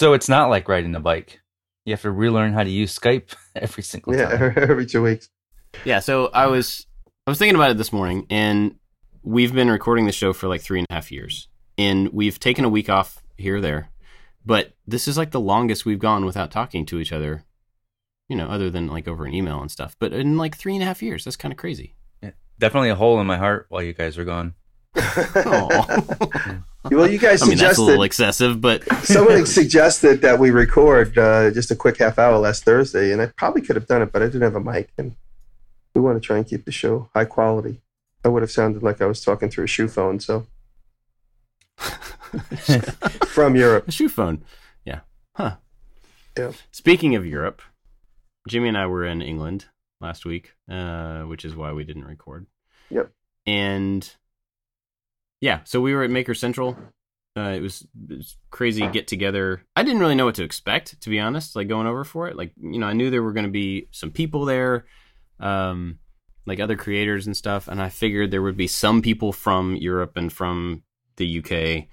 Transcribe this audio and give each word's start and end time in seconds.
So 0.00 0.14
it's 0.14 0.30
not 0.30 0.48
like 0.48 0.66
riding 0.66 0.94
a 0.94 1.00
bike. 1.00 1.40
You 1.84 1.92
have 1.92 2.00
to 2.00 2.10
relearn 2.10 2.54
how 2.54 2.62
to 2.62 2.70
use 2.70 2.98
Skype 2.98 3.34
every 3.54 3.82
single 3.82 4.16
Yeah, 4.16 4.30
time. 4.30 4.54
every 4.56 4.86
two 4.86 5.02
weeks. 5.02 5.28
Yeah, 5.84 5.98
so 5.98 6.28
I 6.28 6.46
was 6.46 6.86
I 7.26 7.30
was 7.30 7.38
thinking 7.38 7.54
about 7.54 7.70
it 7.70 7.76
this 7.76 7.92
morning, 7.92 8.26
and 8.30 8.76
we've 9.22 9.52
been 9.52 9.68
recording 9.68 10.06
the 10.06 10.12
show 10.12 10.32
for 10.32 10.48
like 10.48 10.62
three 10.62 10.78
and 10.78 10.86
a 10.88 10.94
half 10.94 11.12
years, 11.12 11.48
and 11.76 12.08
we've 12.14 12.40
taken 12.40 12.64
a 12.64 12.70
week 12.70 12.88
off 12.88 13.22
here 13.36 13.56
or 13.56 13.60
there, 13.60 13.90
but 14.42 14.72
this 14.86 15.06
is 15.06 15.18
like 15.18 15.32
the 15.32 15.38
longest 15.38 15.84
we've 15.84 15.98
gone 15.98 16.24
without 16.24 16.50
talking 16.50 16.86
to 16.86 16.98
each 16.98 17.12
other, 17.12 17.44
you 18.26 18.36
know, 18.36 18.48
other 18.48 18.70
than 18.70 18.86
like 18.86 19.06
over 19.06 19.26
an 19.26 19.34
email 19.34 19.60
and 19.60 19.70
stuff. 19.70 19.96
But 19.98 20.14
in 20.14 20.38
like 20.38 20.56
three 20.56 20.72
and 20.72 20.82
a 20.82 20.86
half 20.86 21.02
years, 21.02 21.24
that's 21.24 21.36
kind 21.36 21.52
of 21.52 21.58
crazy. 21.58 21.94
Definitely 22.58 22.88
a 22.88 22.94
hole 22.94 23.20
in 23.20 23.26
my 23.26 23.36
heart 23.36 23.66
while 23.68 23.82
you 23.82 23.92
guys 23.92 24.16
are 24.16 24.24
gone. 24.24 24.54
Aw. 25.00 26.02
well, 26.90 27.10
you 27.10 27.18
guys 27.18 27.42
I 27.42 27.46
mean, 27.46 27.58
that's 27.58 27.78
a 27.78 27.82
little 27.82 28.02
excessive, 28.02 28.60
but 28.60 28.84
someone 29.04 29.46
suggested 29.46 30.22
that 30.22 30.38
we 30.38 30.50
record 30.50 31.16
uh, 31.18 31.50
just 31.50 31.70
a 31.70 31.76
quick 31.76 31.98
half 31.98 32.18
hour 32.18 32.38
last 32.38 32.64
Thursday, 32.64 33.12
and 33.12 33.20
I 33.20 33.26
probably 33.26 33.62
could 33.62 33.76
have 33.76 33.86
done 33.86 34.02
it, 34.02 34.12
but 34.12 34.22
I 34.22 34.26
didn't 34.26 34.42
have 34.42 34.54
a 34.54 34.60
mic, 34.60 34.90
and 34.98 35.16
we 35.94 36.00
want 36.00 36.20
to 36.20 36.26
try 36.26 36.36
and 36.36 36.46
keep 36.46 36.64
the 36.64 36.72
show 36.72 37.08
high 37.14 37.24
quality. 37.24 37.80
I 38.24 38.28
would 38.28 38.42
have 38.42 38.50
sounded 38.50 38.82
like 38.82 39.00
I 39.00 39.06
was 39.06 39.22
talking 39.22 39.48
through 39.48 39.64
a 39.64 39.68
shoe 39.68 39.88
phone, 39.88 40.20
so 40.20 40.46
from 43.26 43.56
Europe. 43.56 43.88
a 43.88 43.92
shoe 43.92 44.08
phone. 44.08 44.44
Yeah. 44.84 45.00
Huh. 45.34 45.56
Yeah. 46.36 46.52
Speaking 46.70 47.14
of 47.14 47.26
Europe, 47.26 47.62
Jimmy 48.48 48.68
and 48.68 48.78
I 48.78 48.86
were 48.86 49.04
in 49.04 49.22
England 49.22 49.66
last 50.00 50.24
week, 50.24 50.54
uh, 50.68 51.22
which 51.22 51.44
is 51.44 51.56
why 51.56 51.72
we 51.72 51.84
didn't 51.84 52.04
record. 52.04 52.46
Yep. 52.90 53.10
And 53.46 54.10
yeah, 55.40 55.60
so 55.64 55.80
we 55.80 55.94
were 55.94 56.02
at 56.02 56.10
Maker 56.10 56.34
Central. 56.34 56.76
Uh, 57.36 57.52
it 57.56 57.60
was, 57.60 57.86
it 58.08 58.16
was 58.16 58.36
crazy 58.50 58.86
get 58.88 59.06
together. 59.06 59.62
I 59.76 59.82
didn't 59.82 60.00
really 60.00 60.16
know 60.16 60.24
what 60.24 60.34
to 60.36 60.42
expect, 60.42 61.00
to 61.02 61.10
be 61.10 61.20
honest. 61.20 61.54
Like 61.54 61.68
going 61.68 61.86
over 61.86 62.04
for 62.04 62.28
it, 62.28 62.36
like 62.36 62.52
you 62.60 62.78
know, 62.78 62.86
I 62.86 62.92
knew 62.92 63.10
there 63.10 63.22
were 63.22 63.32
going 63.32 63.46
to 63.46 63.50
be 63.50 63.88
some 63.92 64.10
people 64.10 64.44
there, 64.44 64.84
um, 65.38 65.98
like 66.44 66.60
other 66.60 66.76
creators 66.76 67.26
and 67.26 67.36
stuff, 67.36 67.68
and 67.68 67.80
I 67.80 67.88
figured 67.88 68.30
there 68.30 68.42
would 68.42 68.56
be 68.56 68.66
some 68.66 69.00
people 69.00 69.32
from 69.32 69.76
Europe 69.76 70.16
and 70.16 70.32
from 70.32 70.82
the 71.16 71.38
UK 71.38 71.88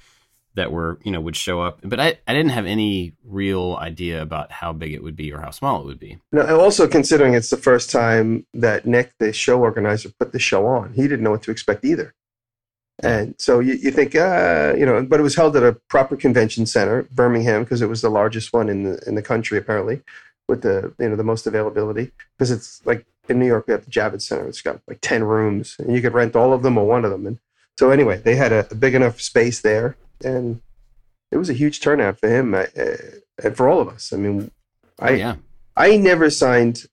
that 0.57 0.72
were 0.72 1.00
you 1.03 1.11
know 1.11 1.22
would 1.22 1.35
show 1.35 1.61
up 1.61 1.79
but 1.83 2.00
I, 2.00 2.17
I 2.27 2.33
didn't 2.33 2.50
have 2.50 2.66
any 2.66 3.13
real 3.23 3.77
idea 3.79 4.23
about 4.23 4.52
how 4.52 4.73
big 4.73 4.91
it 4.91 5.03
would 5.03 5.16
be 5.16 5.31
or 5.31 5.39
how 5.39 5.52
small 5.52 5.81
it 5.81 5.85
would 5.85 6.00
be 6.00 6.17
No, 6.31 6.41
and 6.41 6.52
also 6.52 6.88
considering 6.88 7.35
it's 7.35 7.52
the 7.52 7.57
first 7.57 7.91
time 7.91 8.45
that 8.55 8.85
Nick, 8.85 9.13
the 9.19 9.31
show 9.31 9.59
organizer, 9.59 10.09
put 10.19 10.33
the 10.33 10.39
show 10.39 10.66
on, 10.66 10.94
he 10.94 11.03
didn't 11.03 11.22
know 11.22 11.31
what 11.31 11.44
to 11.44 11.52
expect 11.52 11.85
either. 11.85 12.13
And 13.03 13.36
so 13.38 13.59
you, 13.59 13.73
you 13.73 13.92
think, 13.92 14.16
uh, 14.16 14.73
you 14.78 14.86
know, 14.86 15.03
but 15.03 15.20
it 15.20 15.23
was 15.23 15.36
held 15.36 15.56
at 15.56 15.64
a 15.64 15.73
proper 15.88 16.16
convention 16.16 16.66
center, 16.66 17.03
Birmingham, 17.12 17.64
because 17.64 17.81
it 17.81 17.90
was 17.90 18.02
the 18.02 18.09
largest 18.09 18.53
one 18.53 18.70
in 18.70 18.84
the 18.84 19.00
in 19.08 19.16
the 19.16 19.22
country 19.22 19.58
apparently, 19.58 20.02
with 20.48 20.64
the 20.64 20.94
you 21.00 21.09
know 21.09 21.16
the 21.16 21.23
most 21.23 21.45
availability. 21.45 22.12
Because 22.38 22.52
it's 22.52 22.86
like 22.86 23.06
in 23.30 23.40
New 23.40 23.45
York, 23.45 23.68
we 23.68 23.73
have 23.73 23.86
the 23.86 23.92
Javits 23.92 24.23
Center. 24.23 24.48
It's 24.48 24.62
got 24.62 24.81
like 24.88 25.00
ten 25.02 25.23
rooms, 25.23 25.75
and 25.80 25.95
you 25.95 26.02
could 26.02 26.14
rent 26.14 26.36
all 26.36 26.53
of 26.53 26.64
them 26.64 26.78
or 26.78 26.88
one 26.88 27.06
of 27.06 27.12
them. 27.12 27.28
And 27.28 27.40
so 27.78 27.92
anyway, 27.92 28.18
they 28.18 28.36
had 28.36 28.52
a, 28.52 28.68
a 28.72 28.75
big 28.75 28.95
enough 28.95 29.22
space 29.22 29.62
there, 29.62 29.95
and 30.23 30.59
it 31.31 31.38
was 31.38 31.52
a 31.52 31.53
huge 31.53 31.81
turnout 31.81 32.20
for 32.20 32.30
him 32.30 32.56
uh, 32.56 32.66
and 33.44 33.56
for 33.56 33.70
all 33.70 33.80
of 33.80 33.90
us. 33.90 34.12
I 34.12 34.18
mean, 34.18 34.50
I 35.00 35.09
oh, 35.09 35.14
yeah 35.14 35.36
I 35.78 35.95
never 35.95 36.30
signed 36.30 36.88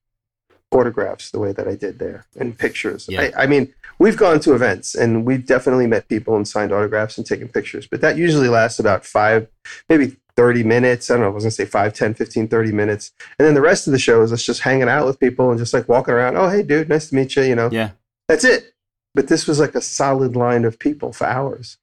autographs 0.75 1.31
the 1.31 1.39
way 1.39 1.53
that 1.53 1.69
I 1.69 1.75
did 1.77 1.99
there 1.99 2.27
and 2.37 2.59
pictures. 2.59 3.07
Yeah. 3.09 3.31
I, 3.37 3.45
I 3.45 3.47
mean, 3.47 3.73
we've 3.99 4.17
gone 4.17 4.41
to 4.41 4.55
events 4.55 4.95
and 4.95 5.25
we've 5.25 5.47
definitely 5.47 5.87
met 5.87 6.09
people 6.09 6.37
and 6.37 6.47
signed 6.47 6.73
autographs 6.73 7.17
and 7.17 7.27
taken 7.27 7.49
pictures, 7.49 7.87
but 7.87 8.01
that 8.01 8.17
usually 8.17 8.49
lasts 8.49 8.79
about 8.79 9.05
five, 9.05 9.49
maybe 9.89 10.17
30 10.37 10.65
minutes. 10.65 11.11
I 11.11 11.15
don't 11.15 11.23
know, 11.23 11.29
I 11.29 11.31
was 11.31 11.45
going 11.45 11.51
to 11.51 11.55
say 11.57 11.65
5, 11.65 11.93
10, 11.95 12.15
15, 12.15 12.49
30 12.49 12.73
minutes. 12.73 13.13
And 13.39 13.47
then 13.47 13.55
the 13.55 13.61
rest 13.61 13.87
of 13.87 13.93
the 13.93 13.99
show 13.99 14.23
is 14.23 14.33
us 14.33 14.43
just 14.43 14.61
hanging 14.61 14.89
out 14.89 15.07
with 15.07 15.21
people 15.21 15.51
and 15.51 15.59
just 15.59 15.73
like 15.73 15.89
walking 15.89 16.15
around. 16.15 16.37
Oh, 16.37 16.49
hey, 16.49 16.63
dude, 16.63 16.89
nice 16.89 17.09
to 17.11 17.15
meet 17.15 17.37
you. 17.37 17.45
You 17.45 17.55
know, 17.55 17.71
yeah 17.71 17.91
that's 18.29 18.45
it. 18.45 18.75
But 19.15 19.29
this 19.29 19.47
was 19.47 19.61
like 19.61 19.75
a 19.75 19.81
solid 19.81 20.35
line 20.35 20.65
of 20.65 20.79
people 20.79 21.13
for 21.13 21.27
hours. 21.27 21.79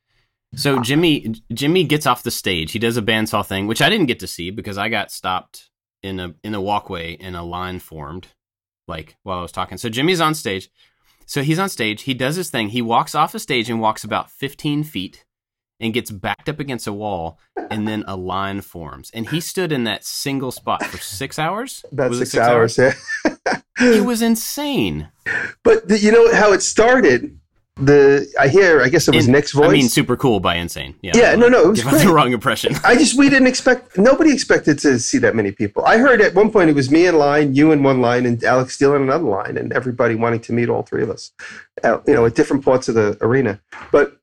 so 0.54 0.82
jimmy 0.82 1.34
jimmy 1.54 1.86
gets 1.86 2.06
off 2.06 2.24
the 2.24 2.32
stage 2.32 2.74
he 2.74 2.80
does 2.80 2.98
a 2.98 3.02
bandsaw 3.02 3.46
thing 3.46 3.68
which 3.68 3.82
i 3.82 3.90
didn't 3.90 4.08
get 4.08 4.20
to 4.20 4.28
see 4.28 4.52
because 4.52 4.78
i 4.78 4.90
got 4.90 5.10
stopped 5.10 5.70
in 6.04 6.20
a 6.20 6.34
in 6.44 6.54
a 6.54 6.60
walkway 6.60 7.16
and 7.22 7.38
a 7.38 7.42
line 7.42 7.80
formed 7.80 8.28
like 8.92 9.18
while 9.24 9.40
i 9.40 9.42
was 9.42 9.52
talking. 9.52 9.80
So 9.80 9.90
jimmy's 9.90 10.22
on 10.22 10.36
stage. 10.36 10.70
So 11.26 11.42
he's 11.42 11.60
on 11.60 11.70
stage. 11.70 12.04
He 12.04 12.14
does 12.14 12.36
his 12.36 12.50
thing. 12.50 12.70
He 12.70 12.82
walks 12.82 13.16
off 13.16 13.32
the 13.32 13.40
stage 13.40 13.70
and 13.70 13.80
walks 13.80 14.04
about 14.04 14.30
15 14.30 14.84
feet 14.84 15.26
and 15.80 15.94
gets 15.94 16.12
backed 16.12 16.48
up 16.48 16.60
against 16.60 16.86
a 16.88 16.94
wall 16.94 17.40
and 17.72 17.88
then 17.88 18.04
a 18.08 18.16
line 18.16 18.62
forms. 18.62 19.10
And 19.14 19.28
he 19.30 19.42
stood 19.42 19.72
in 19.72 19.84
that 19.86 20.06
single 20.06 20.52
spot 20.52 20.84
for 20.86 20.98
six 21.00 21.40
hours? 21.40 21.84
About 21.92 22.12
Was 22.12 22.22
it 22.22 22.26
six, 22.28 22.48
hours. 22.48 22.78
Yeah. 22.78 22.94
it 23.80 24.06
was 24.06 24.22
insane. 24.22 25.10
But 25.64 25.88
the, 25.88 25.98
you 25.98 26.12
know 26.12 26.32
how 26.34 26.54
it 26.54 26.62
started? 26.62 27.40
The 27.78 28.28
I 28.40 28.48
hear. 28.50 28.82
I 28.82 28.90
guess 28.90 29.08
it 29.08 29.16
was 29.16 29.28
In- 29.28 29.32
Nick's 29.32 29.54
voice. 29.54 29.70
i 29.70 29.72
mean 29.72 29.88
super 29.88 30.18
cool 30.18 30.40
by 30.42 30.56
insane 30.56 30.94
yeah 31.02 31.14
Yeah, 31.16 31.36
no, 31.36 31.48
no, 31.48 31.62
it 31.64 31.68
was 31.70 31.86
out 31.86 31.94
the 32.02 32.12
wrong 32.12 32.34
impression 32.34 32.76
I 32.84 32.96
just 32.96 33.18
we 33.18 33.30
didn't 33.30 33.48
expect 33.48 33.98
nobody 33.98 34.32
expected 34.34 34.78
to 34.80 35.00
see 35.00 35.18
that 35.20 35.36
many 35.36 35.52
people. 35.54 35.84
I 35.86 35.98
heard 35.98 36.20
at 36.22 36.36
one 36.36 36.52
point 36.52 36.70
it 36.70 36.76
was 36.76 36.92
me 36.92 37.06
in 37.08 37.18
line, 37.18 37.56
you 37.56 37.72
in 37.72 37.82
one 37.82 38.02
line, 38.02 38.26
and 38.26 38.44
Alec 38.44 38.72
Steele 38.72 38.96
in 38.96 39.02
another 39.04 39.24
line, 39.24 39.58
and 39.58 39.72
everybody 39.72 40.16
wanting 40.16 40.42
to 40.42 40.54
meet 40.54 40.68
all 40.70 40.84
three 40.84 41.02
of 41.02 41.10
us, 41.10 41.32
uh, 41.84 42.00
you 42.06 42.14
know, 42.14 42.26
at 42.26 42.36
different 42.36 42.64
parts 42.66 42.90
of 42.90 42.96
the 42.96 43.18
arena. 43.22 43.62
But 43.92 44.18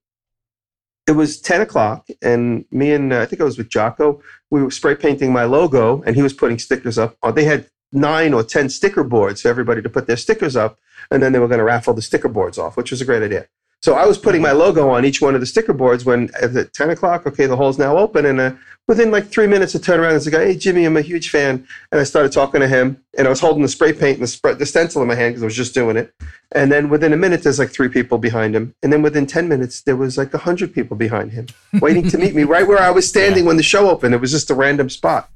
it 1.06 1.12
was 1.12 1.40
ten 1.40 1.62
o'clock, 1.62 2.06
and 2.20 2.66
me 2.70 2.92
and 2.92 3.12
uh, 3.14 3.20
I 3.22 3.26
think 3.26 3.40
I 3.40 3.44
was 3.44 3.56
with 3.56 3.70
Jocko. 3.70 4.20
We 4.50 4.62
were 4.62 4.70
spray 4.70 4.94
painting 4.94 5.32
my 5.32 5.44
logo, 5.44 6.02
and 6.02 6.14
he 6.14 6.22
was 6.22 6.34
putting 6.34 6.58
stickers 6.58 6.98
up. 6.98 7.16
Uh, 7.22 7.32
They 7.32 7.44
had 7.44 7.70
nine 7.92 8.34
or 8.34 8.44
ten 8.44 8.68
sticker 8.68 9.02
boards 9.04 9.40
for 9.40 9.48
everybody 9.48 9.80
to 9.80 9.88
put 9.88 10.06
their 10.06 10.18
stickers 10.18 10.54
up, 10.54 10.78
and 11.10 11.22
then 11.22 11.32
they 11.32 11.38
were 11.38 11.48
going 11.48 11.58
to 11.58 11.64
raffle 11.64 11.94
the 11.94 12.02
sticker 12.02 12.28
boards 12.28 12.58
off, 12.58 12.76
which 12.76 12.90
was 12.90 13.00
a 13.00 13.04
great 13.04 13.22
idea. 13.22 13.46
So 13.80 13.94
I 13.94 14.06
was 14.06 14.18
putting 14.18 14.42
my 14.42 14.50
logo 14.50 14.90
on 14.90 15.04
each 15.04 15.22
one 15.22 15.36
of 15.36 15.40
the 15.40 15.46
sticker 15.46 15.72
boards 15.72 16.04
when 16.04 16.30
at 16.40 16.74
10 16.74 16.90
o'clock, 16.90 17.26
okay, 17.26 17.46
the 17.46 17.56
hole's 17.56 17.78
now 17.78 17.96
open. 17.96 18.26
And 18.26 18.40
uh, 18.40 18.52
within 18.88 19.12
like 19.12 19.28
three 19.28 19.46
minutes, 19.46 19.76
I 19.76 19.78
turned 19.78 20.02
around 20.02 20.14
and 20.14 20.22
said, 20.22 20.32
hey, 20.32 20.56
Jimmy, 20.56 20.84
I'm 20.84 20.96
a 20.96 21.00
huge 21.00 21.30
fan. 21.30 21.64
And 21.92 22.00
I 22.00 22.04
started 22.04 22.32
talking 22.32 22.60
to 22.60 22.66
him. 22.66 23.00
And 23.16 23.28
I 23.28 23.30
was 23.30 23.38
holding 23.38 23.62
the 23.62 23.68
spray 23.68 23.92
paint 23.92 24.18
and 24.18 24.26
the, 24.26 24.54
the 24.54 24.66
stencil 24.66 25.00
in 25.00 25.06
my 25.06 25.14
hand 25.14 25.32
because 25.32 25.44
I 25.44 25.46
was 25.46 25.54
just 25.54 25.74
doing 25.74 25.96
it. 25.96 26.12
And 26.52 26.72
then 26.72 26.88
within 26.88 27.12
a 27.12 27.16
minute, 27.16 27.44
there's 27.44 27.60
like 27.60 27.70
three 27.70 27.88
people 27.88 28.18
behind 28.18 28.56
him. 28.56 28.74
And 28.82 28.92
then 28.92 29.00
within 29.00 29.26
10 29.26 29.48
minutes, 29.48 29.82
there 29.82 29.96
was 29.96 30.18
like 30.18 30.32
100 30.32 30.74
people 30.74 30.96
behind 30.96 31.30
him 31.30 31.46
waiting 31.80 32.08
to 32.08 32.18
meet 32.18 32.34
me 32.34 32.42
right 32.42 32.66
where 32.66 32.82
I 32.82 32.90
was 32.90 33.08
standing 33.08 33.44
when 33.44 33.58
the 33.58 33.62
show 33.62 33.88
opened. 33.88 34.12
It 34.12 34.20
was 34.20 34.32
just 34.32 34.50
a 34.50 34.54
random 34.54 34.90
spot. 34.90 35.30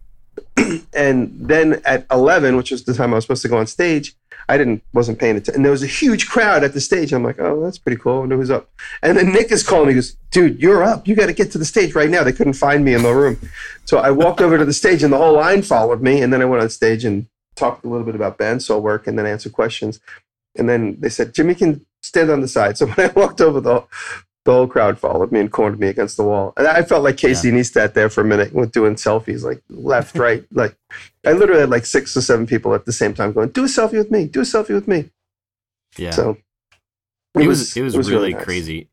and 0.94 1.32
then 1.38 1.80
at 1.84 2.06
11, 2.10 2.56
which 2.56 2.72
was 2.72 2.84
the 2.84 2.94
time 2.94 3.12
I 3.12 3.16
was 3.16 3.24
supposed 3.24 3.42
to 3.42 3.48
go 3.48 3.58
on 3.58 3.68
stage, 3.68 4.16
I 4.48 4.56
didn't 4.56 4.82
wasn't 4.92 5.18
paying 5.18 5.36
attention. 5.36 5.56
And 5.56 5.64
there 5.64 5.72
was 5.72 5.82
a 5.82 5.88
huge 5.88 6.28
crowd 6.28 6.64
at 6.64 6.74
the 6.74 6.80
stage. 6.80 7.12
I'm 7.12 7.24
like, 7.24 7.38
oh, 7.38 7.62
that's 7.62 7.78
pretty 7.78 8.00
cool. 8.00 8.26
Who's 8.26 8.50
up. 8.50 8.70
And 9.02 9.16
then 9.16 9.32
Nick 9.32 9.50
is 9.52 9.62
calling 9.62 9.86
me. 9.86 9.92
He 9.92 9.96
goes, 9.96 10.16
dude, 10.30 10.60
you're 10.60 10.82
up. 10.82 11.06
You 11.06 11.14
got 11.14 11.26
to 11.26 11.32
get 11.32 11.50
to 11.52 11.58
the 11.58 11.64
stage 11.64 11.94
right 11.94 12.10
now. 12.10 12.24
They 12.24 12.32
couldn't 12.32 12.54
find 12.54 12.84
me 12.84 12.94
in 12.94 13.02
the 13.02 13.14
room. 13.14 13.38
So 13.84 13.98
I 13.98 14.10
walked 14.10 14.40
over 14.40 14.58
to 14.58 14.64
the 14.64 14.72
stage, 14.72 15.02
and 15.02 15.12
the 15.12 15.18
whole 15.18 15.34
line 15.34 15.62
followed 15.62 16.02
me. 16.02 16.22
And 16.22 16.32
then 16.32 16.42
I 16.42 16.44
went 16.44 16.62
on 16.62 16.70
stage 16.70 17.04
and 17.04 17.26
talked 17.54 17.84
a 17.84 17.88
little 17.88 18.06
bit 18.06 18.14
about 18.14 18.38
bandsaw 18.38 18.80
work, 18.80 19.06
and 19.06 19.18
then 19.18 19.26
answered 19.26 19.52
questions. 19.52 20.00
And 20.56 20.68
then 20.68 20.96
they 21.00 21.08
said, 21.08 21.34
Jimmy 21.34 21.54
can 21.54 21.84
stand 22.02 22.30
on 22.30 22.40
the 22.40 22.48
side. 22.48 22.76
So 22.78 22.86
when 22.90 23.10
I 23.10 23.12
walked 23.12 23.40
over, 23.40 23.60
the 23.60 23.84
the 24.44 24.52
whole 24.52 24.66
crowd 24.66 24.98
followed 24.98 25.30
me 25.30 25.40
and 25.40 25.52
cornered 25.52 25.78
me 25.78 25.86
against 25.88 26.16
the 26.16 26.24
wall. 26.24 26.52
And 26.56 26.66
I 26.66 26.82
felt 26.82 27.04
like 27.04 27.16
Casey 27.16 27.52
Neistat 27.52 27.94
there 27.94 28.10
for 28.10 28.22
a 28.22 28.24
minute, 28.24 28.52
with 28.52 28.72
doing 28.72 28.96
selfies, 28.96 29.42
like 29.42 29.62
left, 29.68 30.16
right. 30.16 30.44
Like 30.52 30.76
I 31.24 31.32
literally 31.32 31.60
had 31.60 31.70
like 31.70 31.86
six 31.86 32.16
or 32.16 32.22
seven 32.22 32.46
people 32.46 32.74
at 32.74 32.84
the 32.84 32.92
same 32.92 33.14
time 33.14 33.32
going, 33.32 33.50
"Do 33.50 33.64
a 33.64 33.68
selfie 33.68 33.92
with 33.92 34.10
me. 34.10 34.26
Do 34.26 34.40
a 34.40 34.44
selfie 34.44 34.74
with 34.74 34.88
me." 34.88 35.10
yeah 35.96 36.10
So 36.10 36.38
it 37.34 37.46
was 37.46 37.76
it 37.76 37.82
was, 37.82 38.10
really, 38.10 38.34
nice. 38.34 38.44
crazy. 38.44 38.88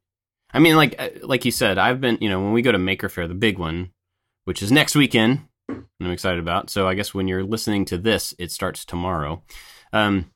I 0.53 0.59
mean, 0.59 0.75
like 0.75 0.95
uh, 0.99 1.09
like 1.23 1.45
you 1.45 1.51
said, 1.51 1.77
I've 1.77 1.99
been 1.99 2.17
you 2.21 2.29
know 2.29 2.41
when 2.41 2.53
we 2.53 2.61
go 2.61 2.71
to 2.71 2.77
Maker 2.77 3.09
Faire, 3.09 3.27
the 3.27 3.33
big 3.33 3.57
one, 3.57 3.91
which 4.45 4.61
is 4.61 4.71
next 4.71 4.95
weekend, 4.95 5.41
and 5.67 5.85
I'm 5.99 6.11
excited 6.11 6.39
about. 6.39 6.69
So 6.69 6.87
I 6.87 6.93
guess 6.93 7.13
when 7.13 7.27
you're 7.27 7.43
listening 7.43 7.85
to 7.85 7.97
this, 7.97 8.33
it 8.39 8.51
starts 8.51 8.85
tomorrow. 8.85 9.43
Um, 9.91 10.31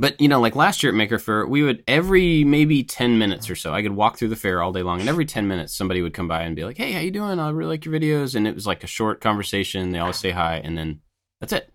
but 0.00 0.20
you 0.20 0.28
know, 0.28 0.40
like 0.40 0.56
last 0.56 0.82
year 0.82 0.90
at 0.90 0.96
Maker 0.96 1.18
Faire, 1.18 1.46
we 1.46 1.62
would 1.62 1.84
every 1.86 2.42
maybe 2.42 2.82
ten 2.82 3.18
minutes 3.18 3.50
or 3.50 3.54
so, 3.54 3.74
I 3.74 3.82
could 3.82 3.92
walk 3.92 4.16
through 4.16 4.28
the 4.28 4.36
fair 4.36 4.62
all 4.62 4.72
day 4.72 4.82
long, 4.82 4.98
and 4.98 5.08
every 5.08 5.26
ten 5.26 5.46
minutes, 5.46 5.76
somebody 5.76 6.00
would 6.00 6.14
come 6.14 6.26
by 6.26 6.42
and 6.42 6.56
be 6.56 6.64
like, 6.64 6.78
"Hey, 6.78 6.92
how 6.92 7.00
you 7.00 7.10
doing? 7.10 7.38
I 7.38 7.50
really 7.50 7.70
like 7.70 7.84
your 7.84 7.94
videos." 7.94 8.34
And 8.34 8.46
it 8.46 8.54
was 8.54 8.66
like 8.66 8.82
a 8.82 8.88
short 8.88 9.20
conversation. 9.20 9.90
They 9.90 9.98
always 9.98 10.16
say 10.16 10.30
hi, 10.30 10.56
and 10.56 10.76
then 10.76 11.00
that's 11.40 11.52
it. 11.52 11.70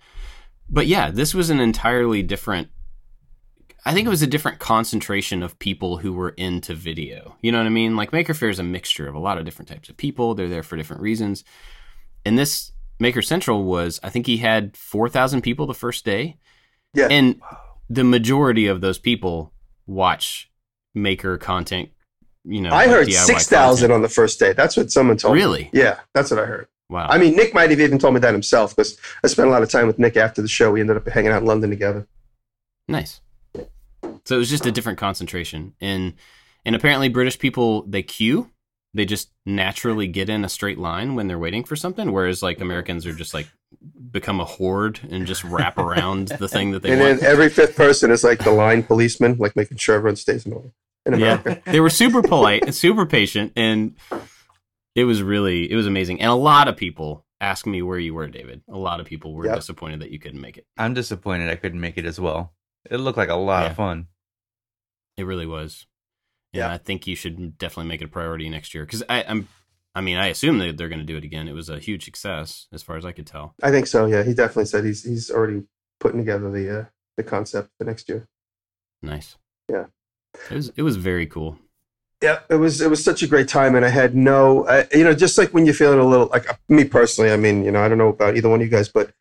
But 0.68 0.88
yeah, 0.88 1.12
this 1.12 1.34
was 1.34 1.52
an 1.52 1.60
entirely 1.60 2.24
different 2.24 2.70
I 3.86 3.94
think 3.94 4.08
it 4.08 4.10
was 4.10 4.24
a 4.24 4.28
different 4.28 4.58
concentration 4.58 5.44
of 5.44 5.60
people 5.60 5.98
who 5.98 6.12
were 6.12 6.30
into 6.30 6.74
video. 6.74 7.36
You 7.42 7.52
know 7.52 7.60
what 7.60 7.68
I 7.68 7.70
mean? 7.70 7.96
Like 7.96 8.12
Maker 8.12 8.34
Faire 8.34 8.50
is 8.50 8.58
a 8.58 8.64
mixture 8.64 9.08
of 9.08 9.14
a 9.14 9.20
lot 9.20 9.38
of 9.38 9.46
different 9.46 9.70
types 9.70 9.90
of 9.90 9.96
people. 9.96 10.34
They're 10.34 10.50
there 10.50 10.64
for 10.64 10.76
different 10.76 11.04
reasons. 11.04 11.44
And 12.26 12.38
this 12.38 12.72
Maker 13.00 13.22
Central 13.22 13.64
was, 13.64 14.00
I 14.02 14.10
think 14.10 14.26
he 14.26 14.38
had 14.38 14.76
4,000 14.76 15.42
people 15.42 15.68
the 15.68 15.76
first 15.76 16.04
day. 16.04 16.38
Yeah. 16.96 17.10
And 17.12 17.40
the 17.90 18.04
majority 18.04 18.68
of 18.68 18.82
those 18.82 18.98
people 18.98 19.54
watch 19.88 20.52
Maker 20.94 21.38
content, 21.38 21.90
you 22.44 22.62
know. 22.62 22.70
I 22.70 22.86
like 22.86 22.90
heard 22.90 23.08
DIY 23.08 23.26
six 23.26 23.48
thousand 23.48 23.92
on 23.92 24.02
the 24.02 24.10
first 24.10 24.40
day. 24.40 24.54
That's 24.54 24.78
what 24.78 24.92
someone 24.92 25.18
told 25.18 25.36
me. 25.36 25.42
Really? 25.42 25.70
Yeah, 25.74 26.00
that's 26.14 26.32
what 26.32 26.40
I 26.40 26.46
heard. 26.46 26.68
Wow. 26.90 27.08
I 27.10 27.18
mean, 27.18 27.36
Nick 27.36 27.54
might 27.54 27.72
have 27.72 27.80
even 27.80 27.98
told 27.98 28.14
me 28.14 28.20
that 28.20 28.34
himself 28.34 28.76
because 28.76 28.98
I 29.24 29.28
spent 29.28 29.48
a 29.48 29.52
lot 29.52 29.64
of 29.64 29.70
time 29.70 29.88
with 29.88 29.98
Nick 30.00 30.16
after 30.18 30.42
the 30.42 30.48
show. 30.48 30.72
We 30.72 30.82
ended 30.82 30.98
up 30.98 31.08
hanging 31.08 31.32
out 31.32 31.42
in 31.42 31.48
London 31.48 31.70
together. 31.70 32.08
nice. 32.88 33.22
So 34.26 34.36
it 34.36 34.40
was 34.40 34.50
just 34.50 34.66
a 34.66 34.72
different 34.72 34.98
concentration, 34.98 35.74
and 35.82 36.14
and 36.66 36.76
apparently 36.76 37.10
British 37.10 37.38
people 37.40 37.84
they 37.84 38.04
queue. 38.04 38.50
They 38.94 39.06
just 39.06 39.30
naturally 39.46 40.08
get 40.08 40.30
in 40.30 40.46
a 40.46 40.50
straight 40.50 40.78
line 40.78 41.16
when 41.16 41.28
they're 41.28 41.38
waiting 41.38 41.66
for 41.66 41.76
something, 41.76 42.14
whereas 42.14 42.42
like 42.42 42.62
Americans 42.62 43.06
are 43.06 43.14
just 43.14 43.34
like 43.34 43.48
become 44.12 44.40
a 44.40 44.46
horde 44.46 45.00
and 45.10 45.26
just 45.28 45.44
wrap 45.44 45.78
around 45.78 46.30
the 46.30 46.48
thing 46.48 46.72
that 46.72 46.82
they 46.82 46.92
and 46.92 47.00
want. 47.02 47.20
then 47.22 47.30
every 47.30 47.50
fifth 47.50 47.76
person 47.76 48.12
is 48.12 48.24
like 48.24 48.44
the 48.44 48.52
line 48.52 48.84
policeman, 48.84 49.38
like 49.38 49.56
making 49.56 49.78
sure 49.78 49.96
everyone 49.96 50.16
stays 50.16 50.46
in 50.46 50.54
order 50.54 50.70
in 51.06 51.14
America. 51.16 51.62
Yeah, 51.66 51.72
they 51.72 51.80
were 51.80 51.90
super 51.90 52.22
polite 52.22 52.64
and 52.64 52.74
super 52.74 53.06
patient, 53.06 53.54
and 53.56 53.96
it 54.96 55.04
was 55.06 55.22
really 55.22 55.70
it 55.72 55.76
was 55.76 55.88
amazing. 55.88 56.22
And 56.22 56.30
a 56.32 56.36
lot 56.36 56.68
of 56.68 56.78
people 56.78 57.26
asked 57.42 57.66
me 57.66 57.82
where 57.82 58.00
you 58.00 58.14
were, 58.14 58.28
David. 58.28 58.62
A 58.70 58.78
lot 58.78 59.00
of 59.00 59.06
people 59.06 59.34
were 59.34 59.46
Yep. 59.46 59.56
disappointed 59.56 60.00
that 60.02 60.12
you 60.12 60.20
couldn't 60.20 60.40
make 60.42 60.58
it. 60.58 60.66
I'm 60.78 60.94
disappointed 60.94 61.50
I 61.50 61.56
couldn't 61.56 61.82
make 61.82 61.98
it 61.98 62.06
as 62.06 62.20
well. 62.20 62.54
It 62.90 62.98
looked 62.98 63.18
like 63.18 63.30
a 63.30 63.36
lot 63.36 63.64
Yeah. 63.66 63.72
of 63.72 63.76
fun. 63.76 64.08
It 65.18 65.24
really 65.26 65.46
was. 65.46 65.86
And 66.54 66.60
Yeah. 66.60 66.72
I 66.72 66.78
think 66.78 67.08
you 67.08 67.16
should 67.16 67.58
definitely 67.58 67.90
make 67.90 68.02
it 68.02 68.06
a 68.06 68.10
priority 68.10 68.48
next 68.50 68.74
year 68.74 68.86
because 68.86 69.04
I'm. 69.10 69.48
I 69.96 70.02
mean, 70.02 70.18
I 70.18 70.28
assume 70.28 70.58
that 70.60 70.78
they're 70.78 70.90
going 70.90 71.00
to 71.00 71.06
do 71.06 71.16
it 71.16 71.24
again. 71.24 71.48
It 71.48 71.54
was 71.54 71.70
a 71.70 71.80
huge 71.80 72.04
success, 72.04 72.68
as 72.74 72.84
far 72.84 72.98
as 72.98 73.06
I 73.06 73.14
could 73.14 73.26
tell. 73.26 73.56
I 73.64 73.72
think 73.72 73.88
so. 73.88 74.06
Yeah, 74.06 74.24
he 74.24 74.34
definitely 74.34 74.66
said 74.66 74.84
he's 74.84 75.04
he's 75.04 75.32
already 75.32 75.64
putting 76.02 76.20
together 76.20 76.52
the 76.52 76.80
uh, 76.82 76.86
the 77.16 77.24
concept 77.24 77.70
for 77.78 77.86
next 77.86 78.10
year. 78.10 78.28
Nice. 79.02 79.38
Yeah. 79.70 79.86
It 80.52 80.56
was. 80.56 80.72
It 80.76 80.82
was 80.82 80.98
very 80.98 81.26
cool. 81.26 81.58
Yeah, 82.22 82.40
it 82.50 82.56
was 82.56 82.82
it 82.82 82.90
was 82.90 83.04
such 83.04 83.24
a 83.24 83.28
great 83.28 83.48
time, 83.48 83.76
and 83.76 83.86
I 83.86 83.90
had 83.90 84.16
no, 84.16 84.66
uh, 84.66 84.84
you 84.92 85.04
know, 85.04 85.14
just 85.14 85.38
like 85.38 85.54
when 85.54 85.66
you're 85.66 85.76
feeling 85.76 86.00
a 86.00 86.06
little 86.06 86.28
like 86.28 86.50
uh, 86.50 86.56
me 86.68 86.84
personally. 86.84 87.32
I 87.32 87.38
mean, 87.38 87.64
you 87.64 87.72
know, 87.72 87.82
I 87.82 87.88
don't 87.88 87.98
know 87.98 88.10
about 88.10 88.36
either 88.36 88.50
one 88.50 88.60
of 88.62 88.66
you 88.66 88.72
guys, 88.72 88.90
but 88.90 89.12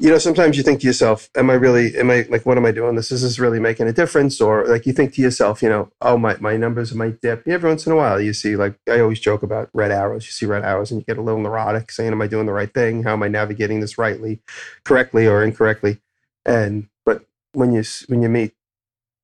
you 0.00 0.10
know, 0.10 0.18
sometimes 0.18 0.56
you 0.56 0.62
think 0.62 0.80
to 0.80 0.86
yourself, 0.86 1.28
"Am 1.36 1.50
I 1.50 1.54
really? 1.54 1.96
Am 1.96 2.10
I 2.10 2.26
like? 2.30 2.46
What 2.46 2.56
am 2.56 2.64
I 2.66 2.70
doing? 2.72 2.94
This 2.94 3.10
is 3.10 3.22
this 3.22 3.38
really 3.38 3.58
making 3.58 3.88
a 3.88 3.92
difference?" 3.92 4.40
Or 4.40 4.64
like 4.66 4.86
you 4.86 4.92
think 4.92 5.14
to 5.14 5.22
yourself, 5.22 5.62
you 5.62 5.68
know, 5.68 5.90
"Oh, 6.00 6.16
my 6.16 6.36
my 6.40 6.56
numbers 6.56 6.94
might 6.94 7.20
dip." 7.20 7.46
Every 7.48 7.68
once 7.68 7.86
in 7.86 7.92
a 7.92 7.96
while, 7.96 8.20
you 8.20 8.32
see 8.32 8.56
like 8.56 8.78
I 8.88 9.00
always 9.00 9.20
joke 9.20 9.42
about 9.42 9.70
red 9.74 9.90
arrows. 9.90 10.26
You 10.26 10.32
see 10.32 10.46
red 10.46 10.64
arrows, 10.64 10.90
and 10.92 11.00
you 11.00 11.04
get 11.04 11.18
a 11.18 11.22
little 11.22 11.40
neurotic, 11.40 11.90
saying, 11.90 12.12
"Am 12.12 12.22
I 12.22 12.28
doing 12.28 12.46
the 12.46 12.52
right 12.52 12.72
thing? 12.72 13.02
How 13.02 13.14
am 13.14 13.22
I 13.24 13.28
navigating 13.28 13.80
this 13.80 13.98
rightly, 13.98 14.40
correctly, 14.84 15.26
or 15.26 15.42
incorrectly?" 15.42 15.98
And 16.46 16.88
but 17.04 17.24
when 17.52 17.72
you 17.72 17.82
when 18.08 18.22
you 18.22 18.28
meet 18.28 18.54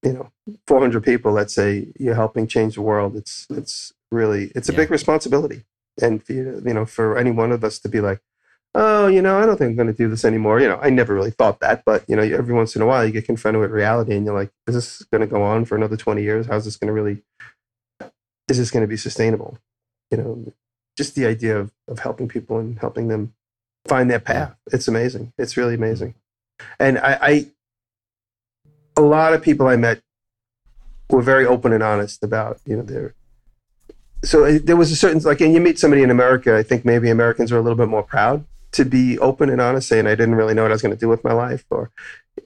you 0.02 0.12
know 0.12 0.30
400 0.66 1.02
people 1.02 1.32
let's 1.32 1.54
say 1.54 1.88
you're 1.98 2.14
helping 2.14 2.46
change 2.46 2.74
the 2.74 2.82
world 2.82 3.16
it's 3.16 3.46
it's 3.50 3.92
really 4.10 4.52
it's 4.54 4.68
a 4.68 4.72
Yeah. 4.72 4.78
big 4.78 4.90
responsibility 4.90 5.64
and 6.00 6.22
for 6.22 6.32
you, 6.32 6.62
you 6.64 6.74
know 6.74 6.84
for 6.86 7.16
any 7.18 7.30
one 7.30 7.52
of 7.52 7.64
us 7.64 7.78
to 7.80 7.88
be 7.88 8.00
like 8.00 8.20
oh 8.74 9.06
you 9.06 9.22
know 9.22 9.38
i 9.38 9.46
don't 9.46 9.56
think 9.56 9.70
i'm 9.70 9.76
going 9.76 9.86
to 9.86 9.92
do 9.92 10.08
this 10.08 10.24
anymore. 10.24 10.60
You 10.60 10.68
know 10.68 10.78
i 10.82 10.90
never 10.90 11.14
really 11.14 11.30
thought 11.30 11.60
that 11.60 11.84
but 11.84 12.04
you 12.08 12.16
know 12.16 12.22
every 12.22 12.54
once 12.54 12.74
in 12.74 12.82
a 12.82 12.86
while 12.86 13.04
you 13.04 13.12
get 13.12 13.26
confronted 13.26 13.60
with 13.60 13.70
reality 13.70 14.16
and 14.16 14.24
you're 14.24 14.34
like 14.34 14.50
is 14.66 14.74
this 14.74 15.02
going 15.04 15.20
to 15.20 15.26
go 15.26 15.42
on 15.42 15.64
for 15.64 15.76
another 15.76 15.96
20 15.96 16.22
years? 16.22 16.46
How's 16.46 16.64
this 16.64 16.76
going 16.76 16.88
to 16.88 16.92
really 16.92 17.22
is 18.48 18.58
this 18.58 18.70
going 18.70 18.82
to 18.82 18.88
be 18.88 18.96
sustainable? 18.96 19.58
You 20.10 20.18
know 20.18 20.52
just 20.96 21.14
the 21.14 21.26
idea 21.26 21.58
of, 21.58 21.72
of 21.88 21.98
helping 21.98 22.28
people 22.28 22.58
and 22.58 22.78
helping 22.78 23.08
them 23.08 23.34
find 23.86 24.10
their 24.10 24.20
path. 24.20 24.56
It's 24.72 24.88
amazing. 24.88 25.32
It's 25.38 25.56
really 25.56 25.74
amazing. 25.74 26.14
And 26.78 26.98
I, 26.98 27.18
I 27.20 27.46
a 28.96 29.00
lot 29.00 29.32
of 29.32 29.42
people 29.42 29.66
I 29.66 29.76
met 29.76 30.00
were 31.10 31.22
very 31.22 31.46
open 31.46 31.72
and 31.72 31.82
honest 31.82 32.22
about 32.22 32.60
you 32.64 32.76
know 32.76 32.82
their. 32.82 33.14
So 34.24 34.44
uh, 34.44 34.58
there 34.62 34.76
was 34.76 34.90
a 34.90 34.96
certain 34.96 35.20
like, 35.20 35.40
and 35.40 35.52
you 35.52 35.60
meet 35.60 35.78
somebody 35.78 36.02
in 36.02 36.10
America. 36.10 36.56
I 36.56 36.62
think 36.62 36.84
maybe 36.84 37.10
Americans 37.10 37.52
are 37.52 37.58
a 37.58 37.60
little 37.60 37.76
bit 37.76 37.88
more 37.88 38.02
proud 38.02 38.44
to 38.74 38.84
be 38.84 39.18
open 39.18 39.50
and 39.50 39.60
honest, 39.60 39.88
saying 39.88 40.06
I 40.06 40.14
didn't 40.20 40.34
really 40.36 40.54
know 40.54 40.62
what 40.62 40.70
I 40.70 40.74
was 40.74 40.82
going 40.82 40.94
to 40.94 41.00
do 41.00 41.08
with 41.08 41.24
my 41.24 41.32
life. 41.32 41.64
Or 41.70 41.90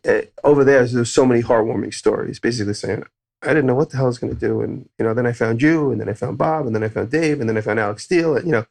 uh, 0.06 0.22
over 0.44 0.62
there, 0.64 0.86
there's 0.86 1.12
so 1.12 1.26
many 1.26 1.42
heartwarming 1.42 1.92
stories, 1.94 2.38
basically 2.38 2.74
saying 2.74 3.04
I 3.42 3.48
didn't 3.48 3.66
know 3.66 3.74
what 3.74 3.90
the 3.90 3.96
hell 3.96 4.06
I 4.06 4.08
was 4.14 4.18
going 4.18 4.34
to 4.34 4.46
do, 4.48 4.60
and 4.60 4.88
you 4.98 5.04
know, 5.04 5.14
then 5.14 5.26
I 5.26 5.32
found 5.32 5.62
you, 5.62 5.90
and 5.90 6.00
then 6.00 6.08
I 6.08 6.14
found 6.14 6.38
Bob, 6.38 6.66
and 6.66 6.74
then 6.74 6.84
I 6.84 6.88
found 6.88 7.10
Dave, 7.10 7.40
and 7.40 7.48
then 7.48 7.56
I 7.56 7.60
found 7.60 7.78
Alec 7.80 8.00
Steele, 8.00 8.36
and 8.36 8.46
you 8.46 8.52
know, 8.52 8.66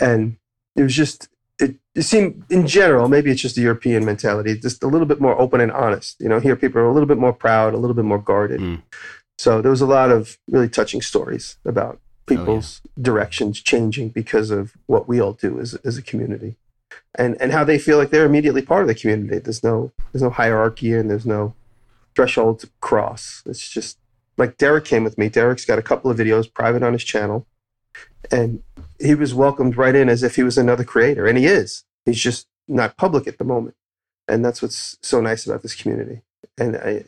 and 0.00 0.36
it 0.76 0.82
was 0.82 0.94
just 0.94 1.28
it, 1.58 1.74
it 1.94 2.02
seemed 2.02 2.44
in 2.50 2.66
general 2.68 3.08
maybe 3.08 3.32
it's 3.32 3.42
just 3.42 3.58
a 3.58 3.60
european 3.60 4.04
mentality 4.04 4.56
just 4.56 4.80
a 4.84 4.86
little 4.86 5.08
bit 5.08 5.20
more 5.20 5.36
open 5.40 5.60
and 5.60 5.72
honest 5.72 6.14
you 6.20 6.28
know 6.28 6.38
here 6.38 6.54
people 6.54 6.80
are 6.80 6.86
a 6.86 6.92
little 6.92 7.08
bit 7.08 7.18
more 7.18 7.32
proud 7.32 7.74
a 7.74 7.76
little 7.76 7.94
bit 7.96 8.04
more 8.04 8.18
guarded 8.30 8.60
Mm. 8.60 8.82
so 9.38 9.60
there 9.60 9.72
was 9.72 9.80
a 9.80 9.86
lot 9.98 10.10
of 10.12 10.38
really 10.48 10.68
touching 10.68 11.02
stories 11.02 11.56
about 11.64 11.98
people's 12.26 12.80
directions 13.00 13.60
changing 13.60 14.10
because 14.10 14.52
of 14.52 14.74
what 14.86 15.08
we 15.08 15.20
all 15.20 15.32
do 15.32 15.58
as, 15.58 15.74
as 15.84 15.96
a 15.98 16.02
community 16.02 16.54
and 17.14 17.40
and 17.40 17.52
how 17.52 17.64
they 17.64 17.78
feel 17.78 17.98
like 17.98 18.10
they're 18.10 18.26
immediately 18.26 18.62
part 18.62 18.82
of 18.82 18.88
the 18.88 18.94
community. 18.94 19.38
There's 19.38 19.64
no 19.64 19.92
there's 20.12 20.22
no 20.22 20.30
hierarchy 20.30 20.92
and 20.92 21.10
there's 21.10 21.26
no 21.26 21.54
threshold 22.14 22.60
to 22.60 22.70
cross. 22.80 23.42
It's 23.46 23.68
just 23.68 23.98
like 24.36 24.56
derek 24.56 24.84
came 24.84 25.04
with 25.04 25.18
me. 25.18 25.28
Derek's 25.28 25.64
got 25.64 25.78
a 25.78 25.82
couple 25.82 26.10
of 26.10 26.18
videos 26.18 26.52
private 26.52 26.82
on 26.82 26.92
his 26.92 27.04
channel. 27.04 27.46
And 28.30 28.62
he 28.98 29.14
was 29.14 29.34
welcomed 29.34 29.76
right 29.76 29.94
in 29.94 30.08
as 30.08 30.22
if 30.22 30.36
he 30.36 30.42
was 30.42 30.58
another 30.58 30.84
creator 30.84 31.26
and 31.26 31.38
he 31.38 31.46
is. 31.46 31.84
He's 32.04 32.20
just 32.20 32.46
not 32.66 32.96
public 32.96 33.26
at 33.26 33.38
the 33.38 33.44
moment. 33.44 33.76
And 34.26 34.44
that's 34.44 34.60
what's 34.60 34.98
so 35.02 35.20
nice 35.20 35.46
about 35.46 35.62
this 35.62 35.74
community. 35.74 36.22
And 36.58 36.76
I, 36.76 37.04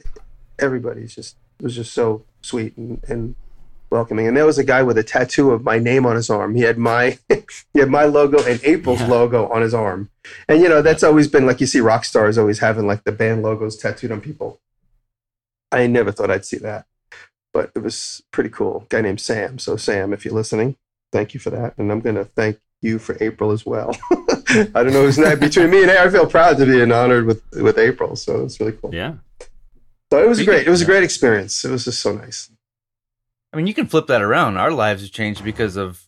everybody's 0.58 1.14
just 1.14 1.36
was 1.60 1.76
just 1.76 1.92
so 1.92 2.24
sweet 2.40 2.76
and, 2.76 3.02
and 3.06 3.34
welcoming. 3.90 4.26
And 4.28 4.36
there 4.36 4.46
was 4.46 4.58
a 4.58 4.64
guy 4.64 4.82
with 4.82 4.96
a 4.98 5.02
tattoo 5.02 5.50
of 5.50 5.64
my 5.64 5.78
name 5.78 6.06
on 6.06 6.16
his 6.16 6.30
arm. 6.30 6.54
He 6.54 6.62
had 6.62 6.78
my 6.78 7.18
he 7.28 7.80
had 7.80 7.90
my 7.90 8.04
logo 8.04 8.42
and 8.44 8.60
april's 8.64 9.00
Yeah. 9.00 9.08
logo 9.08 9.48
on 9.48 9.62
his 9.62 9.74
arm. 9.74 10.10
And 10.48 10.60
you 10.62 10.68
know 10.68 10.82
that's 10.82 11.02
always 11.02 11.28
been 11.28 11.46
like 11.46 11.60
you 11.60 11.66
see 11.66 11.80
rock 11.80 12.04
stars 12.04 12.38
always 12.38 12.58
having 12.60 12.86
like 12.86 13.04
the 13.04 13.12
band 13.12 13.42
logos 13.42 13.76
tattooed 13.76 14.12
on 14.12 14.20
people. 14.20 14.60
I 15.72 15.86
never 15.86 16.12
thought 16.12 16.30
i'd 16.30 16.44
see 16.44 16.58
that. 16.58 16.86
But 17.52 17.72
it 17.74 17.80
was 17.80 18.22
pretty 18.30 18.50
cool. 18.50 18.86
Guy 18.88 19.00
named 19.00 19.20
sam. 19.20 19.58
So 19.58 19.76
sam 19.76 20.12
if 20.12 20.24
you're 20.24 20.34
listening 20.34 20.76
thank 21.12 21.34
you 21.34 21.40
for 21.40 21.50
that. 21.50 21.74
And 21.76 21.90
i'm 21.90 22.00
going 22.00 22.14
to 22.16 22.24
thank 22.24 22.58
you 22.82 22.98
for 22.98 23.16
april 23.20 23.50
as 23.50 23.66
well. 23.66 23.96
I 24.50 24.64
don't 24.82 24.92
know 24.92 25.02
who's 25.04 25.18
next 25.18 25.40
between 25.40 25.70
me 25.70 25.82
and 25.82 25.90
her 25.90 25.98
i 25.98 26.08
feel 26.10 26.26
proud 26.26 26.56
to 26.58 26.66
be 26.66 26.80
honored 26.82 27.26
with 27.26 27.42
with 27.52 27.78
april. 27.78 28.14
So 28.16 28.44
it's 28.44 28.58
really 28.60 28.72
cool. 28.72 28.94
Yeah. 28.94 29.14
so 30.12 30.22
it 30.22 30.28
was 30.28 30.42
great. 30.44 30.66
it 30.66 30.70
was 30.70 30.82
a 30.82 30.86
great 30.86 31.02
experience. 31.02 31.64
It 31.64 31.70
was 31.70 31.84
just 31.84 32.00
so 32.00 32.12
nice 32.14 32.50
I 33.52 33.56
mean, 33.56 33.66
you 33.66 33.74
can 33.74 33.86
flip 33.86 34.06
that 34.08 34.22
around. 34.22 34.56
Our 34.56 34.70
lives 34.70 35.02
have 35.02 35.10
changed 35.12 35.42
because 35.44 35.76
of 35.76 36.06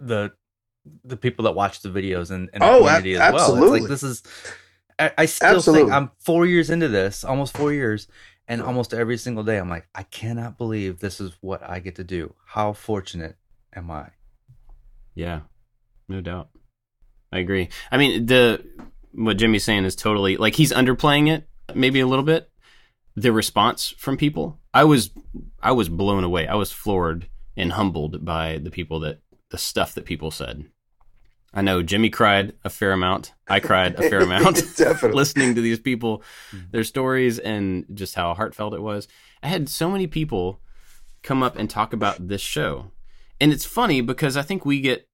the 0.00 0.32
the 1.04 1.16
people 1.16 1.44
that 1.44 1.52
watch 1.54 1.80
the 1.80 1.88
videos 1.88 2.30
and, 2.30 2.50
and 2.52 2.62
the 2.62 2.66
Oh, 2.66 2.84
a- 2.84 2.88
community 2.88 3.14
as 3.14 3.20
well. 3.20 3.34
It's 3.34 3.42
absolutely. 3.44 3.80
like 3.80 3.88
this 3.88 4.02
is. 4.02 4.22
I, 4.98 5.12
I 5.18 5.26
still 5.26 5.56
Absolutely. 5.56 5.84
think 5.84 5.92
I'm 5.94 6.10
four 6.20 6.46
years 6.46 6.70
into 6.70 6.86
this, 6.88 7.24
almost 7.24 7.56
four 7.56 7.72
years, 7.72 8.06
and 8.46 8.62
almost 8.62 8.94
every 8.94 9.16
single 9.16 9.42
day 9.42 9.56
I'm 9.58 9.68
like, 9.68 9.88
I 9.94 10.04
cannot 10.04 10.56
believe 10.58 11.00
this 11.00 11.20
is 11.20 11.32
what 11.40 11.62
I 11.68 11.80
get 11.80 11.96
to 11.96 12.04
do. 12.04 12.34
How 12.46 12.72
fortunate 12.74 13.36
am 13.74 13.90
I? 13.90 14.10
Yeah, 15.14 15.40
no 16.08 16.20
doubt. 16.20 16.50
I 17.32 17.38
agree. 17.38 17.70
I 17.90 17.96
mean, 17.96 18.26
the 18.26 18.64
what 19.12 19.36
Jimmy's 19.38 19.64
saying 19.64 19.84
is 19.84 19.96
totally 19.96 20.36
like 20.36 20.54
he's 20.54 20.72
underplaying 20.72 21.28
it 21.32 21.48
maybe 21.74 22.00
a 22.00 22.06
little 22.06 22.24
bit. 22.24 22.50
The 23.16 23.32
response 23.32 23.94
from 23.96 24.16
people, 24.16 24.58
I 24.72 24.84
was, 24.84 25.10
I 25.62 25.72
was 25.72 25.88
blown 25.88 26.24
away. 26.24 26.46
I 26.46 26.54
was 26.54 26.72
floored 26.72 27.28
and 27.56 27.72
humbled 27.72 28.24
by 28.24 28.58
the 28.58 28.70
people 28.70 29.00
that 29.00 29.20
the 29.50 29.58
stuff 29.58 29.94
that 29.94 30.04
people 30.04 30.30
said. 30.30 30.64
I 31.52 31.62
know 31.62 31.82
Jimmy 31.82 32.10
cried 32.10 32.54
a 32.64 32.70
fair 32.70 32.90
amount. 32.90 33.32
I 33.46 33.60
cried 33.60 33.94
a 33.94 34.08
fair 34.08 34.20
amount 34.28 34.62
listening 35.04 35.54
to 35.54 35.60
these 35.60 35.78
people, 35.78 36.24
their 36.72 36.82
stories, 36.82 37.38
and 37.38 37.86
just 37.94 38.16
how 38.16 38.34
heartfelt 38.34 38.74
it 38.74 38.82
was. 38.82 39.06
I 39.42 39.48
had 39.48 39.68
so 39.68 39.88
many 39.88 40.08
people 40.08 40.60
come 41.22 41.42
up 41.42 41.56
and 41.56 41.70
talk 41.70 41.92
about 41.92 42.28
this 42.28 42.40
show. 42.40 42.90
And 43.40 43.52
it's 43.52 43.64
funny 43.64 44.00
because 44.00 44.36
I 44.36 44.42
think 44.42 44.66
we 44.66 44.80
get 44.80 45.08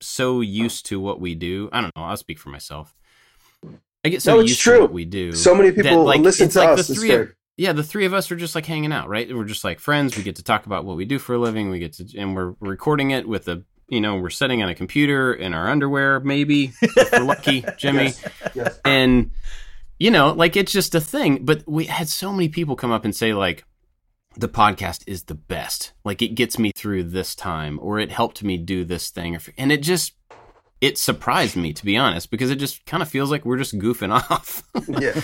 so 0.00 0.40
used 0.40 0.86
to 0.86 0.98
what 0.98 1.20
we 1.20 1.34
do. 1.34 1.68
I 1.72 1.82
don't 1.82 1.94
know. 1.96 2.04
I'll 2.04 2.16
speak 2.16 2.38
for 2.38 2.48
myself. 2.48 2.94
I 4.04 4.08
get 4.10 4.22
so 4.22 4.34
No, 4.34 4.40
it's 4.40 4.50
used 4.50 4.60
true. 4.60 4.76
to 4.76 4.80
what 4.82 4.92
we 4.92 5.04
do. 5.04 5.32
so 5.32 5.54
many 5.54 5.70
that, 5.70 5.82
people 5.82 6.04
like, 6.04 6.20
listen 6.20 6.48
to 6.50 6.58
like 6.58 6.78
us 6.78 6.88
the 6.88 6.94
three 6.94 7.10
of, 7.12 7.32
yeah, 7.56 7.72
the 7.72 7.82
three 7.82 8.04
of 8.04 8.12
us 8.14 8.30
are 8.30 8.36
just 8.36 8.54
like 8.54 8.66
hanging 8.66 8.92
out, 8.92 9.08
right? 9.08 9.32
We're 9.34 9.44
just 9.44 9.64
like 9.64 9.80
friends. 9.80 10.16
We 10.16 10.22
get 10.22 10.36
to 10.36 10.42
talk 10.44 10.66
about 10.66 10.84
what 10.84 10.96
we 10.96 11.04
do 11.04 11.18
for 11.18 11.34
a 11.34 11.38
living. 11.38 11.70
We 11.70 11.78
get 11.78 11.94
to, 11.94 12.18
and 12.18 12.34
we're 12.34 12.54
recording 12.60 13.12
it 13.12 13.28
with 13.28 13.48
a, 13.48 13.62
you 13.88 14.00
know, 14.00 14.16
we're 14.16 14.30
sitting 14.30 14.62
on 14.62 14.68
a 14.68 14.74
computer 14.74 15.32
in 15.32 15.54
our 15.54 15.68
underwear, 15.68 16.20
maybe 16.20 16.72
if 16.82 17.12
we're 17.12 17.20
lucky, 17.20 17.64
Jimmy 17.78 18.04
Yes, 18.06 18.30
yes. 18.54 18.80
and 18.84 19.30
you 19.98 20.10
know 20.10 20.32
like 20.32 20.56
it's 20.56 20.72
just 20.72 20.92
a 20.96 21.00
thing 21.00 21.44
but 21.44 21.62
we 21.68 21.84
had 21.84 22.08
so 22.08 22.32
many 22.32 22.48
people 22.48 22.74
come 22.74 22.90
up 22.90 23.04
and 23.04 23.14
say 23.14 23.32
like 23.32 23.64
the 24.36 24.48
podcast 24.48 25.04
is 25.06 25.24
the 25.24 25.34
best 25.36 25.92
like 26.04 26.20
it 26.20 26.34
gets 26.34 26.58
me 26.58 26.72
through 26.74 27.04
this 27.04 27.36
time 27.36 27.78
or 27.80 28.00
it 28.00 28.10
helped 28.10 28.42
me 28.42 28.56
do 28.56 28.84
this 28.84 29.10
thing 29.10 29.36
or, 29.36 29.40
and 29.56 29.70
it 29.70 29.82
just 29.82 30.14
it 30.84 30.98
surprised 30.98 31.56
me 31.56 31.72
to 31.72 31.84
be 31.84 31.96
honest 31.96 32.30
because 32.30 32.50
it 32.50 32.56
just 32.56 32.84
kind 32.84 33.02
of 33.02 33.08
feels 33.08 33.30
like 33.30 33.44
we're 33.44 33.56
just 33.56 33.78
goofing 33.78 34.12
off 34.30 34.62
yeah 34.88 35.20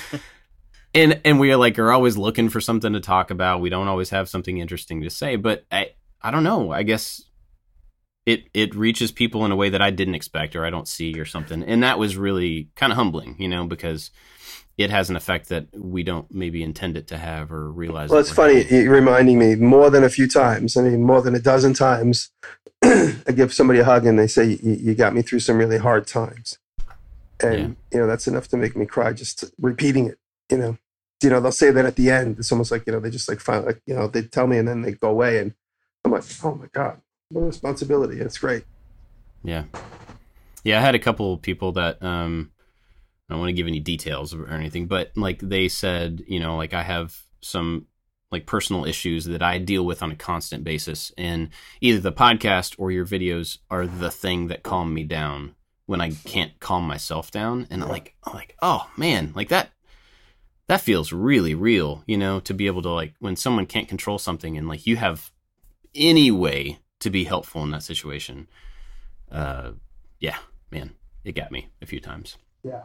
and 0.95 1.21
and 1.25 1.38
we 1.38 1.52
are 1.52 1.57
like 1.57 1.79
are 1.79 1.93
always 1.93 2.17
looking 2.17 2.49
for 2.49 2.61
something 2.61 2.95
to 2.95 3.00
talk 3.00 3.31
about 3.31 3.61
we 3.61 3.69
don't 3.69 3.88
always 3.88 4.11
have 4.11 4.29
something 4.29 4.59
interesting 4.59 5.02
to 5.02 5.11
say 5.11 5.37
but 5.37 5.64
i 5.71 5.90
i 6.23 6.31
don't 6.31 6.45
know 6.45 6.73
i 6.73 6.83
guess 6.83 7.23
it 8.26 8.49
it 8.55 8.75
reaches 8.75 9.12
people 9.12 9.45
in 9.45 9.52
a 9.52 9.57
way 9.57 9.71
that 9.71 9.81
I 9.81 9.90
didn't 9.90 10.14
expect 10.14 10.55
or 10.55 10.64
I 10.64 10.71
don't 10.71 10.87
see 10.87 11.19
or 11.19 11.25
something. 11.25 11.62
And 11.62 11.83
that 11.83 11.99
was 11.99 12.17
really 12.17 12.69
kind 12.76 12.93
of 12.93 12.97
humbling, 12.97 13.37
you 13.38 13.49
know, 13.49 13.67
because 13.67 14.11
it 14.76 14.90
has 14.90 15.11
an 15.11 15.17
effect 15.17 15.49
that 15.49 15.67
we 15.75 16.02
don't 16.02 16.33
maybe 16.33 16.62
intend 16.62 16.97
it 16.97 17.09
to 17.09 17.19
have 17.19 17.52
or 17.52 17.71
realize. 17.71 18.11
Well, 18.11 18.21
it's 18.21 18.31
funny. 18.31 18.62
having. 18.62 18.85
You're 18.85 18.95
reminding 18.95 19.38
me 19.38 19.55
more 19.57 19.90
than 19.90 20.05
a 20.05 20.09
few 20.09 20.29
times. 20.29 20.76
I 20.76 20.83
mean, 20.83 21.02
more 21.02 21.23
than 21.23 21.35
a 21.35 21.40
dozen 21.40 21.75
times. 21.75 22.31
I 23.26 23.32
give 23.32 23.52
somebody 23.52 23.78
a 23.80 23.85
hug 23.85 24.06
and 24.06 24.18
they 24.18 24.26
say, 24.26 24.59
"You 24.62 24.94
got 24.94 25.14
me 25.14 25.23
through 25.23 25.40
some 25.40 25.59
really 25.59 25.78
hard 25.78 26.06
times," 26.06 26.59
and 27.40 27.76
you 27.92 27.99
know 28.00 28.06
that's 28.06 28.26
enough 28.26 28.49
to 28.49 28.56
make 28.56 28.76
me 28.76 28.87
cry 28.87 29.12
just 29.12 29.44
repeating 29.61 30.06
it. 30.06 30.18
You 30.50 30.59
know, 30.59 30.78
you 31.23 31.30
know 31.30 31.40
they'll 31.40 31.52
say 31.52 31.70
that 31.70 31.85
at 31.85 31.97
the 31.97 32.11
end. 32.11 32.38
It's 32.38 32.50
almost 32.50 32.70
like 32.70 32.85
you 32.87 32.92
know 32.92 33.00
they 33.00 33.11
just 33.11 33.28
like 33.28 33.40
finally, 33.40 33.66
like, 33.66 33.82
you 33.87 33.94
know, 33.94 34.09
they 34.09 34.23
tell 34.23 34.47
me 34.47 34.59
and 34.59 34.66
then 34.66 34.82
they 34.82 34.92
go 34.92 35.11
away, 35.11 35.38
and 35.38 35.54
I'm 36.04 36.11
like, 36.11 36.25
"Oh 36.42 36.54
my 36.54 36.66
god, 36.73 37.00
what 37.30 37.42
a 37.42 37.47
responsibility!" 37.47 38.20
It's 38.20 38.38
great. 38.38 38.64
Yeah. 39.42 39.64
Yeah, 40.64 40.78
I 40.78 40.82
had 40.82 40.94
a 40.94 40.99
couple 40.99 41.38
people 41.38 41.73
that 41.73 42.02
um 42.02 42.50
I 43.28 43.35
don't 43.35 43.40
want 43.40 43.50
to 43.50 43.54
give 43.54 43.68
any 43.68 43.80
details 43.80 44.35
or 44.35 44.49
anything, 44.49 44.87
but 44.87 45.12
like 45.16 45.38
they 45.38 45.68
said, 45.68 46.25
you 46.26 46.40
know, 46.40 46.56
like 46.56 46.75
I 46.75 46.82
have 46.82 47.16
some 47.40 47.87
like 48.30 48.46
personal 48.46 48.84
issues 48.84 49.25
that 49.25 49.42
I 49.42 49.58
deal 49.58 49.84
with 49.84 50.02
on 50.02 50.12
a 50.12 50.16
constant 50.16 50.64
basis 50.64 51.12
and 51.18 51.50
either 51.80 52.00
the 52.00 52.12
podcast 52.12 52.75
or 52.78 52.90
your 52.90 53.06
videos 53.06 53.58
are 53.70 53.87
the 53.87 54.10
thing 54.10 54.46
that 54.49 54.62
calm 54.62 54.94
me 54.94 55.04
down 55.04 55.54
when 55.87 56.00
I 56.00 56.12
can't 56.25 56.58
calm 56.60 56.87
myself 56.87 57.30
down 57.30 57.66
and 57.70 57.82
I'm 57.82 57.88
like 57.88 58.14
I'm 58.25 58.34
like, 58.34 58.56
"Oh, 58.62 58.88
man, 58.96 59.32
like 59.34 59.49
that 59.49 59.70
that 60.68 60.80
feels 60.80 61.12
really 61.12 61.52
real, 61.52 62.04
you 62.06 62.16
know, 62.16 62.38
to 62.38 62.54
be 62.54 62.68
able 62.68 62.82
to 62.82 62.90
like 62.90 63.14
when 63.18 63.34
someone 63.34 63.66
can't 63.66 63.88
control 63.88 64.18
something 64.18 64.56
and 64.56 64.68
like 64.68 64.87
you 64.87 64.96
have 64.96 65.32
any 65.96 66.30
way 66.30 66.78
to 67.00 67.10
be 67.10 67.25
helpful 67.25 67.64
in 67.64 67.72
that 67.72 67.82
situation. 67.82 68.46
Uh 69.32 69.72
yeah, 70.20 70.37
man, 70.70 70.92
it 71.25 71.32
got 71.32 71.50
me 71.50 71.70
a 71.82 71.87
few 71.87 71.99
times. 71.99 72.37
Yeah. 72.62 72.82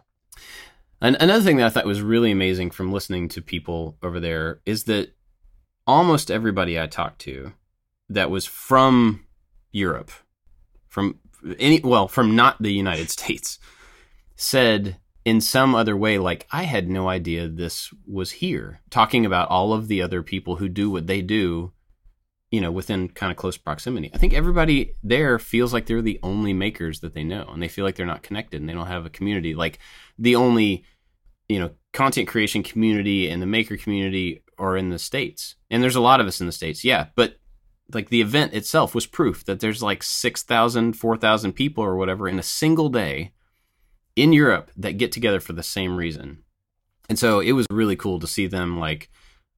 And 1.02 1.16
another 1.20 1.44
thing 1.44 1.58
that 1.58 1.68
I 1.68 1.70
thought 1.70 1.86
was 1.86 2.02
really 2.02 2.32
amazing 2.32 2.72
from 2.72 2.92
listening 2.92 3.28
to 3.30 3.42
people 3.42 3.98
over 4.02 4.20
there 4.20 4.62
is 4.66 4.86
that 4.86 5.15
almost 5.88 6.32
everybody 6.32 6.80
I 6.80 6.88
talked 6.88 7.20
to 7.22 7.54
that 8.10 8.30
was 8.30 8.46
from 8.46 9.26
Europe, 9.72 10.12
from 10.88 11.20
any 11.60 11.82
well, 11.82 12.08
from 12.08 12.36
not 12.36 12.62
the 12.62 12.74
United 12.74 13.10
States, 13.18 13.60
said 14.36 14.98
in 15.24 15.42
some 15.42 15.74
other 15.74 15.98
way, 15.98 16.18
like 16.20 16.48
I 16.52 16.64
had 16.64 16.90
no 16.90 17.10
idea 17.10 17.48
this 17.48 17.94
was 18.08 18.32
here. 18.32 18.82
Talking 18.90 19.26
about 19.26 19.50
all 19.50 19.74
of 19.74 19.88
the 19.88 20.02
other 20.02 20.22
people 20.22 20.58
who 20.58 20.70
do 20.70 20.90
what 20.90 21.08
they 21.08 21.22
do 21.22 21.74
you 22.56 22.62
know, 22.62 22.72
within 22.72 23.10
kind 23.10 23.32
of 23.32 23.38
close 23.38 23.58
proximity. 23.58 24.10
I 24.14 24.18
think 24.18 24.34
everybody 24.34 24.94
there 25.04 25.38
feels 25.40 25.74
like 25.74 25.88
they're 25.88 26.02
the 26.02 26.22
only 26.24 26.54
makers 26.54 27.02
that 27.02 27.14
they 27.14 27.24
know, 27.24 27.50
and 27.52 27.62
they 27.62 27.68
feel 27.68 27.84
like 27.84 27.98
they're 27.98 28.06
not 28.06 28.24
connected, 28.24 28.62
and 28.62 28.70
they 28.70 28.74
don't 28.74 28.88
have 28.88 29.06
a 29.06 29.10
community. 29.10 29.54
Like 29.54 29.80
the 30.18 30.38
only, 30.38 30.86
you 31.50 31.60
know, 31.60 31.72
content 31.92 32.30
creation 32.30 32.64
community 32.64 33.30
and 33.30 33.42
the 33.42 33.46
maker 33.46 33.76
community 33.76 34.42
are 34.58 34.78
in 34.78 34.90
the 34.90 35.00
states, 35.00 35.56
and 35.70 35.82
there's 35.82 35.96
a 35.96 36.02
lot 36.02 36.22
of 36.22 36.28
us 36.28 36.40
in 36.40 36.46
the 36.46 36.52
states, 36.52 36.84
yeah. 36.84 37.08
But 37.16 37.38
like 37.94 38.10
the 38.10 38.22
event 38.22 38.54
itself 38.54 38.96
was 38.96 39.06
proof 39.06 39.46
that 39.46 39.60
there's 39.60 39.84
like 39.84 40.02
6,000, 40.02 40.94
4,000 40.94 41.54
people 41.54 41.84
or 41.84 41.96
whatever 41.96 42.28
in 42.28 42.40
a 42.40 42.44
single 42.44 42.90
day 42.90 43.34
in 44.16 44.34
Europe 44.34 44.72
that 44.76 44.98
get 44.98 45.12
together 45.12 45.40
for 45.40 45.54
the 45.54 45.64
same 45.64 45.96
reason. 45.96 46.40
And 47.08 47.20
so 47.20 47.40
it 47.40 47.52
was 47.52 47.68
really 47.70 47.96
cool 47.96 48.20
to 48.20 48.28
see 48.28 48.48
them 48.48 48.80
like 48.80 49.10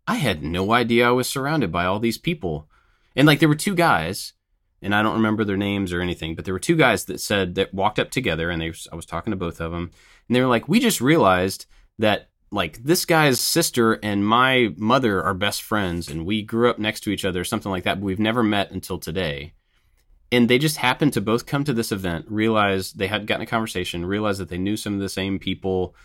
I 0.07 0.15
had 0.15 0.43
no 0.43 0.71
idea 0.73 1.07
I 1.07 1.11
was 1.11 1.27
surrounded 1.27 1.71
by 1.71 1.85
all 1.85 1.99
these 1.99 2.17
people. 2.17 2.69
And 3.15 3.27
like 3.27 3.39
there 3.39 3.49
were 3.49 3.55
two 3.55 3.75
guys, 3.75 4.33
and 4.81 4.93
I 4.93 5.01
don't 5.01 5.15
remember 5.15 5.43
their 5.43 5.57
names 5.57 5.91
or 5.91 6.01
anything, 6.01 6.35
but 6.35 6.45
there 6.45 6.53
were 6.53 6.59
two 6.59 6.75
guys 6.75 7.05
that 7.05 7.19
said 7.19 7.55
that 7.55 7.73
walked 7.73 7.99
up 7.99 8.11
together, 8.11 8.49
and 8.49 8.61
they 8.61 8.71
I 8.91 8.95
was 8.95 9.05
talking 9.05 9.31
to 9.31 9.37
both 9.37 9.59
of 9.59 9.71
them, 9.71 9.91
and 10.27 10.35
they 10.35 10.41
were 10.41 10.47
like, 10.47 10.67
"We 10.67 10.79
just 10.79 11.01
realized 11.01 11.65
that 11.97 12.29
like 12.51 12.83
this 12.83 13.05
guy's 13.05 13.39
sister 13.39 13.93
and 13.93 14.25
my 14.25 14.73
mother 14.77 15.23
are 15.23 15.33
best 15.33 15.61
friends, 15.61 16.07
and 16.07 16.25
we 16.25 16.41
grew 16.41 16.69
up 16.69 16.79
next 16.79 17.01
to 17.01 17.11
each 17.11 17.25
other, 17.25 17.43
something 17.43 17.71
like 17.71 17.83
that, 17.83 17.99
but 17.99 18.05
we've 18.05 18.19
never 18.19 18.43
met 18.43 18.71
until 18.71 18.97
today." 18.97 19.53
And 20.31 20.49
they 20.49 20.57
just 20.57 20.77
happened 20.77 21.13
to 21.13 21.21
both 21.21 21.45
come 21.45 21.63
to 21.63 21.73
this 21.73 21.91
event, 21.91 22.25
realize 22.29 22.93
they 22.93 23.07
had 23.07 23.27
gotten 23.27 23.43
a 23.43 23.47
conversation, 23.47 24.05
realize 24.05 24.37
that 24.39 24.49
they 24.49 24.57
knew 24.57 24.75
some 24.75 24.93
of 24.93 24.99
the 24.99 25.07
same 25.07 25.39
people, 25.39 25.95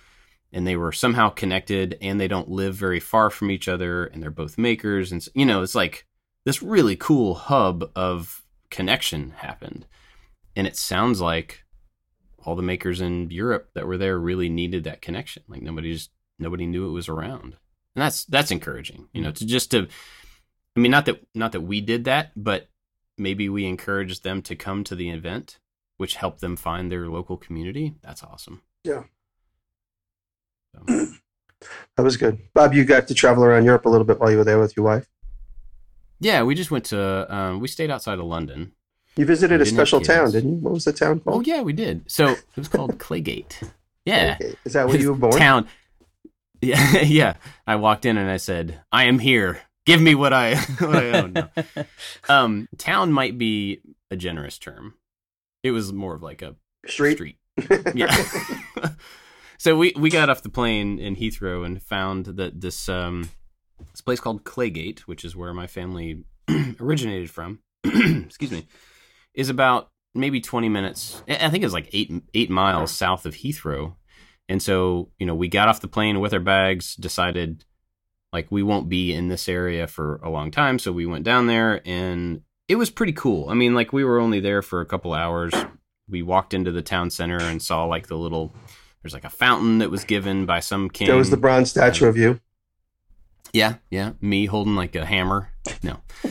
and 0.52 0.66
they 0.66 0.76
were 0.76 0.92
somehow 0.92 1.28
connected, 1.28 1.98
and 2.00 2.20
they 2.20 2.28
don't 2.28 2.48
live 2.48 2.74
very 2.74 3.00
far 3.00 3.30
from 3.30 3.50
each 3.50 3.66
other, 3.66 4.04
and 4.04 4.22
they're 4.22 4.30
both 4.30 4.58
makers, 4.58 5.10
and 5.10 5.26
you 5.34 5.44
know, 5.44 5.62
it's 5.62 5.74
like 5.74 6.06
this 6.44 6.62
really 6.62 6.96
cool 6.96 7.34
hub 7.34 7.90
of 7.96 8.44
connection 8.70 9.30
happened. 9.38 9.86
And 10.54 10.66
it 10.66 10.76
sounds 10.76 11.20
like 11.20 11.64
all 12.44 12.56
the 12.56 12.62
makers 12.62 13.00
in 13.00 13.30
Europe 13.30 13.70
that 13.74 13.86
were 13.86 13.96
there 13.96 14.18
really 14.18 14.48
needed 14.48 14.84
that 14.84 15.02
connection. 15.02 15.42
Like 15.48 15.62
nobody 15.62 15.92
just 15.92 16.10
nobody 16.42 16.66
knew 16.66 16.86
it 16.88 16.92
was 16.92 17.08
around. 17.08 17.56
And 17.94 18.02
that's 18.02 18.24
that's 18.24 18.50
encouraging, 18.50 19.08
you 19.12 19.22
know, 19.22 19.32
to 19.32 19.46
just 19.46 19.70
to 19.72 19.86
I 20.76 20.80
mean 20.80 20.90
not 20.90 21.06
that 21.06 21.24
not 21.34 21.52
that 21.52 21.60
we 21.62 21.80
did 21.80 22.04
that, 22.04 22.32
but 22.36 22.68
maybe 23.18 23.48
we 23.48 23.66
encouraged 23.66 24.24
them 24.24 24.42
to 24.42 24.56
come 24.56 24.84
to 24.84 24.94
the 24.94 25.10
event, 25.10 25.58
which 25.98 26.16
helped 26.16 26.40
them 26.40 26.56
find 26.56 26.90
their 26.90 27.08
local 27.08 27.36
community. 27.36 27.94
That's 28.02 28.22
awesome. 28.22 28.62
Yeah. 28.84 29.04
So, 30.74 30.82
That 31.96 32.02
was 32.02 32.16
good. 32.16 32.38
Bob, 32.54 32.74
you 32.74 32.84
got 32.84 33.06
to 33.08 33.14
travel 33.14 33.44
around 33.44 33.64
Europe 33.64 33.84
a 33.84 33.88
little 33.88 34.06
bit 34.06 34.18
while 34.18 34.30
you 34.32 34.38
were 34.38 34.44
there 34.44 34.58
with 34.58 34.76
your 34.76 34.84
wife. 34.84 35.06
yeah, 36.18 36.42
we 36.42 36.54
just 36.56 36.70
went 36.72 36.86
to 36.86 37.32
um, 37.32 37.60
we 37.60 37.68
stayed 37.68 37.90
outside 37.90 38.18
of 38.18 38.24
London. 38.24 38.72
You 39.14 39.26
visited 39.26 39.60
a 39.60 39.66
special 39.66 40.00
town, 40.00 40.30
didn't 40.30 40.50
you? 40.50 40.56
What 40.56 40.72
was 40.72 40.84
the 40.86 40.92
town 40.92 41.20
called? 41.20 41.36
Oh 41.36 41.40
yeah, 41.42 41.60
we 41.60 41.72
did. 41.74 42.10
So 42.10 42.28
it 42.28 42.44
was 42.56 42.68
called 42.68 42.98
Claygate. 42.98 43.62
Yeah. 44.06 44.38
Okay. 44.40 44.56
Is 44.64 44.72
that 44.72 44.88
where 44.88 44.96
you 44.96 45.12
were 45.12 45.18
born? 45.18 45.38
Town. 45.38 45.68
Yeah, 46.62 47.00
yeah. 47.02 47.34
I 47.66 47.76
walked 47.76 48.06
in 48.06 48.16
and 48.16 48.30
I 48.30 48.36
said, 48.38 48.80
"I 48.90 49.04
am 49.04 49.18
here. 49.18 49.60
Give 49.84 50.00
me 50.00 50.14
what 50.14 50.32
I 50.32 50.54
what 50.78 50.96
I 50.96 51.10
own." 51.20 51.32
No. 51.32 51.48
Um, 52.28 52.68
town 52.78 53.12
might 53.12 53.36
be 53.36 53.80
a 54.10 54.16
generous 54.16 54.58
term. 54.58 54.94
It 55.62 55.72
was 55.72 55.92
more 55.92 56.14
of 56.14 56.22
like 56.22 56.40
a 56.42 56.54
Street. 56.86 57.14
street. 57.14 57.36
Yeah. 57.94 58.14
so 59.58 59.76
we 59.76 59.92
we 59.96 60.08
got 60.08 60.30
off 60.30 60.42
the 60.42 60.48
plane 60.48 60.98
in 60.98 61.16
Heathrow 61.16 61.66
and 61.66 61.82
found 61.82 62.26
that 62.26 62.60
this 62.60 62.88
um 62.88 63.28
this 63.90 64.00
place 64.00 64.20
called 64.20 64.44
Claygate, 64.44 65.00
which 65.00 65.24
is 65.24 65.36
where 65.36 65.52
my 65.52 65.66
family 65.66 66.24
originated 66.80 67.30
from. 67.30 67.58
excuse 67.84 68.50
me, 68.52 68.66
is 69.34 69.48
about 69.48 69.88
maybe 70.14 70.40
20 70.40 70.68
minutes. 70.68 71.22
I 71.28 71.46
I 71.46 71.50
think 71.50 71.64
it's 71.64 71.72
like 71.74 71.88
eight 71.92 72.12
eight 72.34 72.50
miles 72.50 72.92
south 72.92 73.26
of 73.26 73.34
Heathrow. 73.34 73.96
And 74.48 74.62
so, 74.62 75.10
you 75.18 75.26
know, 75.26 75.34
we 75.34 75.48
got 75.48 75.68
off 75.68 75.80
the 75.80 75.88
plane 75.88 76.20
with 76.20 76.34
our 76.34 76.40
bags, 76.40 76.94
decided 76.96 77.64
like 78.32 78.50
we 78.50 78.62
won't 78.62 78.88
be 78.88 79.12
in 79.12 79.28
this 79.28 79.48
area 79.48 79.86
for 79.86 80.16
a 80.22 80.30
long 80.30 80.50
time. 80.50 80.78
So 80.78 80.92
we 80.92 81.06
went 81.06 81.24
down 81.24 81.46
there 81.46 81.80
and 81.86 82.42
it 82.68 82.76
was 82.76 82.90
pretty 82.90 83.12
cool. 83.12 83.48
I 83.48 83.54
mean, 83.54 83.74
like 83.74 83.92
we 83.92 84.04
were 84.04 84.18
only 84.18 84.40
there 84.40 84.62
for 84.62 84.80
a 84.80 84.86
couple 84.86 85.12
hours. 85.12 85.52
We 86.08 86.22
walked 86.22 86.54
into 86.54 86.72
the 86.72 86.82
town 86.82 87.10
center 87.10 87.38
and 87.38 87.62
saw 87.62 87.84
like 87.84 88.06
the 88.06 88.16
little, 88.16 88.54
there's 89.02 89.14
like 89.14 89.24
a 89.24 89.30
fountain 89.30 89.78
that 89.78 89.90
was 89.90 90.04
given 90.04 90.46
by 90.46 90.60
some 90.60 90.88
king. 90.88 91.06
There 91.06 91.16
was 91.16 91.30
the 91.30 91.36
bronze 91.36 91.70
statue 91.70 92.06
of 92.06 92.16
you. 92.16 92.40
Yeah, 93.52 93.76
yeah. 93.90 94.12
Me 94.20 94.46
holding 94.46 94.76
like 94.76 94.96
a 94.96 95.04
hammer. 95.04 95.50
No. 95.82 96.00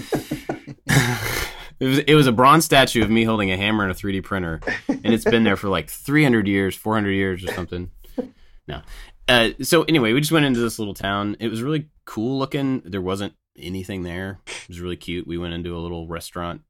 it 1.82 1.86
was 1.86 1.98
it 2.00 2.16
was 2.16 2.28
a 2.28 2.32
bronze 2.32 2.66
statue 2.66 3.04
of 3.04 3.10
me 3.10 3.24
holding 3.24 3.52
a 3.52 3.58
hammer 3.58 3.84
and 3.84 3.92
a 3.92 3.96
3D 3.96 4.24
printer, 4.24 4.60
and 4.88 5.14
it's 5.14 5.24
been 5.24 5.44
there 5.44 5.56
for 5.56 5.70
like 5.70 5.90
300 5.90 6.48
years, 6.48 6.76
400 6.76 7.12
years 7.12 7.44
or 7.44 7.54
something. 7.54 7.92
No. 8.68 8.82
Uh, 9.28 9.50
so 9.62 9.84
anyway, 9.84 10.14
we 10.14 10.20
just 10.20 10.32
went 10.32 10.46
into 10.46 10.60
this 10.60 10.80
little 10.80 10.94
town. 10.94 11.36
It 11.40 11.50
was 11.50 11.62
really 11.62 11.90
cool 12.06 12.38
looking. 12.40 12.82
There 12.86 13.02
wasn't 13.02 13.34
anything 13.58 14.04
there. 14.04 14.40
It 14.48 14.68
was 14.68 14.80
really 14.80 14.98
cute. 14.98 15.28
We 15.28 15.38
went 15.38 15.54
into 15.54 15.76
a 15.76 15.80
little 15.80 16.08
restaurant, 16.08 16.62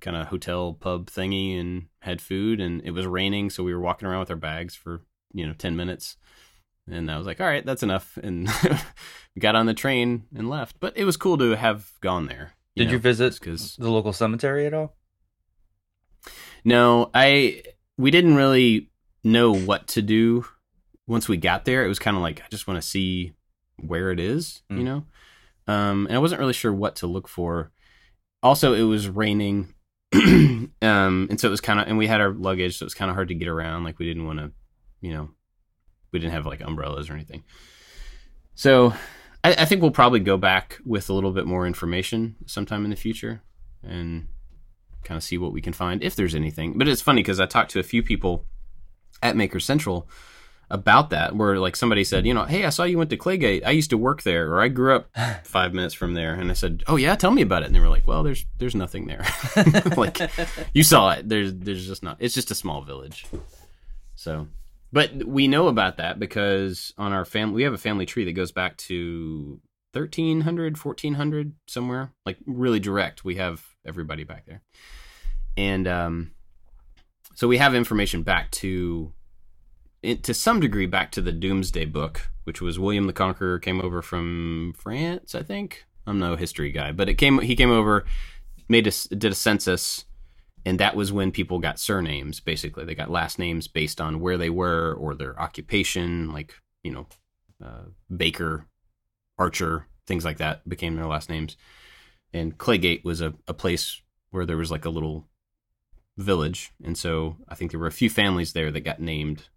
kind 0.00 0.16
of 0.16 0.28
hotel 0.28 0.74
pub 0.74 1.06
thingy, 1.10 1.58
and 1.58 1.86
had 2.00 2.20
food. 2.20 2.60
And 2.60 2.82
it 2.84 2.90
was 2.92 3.06
raining, 3.06 3.50
so 3.50 3.62
we 3.64 3.74
were 3.74 3.80
walking 3.80 4.08
around 4.08 4.20
with 4.20 4.30
our 4.30 4.36
bags 4.36 4.74
for 4.74 5.02
you 5.32 5.46
know 5.46 5.54
10 5.54 5.76
minutes. 5.76 6.16
And 6.90 7.10
I 7.10 7.18
was 7.18 7.26
like, 7.26 7.40
all 7.40 7.46
right, 7.46 7.64
that's 7.64 7.82
enough. 7.82 8.18
And 8.22 8.48
we 9.34 9.40
got 9.40 9.54
on 9.54 9.66
the 9.66 9.74
train 9.74 10.24
and 10.34 10.50
left. 10.50 10.80
But 10.80 10.96
it 10.96 11.04
was 11.04 11.16
cool 11.16 11.38
to 11.38 11.50
have 11.56 11.90
gone 12.00 12.26
there. 12.26 12.52
Did 12.76 12.90
you 12.90 12.98
visit 12.98 13.38
Because 13.38 13.76
the 13.76 13.90
local 13.90 14.12
cemetery 14.12 14.66
at 14.66 14.74
all? 14.74 14.96
no, 16.64 17.10
I 17.14 17.62
we 17.96 18.10
didn't 18.10 18.36
really 18.36 18.90
know 19.22 19.54
what 19.54 19.86
to 19.88 20.02
do 20.02 20.46
once 21.10 21.28
we 21.28 21.36
got 21.36 21.64
there. 21.64 21.84
It 21.84 21.88
was 21.88 21.98
kind 21.98 22.16
of 22.16 22.22
like 22.22 22.40
I 22.40 22.44
just 22.50 22.66
want 22.66 22.80
to 22.80 22.86
see 22.88 23.32
where 23.76 24.10
it 24.10 24.20
is, 24.20 24.62
you 24.70 24.76
Mm. 24.78 24.84
know. 24.84 25.04
Um, 25.66 26.06
and 26.06 26.14
I 26.16 26.18
wasn't 26.18 26.40
really 26.40 26.52
sure 26.52 26.72
what 26.72 26.96
to 26.96 27.06
look 27.06 27.28
for. 27.28 27.70
Also, 28.42 28.72
it 28.74 28.82
was 28.82 29.08
raining, 29.08 29.74
um, 30.14 30.70
and 30.82 31.38
so 31.40 31.48
it 31.48 31.50
was 31.50 31.60
kind 31.60 31.78
of, 31.80 31.86
and 31.88 31.98
we 31.98 32.06
had 32.06 32.20
our 32.20 32.32
luggage, 32.32 32.78
so 32.78 32.84
it 32.84 32.86
was 32.86 32.94
kind 32.94 33.10
of 33.10 33.14
hard 33.14 33.28
to 33.28 33.34
get 33.34 33.48
around. 33.48 33.84
Like 33.84 33.98
we 33.98 34.06
didn't 34.06 34.26
want 34.26 34.38
to, 34.38 34.52
you 35.00 35.12
know, 35.12 35.30
we 36.12 36.18
didn't 36.18 36.32
have 36.32 36.46
like 36.46 36.60
umbrellas 36.60 37.10
or 37.10 37.14
anything. 37.14 37.44
So 38.54 38.92
I, 39.44 39.54
I 39.54 39.64
think 39.64 39.82
we'll 39.82 39.90
probably 39.90 40.20
go 40.20 40.36
back 40.36 40.78
with 40.84 41.08
a 41.08 41.12
little 41.12 41.32
bit 41.32 41.46
more 41.46 41.66
information 41.66 42.36
sometime 42.46 42.84
in 42.84 42.90
the 42.90 42.96
future, 42.96 43.42
and 43.82 44.28
kind 45.04 45.16
of 45.16 45.22
see 45.24 45.38
what 45.38 45.52
we 45.52 45.60
can 45.62 45.72
find 45.72 46.02
if 46.02 46.14
there's 46.14 46.34
anything. 46.34 46.76
But 46.78 46.88
it's 46.88 47.00
funny 47.02 47.22
because 47.22 47.40
I 47.40 47.46
talked 47.46 47.70
to 47.72 47.80
a 47.80 47.84
few 47.84 48.02
people 48.02 48.44
at 49.22 49.36
Maker 49.36 49.60
Central 49.60 50.08
about 50.70 51.10
that, 51.10 51.34
where 51.34 51.58
like 51.58 51.74
somebody 51.74 52.04
said, 52.04 52.26
you 52.26 52.32
know, 52.32 52.44
hey, 52.44 52.64
I 52.64 52.70
saw 52.70 52.84
you 52.84 52.98
went 52.98 53.10
to 53.10 53.16
Claygate. 53.16 53.66
I 53.66 53.70
used 53.70 53.90
to 53.90 53.98
work 53.98 54.22
there, 54.22 54.52
or 54.52 54.60
I 54.60 54.68
grew 54.68 54.94
up 54.94 55.10
five 55.44 55.74
minutes 55.74 55.94
from 55.94 56.14
there. 56.14 56.34
And 56.34 56.50
I 56.50 56.54
said, 56.54 56.84
oh 56.86 56.96
yeah, 56.96 57.16
tell 57.16 57.32
me 57.32 57.42
about 57.42 57.62
it. 57.62 57.66
And 57.66 57.74
they 57.74 57.80
were 57.80 57.88
like, 57.88 58.06
well, 58.06 58.22
there's 58.22 58.46
there's 58.58 58.74
nothing 58.74 59.06
there. 59.06 59.24
like 59.96 60.18
you 60.72 60.82
saw 60.82 61.10
it. 61.10 61.28
There's 61.28 61.54
there's 61.54 61.86
just 61.86 62.02
not. 62.02 62.16
It's 62.20 62.34
just 62.34 62.50
a 62.50 62.54
small 62.54 62.82
village. 62.82 63.26
So, 64.14 64.48
but 64.92 65.24
we 65.24 65.48
know 65.48 65.68
about 65.68 65.96
that 65.96 66.18
because 66.18 66.94
on 66.96 67.12
our 67.12 67.24
family, 67.24 67.56
we 67.56 67.62
have 67.64 67.72
a 67.72 67.78
family 67.78 68.06
tree 68.06 68.24
that 68.24 68.32
goes 68.32 68.52
back 68.52 68.76
to 68.76 69.60
1300, 69.92 70.82
1400 70.82 71.54
somewhere, 71.66 72.12
like 72.24 72.38
really 72.46 72.80
direct. 72.80 73.24
We 73.24 73.36
have 73.36 73.64
everybody 73.84 74.24
back 74.24 74.46
there, 74.46 74.62
and 75.56 75.88
um, 75.88 76.30
so 77.34 77.48
we 77.48 77.58
have 77.58 77.74
information 77.74 78.22
back 78.22 78.50
to 78.52 79.12
it, 80.02 80.22
to 80.24 80.34
some 80.34 80.60
degree 80.60 80.86
back 80.86 81.12
to 81.12 81.20
the 81.20 81.32
Domesday 81.32 81.84
Book, 81.84 82.30
which 82.44 82.60
was 82.60 82.78
William 82.78 83.06
the 83.06 83.12
Conqueror 83.12 83.58
came 83.58 83.80
over 83.80 84.02
from 84.02 84.74
France, 84.76 85.34
I 85.34 85.42
think. 85.42 85.86
I'm 86.06 86.18
no 86.18 86.36
history 86.36 86.72
guy, 86.72 86.92
but 86.92 87.08
it 87.08 87.14
came 87.14 87.40
he 87.40 87.54
came 87.54 87.70
over, 87.70 88.04
made 88.68 88.86
a 88.86 88.92
did 89.14 89.32
a 89.32 89.34
census, 89.34 90.06
and 90.64 90.80
that 90.80 90.96
was 90.96 91.12
when 91.12 91.30
people 91.30 91.58
got 91.58 91.78
surnames. 91.78 92.40
Basically, 92.40 92.84
they 92.84 92.94
got 92.94 93.10
last 93.10 93.38
names 93.38 93.68
based 93.68 94.00
on 94.00 94.20
where 94.20 94.38
they 94.38 94.50
were 94.50 94.94
or 94.94 95.14
their 95.14 95.38
occupation, 95.38 96.32
like 96.32 96.54
you 96.82 96.90
know, 96.90 97.06
uh, 97.64 97.84
Baker, 98.14 98.66
Archer, 99.38 99.86
things 100.06 100.24
like 100.24 100.38
that 100.38 100.66
became 100.68 100.96
their 100.96 101.06
last 101.06 101.28
names. 101.28 101.56
And 102.32 102.56
Claygate 102.56 103.04
was 103.04 103.20
a, 103.20 103.34
a 103.46 103.54
place 103.54 104.00
where 104.30 104.46
there 104.46 104.56
was 104.56 104.70
like 104.70 104.86
a 104.86 104.90
little 104.90 105.28
village, 106.16 106.72
and 106.82 106.96
so 106.96 107.36
I 107.48 107.54
think 107.54 107.70
there 107.70 107.80
were 107.80 107.86
a 107.86 107.92
few 107.92 108.08
families 108.08 108.54
there 108.54 108.70
that 108.70 108.80
got 108.80 109.00
named 109.00 109.48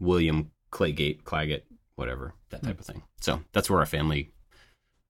William 0.00 0.50
Claygate, 0.72 1.22
Clagett, 1.22 1.62
whatever, 1.94 2.34
that 2.50 2.62
type 2.62 2.80
of 2.80 2.86
thing. 2.86 3.02
So 3.20 3.42
that's 3.52 3.68
where 3.70 3.80
our 3.80 3.86
family, 3.86 4.32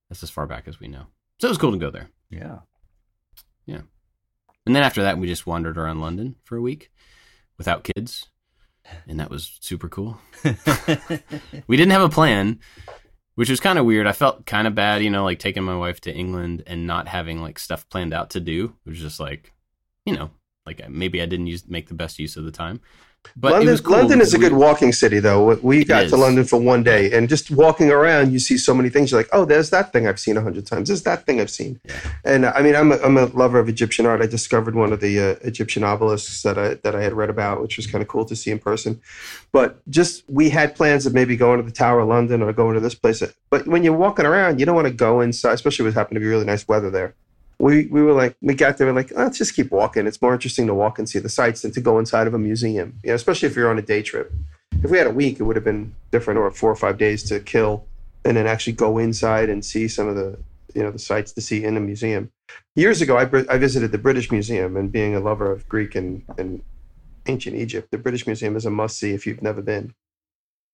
that's 0.08 0.22
as 0.22 0.30
far 0.30 0.46
back 0.46 0.66
as 0.66 0.80
we 0.80 0.88
know. 0.88 1.06
So 1.40 1.48
it 1.48 1.50
was 1.50 1.58
cool 1.58 1.72
to 1.72 1.78
go 1.78 1.90
there. 1.90 2.10
Yeah. 2.28 2.58
Yeah. 3.64 3.82
And 4.66 4.76
then 4.76 4.82
after 4.82 5.02
that, 5.02 5.18
we 5.18 5.26
just 5.26 5.46
wandered 5.46 5.78
around 5.78 6.00
London 6.00 6.36
for 6.44 6.56
a 6.56 6.60
week 6.60 6.90
without 7.56 7.84
kids. 7.84 8.28
And 9.06 9.20
that 9.20 9.30
was 9.30 9.58
super 9.60 9.88
cool. 9.88 10.18
we 11.66 11.76
didn't 11.76 11.92
have 11.92 12.02
a 12.02 12.08
plan, 12.08 12.58
which 13.36 13.50
was 13.50 13.60
kind 13.60 13.78
of 13.78 13.84
weird. 13.84 14.06
I 14.06 14.12
felt 14.12 14.46
kind 14.46 14.66
of 14.66 14.74
bad, 14.74 15.02
you 15.02 15.10
know, 15.10 15.24
like 15.24 15.38
taking 15.38 15.62
my 15.62 15.76
wife 15.76 16.00
to 16.02 16.12
England 16.12 16.64
and 16.66 16.86
not 16.86 17.08
having 17.08 17.40
like 17.40 17.58
stuff 17.58 17.88
planned 17.88 18.12
out 18.12 18.30
to 18.30 18.40
do. 18.40 18.74
It 18.84 18.90
was 18.90 18.98
just 18.98 19.20
like, 19.20 19.52
you 20.04 20.14
know, 20.14 20.30
like 20.66 20.88
maybe 20.90 21.22
I 21.22 21.26
didn't 21.26 21.46
use 21.46 21.68
make 21.68 21.88
the 21.88 21.94
best 21.94 22.18
use 22.18 22.36
of 22.36 22.44
the 22.44 22.50
time. 22.50 22.80
But 23.36 23.52
London, 23.52 23.78
cool 23.78 23.96
London 23.96 24.20
is 24.20 24.34
a 24.34 24.38
good 24.38 24.52
walking 24.52 24.92
city, 24.92 25.18
though. 25.18 25.54
We 25.56 25.84
got 25.84 26.08
to 26.08 26.16
London 26.16 26.44
for 26.44 26.60
one 26.60 26.82
day, 26.82 27.16
and 27.16 27.28
just 27.28 27.50
walking 27.50 27.90
around, 27.90 28.32
you 28.32 28.38
see 28.38 28.58
so 28.58 28.74
many 28.74 28.88
things. 28.88 29.10
You're 29.10 29.20
like, 29.20 29.28
oh, 29.32 29.44
there's 29.44 29.70
that 29.70 29.92
thing 29.92 30.06
I've 30.06 30.18
seen 30.18 30.36
a 30.36 30.42
hundred 30.42 30.66
times. 30.66 30.88
There's 30.88 31.02
that 31.04 31.26
thing 31.26 31.40
I've 31.40 31.50
seen. 31.50 31.80
Yeah. 31.84 31.94
And 32.24 32.46
I 32.46 32.60
mean, 32.60 32.74
I'm 32.74 32.92
a, 32.92 32.96
I'm 32.96 33.16
a 33.16 33.26
lover 33.26 33.58
of 33.58 33.68
Egyptian 33.68 34.06
art. 34.06 34.20
I 34.20 34.26
discovered 34.26 34.74
one 34.74 34.92
of 34.92 35.00
the 35.00 35.20
uh, 35.20 35.34
Egyptian 35.42 35.84
obelisks 35.84 36.42
that 36.42 36.58
I 36.58 36.74
that 36.74 36.94
I 36.94 37.02
had 37.02 37.12
read 37.12 37.30
about, 37.30 37.62
which 37.62 37.76
was 37.76 37.86
kind 37.86 38.02
of 38.02 38.08
cool 38.08 38.24
to 38.24 38.36
see 38.36 38.50
in 38.50 38.58
person. 38.58 39.00
But 39.52 39.80
just 39.88 40.24
we 40.28 40.50
had 40.50 40.74
plans 40.74 41.06
of 41.06 41.14
maybe 41.14 41.36
going 41.36 41.58
to 41.58 41.64
the 41.64 41.72
Tower 41.72 42.00
of 42.00 42.08
London 42.08 42.42
or 42.42 42.52
going 42.52 42.74
to 42.74 42.80
this 42.80 42.94
place. 42.94 43.22
But 43.48 43.66
when 43.66 43.84
you're 43.84 43.96
walking 43.96 44.26
around, 44.26 44.60
you 44.60 44.66
don't 44.66 44.76
want 44.76 44.88
to 44.88 44.94
go 44.94 45.20
inside, 45.20 45.54
especially 45.54 45.88
it 45.88 45.94
happened 45.94 46.16
to 46.16 46.20
be 46.20 46.26
really 46.26 46.44
nice 46.44 46.66
weather 46.66 46.90
there. 46.90 47.14
We, 47.60 47.86
we 47.86 48.02
were 48.02 48.12
like 48.12 48.36
we 48.40 48.54
got 48.54 48.78
there 48.78 48.86
we're 48.86 48.94
like 48.94 49.12
let's 49.14 49.38
just 49.38 49.54
keep 49.54 49.70
walking. 49.70 50.06
It's 50.06 50.20
more 50.22 50.32
interesting 50.32 50.66
to 50.66 50.74
walk 50.74 50.98
and 50.98 51.08
see 51.08 51.18
the 51.18 51.28
sights 51.28 51.62
than 51.62 51.72
to 51.72 51.80
go 51.80 51.98
inside 51.98 52.26
of 52.26 52.34
a 52.34 52.38
museum. 52.38 52.98
You 53.02 53.10
know 53.10 53.14
especially 53.14 53.48
if 53.48 53.56
you're 53.56 53.70
on 53.70 53.78
a 53.78 53.82
day 53.82 54.02
trip. 54.02 54.32
If 54.82 54.90
we 54.90 54.98
had 54.98 55.06
a 55.06 55.10
week 55.12 55.40
it 55.40 55.42
would 55.42 55.56
have 55.56 55.64
been 55.64 55.94
different 56.10 56.38
or 56.38 56.50
four 56.50 56.70
or 56.70 56.76
five 56.76 56.96
days 56.96 57.22
to 57.24 57.38
kill 57.40 57.84
and 58.24 58.36
then 58.36 58.46
actually 58.46 58.72
go 58.72 58.98
inside 58.98 59.48
and 59.50 59.64
see 59.64 59.88
some 59.88 60.08
of 60.08 60.16
the 60.16 60.38
you 60.74 60.82
know 60.82 60.90
the 60.90 60.98
sights 60.98 61.32
to 61.32 61.40
see 61.40 61.64
in 61.64 61.76
a 61.76 61.80
museum. 61.80 62.30
Years 62.74 63.02
ago 63.02 63.16
i, 63.16 63.22
I 63.22 63.58
visited 63.58 63.92
the 63.92 63.98
british 63.98 64.30
museum 64.30 64.76
and 64.76 64.90
being 64.90 65.14
a 65.14 65.20
lover 65.20 65.52
of 65.52 65.68
greek 65.68 65.94
and, 65.94 66.22
and 66.38 66.62
ancient 67.26 67.56
egypt 67.56 67.90
the 67.90 67.98
british 67.98 68.26
museum 68.26 68.56
is 68.56 68.64
a 68.64 68.70
must 68.70 68.98
see 68.98 69.12
if 69.12 69.26
you've 69.26 69.42
never 69.42 69.60
been 69.62 69.94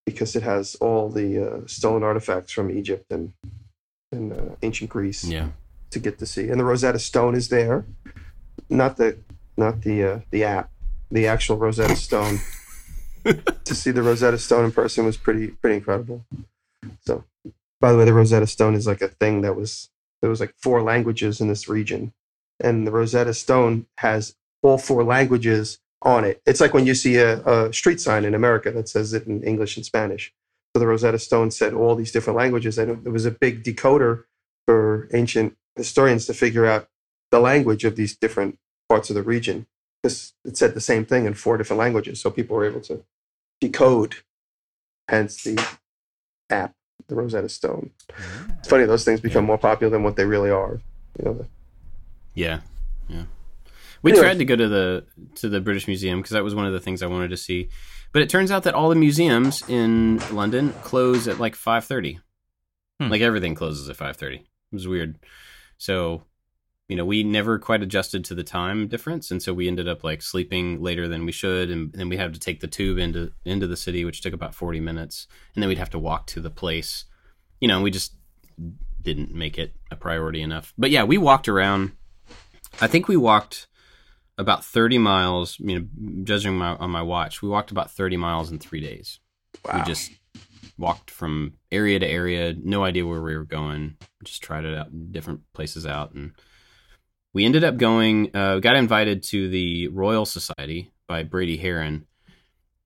because 0.07 0.37
it 0.37 0.43
has 0.43 0.77
all 0.77 1.11
the 1.11 1.39
uh, 1.39 1.67
stolen 1.67 2.03
artifacts 2.03 2.53
from 2.53 2.71
egypt 2.71 3.07
and, 3.11 3.33
and 4.13 4.33
uh, 4.33 4.55
ancient 4.63 4.89
greece. 4.89 5.25
Yeah. 5.25 5.49
To 5.97 6.01
get 6.11 6.19
to 6.19 6.27
see. 6.27 6.49
And 6.49 6.61
the 6.61 6.65
Rosetta 6.65 6.99
Stone 6.99 7.35
is 7.35 7.49
there, 7.49 7.85
not 8.69 8.97
the 8.99 9.19
not 9.57 9.83
the 9.83 10.05
uh, 10.05 10.19
the 10.31 10.45
app, 10.45 10.71
the 11.11 11.27
actual 11.27 11.57
Rosetta 11.57 11.97
Stone. 11.97 12.39
to 13.65 13.75
see 13.75 13.91
the 13.91 14.03
Rosetta 14.03 14.39
Stone 14.39 14.67
in 14.67 14.73
person 14.73 15.05
was 15.05 15.17
pretty 15.17 15.49
pretty 15.49 15.77
incredible. 15.77 16.25
So, 17.05 17.25
by 17.81 17.91
the 17.91 17.99
way, 17.99 18.05
the 18.05 18.13
Rosetta 18.13 18.47
Stone 18.47 18.75
is 18.75 18.87
like 18.87 19.03
a 19.03 19.09
thing 19.09 19.41
that 19.41 19.57
was 19.57 19.91
there 20.21 20.31
was 20.31 20.41
like 20.41 20.55
four 20.57 20.83
languages 20.83 21.41
in 21.41 21.49
this 21.49 21.69
region, 21.69 22.13
and 22.61 22.87
the 22.87 22.93
Rosetta 22.93 23.35
Stone 23.35 23.87
has 23.99 24.37
all 24.63 24.79
four 24.79 25.03
languages 25.03 25.79
on 26.03 26.25
it. 26.25 26.41
It's 26.47 26.61
like 26.61 26.75
when 26.75 26.87
you 26.87 26.95
see 26.95 27.17
a, 27.17 27.41
a 27.45 27.73
street 27.73 28.01
sign 28.01 28.25
in 28.25 28.35
America 28.35 28.71
that 28.71 28.89
says 28.89 29.13
it 29.15 29.27
in 29.27 29.43
English 29.43 29.77
and 29.77 29.85
Spanish. 29.85 30.33
So 30.75 30.81
the 30.81 30.87
Rosetta 30.87 31.19
Stone 31.19 31.53
said 31.53 31.73
all 31.73 31.97
these 31.97 32.13
different 32.13 32.37
languages, 32.37 32.77
and 32.79 33.07
it 33.07 33.11
was 33.11 33.25
a 33.25 33.31
big 33.31 33.65
decoder 33.65 34.25
for 34.67 35.09
ancient 35.15 35.57
historians 35.77 36.27
to 36.27 36.35
figure 36.35 36.67
out 36.67 36.89
the 37.31 37.41
language 37.41 37.85
of 37.85 37.97
these 37.97 38.17
different 38.17 38.59
parts 38.89 39.11
of 39.11 39.15
the 39.17 39.23
region 39.23 39.67
because 40.03 40.33
it 40.45 40.57
said 40.57 40.75
the 40.75 40.81
same 40.81 41.05
thing 41.05 41.27
in 41.27 41.35
four 41.35 41.57
different 41.57 41.79
languages 41.79 42.21
so 42.21 42.31
people 42.31 42.57
were 42.57 42.65
able 42.65 42.81
to 42.81 43.03
decode 43.61 44.17
hence 45.09 45.43
the 45.45 45.57
app 46.51 46.75
the 47.09 47.15
rosetta 47.15 47.49
stone 47.49 47.91
it's 48.59 48.69
funny 48.69 48.85
those 48.85 49.05
things 49.05 49.21
become 49.21 49.45
more 49.45 49.59
popular 49.59 49.91
than 49.91 50.03
what 50.03 50.17
they 50.17 50.25
really 50.25 50.51
are 50.51 50.81
you 51.19 51.25
know 51.25 51.35
the, 51.35 51.47
Yeah, 52.35 52.61
yeah. 53.09 53.25
We 54.03 54.13
Anyway. 54.13 54.25
tried 54.27 54.39
to 54.39 54.45
go 54.45 54.55
to 54.57 54.69
the 54.69 55.05
to 55.37 55.49
the 55.49 55.61
British 55.61 55.87
Museum 55.89 56.21
because 56.21 56.33
that 56.33 56.45
was 56.45 56.55
one 56.55 56.67
of 56.67 56.73
the 56.73 56.81
things 56.81 57.03
I 57.03 57.07
wanted 57.07 57.31
to 57.31 57.37
see, 57.37 57.71
but 58.13 58.21
it 58.23 58.29
turns 58.29 58.51
out 58.51 58.63
that 58.65 58.75
all 58.75 58.89
the 58.91 58.95
museums 58.95 59.65
in 59.69 60.19
London 60.31 60.73
close 60.83 61.27
at 61.27 61.41
like 61.41 61.57
five 61.57 61.85
thirty. 61.87 62.21
Hmm. 63.01 63.09
Like 63.09 63.23
everything 63.23 63.55
closes 63.55 63.89
at 63.89 63.97
five 63.97 64.17
thirty. 64.17 64.37
It 64.37 64.45
was 64.75 64.87
weird. 64.87 65.19
So, 65.79 66.25
you 66.89 66.97
know, 66.97 67.05
we 67.05 67.23
never 67.23 67.59
quite 67.59 67.83
adjusted 67.83 68.25
to 68.27 68.35
the 68.35 68.45
time 68.45 68.89
difference, 68.89 69.31
and 69.31 69.43
so 69.43 69.53
we 69.53 69.69
ended 69.69 69.89
up 69.89 70.05
like 70.05 70.23
sleeping 70.23 70.81
later 70.83 71.09
than 71.09 71.27
we 71.27 71.33
should, 71.33 71.71
and 71.71 71.93
then 71.93 72.09
we 72.09 72.17
had 72.17 72.35
to 72.35 72.41
take 72.41 72.61
the 72.61 72.69
tube 72.69 72.99
into 72.99 73.33
into 73.45 73.67
the 73.67 73.77
city, 73.77 74.05
which 74.05 74.21
took 74.21 74.33
about 74.33 74.55
forty 74.55 74.81
minutes, 74.81 75.27
and 75.55 75.63
then 75.63 75.69
we'd 75.69 75.79
have 75.79 75.91
to 75.91 75.99
walk 75.99 76.27
to 76.29 76.41
the 76.41 76.51
place. 76.51 77.05
You 77.61 77.69
know, 77.69 77.81
we 77.81 77.91
just 77.91 78.15
didn't 79.01 79.35
make 79.35 79.59
it 79.59 79.75
a 79.91 79.97
priority 79.97 80.43
enough. 80.43 80.73
But 80.77 80.91
yeah, 80.91 81.05
we 81.05 81.19
walked 81.19 81.49
around. 81.49 81.93
I 82.81 82.87
think 82.87 83.09
we 83.09 83.17
walked 83.17 83.69
about 84.39 84.65
30 84.65 84.99
miles, 84.99 85.59
you 85.59 85.79
know, 85.79 86.23
judging 86.25 86.59
my, 86.59 86.77
on 86.77 86.91
my 86.91 87.03
watch, 87.03 87.43
we 87.43 87.49
walked 87.49 87.71
about 87.71 87.91
30 87.91 88.17
miles 88.17 88.51
in 88.51 88.59
three 88.59 88.81
days. 88.81 89.21
wow 89.65 89.79
We 89.79 89.83
just 89.85 90.13
walked 90.79 91.11
from 91.11 91.55
area 91.73 91.99
to 91.99 92.07
area, 92.07 92.55
no 92.63 92.85
idea 92.85 93.07
where 93.07 93.23
we 93.23 93.37
were 93.37 93.45
going, 93.45 93.97
just 94.25 94.43
tried 94.43 94.65
it 94.65 94.77
out, 94.77 94.89
different 95.13 95.41
places 95.53 95.87
out. 95.87 96.13
And 96.15 96.33
we 97.33 97.45
ended 97.45 97.65
up 97.65 97.77
going, 97.77 98.35
uh, 98.35 98.59
got 98.61 98.77
invited 98.77 99.23
to 99.25 99.49
the 99.49 99.89
Royal 99.89 100.27
Society 100.27 100.93
by 101.09 101.23
Brady 101.23 101.57
Haran. 101.57 102.07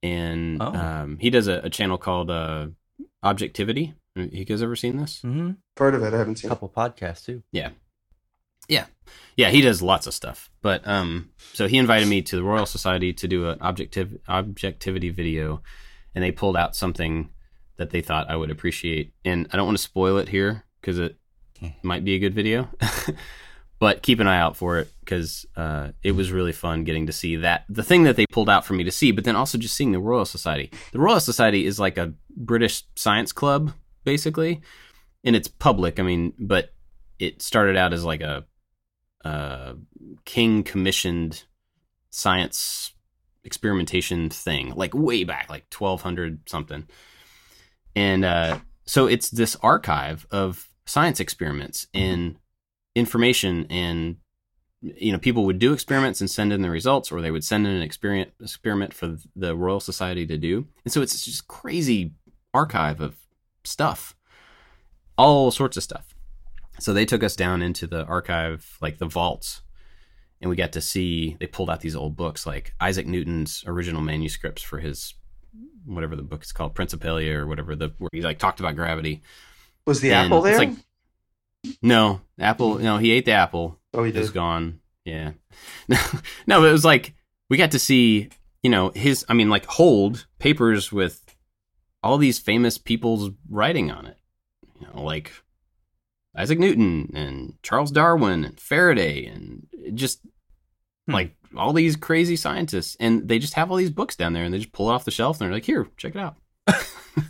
And 0.03 0.61
Oh. 0.63 0.67
um, 0.75 1.19
he 1.19 1.31
does 1.31 1.47
a, 1.49 1.61
a 1.65 1.71
channel 1.71 1.99
called 1.99 2.31
uh, 2.31 2.69
Objectivity. 3.23 3.95
You 4.17 4.45
guys 4.45 4.63
ever 4.63 4.77
seen 4.77 4.97
this? 4.97 5.21
Mm-hmm. 5.25 5.53
part 5.77 5.95
of 5.95 6.03
it 6.03 6.13
i 6.13 6.19
haven't 6.19 6.37
seen 6.37 6.51
A 6.51 6.55
couple 6.55 6.69
podcasts 6.69 7.25
too. 7.25 7.43
Yeah, 7.53 7.71
yeah, 8.69 8.87
yeah, 9.37 9.51
he 9.51 9.61
does 9.61 9.83
lots 9.83 10.07
of 10.07 10.15
stuff. 10.15 10.51
But 10.63 10.87
um, 10.87 11.31
so 11.53 11.69
he 11.69 11.79
invited 11.79 12.09
me 12.09 12.21
to 12.23 12.37
the 12.37 12.43
Royal 12.43 12.67
Society 12.67 13.13
to 13.15 13.29
do 13.29 13.49
an 13.51 13.59
objective 13.61 14.19
objectivity 14.29 15.11
video, 15.11 15.63
and 16.15 16.25
they 16.25 16.33
pulled 16.33 16.57
out 16.57 16.75
something 16.75 17.31
that 17.81 17.89
they 17.89 18.03
thought 18.03 18.29
I 18.29 18.37
would 18.37 18.51
appreciate. 18.51 19.15
And 19.25 19.49
I 19.51 19.57
don't 19.57 19.65
want 19.65 19.79
to 19.79 19.83
spoil 19.83 20.19
it 20.19 20.29
here 20.29 20.65
because 20.81 20.99
it 20.99 21.17
might 21.83 22.05
be 22.05 22.15
a 22.15 22.19
good 22.19 22.35
video, 22.35 22.69
but 23.79 24.03
keep 24.03 24.21
an 24.21 24.27
eye 24.27 24.39
out 24.39 24.55
for 24.55 24.79
it 24.79 24.93
because 25.01 25.47
uh, 25.57 25.89
it 26.03 26.13
was 26.13 26.31
really 26.31 26.53
fun 26.53 26.85
getting 26.85 27.07
to 27.07 27.13
see 27.13 27.37
that 27.37 27.65
the 27.71 27.83
thing 27.83 28.03
that 28.03 28.17
they 28.17 28.27
pulled 28.27 28.51
out 28.51 28.67
for 28.67 28.75
me 28.75 28.85
to 28.85 28.91
see, 28.91 29.13
but 29.13 29.25
then 29.25 29.35
also 29.35 29.57
just 29.57 29.75
seeing 29.75 29.93
the 29.93 29.99
Royal 29.99 30.27
Society. 30.27 30.71
The 30.93 31.01
Royal 31.01 31.21
Society 31.21 31.65
is 31.65 31.81
like 31.81 31.97
a 31.97 32.13
British 32.37 32.85
science 32.97 33.33
club 33.33 33.73
basically, 34.05 34.61
and 35.25 35.35
it's 35.35 35.49
public. 35.49 35.99
I 35.99 36.03
mean, 36.03 36.35
but 36.39 36.75
it 37.19 37.41
started 37.41 37.79
out 37.79 37.95
as 37.95 38.05
like 38.05 38.21
a 38.21 38.45
uh, 39.25 39.73
king 40.27 40.65
commissioned 40.65 41.45
science 42.11 42.93
experimentation 43.43 44.29
thing, 44.29 44.75
like 44.75 44.93
way 44.93 45.25
back, 45.25 45.49
like 45.49 45.65
1200 45.73 46.47
something. 46.47 46.87
And 47.97 48.25
uh, 48.25 48.59
so 48.85 49.07
it's 49.07 49.31
this 49.31 49.57
archive 49.63 50.27
of 50.31 50.69
science 50.87 51.21
experiments 51.21 51.87
and 51.95 52.37
information 52.95 53.67
and 53.71 54.17
you 54.83 55.13
know, 55.13 55.19
people 55.19 55.45
would 55.45 55.59
do 55.59 55.73
experiments 55.73 56.21
and 56.21 56.31
send 56.31 56.53
in 56.53 56.63
the 56.63 56.71
results, 56.71 57.13
or 57.13 57.21
they 57.21 57.31
would 57.31 57.45
send 57.45 57.67
in 57.67 57.75
an 57.75 57.83
experiment 57.83 58.33
experiment 58.41 58.95
for 58.95 59.17
the 59.37 59.55
Royal 59.55 59.81
Society 59.81 60.27
to 60.27 60.39
do. 60.39 60.67
And 60.85 60.93
so 60.93 61.03
it's 61.03 61.25
just 61.25 61.49
crazy 61.49 62.15
archive 62.55 63.01
of 63.01 63.17
stuff, 63.65 64.17
all 65.19 65.51
sorts 65.51 65.77
of 65.77 65.83
stuff. 65.83 66.15
So 66.79 66.95
they 66.95 67.05
took 67.05 67.23
us 67.23 67.37
down 67.37 67.61
into 67.61 67.87
the 67.87 68.07
archive, 68.07 68.79
like 68.81 68.99
the 68.99 69.07
vaults, 69.07 69.61
and 70.41 70.49
we 70.49 70.57
got 70.57 70.73
to 70.73 70.81
see. 70.81 71.37
They 71.39 71.47
pulled 71.47 71.69
out 71.69 71.81
these 71.81 71.97
old 71.97 72.17
books, 72.17 72.47
like 72.47 72.75
Isaac 72.81 73.07
Newton's 73.07 73.63
original 73.67 74.01
manuscripts 74.01 74.63
for 74.63 74.79
his 74.79 75.13
whatever 75.95 76.17
the 76.17 76.23
book 76.23 76.43
is 76.43 76.53
called, 76.53 76.75
Principia 76.75 77.39
or 77.41 77.47
whatever 77.47 77.75
the 77.77 77.93
where 77.99 78.11
he 78.13 78.21
like 78.23 78.39
talked 78.39 78.61
about 78.61 78.77
gravity. 78.77 79.23
Was 79.87 80.01
the 80.01 80.13
And 80.13 80.27
apple 80.33 80.45
it's 80.47 80.59
there? 80.59 80.69
like- 80.69 80.79
No, 81.83 82.21
apple. 82.39 82.79
No, 82.79 82.99
he 82.99 83.11
ate 83.13 83.25
the 83.25 83.33
apple. 83.33 83.79
oh, 83.95 84.03
he 84.05 84.11
It 84.11 84.17
was 84.17 84.29
did. 84.29 84.35
gone. 84.35 84.81
Yeah. 85.05 85.33
no, 85.89 85.99
no. 86.47 86.65
it 86.65 86.73
was 86.73 86.85
like 86.85 87.15
we 87.49 87.57
got 87.57 87.73
to 87.73 87.79
see, 87.79 88.29
you 88.63 88.71
know, 88.71 88.91
his. 88.95 89.25
I 89.29 89.35
mean, 89.35 89.51
like 89.51 89.67
hold 89.67 90.27
papers 90.39 90.93
with 90.93 91.25
all 92.03 92.17
these 92.19 92.39
famous 92.39 92.79
people's 92.79 93.31
writing 93.49 93.91
on 93.91 94.07
it. 94.07 94.17
You 94.81 94.87
know, 94.87 95.03
like 95.03 95.33
Isaac 96.37 96.59
Newton 96.59 97.11
and 97.15 97.55
Charles 97.63 97.91
Darwin 97.91 98.45
and 98.45 98.59
Faraday 98.61 99.25
and 99.27 99.67
just 99.95 100.21
Hmm. 101.11 101.15
like 101.15 101.37
all 101.57 101.73
these 101.73 101.97
crazy 101.97 102.37
scientists, 102.37 102.97
and 103.01 103.29
they 103.29 103.39
just 103.39 103.55
have 103.55 103.71
all 103.71 103.77
these 103.77 103.91
books 103.91 104.17
down 104.17 104.33
there, 104.33 104.45
and 104.45 104.55
they 104.55 104.59
just 104.59 104.73
pull 104.73 104.91
it 104.91 104.95
off 104.95 105.05
the 105.05 105.11
shelf, 105.11 105.41
and 105.41 105.47
they're 105.47 105.55
like, 105.55 105.65
"Here, 105.65 105.89
check 105.97 106.15
it 106.15 106.21
out." 106.21 106.37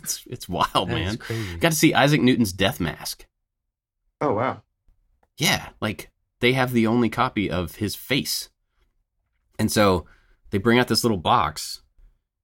it's 0.03 0.23
it's 0.27 0.47
wild, 0.49 0.89
That 0.89 0.97
is 0.97 1.05
man. 1.07 1.17
crazy. 1.17 1.57
Got 1.57 1.71
to 1.71 1.77
see 1.77 1.93
Isaac 1.93 2.21
Newton's 2.21 2.53
death 2.53 2.79
mask. 2.79 3.25
Oh 4.19 4.33
wow. 4.33 4.61
Yeah, 5.37 5.69
like 5.81 6.11
they 6.39 6.53
have 6.53 6.71
the 6.71 6.87
only 6.87 7.09
copy 7.09 7.49
of 7.49 7.75
his 7.75 7.95
face. 7.95 8.49
And 9.57 9.71
so 9.71 10.05
they 10.51 10.57
bring 10.57 10.79
out 10.79 10.87
this 10.87 11.03
little 11.03 11.17
box 11.17 11.81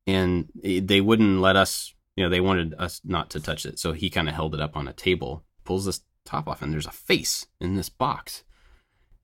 and 0.06 0.50
they 0.64 1.02
wouldn't 1.02 1.42
let 1.42 1.56
us, 1.56 1.94
you 2.16 2.24
know, 2.24 2.30
they 2.30 2.40
wanted 2.40 2.74
us 2.76 3.02
not 3.04 3.30
to 3.32 3.40
touch 3.40 3.66
it. 3.66 3.78
So 3.80 3.94
he 3.94 4.10
kind 4.10 4.30
of 4.30 4.36
held 4.36 4.54
it 4.56 4.62
up 4.62 4.78
on 4.78 4.88
a 4.88 4.94
table, 4.94 5.44
pulls 5.64 5.86
this 5.86 6.02
top 6.26 6.48
off, 6.48 6.62
and 6.62 6.72
there's 6.74 6.88
a 6.88 6.92
face 6.92 7.48
in 7.60 7.76
this 7.76 7.90
box. 7.90 8.44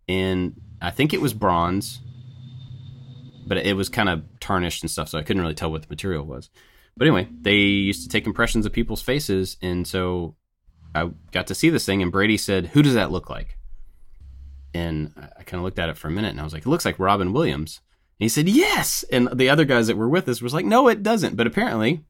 And 0.08 0.60
I 0.82 0.92
think 0.92 1.14
it 1.14 1.22
was 1.22 1.34
bronze, 1.34 2.02
but 3.48 3.58
it 3.58 3.76
was 3.76 3.90
kind 3.90 4.10
of 4.10 4.24
tarnished 4.40 4.84
and 4.84 4.92
stuff. 4.92 5.10
So 5.10 5.18
I 5.18 5.24
couldn't 5.24 5.42
really 5.42 5.54
tell 5.56 5.72
what 5.72 5.82
the 5.84 5.88
material 5.90 6.26
was. 6.26 6.50
But 6.98 7.08
anyway, 7.08 7.28
they 7.42 7.56
used 7.56 8.04
to 8.04 8.10
take 8.10 8.26
impressions 8.28 8.66
of 8.66 8.74
people's 8.74 9.02
faces. 9.02 9.58
And 9.62 9.88
so 9.88 10.36
I 10.94 11.10
got 11.32 11.48
to 11.48 11.56
see 11.56 11.70
this 11.70 11.86
thing, 11.86 12.02
and 12.02 12.12
Brady 12.12 12.38
said, 12.38 12.68
"Who 12.68 12.82
does 12.84 12.94
that 12.94 13.12
look 13.12 13.30
like?" 13.30 13.58
And 14.74 15.12
I- 15.18 15.30
I 15.40 15.44
kind 15.44 15.60
of 15.60 15.64
looked 15.64 15.80
at 15.80 15.90
it 15.90 15.98
for 15.98 16.08
a 16.08 16.12
minute, 16.12 16.30
and 16.32 16.40
I 16.40 16.44
was 16.44 16.54
like, 16.54 16.66
"It 16.66 16.70
looks 16.70 16.86
like 16.86 17.00
Robin 17.00 17.34
Williams." 17.34 17.82
And 18.20 18.26
he 18.26 18.30
said, 18.30 18.48
"Yes." 18.48 19.04
And 19.12 19.28
the 19.34 19.50
other 19.50 19.66
guys 19.66 19.88
that 19.88 19.98
were 19.98 20.10
with 20.10 20.28
us 20.30 20.42
was 20.42 20.54
like, 20.54 20.66
"No, 20.66 20.88
it 20.88 21.02
doesn't." 21.02 21.36
But 21.36 21.48
apparently, 21.48 22.04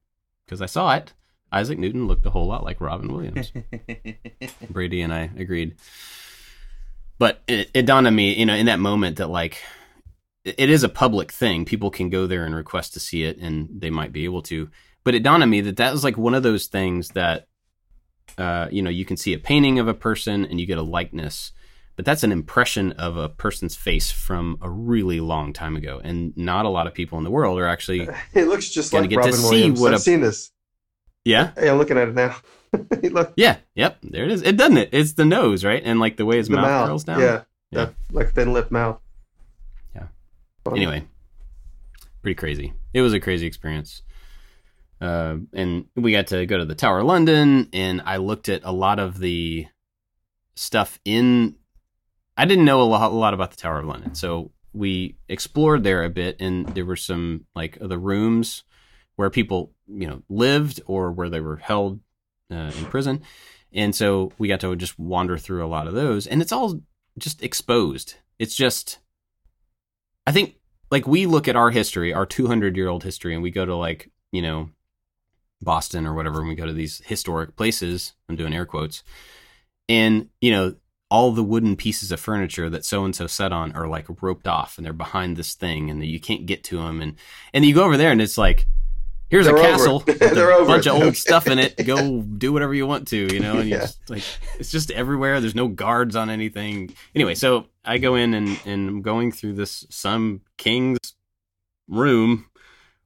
because 0.46 0.62
I 0.62 0.66
saw 0.66 0.94
it, 0.96 1.14
Isaac 1.52 1.78
Newton 1.80 2.08
looked 2.08 2.26
a 2.26 2.32
whole 2.32 2.48
lot 2.48 2.64
like 2.64 2.82
Robin 2.82 3.14
Williams. 3.14 3.52
Brady 4.70 5.02
and 5.02 5.14
I 5.14 5.30
agreed. 5.38 5.76
But 7.24 7.42
it, 7.48 7.70
it 7.74 7.86
dawned 7.86 8.06
on 8.06 8.14
me, 8.14 8.34
you 8.38 8.46
know, 8.46 8.54
in 8.54 8.66
that 8.66 8.80
moment 8.82 9.16
that 9.16 9.30
like 9.30 9.62
it 10.44 10.70
is 10.70 10.84
a 10.84 10.90
public 10.90 11.32
thing. 11.32 11.64
People 11.64 11.90
can 11.90 12.10
go 12.10 12.28
there 12.28 12.46
and 12.46 12.54
request 12.54 12.92
to 12.96 13.00
see 13.00 13.24
it, 13.24 13.38
and 13.38 13.70
they 13.80 13.90
might 13.90 14.12
be 14.12 14.26
able 14.26 14.42
to. 14.44 14.70
But 15.06 15.16
it 15.16 15.24
dawned 15.24 15.42
on 15.42 15.50
me 15.50 15.62
that 15.62 15.78
that 15.78 15.94
was 15.94 16.04
like 16.04 16.18
one 16.18 16.34
of 16.34 16.44
those 16.44 16.68
things 16.68 17.08
that, 17.20 17.48
uh, 18.38 18.68
you 18.72 18.82
know, 18.82 18.90
you 18.90 19.06
can 19.06 19.16
see 19.16 19.34
a 19.34 19.40
painting 19.40 19.80
of 19.80 19.88
a 19.88 19.94
person 19.94 20.44
and 20.44 20.60
you 20.60 20.66
get 20.66 20.78
a 20.78 20.82
likeness, 20.82 21.54
but 21.96 22.04
that's 22.04 22.24
an 22.24 22.34
impression 22.34 22.92
of 22.94 23.16
a 23.16 23.30
person's 23.30 23.78
face 23.78 24.12
from 24.12 24.58
a 24.62 24.70
really 24.70 25.22
long 25.22 25.54
time 25.54 25.78
ago, 25.78 26.02
and 26.04 26.36
not 26.36 26.66
a 26.66 26.70
lot 26.70 26.88
of 26.88 26.94
people 26.94 27.18
in 27.20 27.24
the 27.24 27.32
world 27.32 27.58
are 27.58 27.68
actually, 27.68 28.02
It 28.34 28.50
looks 28.50 28.70
just 28.70 28.92
like 28.92 29.10
get 29.10 29.16
to 29.16 29.20
Robin 29.20 29.34
see 29.34 29.50
Williams. 29.50 29.80
what 29.80 29.94
I've 29.94 30.00
a- 30.00 30.02
seen 30.02 30.20
this. 30.20 30.52
yeah, 31.24 31.52
Hey, 31.56 31.70
I'm 31.70 31.78
looking 31.78 31.98
at 31.98 32.10
it 32.10 32.16
now. 32.16 32.36
Look 33.04 33.34
yeah, 33.36 33.58
yep, 33.76 33.98
there 34.02 34.26
it 34.26 34.32
is. 34.32 34.42
It 34.42 34.58
doesn't 34.58 34.78
it? 34.78 34.90
It's 34.92 35.14
the 35.14 35.26
nose, 35.26 35.64
right, 35.64 35.82
and 35.84 36.00
like 36.00 36.18
the 36.18 36.26
way 36.26 36.38
his 36.38 36.48
the 36.48 36.56
mouth, 36.56 36.66
mouth. 36.66 36.88
curls 36.88 37.04
down. 37.04 37.20
Yeah, 37.20 37.42
Yeah. 37.72 37.86
That, 37.86 37.94
like 38.12 38.34
thin 38.34 38.54
lip 38.54 38.72
mouth. 38.72 39.00
Yeah. 39.96 40.08
Anyway, 40.72 41.06
pretty 42.22 42.36
crazy. 42.36 42.74
It 42.94 43.02
was 43.02 43.14
a 43.14 43.20
crazy 43.20 43.46
experience. 43.46 44.02
Uh, 45.00 45.38
and 45.54 45.86
we 45.96 46.14
got 46.14 46.28
to 46.28 46.46
go 46.46 46.58
to 46.58 46.66
the 46.66 46.76
Tower 46.76 47.00
of 47.00 47.06
London, 47.06 47.70
and 47.74 48.02
I 48.06 48.18
looked 48.18 48.48
at 48.48 48.62
a 48.64 48.72
lot 48.72 49.00
of 49.00 49.20
the 49.20 49.68
stuff 50.56 51.00
in. 51.04 51.56
I 52.36 52.46
didn't 52.46 52.66
know 52.66 52.82
a 52.82 52.84
lot, 52.84 53.12
a 53.12 53.14
lot 53.14 53.34
about 53.34 53.52
the 53.52 53.58
Tower 53.58 53.80
of 53.80 53.86
London, 53.86 54.16
so 54.16 54.52
we 54.74 55.18
explored 55.30 55.84
there 55.84 56.04
a 56.04 56.10
bit, 56.10 56.38
and 56.40 56.68
there 56.70 56.86
were 56.86 56.96
some 56.96 57.46
like 57.54 57.78
the 57.80 58.00
rooms 58.00 58.64
where 59.16 59.30
people, 59.30 59.72
you 59.88 60.08
know, 60.08 60.24
lived 60.30 60.82
or 60.88 61.12
where 61.12 61.30
they 61.30 61.40
were 61.40 61.58
held 61.58 62.00
uh, 62.52 62.72
in 62.78 62.86
prison, 62.86 63.22
and 63.72 63.96
so 63.96 64.32
we 64.38 64.48
got 64.48 64.60
to 64.62 64.76
just 64.76 64.98
wander 65.00 65.38
through 65.38 65.66
a 65.66 65.68
lot 65.68 65.88
of 65.88 65.94
those, 65.94 66.28
and 66.28 66.42
it's 66.42 66.52
all 66.52 66.82
just 67.18 67.44
exposed. 67.44 68.16
It's 68.40 68.56
just, 68.56 69.00
I 70.26 70.32
think, 70.32 70.56
like 70.92 71.08
we 71.08 71.26
look 71.26 71.48
at 71.48 71.56
our 71.56 71.72
history, 71.72 72.14
our 72.14 72.26
200 72.26 72.76
year 72.76 72.88
old 72.88 73.04
history, 73.04 73.34
and 73.34 73.42
we 73.42 73.52
go 73.52 73.66
to 73.66 73.76
like, 73.76 74.12
you 74.32 74.42
know, 74.42 74.70
Boston 75.62 76.06
or 76.06 76.14
whatever, 76.14 76.40
and 76.40 76.50
we 76.50 76.56
go 76.56 76.66
to 76.66 76.74
these 76.74 77.02
historic 77.06 77.56
places. 77.56 78.14
I'm 78.30 78.36
doing 78.36 78.54
air 78.54 78.66
quotes, 78.66 79.04
and 79.90 80.30
you 80.42 80.52
know, 80.52 80.76
all 81.10 81.32
the 81.32 81.44
wooden 81.44 81.76
pieces 81.76 82.12
of 82.12 82.20
furniture 82.20 82.70
that 82.70 82.86
so 82.86 83.06
and 83.06 83.16
so 83.16 83.28
sat 83.28 83.52
on 83.52 83.72
are 83.74 83.88
like 83.88 84.06
roped 84.22 84.48
off, 84.48 84.78
and 84.78 84.86
they're 84.86 84.94
behind 84.94 85.38
this 85.38 85.56
thing, 85.56 85.90
and 85.90 86.04
you 86.06 86.20
can't 86.20 86.46
get 86.46 86.64
to 86.66 86.78
them, 86.78 87.02
and 87.02 87.16
and 87.54 87.66
you 87.66 87.74
go 87.74 87.84
over 87.84 87.98
there, 87.98 88.12
and 88.12 88.22
it's 88.22 88.38
like. 88.38 88.68
Here's 89.34 89.48
They're 89.48 89.56
a 89.58 89.62
castle 89.62 90.04
with 90.08 90.22
a 90.22 90.64
bunch 90.68 90.86
it. 90.86 90.94
of 90.94 91.02
old 91.02 91.18
stuff 91.18 91.48
in 91.48 91.58
it. 91.58 91.76
Go 91.88 92.22
do 92.22 92.54
whatever 92.54 92.72
you 92.76 92.86
want 92.86 93.08
to, 93.08 93.34
you 93.34 93.40
know. 93.40 93.58
And 93.58 93.68
you 93.68 93.76
Yeah. 93.78 93.82
just 93.82 94.08
like 94.08 94.22
it's 94.60 94.70
just 94.70 94.92
everywhere. 94.92 95.42
There's 95.42 95.56
no 95.56 95.68
guards 95.68 96.16
on 96.16 96.30
anything. 96.30 96.94
Anyway, 97.16 97.34
so 97.34 97.66
I 97.84 97.98
go 97.98 98.14
in 98.14 98.36
and 98.36 98.60
and 98.64 98.88
I'm 98.88 99.02
going 99.02 99.32
through 99.32 99.54
this 99.54 99.88
some 99.90 100.42
king's 100.60 101.00
room, 101.88 102.46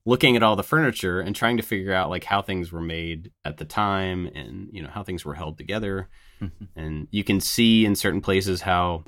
looking 0.06 0.36
at 0.36 0.44
all 0.44 0.58
the 0.58 0.63
furniture 0.63 1.22
and 1.22 1.34
trying 1.34 1.56
to 1.58 1.63
figure 1.63 1.94
out 1.94 2.10
like 2.10 2.26
how 2.26 2.42
things 2.42 2.74
were 2.74 2.82
made 2.82 3.32
at 3.46 3.56
the 3.56 3.66
time 3.66 4.30
and 4.36 4.68
you 4.74 4.84
know 4.84 4.90
how 4.90 5.04
things 5.04 5.24
were 5.24 5.36
held 5.36 5.58
together. 5.58 6.10
Mhm. 6.42 6.68
And 6.76 7.08
you 7.10 7.24
can 7.24 7.40
see 7.40 7.86
in 7.86 7.96
certain 7.96 8.20
places 8.20 8.62
how 8.62 9.06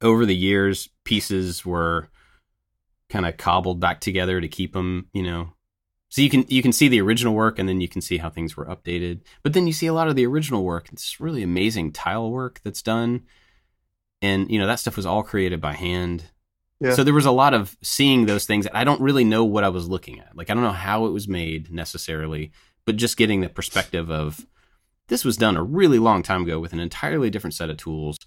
over 0.00 0.24
the 0.24 0.36
years 0.36 0.88
pieces 1.04 1.66
were 1.66 2.08
kind 3.10 3.26
of 3.26 3.36
cobbled 3.36 3.80
back 3.80 4.00
together 4.00 4.40
to 4.40 4.46
keep 4.46 4.72
them, 4.72 5.08
you 5.12 5.24
know. 5.24 5.52
So 6.08 6.22
you 6.22 6.30
can 6.30 6.44
you 6.48 6.62
can 6.62 6.72
see 6.72 6.88
the 6.88 7.00
original 7.00 7.34
work 7.34 7.58
and 7.58 7.68
then 7.68 7.80
you 7.80 7.88
can 7.88 8.00
see 8.00 8.18
how 8.18 8.30
things 8.30 8.56
were 8.56 8.66
updated. 8.66 9.20
But 9.42 9.52
then 9.52 9.66
you 9.66 9.72
see 9.72 9.86
a 9.86 9.92
lot 9.92 10.08
of 10.08 10.16
the 10.16 10.26
original 10.26 10.64
work. 10.64 10.88
It's 10.92 11.20
really 11.20 11.42
amazing 11.42 11.92
tile 11.92 12.30
work 12.30 12.60
that's 12.64 12.82
done. 12.82 13.24
And 14.22 14.50
you 14.50 14.58
know, 14.58 14.66
that 14.66 14.80
stuff 14.80 14.96
was 14.96 15.06
all 15.06 15.22
created 15.22 15.60
by 15.60 15.74
hand. 15.74 16.24
Yeah. 16.80 16.94
So 16.94 17.04
there 17.04 17.14
was 17.14 17.26
a 17.26 17.30
lot 17.30 17.54
of 17.54 17.76
seeing 17.82 18.26
those 18.26 18.46
things 18.46 18.66
I 18.72 18.84
don't 18.84 19.00
really 19.00 19.24
know 19.24 19.44
what 19.44 19.64
I 19.64 19.68
was 19.68 19.88
looking 19.88 20.18
at. 20.20 20.34
Like 20.34 20.48
I 20.48 20.54
don't 20.54 20.62
know 20.62 20.70
how 20.70 21.06
it 21.06 21.10
was 21.10 21.28
made 21.28 21.70
necessarily, 21.70 22.52
but 22.86 22.96
just 22.96 23.16
getting 23.16 23.40
the 23.40 23.48
perspective 23.48 24.10
of 24.10 24.46
this 25.08 25.24
was 25.24 25.36
done 25.36 25.56
a 25.56 25.62
really 25.62 25.98
long 25.98 26.22
time 26.22 26.42
ago 26.42 26.58
with 26.58 26.72
an 26.72 26.80
entirely 26.80 27.28
different 27.30 27.54
set 27.54 27.70
of 27.70 27.76
tools 27.76 28.18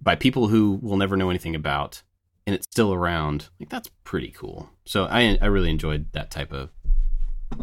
by 0.00 0.14
people 0.14 0.48
who 0.48 0.78
will 0.82 0.96
never 0.96 1.16
know 1.16 1.30
anything 1.30 1.54
about 1.54 2.02
and 2.46 2.54
it's 2.54 2.66
still 2.70 2.92
around. 2.92 3.48
Like 3.60 3.68
that's 3.70 3.90
pretty 4.04 4.30
cool. 4.30 4.70
So 4.84 5.04
I 5.04 5.38
I 5.40 5.46
really 5.46 5.70
enjoyed 5.70 6.12
that 6.12 6.30
type 6.30 6.52
of 6.52 6.70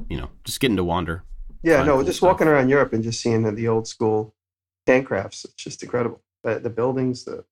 you 0.10 0.17
know, 0.17 0.29
just 0.43 0.60
getting 0.60 0.77
to 0.77 0.84
wander. 0.84 1.23
Yeah, 1.63 1.84
no, 1.84 1.95
cool 1.95 2.03
just 2.03 2.17
stuff. 2.17 2.27
walking 2.27 2.47
around 2.47 2.69
Europe 2.69 2.93
and 2.93 3.03
just 3.03 3.21
seeing 3.21 3.43
the, 3.43 3.51
the 3.51 3.67
old 3.67 3.88
school 3.88 4.36
handcrafts. 4.88 5.45
It's 5.45 5.55
just 5.55 5.84
incredible. 5.84 6.21
The, 6.43 6.60
the 6.60 6.69
buildings, 6.69 7.25
the 7.25 7.43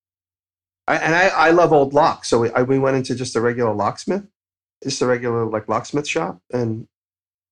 I, 0.87 0.97
and 0.97 1.15
I, 1.15 1.27
I 1.29 1.51
love 1.51 1.73
old 1.73 1.93
locks. 1.93 2.29
So 2.29 2.39
we, 2.39 2.51
I, 2.51 2.63
we 2.63 2.77
went 2.77 2.97
into 2.97 3.15
just 3.15 3.35
a 3.35 3.41
regular 3.41 3.73
locksmith, 3.73 4.27
just 4.83 5.01
a 5.01 5.07
regular 5.07 5.45
like 5.45 5.67
locksmith 5.67 6.07
shop, 6.07 6.41
and 6.51 6.87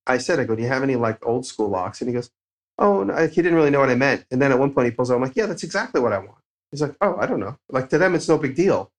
I 0.07 0.17
said, 0.17 0.39
I 0.39 0.43
go, 0.43 0.55
do 0.55 0.61
you 0.61 0.67
have 0.67 0.83
any 0.83 0.95
like 0.95 1.25
old 1.25 1.45
school 1.45 1.69
locks? 1.69 2.01
And 2.01 2.09
he 2.09 2.13
goes, 2.13 2.29
oh, 2.77 3.03
no. 3.03 3.27
he 3.27 3.41
didn't 3.41 3.55
really 3.55 3.69
know 3.69 3.79
what 3.79 3.89
I 3.89 3.95
meant. 3.95 4.25
And 4.31 4.41
then 4.41 4.51
at 4.51 4.59
one 4.59 4.73
point 4.73 4.85
he 4.85 4.91
pulls 4.91 5.11
out, 5.11 5.15
I'm 5.15 5.21
like, 5.21 5.35
yeah, 5.35 5.45
that's 5.45 5.63
exactly 5.63 6.01
what 6.01 6.13
I 6.13 6.17
want. 6.17 6.39
He's 6.71 6.81
like, 6.81 6.95
oh, 7.01 7.17
I 7.17 7.25
don't 7.25 7.39
know. 7.39 7.57
Like 7.69 7.89
to 7.89 7.97
them, 7.97 8.15
it's 8.15 8.27
no 8.27 8.37
big 8.37 8.55
deal. 8.55 8.91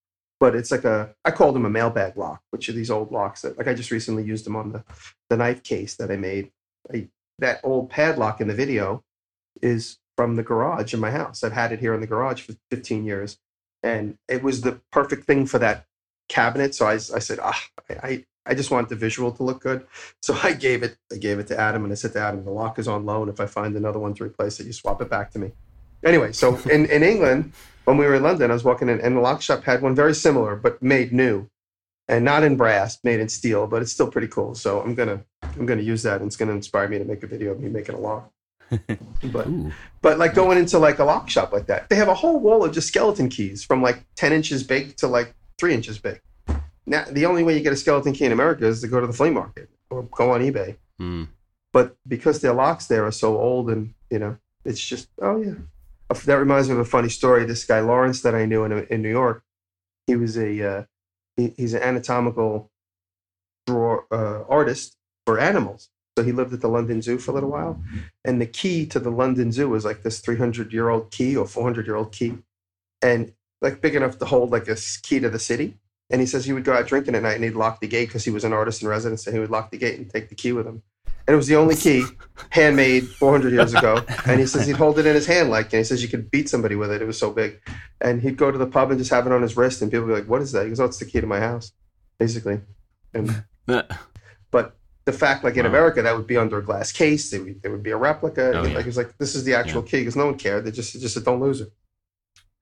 But 0.42 0.57
it's 0.57 0.72
like 0.72 0.83
a, 0.83 1.14
I 1.24 1.31
called 1.31 1.55
them 1.55 1.66
a 1.66 1.70
mailbag 1.70 2.16
lock, 2.16 2.42
which 2.50 2.68
are 2.68 2.72
these 2.72 2.90
old 2.90 3.12
locks 3.12 3.42
that, 3.42 3.57
like, 3.57 3.68
I 3.68 3.74
just 3.74 3.92
recently 3.92 4.24
used 4.24 4.44
them 4.44 4.57
on 4.57 4.72
the, 4.72 4.83
the 5.31 5.37
knife 5.37 5.62
case 5.62 5.94
that 5.94 6.11
I 6.11 6.16
made. 6.16 6.50
I, 6.92 7.07
that 7.38 7.61
old 7.62 7.90
padlock 7.90 8.40
in 8.40 8.48
the 8.48 8.55
video 8.55 9.05
is 9.62 9.98
from 10.16 10.35
the 10.35 10.42
garage 10.42 10.94
in 10.94 10.98
my 10.98 11.12
house. 11.12 11.44
I've 11.44 11.52
had 11.52 11.70
it 11.70 11.78
here 11.78 11.94
in 11.94 12.00
the 12.00 12.09
garage 12.09 12.40
for 12.40 12.55
15 12.72 13.05
years, 13.05 13.38
and 13.85 14.18
it 14.26 14.42
was 14.42 14.62
the 14.62 14.81
perfect 14.90 15.28
thing 15.28 15.46
for 15.46 15.61
that 15.61 15.87
cabinet. 16.28 16.74
So 16.74 16.87
I, 16.87 16.94
I 16.94 17.20
said, 17.20 17.38
ah, 17.40 17.62
I, 18.02 18.24
I, 18.44 18.55
just 18.57 18.72
want 18.72 18.88
the 18.88 18.96
visual 18.96 19.31
to 19.31 19.44
look 19.44 19.61
good. 19.61 19.87
So 20.22 20.37
I 20.42 20.55
gave 20.55 20.83
it, 20.83 20.96
I 21.12 21.18
gave 21.18 21.38
it 21.38 21.46
to 21.48 21.61
Adam, 21.61 21.85
and 21.85 21.92
I 21.92 21.94
said 21.94 22.14
to 22.14 22.20
Adam, 22.20 22.44
the 22.44 22.50
lock 22.50 22.81
is 22.81 22.88
on 22.88 23.07
loan. 23.07 23.28
If 23.28 23.38
I 23.38 23.46
find 23.46 23.76
another 23.76 24.00
one 24.00 24.12
to 24.14 24.24
replace 24.24 24.59
it, 24.59 24.66
you 24.66 24.72
swap 24.72 25.00
it 25.02 25.09
back 25.09 25.31
to 25.35 25.38
me. 25.38 25.52
Anyway, 26.05 26.33
so 26.33 26.59
in, 26.68 26.87
in 26.87 27.05
England, 27.05 27.52
when 27.85 27.97
we 27.97 28.07
were 28.07 28.14
in 28.14 28.23
London, 28.23 28.51
I 28.51 28.55
was 28.55 28.64
walking 28.64 28.88
in, 28.88 29.01
and 29.01 29.16
the 29.16 29.21
lock 29.21 29.42
shop 29.42 29.64
had 29.64 29.83
one 29.83 29.95
very 29.95 30.14
similar, 30.14 30.57
but 30.57 30.83
made 30.83 31.12
new, 31.12 31.49
and 32.09 32.25
not 32.25 32.45
in 32.45 32.57
brass, 32.57 32.99
made 33.03 33.21
in 33.21 33.29
steel. 33.29 33.66
But 33.66 33.83
it's 33.83 33.92
still 33.92 34.11
pretty 34.11 34.29
cool. 34.29 34.55
So 34.55 34.81
I'm 34.81 34.95
gonna 34.95 35.25
I'm 35.42 35.66
gonna 35.66 35.83
use 35.83 36.03
that, 36.03 36.21
and 36.21 36.27
it's 36.27 36.37
gonna 36.37 36.53
inspire 36.53 36.88
me 36.88 36.99
to 36.99 37.05
make 37.05 37.23
a 37.23 37.27
video 37.27 37.53
of 37.53 37.61
me 37.61 37.68
making 37.68 37.95
a 37.95 38.01
lock. 38.01 38.31
but 39.25 39.47
Ooh. 39.47 39.71
but 40.01 40.18
like 40.18 40.35
going 40.35 40.59
into 40.59 40.79
like 40.79 40.99
a 40.99 41.05
lock 41.05 41.29
shop 41.29 41.53
like 41.53 41.66
that, 41.66 41.88
they 41.88 41.97
have 41.97 42.09
a 42.09 42.14
whole 42.14 42.40
wall 42.40 42.64
of 42.64 42.73
just 42.73 42.88
skeleton 42.88 43.29
keys 43.29 43.64
from 43.64 43.83
like 43.83 44.05
ten 44.16 44.33
inches 44.33 44.62
big 44.62 44.97
to 44.99 45.07
like 45.07 45.35
three 45.59 45.75
inches 45.75 45.99
big. 45.99 46.21
Now 46.87 47.05
the 47.11 47.27
only 47.27 47.42
way 47.42 47.57
you 47.57 47.62
get 47.62 47.73
a 47.73 47.77
skeleton 47.77 48.12
key 48.12 48.25
in 48.25 48.33
America 48.33 48.66
is 48.66 48.81
to 48.81 48.88
go 48.88 49.01
to 49.01 49.07
the 49.07 49.12
flea 49.12 49.31
market 49.31 49.68
or 49.90 50.05
go 50.05 50.33
on 50.33 50.40
eBay. 50.40 50.77
Hmm. 50.99 51.25
But 51.73 51.97
because 52.07 52.40
their 52.40 52.53
locks 52.53 52.87
there 52.87 53.05
are 53.07 53.12
so 53.12 53.38
old, 53.38 53.71
and 53.71 53.95
you 54.11 54.18
know, 54.18 54.37
it's 54.64 54.85
just 54.85 55.09
oh 55.21 55.40
yeah. 55.40 55.55
That 56.25 56.38
reminds 56.38 56.69
me 56.69 56.75
of 56.75 56.81
a 56.81 56.85
funny 56.85 57.09
story. 57.09 57.45
This 57.45 57.65
guy 57.65 57.81
Lawrence 57.81 58.23
that 58.23 58.35
I 58.35 58.45
knew 58.45 58.65
in 58.65 58.87
in 58.87 59.03
New 59.03 59.11
York, 59.11 59.45
he 60.07 60.17
was 60.17 60.37
a 60.37 60.62
uh, 60.62 60.85
he, 61.37 61.55
he's 61.57 61.75
an 61.75 61.83
anatomical 61.83 62.71
draw 63.67 64.01
uh, 64.11 64.45
artist 64.49 64.97
for 65.27 65.38
animals. 65.38 65.88
So 66.17 66.25
he 66.25 66.33
lived 66.33 66.53
at 66.53 66.61
the 66.61 66.69
London 66.69 67.01
Zoo 67.01 67.19
for 67.19 67.31
a 67.31 67.35
little 67.35 67.51
while, 67.51 67.83
and 68.25 68.41
the 68.41 68.47
key 68.47 68.85
to 68.87 69.01
the 69.01 69.11
London 69.11 69.51
Zoo 69.51 69.71
was 69.71 69.85
like 69.85 70.03
this 70.03 70.21
300 70.21 70.73
year 70.73 70.91
old 70.91 71.11
key 71.11 71.37
or 71.37 71.47
400 71.47 71.87
year 71.87 71.97
old 71.97 72.12
key, 72.12 72.38
and 73.01 73.33
like 73.62 73.81
big 73.81 73.95
enough 73.95 74.19
to 74.19 74.27
hold 74.27 74.51
like 74.51 74.69
a 74.69 74.77
key 75.03 75.21
to 75.21 75.31
the 75.31 75.38
city. 75.38 75.79
And 76.11 76.21
he 76.21 76.27
says 76.27 76.45
he 76.45 76.53
would 76.53 76.65
go 76.65 76.75
out 76.75 76.87
drinking 76.87 77.15
at 77.15 77.23
night 77.23 77.37
and 77.37 77.45
he'd 77.45 77.55
lock 77.55 77.81
the 77.81 77.88
gate 77.88 78.09
because 78.09 78.25
he 78.25 78.31
was 78.31 78.45
an 78.45 78.53
artist 78.53 78.83
in 78.83 78.88
residence, 78.88 79.27
and 79.27 79.35
he 79.35 79.41
would 79.41 79.51
lock 79.51 79.71
the 79.71 79.79
gate 79.79 79.99
and 79.99 80.11
take 80.11 80.29
the 80.29 80.35
key 80.35 80.53
with 80.53 80.67
him. 80.67 80.83
And 81.27 81.35
it 81.35 81.37
was 81.37 81.47
the 81.47 81.57
only 81.57 81.77
key, 81.77 82.05
handmade 82.51 83.09
400 83.09 83.53
years 83.53 83.75
ago. 83.75 84.05
And 84.27 84.41
he 84.41 84.47
says 84.47 84.67
he'd 84.67 84.77
hold 84.85 84.99
it 84.99 85.07
in 85.07 85.15
his 85.15 85.27
hand 85.27 85.51
like, 85.51 85.67
and 85.67 85.79
he 85.79 85.85
says 85.85 86.03
you 86.03 86.09
could 86.09 86.31
beat 86.31 86.49
somebody 86.49 86.75
with 86.75 86.91
it. 86.91 87.01
It 87.03 87.07
was 87.07 87.19
so 87.19 87.31
big. 87.33 87.61
And 88.01 88.21
he'd 88.21 88.37
go 88.37 88.51
to 88.51 88.59
the 88.59 88.67
pub 88.67 88.91
and 88.91 88.99
just 88.99 89.11
have 89.11 89.27
it 89.27 89.33
on 89.33 89.43
his 89.43 89.57
wrist, 89.57 89.83
and 89.83 89.91
people 89.91 90.07
would 90.07 90.15
be 90.15 90.21
like, 90.21 90.29
"What 90.29 90.43
is 90.43 90.51
that?" 90.53 90.65
He 90.65 90.71
goes, 90.71 90.81
"Oh, 90.81 90.87
it's 90.87 90.99
the 90.99 91.05
key 91.05 91.21
to 91.21 91.27
my 91.27 91.39
house," 91.41 91.73
basically. 92.19 92.61
And 93.15 93.45
but 94.51 94.77
the 95.05 95.13
fact, 95.13 95.45
like 95.45 95.57
in 95.57 95.65
Wow. 95.65 95.71
America, 95.71 96.03
that 96.03 96.17
would 96.17 96.27
be 96.27 96.37
under 96.37 96.59
a 96.59 96.65
glass 96.65 96.91
case. 96.93 97.31
There 97.31 97.43
would, 97.43 97.63
there 97.63 97.71
would 97.71 97.83
be 97.83 97.91
a 97.91 97.97
replica. 97.97 98.53
Oh, 98.55 98.65
yeah. 98.65 98.75
Like 98.75 98.85
it 98.85 98.87
was 98.87 98.97
like 98.97 99.17
this 99.19 99.35
is 99.35 99.45
the 99.45 99.55
actual 99.55 99.83
key 99.83 99.99
because 100.01 100.17
no 100.17 100.27
one 100.27 100.37
cared. 100.39 100.65
They 100.65 100.71
just 100.73 100.93
just 101.01 101.15
said 101.15 101.25
don't 101.25 101.41
lose 101.41 101.61
it. 101.61 101.73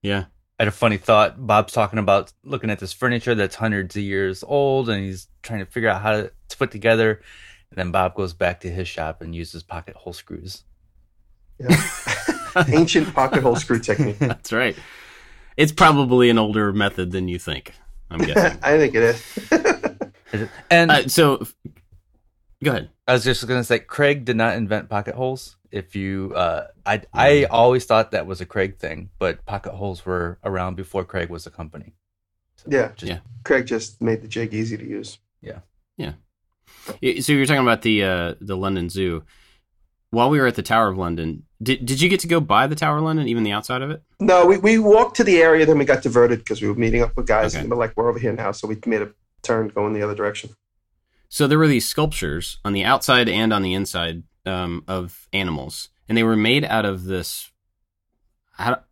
yeah. 0.02 0.24
I 0.58 0.64
had 0.64 0.68
a 0.68 0.72
funny 0.72 0.98
thought. 0.98 1.46
Bob's 1.46 1.72
talking 1.72 1.98
about 1.98 2.34
looking 2.44 2.68
at 2.68 2.78
this 2.80 2.92
furniture 2.92 3.34
that's 3.34 3.54
hundreds 3.54 3.96
of 3.96 4.02
years 4.02 4.44
old, 4.46 4.90
and 4.90 5.02
he's 5.02 5.26
trying 5.42 5.60
to 5.60 5.64
figure 5.64 5.88
out 5.88 6.02
how 6.02 6.12
to, 6.12 6.32
to 6.50 6.56
put 6.58 6.70
together. 6.70 7.22
And 7.70 7.78
then 7.78 7.90
Bob 7.92 8.14
goes 8.14 8.32
back 8.32 8.60
to 8.60 8.70
his 8.70 8.88
shop 8.88 9.22
and 9.22 9.34
uses 9.34 9.62
pocket 9.62 9.94
hole 9.96 10.12
screws. 10.12 10.64
Yeah. 11.58 11.76
Ancient 12.68 13.14
pocket 13.14 13.42
hole 13.42 13.54
screw 13.56 13.78
technique. 13.78 14.18
That's 14.18 14.52
right. 14.52 14.76
It's 15.56 15.72
probably 15.72 16.30
an 16.30 16.38
older 16.38 16.72
method 16.72 17.12
than 17.12 17.28
you 17.28 17.38
think. 17.38 17.74
I'm 18.10 18.18
guessing. 18.26 18.58
I 18.62 18.76
think 18.76 18.94
it 18.94 19.02
is. 19.02 20.50
And 20.70 20.90
uh, 20.90 21.08
so, 21.08 21.46
go 22.62 22.70
ahead. 22.72 22.90
I 23.06 23.12
was 23.12 23.22
just 23.24 23.46
gonna 23.46 23.62
say, 23.64 23.78
Kreg 23.78 24.24
did 24.24 24.36
not 24.36 24.56
invent 24.56 24.88
pocket 24.88 25.14
holes. 25.14 25.56
If 25.70 25.94
you, 25.94 26.32
uh, 26.34 26.66
I, 26.84 27.02
I 27.14 27.44
always 27.44 27.84
thought 27.84 28.10
that 28.10 28.26
was 28.26 28.40
a 28.40 28.46
Kreg 28.46 28.78
thing, 28.78 29.10
but 29.20 29.44
pocket 29.46 29.72
holes 29.74 30.04
were 30.04 30.38
around 30.42 30.74
before 30.74 31.04
Kreg 31.04 31.28
was 31.28 31.46
a 31.46 31.50
company. 31.50 31.92
So 32.56 32.68
Yeah. 32.68 32.88
just- 32.96 33.02
Yeah. 33.10 33.18
Kreg 33.44 33.66
just 33.66 34.02
made 34.02 34.22
the 34.22 34.28
jig 34.28 34.52
easy 34.52 34.76
to 34.76 34.84
use. 34.84 35.18
Y- 35.42 36.14
So 36.86 37.32
you're 37.32 37.46
talking 37.46 37.62
about 37.62 37.82
the 37.82 38.04
uh, 38.04 38.34
the 38.40 38.56
London 38.56 38.88
Zoo. 38.88 39.24
While 40.12 40.28
we 40.28 40.40
were 40.40 40.46
at 40.48 40.56
the 40.56 40.62
Tower 40.62 40.88
of 40.88 40.98
London, 40.98 41.44
did 41.62 41.86
did 41.86 42.00
you 42.00 42.08
get 42.08 42.20
to 42.20 42.26
go 42.26 42.40
by 42.40 42.66
the 42.66 42.74
Tower 42.74 42.98
of 42.98 43.04
London, 43.04 43.28
even 43.28 43.44
the 43.44 43.52
outside 43.52 43.80
of 43.80 43.90
it? 43.90 44.02
No, 44.18 44.44
we, 44.44 44.58
we 44.58 44.78
walked 44.78 45.16
to 45.16 45.24
the 45.24 45.38
area, 45.38 45.64
then 45.64 45.78
we 45.78 45.84
got 45.84 46.02
diverted 46.02 46.40
because 46.40 46.60
we 46.60 46.68
were 46.68 46.74
meeting 46.74 47.02
up 47.02 47.16
with 47.16 47.28
guys. 47.28 47.54
Okay. 47.54 47.62
And 47.62 47.70
we're 47.70 47.76
like, 47.76 47.96
we're 47.96 48.08
over 48.08 48.18
here 48.18 48.32
now. 48.32 48.50
So 48.50 48.66
we 48.66 48.76
made 48.86 49.02
a 49.02 49.12
turn 49.42 49.68
going 49.68 49.92
the 49.92 50.02
other 50.02 50.16
direction. 50.16 50.50
So 51.28 51.46
there 51.46 51.58
were 51.58 51.68
these 51.68 51.86
sculptures 51.86 52.58
on 52.64 52.72
the 52.72 52.82
outside 52.82 53.28
and 53.28 53.52
on 53.52 53.62
the 53.62 53.72
inside 53.72 54.24
um, 54.46 54.82
of 54.88 55.28
animals, 55.32 55.90
and 56.08 56.18
they 56.18 56.24
were 56.24 56.36
made 56.36 56.64
out 56.64 56.84
of 56.84 57.04
this. 57.04 57.52
I 58.58 58.70
don't, 58.70 58.82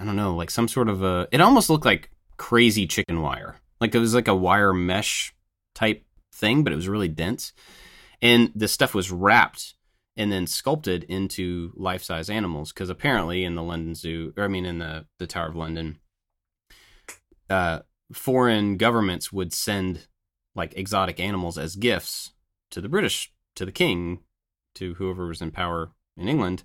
I 0.00 0.04
don't 0.04 0.16
know, 0.16 0.34
like 0.34 0.50
some 0.50 0.66
sort 0.66 0.88
of 0.88 1.04
a. 1.04 1.28
It 1.30 1.40
almost 1.40 1.70
looked 1.70 1.84
like 1.84 2.10
crazy 2.36 2.86
chicken 2.88 3.22
wire, 3.22 3.60
like 3.80 3.94
it 3.94 3.98
was 4.00 4.12
like 4.12 4.26
a 4.26 4.34
wire 4.34 4.72
mesh 4.72 5.32
type 5.74 6.04
thing, 6.38 6.64
but 6.64 6.72
it 6.72 6.76
was 6.76 6.88
really 6.88 7.08
dense, 7.08 7.52
and 8.22 8.50
this 8.54 8.72
stuff 8.72 8.94
was 8.94 9.10
wrapped 9.10 9.74
and 10.16 10.32
then 10.32 10.46
sculpted 10.46 11.04
into 11.04 11.72
life 11.76 12.02
size 12.02 12.28
animals. 12.28 12.72
Because 12.72 12.90
apparently, 12.90 13.44
in 13.44 13.54
the 13.54 13.62
London 13.62 13.94
Zoo, 13.94 14.32
or 14.36 14.44
I 14.44 14.48
mean, 14.48 14.66
in 14.66 14.78
the 14.78 15.06
the 15.18 15.26
Tower 15.26 15.48
of 15.48 15.56
London, 15.56 15.98
uh, 17.48 17.80
foreign 18.12 18.76
governments 18.76 19.32
would 19.32 19.52
send 19.52 20.08
like 20.54 20.76
exotic 20.76 21.20
animals 21.20 21.56
as 21.56 21.76
gifts 21.76 22.32
to 22.70 22.80
the 22.80 22.88
British, 22.88 23.32
to 23.54 23.64
the 23.64 23.72
king, 23.72 24.20
to 24.74 24.94
whoever 24.94 25.26
was 25.26 25.40
in 25.40 25.50
power 25.50 25.92
in 26.16 26.28
England, 26.28 26.64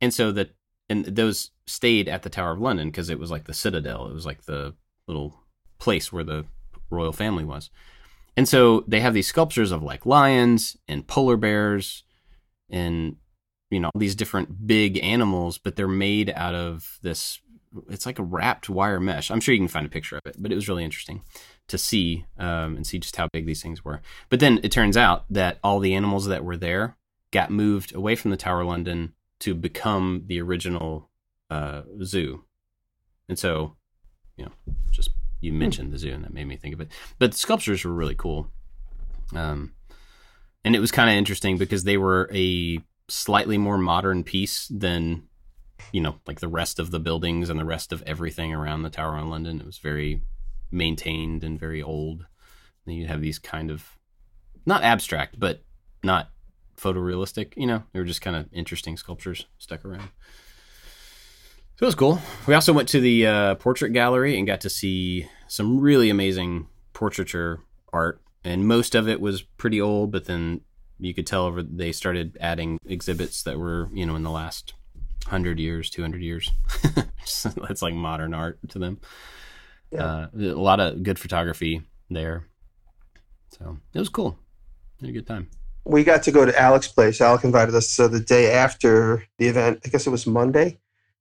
and 0.00 0.14
so 0.14 0.32
that 0.32 0.54
and 0.88 1.04
those 1.04 1.50
stayed 1.66 2.08
at 2.08 2.22
the 2.22 2.30
Tower 2.30 2.52
of 2.52 2.60
London 2.60 2.88
because 2.88 3.10
it 3.10 3.18
was 3.18 3.30
like 3.30 3.44
the 3.44 3.54
citadel. 3.54 4.08
It 4.08 4.14
was 4.14 4.26
like 4.26 4.44
the 4.44 4.74
little 5.06 5.34
place 5.78 6.12
where 6.12 6.24
the 6.24 6.46
royal 6.90 7.12
family 7.12 7.44
was, 7.44 7.70
and 8.38 8.48
so 8.48 8.84
they 8.86 9.00
have 9.00 9.14
these 9.14 9.26
sculptures 9.26 9.72
of 9.72 9.82
like 9.82 10.06
lions 10.06 10.76
and 10.86 11.04
polar 11.04 11.36
bears, 11.36 12.04
and 12.70 13.16
you 13.68 13.80
know 13.80 13.90
these 13.98 14.14
different 14.14 14.64
big 14.64 14.96
animals, 15.02 15.58
but 15.58 15.74
they're 15.74 15.88
made 15.88 16.30
out 16.36 16.54
of 16.54 17.00
this. 17.02 17.40
It's 17.90 18.06
like 18.06 18.20
a 18.20 18.22
wrapped 18.22 18.70
wire 18.70 19.00
mesh. 19.00 19.32
I'm 19.32 19.40
sure 19.40 19.54
you 19.54 19.60
can 19.60 19.66
find 19.66 19.84
a 19.84 19.90
picture 19.90 20.16
of 20.16 20.22
it, 20.24 20.36
but 20.38 20.52
it 20.52 20.54
was 20.54 20.68
really 20.68 20.84
interesting 20.84 21.22
to 21.66 21.76
see 21.76 22.26
um, 22.38 22.76
and 22.76 22.86
see 22.86 23.00
just 23.00 23.16
how 23.16 23.26
big 23.32 23.44
these 23.44 23.60
things 23.60 23.84
were. 23.84 24.02
But 24.28 24.38
then 24.38 24.60
it 24.62 24.70
turns 24.70 24.96
out 24.96 25.24
that 25.30 25.58
all 25.64 25.80
the 25.80 25.96
animals 25.96 26.26
that 26.26 26.44
were 26.44 26.56
there 26.56 26.96
got 27.32 27.50
moved 27.50 27.92
away 27.92 28.14
from 28.14 28.30
the 28.30 28.36
Tower 28.36 28.62
London 28.62 29.14
to 29.40 29.52
become 29.52 30.22
the 30.28 30.40
original 30.40 31.10
uh, 31.50 31.82
zoo. 32.04 32.44
And 33.28 33.36
so, 33.36 33.74
you 34.36 34.44
know, 34.44 34.52
just 34.92 35.10
you 35.40 35.52
mentioned 35.52 35.92
the 35.92 35.98
zoo, 35.98 36.12
and 36.12 36.24
that 36.24 36.32
made 36.32 36.46
me 36.46 36.56
think 36.56 36.74
of 36.74 36.80
it. 36.80 36.88
But 37.18 37.32
the 37.32 37.38
sculptures 37.38 37.84
were 37.84 37.92
really 37.92 38.14
cool. 38.14 38.48
Um, 39.34 39.72
and 40.64 40.74
it 40.74 40.80
was 40.80 40.90
kind 40.90 41.08
of 41.08 41.16
interesting 41.16 41.58
because 41.58 41.84
they 41.84 41.96
were 41.96 42.28
a 42.32 42.80
slightly 43.08 43.58
more 43.58 43.78
modern 43.78 44.24
piece 44.24 44.68
than 44.68 45.24
you 45.92 46.00
know 46.00 46.16
like 46.26 46.40
the 46.40 46.48
rest 46.48 46.78
of 46.78 46.90
the 46.90 47.00
buildings 47.00 47.48
and 47.48 47.58
the 47.58 47.64
rest 47.64 47.92
of 47.92 48.02
everything 48.02 48.52
around 48.52 48.82
the 48.82 48.90
tower 48.90 49.18
in 49.18 49.30
london. 49.30 49.60
It 49.60 49.66
was 49.66 49.78
very 49.78 50.22
maintained 50.70 51.42
and 51.42 51.58
very 51.58 51.82
old. 51.82 52.26
Then 52.84 52.96
you 52.96 53.06
have 53.06 53.22
these 53.22 53.38
kind 53.38 53.70
of 53.70 53.96
not 54.66 54.82
abstract 54.82 55.38
but 55.38 55.62
not 56.04 56.30
photorealistic 56.76 57.54
you 57.56 57.66
know? 57.66 57.84
They 57.92 58.00
were 58.00 58.04
just 58.04 58.20
kind 58.20 58.36
of 58.36 58.46
interesting 58.52 58.96
sculptures 58.96 59.46
stuck 59.56 59.84
around 59.84 60.10
so 61.78 61.84
it 61.84 61.86
was 61.86 61.94
cool 61.94 62.20
we 62.46 62.54
also 62.54 62.72
went 62.72 62.88
to 62.88 63.00
the 63.00 63.26
uh, 63.26 63.54
portrait 63.56 63.90
gallery 63.90 64.36
and 64.36 64.46
got 64.46 64.60
to 64.60 64.68
see 64.70 65.28
some 65.46 65.78
really 65.78 66.10
amazing 66.10 66.66
portraiture 66.92 67.60
art 67.92 68.20
and 68.42 68.66
most 68.66 68.94
of 68.96 69.08
it 69.08 69.20
was 69.20 69.42
pretty 69.42 69.80
old 69.80 70.10
but 70.10 70.24
then 70.24 70.60
you 70.98 71.14
could 71.14 71.26
tell 71.26 71.44
over 71.44 71.62
they 71.62 71.92
started 71.92 72.36
adding 72.40 72.78
exhibits 72.84 73.44
that 73.44 73.58
were 73.58 73.88
you 73.92 74.04
know 74.04 74.16
in 74.16 74.24
the 74.24 74.30
last 74.30 74.74
100 75.26 75.60
years 75.60 75.88
200 75.88 76.20
years 76.20 76.50
that's 77.56 77.82
like 77.82 77.94
modern 77.94 78.34
art 78.34 78.58
to 78.68 78.80
them 78.80 78.98
Yeah. 79.92 80.04
uh, 80.04 80.26
a 80.34 80.60
lot 80.60 80.80
of 80.80 81.02
good 81.04 81.18
photography 81.18 81.82
there 82.10 82.48
so 83.50 83.78
it 83.94 83.98
was 83.98 84.08
cool 84.08 84.36
had 85.00 85.10
a 85.10 85.12
good 85.12 85.26
time 85.26 85.48
we 85.84 86.04
got 86.04 86.22
to 86.24 86.32
go 86.32 86.44
to 86.44 86.60
Alec's 86.60 86.88
place. 86.88 87.18
Alec 87.18 87.44
invited 87.44 87.74
us 87.74 87.88
so 87.88 88.08
the 88.08 88.20
day 88.20 88.52
after 88.52 89.24
the 89.38 89.46
event. 89.48 89.80
I 89.86 89.88
guess 89.88 90.06
it 90.06 90.10
was 90.10 90.26
Monday. 90.26 90.78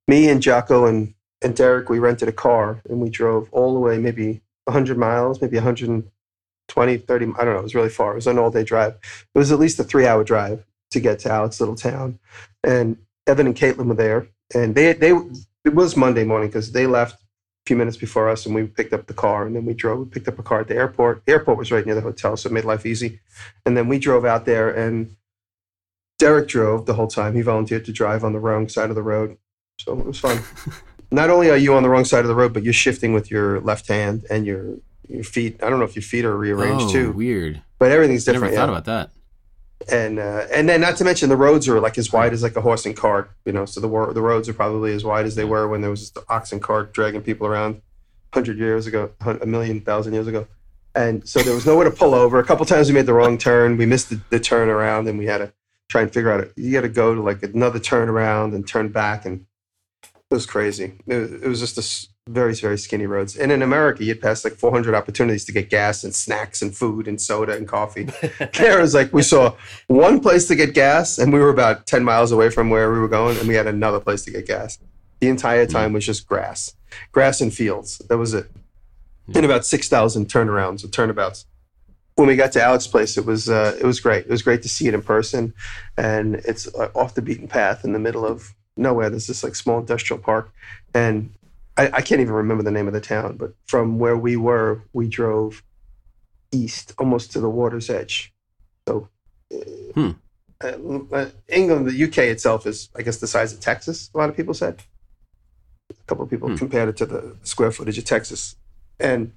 Me 0.07 0.29
and 0.29 0.41
Jocko 0.41 0.85
and, 0.85 1.13
and 1.41 1.55
Derek, 1.55 1.89
we 1.89 1.99
rented 1.99 2.29
a 2.29 2.33
car 2.33 2.81
and 2.89 2.99
we 2.99 3.09
drove 3.09 3.49
all 3.51 3.73
the 3.73 3.79
way, 3.79 3.97
maybe 3.97 4.41
100 4.65 4.97
miles, 4.97 5.41
maybe 5.41 5.57
120, 5.57 6.97
30. 6.97 7.25
I 7.25 7.43
don't 7.43 7.53
know. 7.53 7.59
It 7.59 7.63
was 7.63 7.75
really 7.75 7.89
far. 7.89 8.11
It 8.13 8.15
was 8.15 8.27
an 8.27 8.39
all 8.39 8.51
day 8.51 8.63
drive. 8.63 8.93
It 9.33 9.37
was 9.37 9.51
at 9.51 9.59
least 9.59 9.79
a 9.79 9.83
three 9.83 10.05
hour 10.05 10.23
drive 10.23 10.65
to 10.91 10.99
get 10.99 11.19
to 11.19 11.29
Alec's 11.29 11.59
little 11.59 11.75
town. 11.75 12.19
And 12.63 12.97
Evan 13.27 13.47
and 13.47 13.55
Katelyn 13.55 13.87
were 13.87 13.95
there. 13.95 14.27
And 14.55 14.75
they, 14.75 14.93
they 14.93 15.11
it 15.65 15.75
was 15.75 15.97
Monday 15.97 16.23
morning 16.23 16.47
because 16.47 16.71
they 16.71 16.87
left 16.87 17.15
a 17.15 17.17
few 17.65 17.75
minutes 17.75 17.97
before 17.97 18.29
us 18.29 18.45
and 18.45 18.55
we 18.55 18.65
picked 18.65 18.93
up 18.93 19.07
the 19.07 19.13
car 19.13 19.45
and 19.45 19.53
then 19.53 19.65
we 19.65 19.73
drove. 19.73 19.99
We 19.99 20.05
picked 20.05 20.29
up 20.29 20.39
a 20.39 20.43
car 20.43 20.61
at 20.61 20.69
the 20.69 20.75
airport. 20.75 21.25
The 21.25 21.33
airport 21.33 21.57
was 21.57 21.71
right 21.71 21.85
near 21.85 21.95
the 21.95 22.01
hotel, 22.01 22.37
so 22.37 22.47
it 22.47 22.53
made 22.53 22.63
life 22.63 22.85
easy. 22.85 23.19
And 23.65 23.75
then 23.75 23.89
we 23.89 23.99
drove 23.99 24.23
out 24.23 24.45
there, 24.45 24.69
and 24.69 25.17
Derek 26.19 26.47
drove 26.47 26.85
the 26.85 26.93
whole 26.93 27.07
time. 27.07 27.35
He 27.35 27.41
volunteered 27.41 27.83
to 27.85 27.91
drive 27.91 28.23
on 28.23 28.31
the 28.31 28.39
wrong 28.39 28.69
side 28.69 28.89
of 28.89 28.95
the 28.95 29.03
road. 29.03 29.37
So 29.79 29.97
it 29.99 30.05
was 30.05 30.19
fun. 30.19 30.39
Not 31.11 31.29
only 31.29 31.49
are 31.49 31.57
you 31.57 31.73
on 31.75 31.83
the 31.83 31.89
wrong 31.89 32.05
side 32.05 32.21
of 32.21 32.27
the 32.27 32.35
road, 32.35 32.53
but 32.53 32.63
you're 32.63 32.73
shifting 32.73 33.13
with 33.13 33.31
your 33.31 33.61
left 33.61 33.87
hand 33.87 34.25
and 34.29 34.45
your 34.45 34.75
your 35.07 35.23
feet. 35.23 35.63
I 35.63 35.69
don't 35.69 35.79
know 35.79 35.85
if 35.85 35.95
your 35.95 36.03
feet 36.03 36.25
are 36.25 36.35
rearranged 36.35 36.87
oh 36.87 36.91
too, 36.91 37.11
weird 37.13 37.61
but 37.79 37.91
everything's 37.91 38.25
different. 38.25 38.53
i 38.53 38.57
never 38.57 38.57
thought 38.57 38.73
yeah. 38.73 38.77
about 38.77 38.85
that 38.85 39.11
and 39.89 40.19
uh, 40.19 40.45
and 40.53 40.67
then 40.67 40.81
not 40.81 40.97
to 40.97 41.03
mention 41.03 41.29
the 41.29 41.37
roads 41.37 41.67
are 41.67 41.79
like 41.79 41.97
as 41.97 42.11
wide 42.11 42.33
as 42.33 42.43
like 42.43 42.55
a 42.55 42.61
horse 42.61 42.85
and 42.85 42.95
cart, 42.95 43.31
you 43.45 43.53
know. 43.53 43.65
So 43.65 43.79
the 43.79 43.87
wor- 43.87 44.13
the 44.13 44.21
roads 44.21 44.49
are 44.49 44.53
probably 44.53 44.93
as 44.93 45.03
wide 45.03 45.25
as 45.25 45.35
they 45.35 45.45
were 45.45 45.67
when 45.67 45.81
there 45.81 45.91
was 45.91 46.11
the 46.11 46.23
ox 46.29 46.51
and 46.51 46.61
cart 46.61 46.93
dragging 46.93 47.21
people 47.21 47.47
around 47.47 47.81
hundred 48.33 48.57
years 48.57 48.87
ago, 48.87 49.11
a 49.21 49.45
million 49.45 49.81
thousand 49.81 50.13
years 50.13 50.27
ago. 50.27 50.47
And 50.95 51.27
so 51.27 51.41
there 51.41 51.53
was 51.53 51.65
nowhere 51.65 51.89
to 51.89 51.95
pull 51.95 52.15
over. 52.15 52.39
A 52.39 52.43
couple 52.43 52.65
times 52.65 52.87
we 52.87 52.95
made 52.95 53.05
the 53.05 53.13
wrong 53.13 53.37
turn. 53.37 53.77
We 53.77 53.85
missed 53.85 54.09
the, 54.09 54.19
the 54.29 54.39
turn 54.39 54.67
around, 54.67 55.07
and 55.07 55.17
we 55.17 55.27
had 55.27 55.37
to 55.37 55.53
try 55.89 56.01
and 56.01 56.11
figure 56.11 56.31
out 56.31 56.39
it. 56.39 56.53
You 56.55 56.73
got 56.73 56.81
to 56.81 56.89
go 56.89 57.13
to 57.13 57.21
like 57.21 57.43
another 57.43 57.79
turn 57.79 58.09
around 58.09 58.53
and 58.53 58.67
turn 58.67 58.89
back, 58.89 59.25
and 59.25 59.45
it 60.29 60.33
was 60.33 60.45
crazy. 60.45 60.93
It 61.07 61.15
was, 61.15 61.31
it 61.31 61.47
was 61.47 61.59
just 61.59 61.77
a 61.77 62.31
very 62.31 62.53
very 62.53 62.77
skinny 62.77 63.05
roads. 63.05 63.37
And 63.37 63.51
in 63.51 63.61
America, 63.61 64.03
you'd 64.03 64.21
pass 64.21 64.43
like 64.43 64.53
400 64.53 64.93
opportunities 64.93 65.45
to 65.45 65.53
get 65.53 65.69
gas 65.69 66.03
and 66.03 66.13
snacks 66.13 66.61
and 66.61 66.75
food 66.75 67.07
and 67.07 67.19
soda 67.19 67.55
and 67.55 67.67
coffee. 67.67 68.09
there 68.57 68.81
was 68.81 68.93
like 68.93 69.13
we 69.13 69.21
saw 69.21 69.55
one 69.87 70.19
place 70.19 70.47
to 70.47 70.55
get 70.55 70.73
gas, 70.73 71.17
and 71.17 71.31
we 71.31 71.39
were 71.39 71.49
about 71.49 71.85
10 71.87 72.03
miles 72.03 72.31
away 72.31 72.49
from 72.49 72.69
where 72.69 72.91
we 72.91 72.99
were 72.99 73.07
going, 73.07 73.37
and 73.37 73.47
we 73.47 73.55
had 73.55 73.67
another 73.67 73.99
place 73.99 74.23
to 74.25 74.31
get 74.31 74.45
gas. 74.45 74.77
The 75.19 75.29
entire 75.29 75.65
time 75.65 75.93
was 75.93 76.05
just 76.05 76.27
grass, 76.27 76.75
grass 77.11 77.41
and 77.41 77.53
fields. 77.53 77.99
That 78.09 78.17
was 78.17 78.33
it. 78.33 78.51
And 79.33 79.43
about 79.43 79.65
6,000 79.65 80.27
turnarounds 80.27 80.85
or 80.85 80.87
turnabouts. 80.87 81.45
When 82.15 82.27
we 82.27 82.35
got 82.35 82.51
to 82.53 82.63
Alec's 82.63 82.87
place, 82.87 83.17
it 83.17 83.25
was 83.25 83.49
uh, 83.49 83.77
it 83.79 83.85
was 83.85 83.99
great. 83.99 84.25
It 84.25 84.29
was 84.29 84.41
great 84.41 84.63
to 84.63 84.69
see 84.69 84.87
it 84.87 84.93
in 84.93 85.03
person, 85.03 85.53
and 85.97 86.35
it's 86.35 86.67
uh, 86.75 86.89
off 86.95 87.13
the 87.13 87.21
beaten 87.21 87.47
path 87.47 87.85
in 87.85 87.93
the 87.93 87.99
middle 87.99 88.25
of 88.25 88.55
nowhere. 88.77 89.09
There's 89.09 89.27
this 89.27 89.43
like 89.43 89.55
small 89.55 89.79
industrial 89.79 90.21
park, 90.21 90.51
and 90.93 91.31
I, 91.77 91.87
I 91.93 92.01
can't 92.01 92.21
even 92.21 92.33
remember 92.33 92.63
the 92.63 92.71
name 92.71 92.87
of 92.87 92.93
the 92.93 93.01
town. 93.01 93.37
But 93.37 93.53
from 93.67 93.99
where 93.99 94.17
we 94.17 94.35
were, 94.37 94.81
we 94.93 95.07
drove 95.07 95.63
east 96.51 96.93
almost 96.97 97.31
to 97.33 97.39
the 97.39 97.49
water's 97.49 97.89
edge. 97.89 98.33
So, 98.87 99.09
Hmm. 99.93 100.11
uh, 100.63 100.77
uh, 101.11 101.29
England, 101.47 101.87
the 101.87 102.03
UK 102.03 102.29
itself 102.29 102.65
is, 102.65 102.89
I 102.95 103.01
guess, 103.01 103.17
the 103.17 103.27
size 103.27 103.53
of 103.53 103.59
Texas. 103.59 104.09
A 104.13 104.17
lot 104.17 104.29
of 104.29 104.35
people 104.35 104.53
said. 104.53 104.81
A 105.89 105.93
couple 106.07 106.23
of 106.23 106.29
people 106.29 106.49
Hmm. 106.49 106.55
compared 106.55 106.89
it 106.89 106.97
to 106.97 107.05
the 107.05 107.35
square 107.43 107.71
footage 107.71 107.97
of 107.97 108.05
Texas, 108.05 108.55
and 108.99 109.31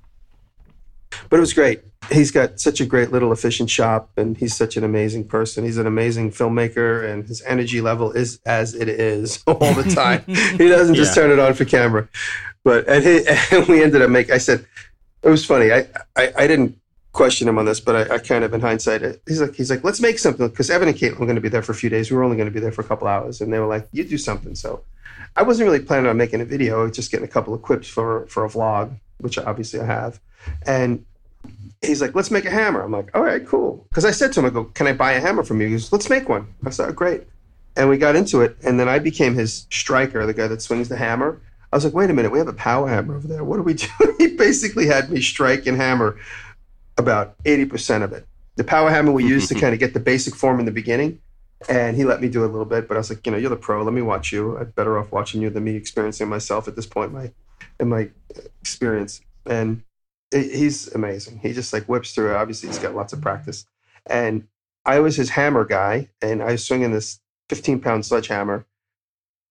but 1.28 1.36
it 1.36 1.40
was 1.40 1.52
great. 1.52 1.82
He's 2.10 2.30
got 2.30 2.58
such 2.60 2.80
a 2.80 2.86
great 2.86 3.12
little 3.12 3.30
efficient 3.32 3.70
shop, 3.70 4.10
and 4.16 4.36
he's 4.36 4.56
such 4.56 4.76
an 4.76 4.84
amazing 4.84 5.28
person. 5.28 5.64
He's 5.64 5.76
an 5.76 5.86
amazing 5.86 6.30
filmmaker, 6.32 7.08
and 7.08 7.26
his 7.26 7.42
energy 7.42 7.80
level 7.80 8.10
is 8.12 8.40
as 8.46 8.74
it 8.74 8.88
is 8.88 9.42
all 9.46 9.74
the 9.74 9.84
time. 9.94 10.24
he 10.58 10.68
doesn't 10.68 10.94
just 10.94 11.16
Yeah. 11.16 11.22
turn 11.22 11.30
it 11.30 11.38
on 11.38 11.54
for 11.54 11.64
camera. 11.64 12.08
But 12.64 12.88
and, 12.88 13.04
he, 13.04 13.24
and 13.52 13.66
we 13.68 13.82
ended 13.82 14.02
up 14.02 14.10
making. 14.10 14.34
I 14.34 14.38
said 14.38 14.66
it 15.22 15.28
was 15.28 15.44
funny. 15.44 15.72
I, 15.72 15.86
I 16.16 16.32
I 16.36 16.46
didn't 16.46 16.76
question 17.12 17.48
him 17.48 17.58
on 17.58 17.64
this, 17.64 17.80
but 17.80 18.10
I, 18.10 18.14
I 18.14 18.18
kind 18.18 18.44
of 18.44 18.54
in 18.54 18.60
hindsight, 18.60 19.02
he's 19.26 19.40
like 19.40 19.54
he's 19.54 19.70
like 19.70 19.82
let's 19.84 20.00
make 20.00 20.18
something 20.18 20.48
because 20.48 20.70
Evan 20.70 20.88
and 20.88 20.96
Katelyn 20.96 21.18
were 21.18 21.26
going 21.26 21.34
to 21.36 21.40
be 21.42 21.48
there 21.48 21.62
for 21.62 21.72
a 21.72 21.74
few 21.74 21.90
days. 21.90 22.10
We 22.10 22.16
were 22.16 22.22
only 22.22 22.36
going 22.36 22.48
to 22.48 22.54
be 22.54 22.60
there 22.60 22.72
for 22.72 22.82
a 22.82 22.84
couple 22.84 23.08
hours, 23.08 23.40
and 23.40 23.52
they 23.52 23.58
were 23.58 23.66
like, 23.66 23.88
"You 23.92 24.04
do 24.04 24.16
something." 24.18 24.54
So 24.54 24.82
I 25.36 25.42
wasn't 25.42 25.66
really 25.66 25.80
planning 25.84 26.08
on 26.08 26.16
making 26.16 26.40
a 26.40 26.44
video, 26.44 26.88
just 26.90 27.10
getting 27.10 27.24
a 27.24 27.30
couple 27.30 27.52
of 27.54 27.62
clips 27.62 27.88
for 27.88 28.26
for 28.26 28.44
a 28.44 28.48
vlog, 28.48 28.94
which 29.22 29.38
obviously 29.38 29.80
I 29.80 29.86
have. 29.86 30.20
And 30.66 31.04
he's 31.82 32.00
like, 32.00 32.14
"Let's 32.14 32.30
make 32.30 32.44
a 32.44 32.50
hammer." 32.50 32.82
I'm 32.82 32.92
like, 32.92 33.10
"All 33.14 33.22
right, 33.22 33.46
cool." 33.46 33.86
Because 33.88 34.04
I 34.04 34.10
said 34.10 34.32
to 34.32 34.40
him, 34.40 34.46
"I 34.46 34.50
go, 34.50 34.64
can 34.64 34.86
I 34.86 34.92
buy 34.92 35.12
a 35.12 35.20
hammer 35.20 35.42
from 35.42 35.60
you?" 35.60 35.68
He 35.68 35.72
goes, 35.72 35.92
"Let's 35.92 36.10
make 36.10 36.28
one." 36.28 36.46
I 36.64 36.70
said, 36.70 36.88
oh, 36.88 36.92
"Great." 36.92 37.24
And 37.76 37.88
we 37.88 37.98
got 37.98 38.16
into 38.16 38.40
it, 38.42 38.56
and 38.64 38.80
then 38.80 38.88
I 38.88 38.98
became 38.98 39.34
his 39.34 39.66
striker, 39.70 40.26
the 40.26 40.34
guy 40.34 40.48
that 40.48 40.60
swings 40.60 40.88
the 40.88 40.96
hammer. 40.96 41.40
I 41.72 41.76
was 41.76 41.84
like, 41.84 41.94
"Wait 41.94 42.10
a 42.10 42.14
minute, 42.14 42.32
we 42.32 42.38
have 42.38 42.48
a 42.48 42.52
power 42.52 42.88
hammer 42.88 43.16
over 43.16 43.28
there. 43.28 43.44
What 43.44 43.56
do 43.56 43.62
we 43.62 43.74
do?" 43.74 43.86
he 44.18 44.36
basically 44.36 44.86
had 44.86 45.10
me 45.10 45.20
strike 45.20 45.66
and 45.66 45.76
hammer 45.76 46.18
about 46.98 47.36
eighty 47.44 47.64
percent 47.64 48.04
of 48.04 48.12
it. 48.12 48.26
The 48.56 48.64
power 48.64 48.90
hammer 48.90 49.12
we 49.12 49.24
used 49.24 49.48
to 49.48 49.54
kind 49.60 49.72
of 49.72 49.80
get 49.80 49.94
the 49.94 50.00
basic 50.00 50.34
form 50.34 50.58
in 50.58 50.66
the 50.66 50.72
beginning, 50.72 51.20
and 51.68 51.96
he 51.96 52.04
let 52.04 52.20
me 52.20 52.28
do 52.28 52.44
a 52.44 52.46
little 52.46 52.64
bit. 52.64 52.88
But 52.88 52.96
I 52.96 52.98
was 52.98 53.10
like, 53.10 53.24
you 53.24 53.32
know, 53.32 53.38
you're 53.38 53.50
the 53.50 53.56
pro. 53.56 53.82
Let 53.82 53.94
me 53.94 54.02
watch 54.02 54.32
you. 54.32 54.58
I'm 54.58 54.70
better 54.70 54.98
off 54.98 55.12
watching 55.12 55.40
you 55.40 55.50
than 55.50 55.64
me 55.64 55.76
experiencing 55.76 56.28
myself 56.28 56.66
at 56.66 56.76
this 56.76 56.86
point 56.86 57.10
in 57.10 57.16
my 57.16 57.32
in 57.80 57.88
my 57.88 58.10
experience. 58.60 59.20
And 59.46 59.82
he- 60.30 60.56
he's 60.56 60.88
amazing. 60.94 61.38
He 61.38 61.52
just 61.52 61.72
like 61.72 61.88
whips 61.88 62.14
through 62.14 62.30
it. 62.30 62.36
Obviously, 62.36 62.68
he's 62.68 62.78
got 62.78 62.94
lots 62.94 63.12
of 63.12 63.20
practice. 63.20 63.66
And 64.06 64.46
I 64.84 65.00
was 65.00 65.16
his 65.16 65.30
hammer 65.30 65.64
guy, 65.64 66.10
and 66.22 66.42
I 66.42 66.52
was 66.52 66.64
swinging 66.64 66.92
this 66.92 67.20
15 67.48 67.80
pound 67.80 68.06
sledgehammer. 68.06 68.66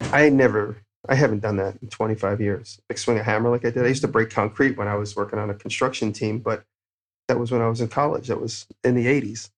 I 0.02 0.30
never, 0.30 0.78
I 1.08 1.15
haven't 1.15 1.42
done 1.42 1.58
that 1.58 1.78
in 1.82 1.89
25 1.89 2.42
years. 2.42 2.80
Like 2.89 2.98
swing 2.98 3.20
a 3.20 3.24
hammer 3.24 3.50
like 3.50 3.65
I 3.65 3.70
did. 3.70 3.84
I 3.86 3.89
used 3.89 4.02
to 4.02 4.08
break 4.08 4.30
concrete 4.30 4.78
when 4.78 4.88
I 4.88 4.96
was 4.96 5.15
working 5.15 5.39
on 5.39 5.50
a 5.50 5.54
construction 5.54 6.13
team, 6.13 6.39
but 6.39 6.63
that 7.28 7.39
was 7.39 7.52
when 7.52 7.62
I 7.62 7.68
was 7.68 7.82
in 7.82 7.89
college. 7.89 8.28
That 8.28 8.42
was 8.42 8.65
in 8.84 8.96
the 8.96 9.06
80s. 9.06 9.50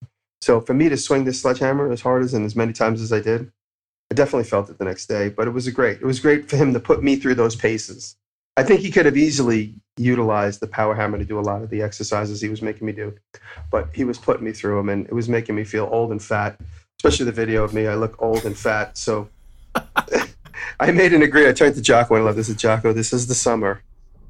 So 0.41 0.59
for 0.59 0.73
me 0.73 0.89
to 0.89 0.97
swing 0.97 1.23
this 1.23 1.41
sledgehammer 1.41 1.91
as 1.91 2.01
hard 2.01 2.23
as 2.23 2.33
and 2.33 2.45
as 2.45 2.55
many 2.55 2.73
times 2.73 3.01
as 3.01 3.13
I 3.13 3.19
did, 3.19 3.51
I 4.11 4.15
definitely 4.15 4.49
felt 4.49 4.69
it 4.69 4.77
the 4.77 4.85
next 4.85 5.05
day. 5.05 5.29
But 5.29 5.47
it 5.47 5.51
was 5.51 5.69
great. 5.69 6.01
It 6.01 6.05
was 6.05 6.19
great 6.19 6.49
for 6.49 6.57
him 6.57 6.73
to 6.73 6.79
put 6.79 7.03
me 7.03 7.15
through 7.15 7.35
those 7.35 7.55
paces. 7.55 8.17
I 8.57 8.63
think 8.63 8.81
he 8.81 8.91
could 8.91 9.05
have 9.05 9.17
easily 9.17 9.75
utilized 9.97 10.59
the 10.59 10.67
power 10.67 10.95
hammer 10.95 11.17
to 11.17 11.25
do 11.25 11.39
a 11.39 11.41
lot 11.41 11.61
of 11.61 11.69
the 11.69 11.81
exercises 11.81 12.41
he 12.41 12.49
was 12.49 12.61
making 12.61 12.85
me 12.85 12.93
do, 12.93 13.15
but 13.69 13.89
he 13.93 14.03
was 14.03 14.17
putting 14.17 14.43
me 14.43 14.51
through 14.51 14.77
them, 14.77 14.89
and 14.89 15.05
it 15.05 15.13
was 15.13 15.29
making 15.29 15.55
me 15.55 15.63
feel 15.63 15.87
old 15.91 16.11
and 16.11 16.21
fat. 16.21 16.59
Especially 16.99 17.25
the 17.25 17.31
video 17.31 17.63
of 17.63 17.73
me, 17.73 17.87
I 17.87 17.95
look 17.95 18.21
old 18.21 18.45
and 18.45 18.55
fat. 18.55 18.97
So 18.97 19.29
I 20.79 20.91
made 20.91 21.13
an 21.13 21.21
agree. 21.21 21.47
I 21.47 21.53
turned 21.53 21.75
to 21.75 21.81
Jocko 21.81 22.15
and 22.15 22.23
I 22.23 22.25
love 22.25 22.35
this. 22.35 22.49
I 22.49 22.53
said, 22.53 22.59
Jocko, 22.59 22.93
this 22.93 23.13
is 23.13 23.27
the 23.27 23.35
summer. 23.35 23.81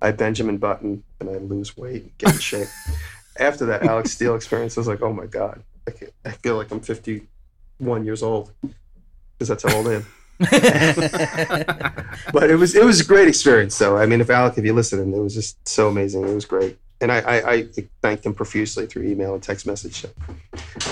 I 0.01 0.11
Benjamin 0.11 0.57
Button 0.57 1.03
and 1.19 1.29
I 1.29 1.37
lose 1.37 1.75
weight, 1.77 2.03
and 2.03 2.17
get 2.17 2.33
in 2.33 2.39
shape. 2.39 2.67
After 3.39 3.65
that 3.67 3.83
Alec 3.83 4.07
Steele 4.07 4.35
experience, 4.35 4.77
I 4.77 4.81
was 4.81 4.87
like, 4.87 5.01
oh 5.01 5.13
my 5.13 5.25
god, 5.25 5.63
I 6.25 6.31
feel 6.31 6.57
like 6.57 6.71
I'm 6.71 6.79
51 6.79 8.05
years 8.05 8.23
old 8.23 8.51
because 8.61 9.47
that's 9.47 9.63
how 9.63 9.75
old 9.75 9.87
I 9.87 9.95
am. 9.95 10.05
but 12.33 12.49
it 12.49 12.57
was 12.57 12.75
it 12.75 12.83
was 12.83 12.99
a 12.99 13.05
great 13.05 13.27
experience 13.27 13.77
though. 13.77 13.97
I 13.97 14.05
mean, 14.05 14.21
if 14.21 14.29
Alec, 14.29 14.57
if 14.57 14.65
you 14.65 14.73
listen, 14.73 15.13
it 15.13 15.17
was 15.19 15.33
just 15.33 15.67
so 15.67 15.87
amazing. 15.89 16.27
It 16.27 16.33
was 16.33 16.45
great, 16.45 16.77
and 16.99 17.11
I, 17.11 17.19
I, 17.19 17.51
I 17.53 17.67
thanked 18.01 18.25
him 18.25 18.33
profusely 18.33 18.85
through 18.87 19.03
email 19.03 19.33
and 19.33 19.43
text 19.43 19.65
message. 19.67 20.05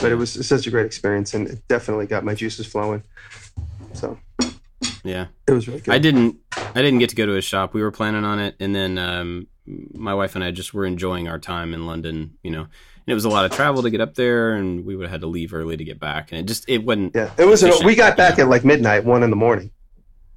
But 0.02 0.12
it 0.12 0.16
was 0.16 0.46
such 0.48 0.68
a 0.68 0.72
great 0.72 0.86
experience, 0.86 1.34
and 1.34 1.48
it 1.48 1.68
definitely 1.68 2.06
got 2.06 2.24
my 2.24 2.36
juices 2.36 2.68
flowing. 2.68 3.04
So 3.94 4.20
Yeah. 5.04 5.28
it 5.48 5.52
was 5.52 5.68
really 5.68 5.82
good. 5.82 5.94
I 5.94 5.98
didn't. 6.00 6.38
I 6.56 6.82
didn't 6.82 7.00
get 7.00 7.10
to 7.10 7.16
go 7.16 7.26
to 7.26 7.34
his 7.34 7.46
shop. 7.46 7.74
We 7.74 7.82
were 7.82 7.92
planning 7.92 8.26
on 8.26 8.40
it, 8.40 8.56
and 8.60 8.76
then 8.76 8.98
um, 8.98 9.48
my 9.66 10.14
wife 10.14 10.36
and 10.36 10.44
I 10.44 10.52
just 10.52 10.74
were 10.74 10.86
enjoying 10.86 11.28
our 11.28 11.40
time 11.40 11.74
in 11.74 11.86
London. 11.86 12.38
You 12.44 12.52
know, 12.52 12.68
it 13.10 13.14
was 13.14 13.26
a 13.26 13.30
lot 13.30 13.46
of 13.46 13.52
travel 13.52 13.82
to 13.84 13.90
get 13.90 14.02
up 14.02 14.16
there, 14.16 14.54
and 14.54 14.86
we 14.86 14.96
would 14.96 15.04
have 15.04 15.12
had 15.12 15.22
to 15.22 15.28
leave 15.28 15.54
early 15.54 15.78
to 15.78 15.84
get 15.84 16.00
back, 16.00 16.32
and 16.32 16.40
it 16.40 16.46
just 16.46 16.68
it 16.68 16.80
wasn't. 16.80 17.16
Yeah, 17.16 17.32
it 17.38 17.46
was. 17.46 17.64
An, 17.64 17.72
we 17.86 17.96
got 17.96 18.18
back 18.18 18.40
at 18.40 18.48
like 18.48 18.64
midnight, 18.66 19.06
one 19.06 19.24
in 19.24 19.30
the 19.30 19.36
morning, 19.36 19.72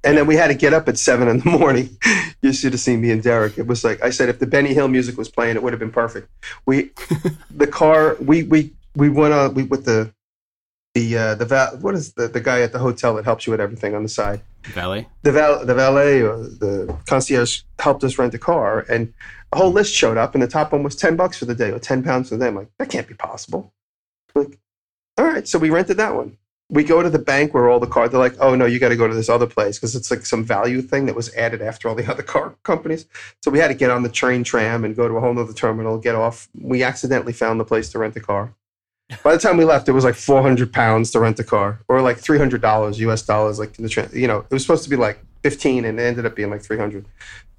and 0.03 0.17
then 0.17 0.27
we 0.27 0.35
had 0.35 0.47
to 0.47 0.55
get 0.55 0.73
up 0.73 0.87
at 0.87 0.97
seven 0.97 1.27
in 1.27 1.39
the 1.39 1.49
morning. 1.59 1.97
you 2.41 2.53
should 2.53 2.73
have 2.73 2.81
seen 2.81 3.01
me 3.01 3.11
and 3.11 3.23
Derek. 3.23 3.57
It 3.57 3.67
was 3.67 3.83
like 3.83 4.03
I 4.03 4.09
said, 4.09 4.29
if 4.29 4.39
the 4.39 4.47
Benny 4.47 4.73
Hill 4.73 4.87
music 4.87 5.17
was 5.17 5.29
playing, 5.29 5.55
it 5.55 5.63
would 5.63 5.73
have 5.73 5.79
been 5.79 5.91
perfect. 5.91 6.29
We, 6.65 6.91
the 7.51 7.67
car, 7.67 8.17
we 8.19 8.43
we 8.43 8.71
we 8.95 9.09
went 9.09 9.33
on 9.33 9.53
we 9.53 9.63
with 9.63 9.85
the 9.85 10.13
the 10.93 11.17
uh, 11.17 11.35
the 11.35 11.45
val- 11.45 11.77
what 11.77 11.95
is 11.95 12.13
the 12.13 12.27
the 12.27 12.41
guy 12.41 12.61
at 12.61 12.71
the 12.71 12.79
hotel 12.79 13.15
that 13.15 13.25
helps 13.25 13.47
you 13.47 13.51
with 13.51 13.61
everything 13.61 13.95
on 13.95 14.03
the 14.03 14.09
side. 14.09 14.41
Valet. 14.67 15.07
The 15.23 15.31
val 15.31 15.65
the 15.65 15.75
valet 15.75 16.21
or 16.21 16.37
the 16.37 16.97
concierge 17.05 17.61
helped 17.79 18.03
us 18.03 18.17
rent 18.17 18.33
a 18.33 18.39
car, 18.39 18.85
and 18.89 19.13
a 19.51 19.57
whole 19.57 19.71
list 19.71 19.93
showed 19.93 20.17
up, 20.17 20.33
and 20.33 20.41
the 20.41 20.47
top 20.47 20.71
one 20.71 20.83
was 20.83 20.95
ten 20.95 21.15
bucks 21.15 21.37
for 21.37 21.45
the 21.45 21.55
day 21.55 21.71
or 21.71 21.79
ten 21.79 22.03
pounds 22.03 22.29
for 22.29 22.35
the 22.35 22.45
day. 22.45 22.47
I'm 22.49 22.55
like, 22.55 22.69
that 22.79 22.89
can't 22.89 23.07
be 23.07 23.13
possible. 23.13 23.73
Like, 24.35 24.57
all 25.17 25.25
right, 25.25 25.47
so 25.47 25.59
we 25.59 25.69
rented 25.69 25.97
that 25.97 26.15
one 26.15 26.37
we 26.73 26.83
go 26.83 27.03
to 27.03 27.09
the 27.09 27.19
bank 27.19 27.53
where 27.53 27.69
all 27.69 27.79
the 27.79 27.87
car 27.87 28.09
they're 28.09 28.19
like 28.19 28.35
oh 28.39 28.55
no 28.55 28.65
you 28.65 28.79
got 28.79 28.89
to 28.89 28.95
go 28.95 29.07
to 29.07 29.13
this 29.13 29.29
other 29.29 29.45
place 29.45 29.77
because 29.77 29.95
it's 29.95 30.09
like 30.09 30.25
some 30.25 30.43
value 30.43 30.81
thing 30.81 31.05
that 31.05 31.15
was 31.15 31.33
added 31.35 31.61
after 31.61 31.87
all 31.87 31.95
the 31.95 32.05
other 32.11 32.23
car 32.23 32.55
companies 32.63 33.05
so 33.41 33.51
we 33.51 33.59
had 33.59 33.67
to 33.67 33.73
get 33.73 33.91
on 33.91 34.03
the 34.03 34.09
train 34.09 34.43
tram 34.43 34.83
and 34.83 34.95
go 34.95 35.07
to 35.07 35.15
a 35.15 35.19
whole 35.19 35.33
nother 35.33 35.53
terminal 35.53 35.97
get 35.97 36.15
off 36.15 36.49
we 36.59 36.83
accidentally 36.83 37.33
found 37.33 37.59
the 37.59 37.65
place 37.65 37.89
to 37.89 37.99
rent 37.99 38.15
a 38.15 38.19
car 38.19 38.53
by 39.23 39.33
the 39.33 39.39
time 39.39 39.57
we 39.57 39.65
left 39.65 39.87
it 39.87 39.91
was 39.91 40.03
like 40.03 40.15
400 40.15 40.71
pounds 40.71 41.11
to 41.11 41.19
rent 41.19 41.39
a 41.39 41.43
car 41.43 41.79
or 41.87 42.01
like 42.01 42.17
$300 42.17 42.61
us 43.11 43.21
dollars 43.23 43.59
like 43.59 43.77
in 43.77 43.85
the 43.85 44.09
you 44.13 44.27
know 44.27 44.39
it 44.39 44.51
was 44.51 44.61
supposed 44.63 44.83
to 44.83 44.89
be 44.89 44.95
like 44.95 45.19
15 45.43 45.85
and 45.85 45.99
it 45.99 46.03
ended 46.03 46.25
up 46.25 46.35
being 46.35 46.49
like 46.49 46.61
300 46.61 47.05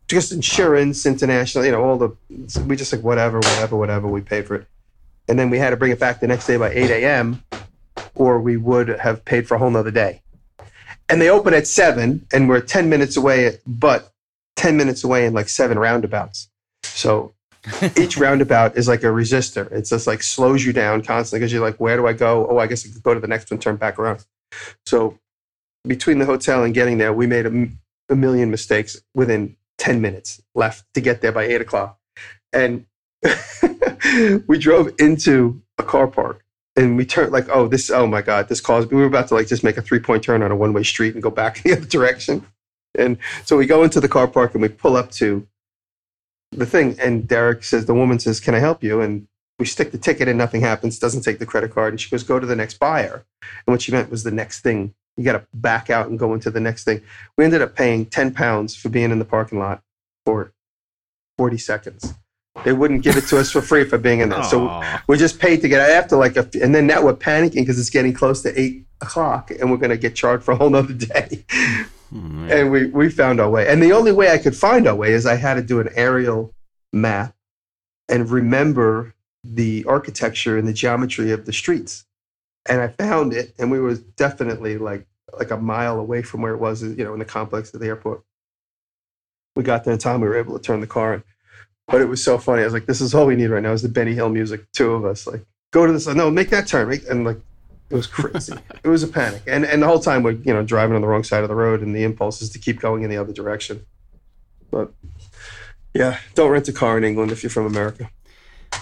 just 0.09 0.33
insurance 0.33 1.07
international 1.07 1.65
you 1.65 1.71
know 1.71 1.83
all 1.83 1.99
the 1.99 2.17
we 2.67 2.77
just 2.77 2.93
like 2.93 3.03
whatever 3.03 3.39
whatever 3.39 3.77
whatever 3.77 4.09
we 4.09 4.21
paid 4.21 4.47
for 4.47 4.57
it 4.57 4.67
and 5.29 5.39
then 5.39 5.51
we 5.51 5.59
had 5.59 5.71
to 5.71 5.77
bring 5.77 5.93
it 5.93 6.01
back 6.01 6.21
the 6.21 6.27
next 6.27 6.47
day 6.47 6.57
by 6.57 6.71
8 6.71 6.91
a.m 6.91 7.43
or 8.15 8.41
we 8.41 8.57
would 8.57 8.89
have 8.89 9.25
paid 9.25 9.47
for 9.47 9.55
a 9.55 9.59
whole 9.59 9.71
nother 9.71 9.91
day. 9.91 10.23
And 11.09 11.21
they 11.21 11.29
open 11.29 11.53
at 11.53 11.67
seven, 11.67 12.27
and 12.33 12.49
we're 12.49 12.61
10 12.61 12.89
minutes 12.89 13.17
away, 13.17 13.59
but 13.67 14.13
10 14.57 14.77
minutes 14.77 15.05
away 15.05 15.27
in 15.27 15.35
like 15.35 15.49
seven 15.49 15.79
roundabouts. 15.79 16.49
So 16.83 17.35
each 17.97 18.17
roundabout 18.17 18.77
is 18.77 18.89
like 18.89 19.03
a 19.03 19.07
resistor. 19.07 19.71
It's 19.73 19.91
just 19.91 20.07
like 20.07 20.23
slows 20.23 20.65
you 20.65 20.73
down 20.73 21.03
constantly 21.03 21.41
because 21.41 21.53
you're 21.53 21.63
like, 21.63 21.81
where 21.81 21.97
do 21.97 22.07
I 22.07 22.13
go? 22.13 22.47
Oh, 22.49 22.59
I 22.59 22.67
guess 22.67 22.87
I 22.87 22.93
could 22.93 23.03
go 23.03 23.15
to 23.15 23.21
the 23.21 23.29
next 23.29 23.51
one, 23.51 23.61
turn 23.61 23.77
back 23.77 23.99
around. 23.99 24.25
So 24.87 25.19
between 25.87 26.19
the 26.19 26.27
hotel 26.27 26.63
and 26.65 26.75
getting 26.75 26.99
there, 26.99 27.13
we 27.13 27.27
made 27.27 27.47
a, 27.47 27.69
million 28.15 28.51
mistakes 28.51 29.01
within 29.15 29.57
10 29.79 30.01
minutes 30.01 30.41
left 30.55 30.85
to 30.95 31.01
get 31.01 31.21
there 31.21 31.33
by 31.33 31.45
eight 31.45 31.61
o'clock. 31.61 31.99
And 32.53 32.87
we 34.47 34.59
drove 34.59 34.91
into 34.99 35.63
a 35.79 35.83
car 35.83 36.07
park 36.07 36.45
and 36.77 36.97
we 36.97 37.07
turned 37.07 37.33
like, 37.33 37.49
oh, 37.49 37.67
this, 37.67 37.91
oh 37.91 38.07
my 38.07 38.23
god, 38.23 38.49
this 38.49 38.61
caused. 38.61 38.93
We 38.93 38.99
were 38.99 39.07
about 39.07 39.29
to 39.29 39.35
like 39.35 39.49
just 39.49 39.65
make 39.65 39.77
a 39.77 39.83
three 39.83 39.99
point 39.99 40.23
turn 40.23 40.43
on 40.43 40.53
a 40.53 40.57
one 40.57 40.75
way 40.75 40.83
street 40.83 41.15
and 41.15 41.23
go 41.23 41.31
back 41.31 41.63
the 41.63 41.73
other 41.73 41.87
direction. 41.87 42.47
And 42.97 43.19
so 43.45 43.57
we 43.57 43.67
go 43.67 43.83
into 43.83 44.01
the 44.01 44.09
car 44.09 44.29
park 44.29 44.53
and 44.53 44.63
we 44.63 44.69
pull 44.69 44.97
up 44.97 45.11
to 45.13 45.49
the 46.57 46.67
thing, 46.67 46.97
and 47.01 47.27
Derek 47.27 47.65
says, 47.65 47.87
the 47.87 47.95
woman 47.95 48.19
says, 48.19 48.41
"Can 48.41 48.55
I 48.55 48.59
help 48.59 48.83
you?" 48.83 49.01
And 49.01 49.27
we 49.59 49.67
stick 49.67 49.93
the 49.93 49.99
ticket 49.99 50.29
and 50.29 50.37
nothing 50.39 50.61
happens. 50.61 50.99
Doesn't 50.99 51.23
take 51.23 51.39
the 51.39 51.47
credit 51.47 51.73
card, 51.73 51.93
and 51.93 52.01
she 52.01 52.11
goes, 52.11 52.23
"Go 52.23 52.41
to 52.41 52.47
the 52.47 52.57
next 52.57 52.79
buyer." 52.79 53.25
And 53.67 53.73
what 53.73 53.83
she 53.83 53.93
meant 53.93 54.11
was 54.11 54.25
the 54.25 54.31
next 54.31 54.61
thing. 54.61 54.95
You 55.17 55.25
got 55.25 55.33
to 55.33 55.47
back 55.55 55.91
out 55.91 56.09
and 56.09 56.19
go 56.19 56.35
into 56.35 56.51
the 56.51 56.61
next 56.61 56.85
thing. 56.85 57.01
We 57.37 57.45
ended 57.45 57.63
up 57.63 57.77
paying 57.77 58.07
ten 58.07 58.33
pounds 58.33 58.75
for 58.75 58.89
being 58.89 59.11
in 59.13 59.19
the 59.19 59.25
parking 59.25 59.59
lot 59.59 59.83
for 60.27 60.53
forty 61.39 61.59
seconds. 61.59 62.15
They 62.65 62.73
wouldn't 62.73 63.03
give 63.03 63.17
it 63.17 63.27
to 63.29 63.39
us 63.39 63.51
for 63.51 63.61
free 63.61 63.85
for 63.85 63.99
being 63.99 64.21
in 64.21 64.29
there. 64.29 64.45
So 64.45 64.83
we 65.09 65.17
just 65.19 65.41
paid 65.41 65.61
to 65.63 65.69
get 65.69 65.81
out 65.81 65.91
after 65.91 66.17
like 66.17 66.37
a, 66.37 66.49
and 66.63 66.75
then 66.75 66.87
now 66.87 67.03
we're 67.03 67.15
panicking 67.15 67.55
because 67.57 67.79
it's 67.79 67.91
getting 67.91 68.13
close 68.13 68.43
to 68.43 68.61
eight 68.61 68.87
o'clock 69.01 69.51
and 69.51 69.71
we're 69.71 69.77
going 69.77 69.91
to 69.91 69.97
get 69.97 70.15
charged 70.15 70.45
for 70.45 70.53
a 70.53 70.57
whole 70.57 70.71
nother 70.71 70.95
day. 70.95 71.45
Man. 72.15 72.51
And 72.51 72.71
we, 72.71 72.87
we 72.87 73.11
found 73.11 73.41
our 73.41 73.51
way. 73.51 73.69
And 73.69 73.83
the 73.83 73.93
only 73.93 74.13
way 74.13 74.31
I 74.31 74.39
could 74.39 74.57
find 74.57 74.87
our 74.87 74.95
way 74.95 75.13
is 75.13 75.27
I 75.27 75.37
had 75.37 75.55
to 75.55 75.63
do 75.63 75.81
an 75.81 75.89
aerial 75.95 76.55
map 76.93 77.35
and 78.09 78.31
remember 78.31 79.15
the 79.43 79.85
architecture 79.87 80.57
and 80.57 80.67
the 80.67 80.73
geometry 80.73 81.33
of 81.33 81.45
the 81.45 81.53
streets. 81.53 82.07
And 82.67 82.81
I 82.81 82.89
found 82.89 83.33
it 83.33 83.55
and 83.59 83.71
we 83.71 83.81
were 83.81 83.97
definitely 84.17 84.79
like 84.79 85.07
like 85.39 85.51
a 85.51 85.57
mile 85.57 85.99
away 85.99 86.23
from 86.23 86.43
where 86.43 86.55
it 86.55 86.59
was, 86.59 86.83
you 86.83 87.05
know, 87.05 87.13
in 87.13 87.19
the 87.19 87.25
complex 87.25 87.75
of 87.75 87.81
the 87.81 87.87
airport. 87.87 88.23
We 89.57 89.63
got 89.63 89.85
there 89.85 89.93
in 89.93 89.99
time, 89.99 90.21
we 90.21 90.29
were 90.29 90.39
able 90.39 90.57
to 90.57 90.63
turn 90.63 90.81
the 90.81 90.87
car 90.87 91.15
in. 91.15 91.25
But 91.89 92.01
it 92.01 92.07
was 92.09 92.23
so 92.23 92.39
funny. 92.39 92.63
I 92.63 92.65
was 92.65 92.73
like, 92.73 92.87
this 92.87 93.01
is 93.01 93.15
all 93.15 93.27
we 93.27 93.37
need 93.37 93.49
right 93.49 93.63
now 93.63 93.73
is 93.73 93.83
the 93.83 93.89
Benny 93.89 94.15
Hill 94.15 94.31
music. 94.31 94.71
Two 94.73 94.93
of 94.93 95.05
us, 95.05 95.27
like, 95.27 95.45
go 95.71 95.87
to 95.87 95.93
this. 95.93 96.07
No, 96.07 96.31
make 96.31 96.51
that 96.51 96.67
turn. 96.67 96.91
And 97.11 97.25
like, 97.25 97.41
it 97.91 97.95
was 97.95 98.07
crazy. 98.07 98.55
it 98.83 98.89
was 98.89 99.03
a 99.03 99.09
panic. 99.09 99.43
And 99.47 99.65
and 99.65 99.83
the 99.83 99.87
whole 99.87 100.01
time 100.01 100.23
we're, 100.23 100.33
you 100.33 100.53
know, 100.53 100.63
driving 100.65 100.97
on 100.97 101.03
the 101.03 101.09
wrong 101.09 101.25
side 101.25 101.43
of 101.43 101.49
the 101.49 101.55
road 101.55 101.81
and 101.83 101.95
the 101.95 102.03
impulse 102.05 102.41
is 102.43 102.51
to 102.51 102.59
keep 102.59 102.81
going 102.81 103.03
in 103.03 103.11
the 103.11 103.17
other 103.17 103.33
direction. 103.33 103.85
But 104.71 104.93
yeah, 105.93 106.19
don't 106.35 106.51
rent 106.51 106.69
a 106.69 106.73
car 106.73 106.99
in 106.99 107.05
England 107.05 107.31
if 107.31 107.43
you're 107.43 107.51
from 107.51 107.67
America. 107.67 108.11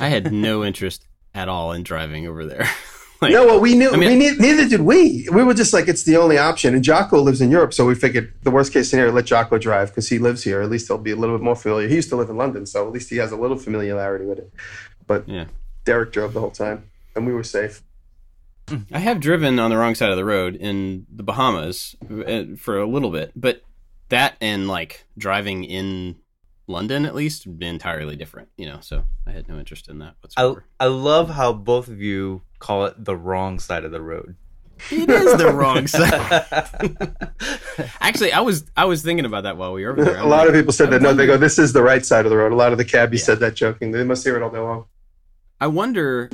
I 0.01 0.09
had 0.09 0.33
no 0.33 0.65
interest 0.71 1.07
at 1.35 1.49
all 1.49 1.73
in 1.73 1.83
driving 1.83 2.27
over 2.27 2.47
there. 2.47 2.67
like, 3.23 3.33
no, 3.33 3.47
well, 3.47 3.61
we 3.61 3.75
knew. 3.75 3.91
I 3.91 3.97
mean- 3.97 4.19
we 4.19 4.31
ne- 4.31 4.37
neither 4.37 4.69
did 4.69 4.81
we. 4.83 5.29
We 5.33 5.45
were 5.45 5.53
just 5.55 5.73
like, 5.73 5.89
it's 5.89 6.05
the 6.05 6.17
only 6.17 6.39
option. 6.39 6.75
And 6.75 6.83
Jocko 6.83 7.21
lives 7.21 7.41
in 7.41 7.51
Europe, 7.51 7.75
so 7.75 7.85
we 7.87 7.95
figured 7.95 8.33
the 8.43 8.51
worst 8.51 8.73
case 8.73 8.89
scenario, 8.91 9.13
let 9.13 9.27
Jocko 9.27 9.59
drive 9.59 9.89
because 9.89 10.09
he 10.09 10.19
lives 10.19 10.43
here. 10.43 10.63
At 10.63 10.71
least 10.71 10.89
he'll 10.89 10.97
be 10.99 11.11
a 11.11 11.17
little 11.17 11.37
bit 11.37 11.45
more 11.45 11.57
familiar. 11.57 11.89
He 11.89 11.97
used 11.97 12.09
to 12.11 12.17
live 12.17 12.31
in 12.31 12.37
London, 12.37 12.65
so 12.67 12.87
at 12.87 12.93
least 12.93 13.11
he 13.11 13.17
has 13.17 13.33
a 13.33 13.37
little 13.37 13.59
familiarity 13.59 14.25
with 14.25 14.39
it. 14.39 14.53
But 15.07 15.29
Yeah. 15.29 15.47
Derek 15.85 16.13
drove 16.13 16.33
the 16.33 16.41
whole 16.41 16.51
time, 16.51 16.85
and 17.17 17.27
we 17.27 17.33
were 17.35 17.43
safe. 17.45 17.83
I 18.93 18.99
have 19.01 19.21
driven 19.21 19.59
on 19.59 19.71
the 19.71 19.77
wrong 19.77 19.95
side 19.95 20.11
of 20.11 20.17
the 20.17 20.25
road 20.25 20.57
in 20.57 21.07
the 21.15 21.23
Bahamas 21.23 21.95
uh, 22.11 22.57
for 22.57 22.79
a 22.79 22.87
little 22.87 23.11
bit, 23.11 23.33
but 23.37 23.63
that 24.09 24.37
and 24.41 24.69
like 24.69 25.05
driving 25.19 25.65
in 25.65 26.17
London 26.69 27.05
at 27.05 27.15
least 27.15 27.47
entirely 27.61 28.17
different, 28.17 28.49
you 28.57 28.67
know. 28.67 28.79
So 28.81 29.05
I 29.27 29.33
had 29.33 29.49
no 29.49 29.59
interest 29.59 29.89
in 29.89 29.99
that 29.99 30.15
I 30.15 30.23
whatsoever. 30.23 30.65
I 30.81 30.87
love 30.87 31.31
how 31.31 31.53
both 31.53 31.89
of 31.89 32.01
you 32.01 32.43
call 32.61 32.85
it 32.87 33.05
the 33.05 33.17
wrong 33.17 33.59
side 33.59 33.85
of 33.85 33.91
the 33.91 34.01
road. 34.01 34.37
it 34.91 35.11
is 35.11 35.37
the 35.39 35.53
wrong 35.53 35.87
side. 35.89 37.07
Actually, 38.01 38.33
I 38.33 38.41
was 38.41 38.65
I 38.77 38.85
was 38.85 39.03
thinking 39.03 39.25
about 39.27 39.43
that 39.45 39.57
while 39.57 39.73
we 39.73 39.85
were 39.85 39.93
over 39.93 40.05
there. 40.05 40.19
a 40.19 40.27
lot 40.27 40.47
of 40.49 40.55
people 40.55 40.73
said 40.73 40.89
I 40.89 40.91
that. 40.93 41.03
No, 41.03 41.13
they 41.15 41.27
go, 41.27 41.37
this 41.37 41.59
is 41.59 41.73
the 41.73 41.83
right 41.83 42.05
side 42.07 42.25
of 42.27 42.31
the 42.31 42.37
road. 42.37 42.53
A 42.53 42.57
lot 42.57 42.73
of 42.73 42.79
the 42.79 42.85
cabbies 42.85 43.21
Yeah. 43.21 43.27
said 43.27 43.41
that 43.41 43.55
joking. 43.55 43.91
They 43.93 44.05
must 44.05 44.25
hear 44.25 44.37
it 44.37 44.43
all 44.43 44.51
day 44.51 44.59
long. 44.59 44.87
I 45.61 45.67
wonder. 45.67 46.31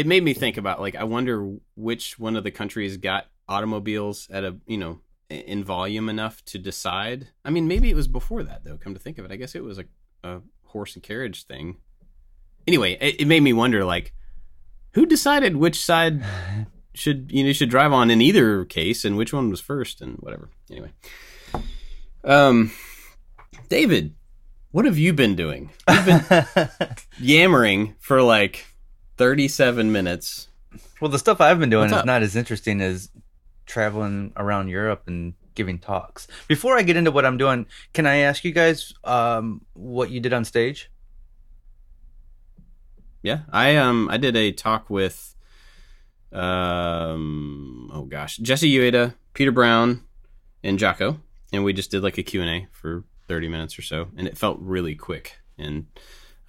It 0.00 0.06
made 0.06 0.24
me 0.24 0.32
think 0.32 0.56
about 0.56 0.80
like 0.80 0.96
I 0.96 1.04
wonder 1.04 1.56
which 1.74 2.18
one 2.18 2.34
of 2.34 2.42
the 2.42 2.50
countries 2.50 2.96
got 2.96 3.26
automobiles 3.46 4.28
at 4.30 4.44
a 4.44 4.56
you 4.66 4.78
know 4.78 5.00
in 5.28 5.62
volume 5.62 6.08
enough 6.08 6.42
to 6.46 6.58
decide. 6.58 7.28
I 7.44 7.50
mean, 7.50 7.68
maybe 7.68 7.90
it 7.90 7.96
was 7.96 8.08
before 8.08 8.42
that 8.44 8.64
though. 8.64 8.78
Come 8.78 8.94
to 8.94 8.98
think 8.98 9.18
of 9.18 9.26
it, 9.26 9.30
I 9.30 9.36
guess 9.36 9.54
it 9.54 9.62
was 9.62 9.78
a, 9.78 9.84
a 10.24 10.40
horse 10.64 10.94
and 10.94 11.02
carriage 11.02 11.44
thing. 11.44 11.76
Anyway, 12.66 12.96
it, 12.98 13.20
it 13.20 13.26
made 13.26 13.42
me 13.42 13.52
wonder 13.52 13.84
like 13.84 14.14
who 14.94 15.04
decided 15.04 15.56
which 15.56 15.84
side 15.84 16.24
should 16.94 17.30
you 17.30 17.44
know 17.44 17.52
should 17.52 17.68
drive 17.68 17.92
on 17.92 18.10
in 18.10 18.22
either 18.22 18.64
case 18.64 19.04
and 19.04 19.18
which 19.18 19.34
one 19.34 19.50
was 19.50 19.60
first 19.60 20.00
and 20.00 20.16
whatever. 20.20 20.48
Anyway, 20.70 20.92
um, 22.24 22.72
David, 23.68 24.14
what 24.70 24.86
have 24.86 24.96
you 24.96 25.12
been 25.12 25.36
doing? 25.36 25.68
You've 25.86 26.06
been 26.06 26.46
yammering 27.20 27.96
for 27.98 28.22
like 28.22 28.64
37 29.20 29.92
minutes. 29.92 30.48
well, 30.98 31.10
the 31.10 31.18
stuff 31.18 31.42
I've 31.42 31.60
been 31.60 31.68
doing 31.68 31.82
What's 31.82 31.92
is 31.92 31.98
up? 31.98 32.06
not 32.06 32.22
as 32.22 32.36
interesting 32.36 32.80
as 32.80 33.10
traveling 33.66 34.32
around 34.34 34.68
Europe 34.68 35.02
and 35.08 35.34
giving 35.54 35.78
talks. 35.78 36.26
Before 36.48 36.74
I 36.78 36.80
get 36.80 36.96
into 36.96 37.10
what 37.10 37.26
I'm 37.26 37.36
doing, 37.36 37.66
can 37.92 38.06
I 38.06 38.16
ask 38.20 38.44
you 38.44 38.52
guys 38.52 38.94
um, 39.04 39.60
what 39.74 40.10
you 40.10 40.20
did 40.20 40.32
on 40.32 40.46
stage? 40.46 40.90
Yeah, 43.20 43.40
I 43.52 43.76
um 43.76 44.08
I 44.10 44.16
did 44.16 44.34
a 44.36 44.52
talk 44.52 44.88
with 44.88 45.36
um 46.32 47.90
oh 47.92 48.04
gosh, 48.04 48.38
Jesse 48.38 48.72
Ueda, 48.72 49.12
Peter 49.34 49.52
Brown, 49.52 50.02
and 50.64 50.78
Jocko, 50.78 51.20
and 51.52 51.62
we 51.62 51.74
just 51.74 51.90
did 51.90 52.02
like 52.02 52.16
a 52.16 52.22
Q&A 52.22 52.68
for 52.72 53.04
30 53.28 53.48
minutes 53.48 53.78
or 53.78 53.82
so, 53.82 54.08
and 54.16 54.26
it 54.26 54.38
felt 54.38 54.56
really 54.60 54.94
quick 54.94 55.36
and 55.58 55.88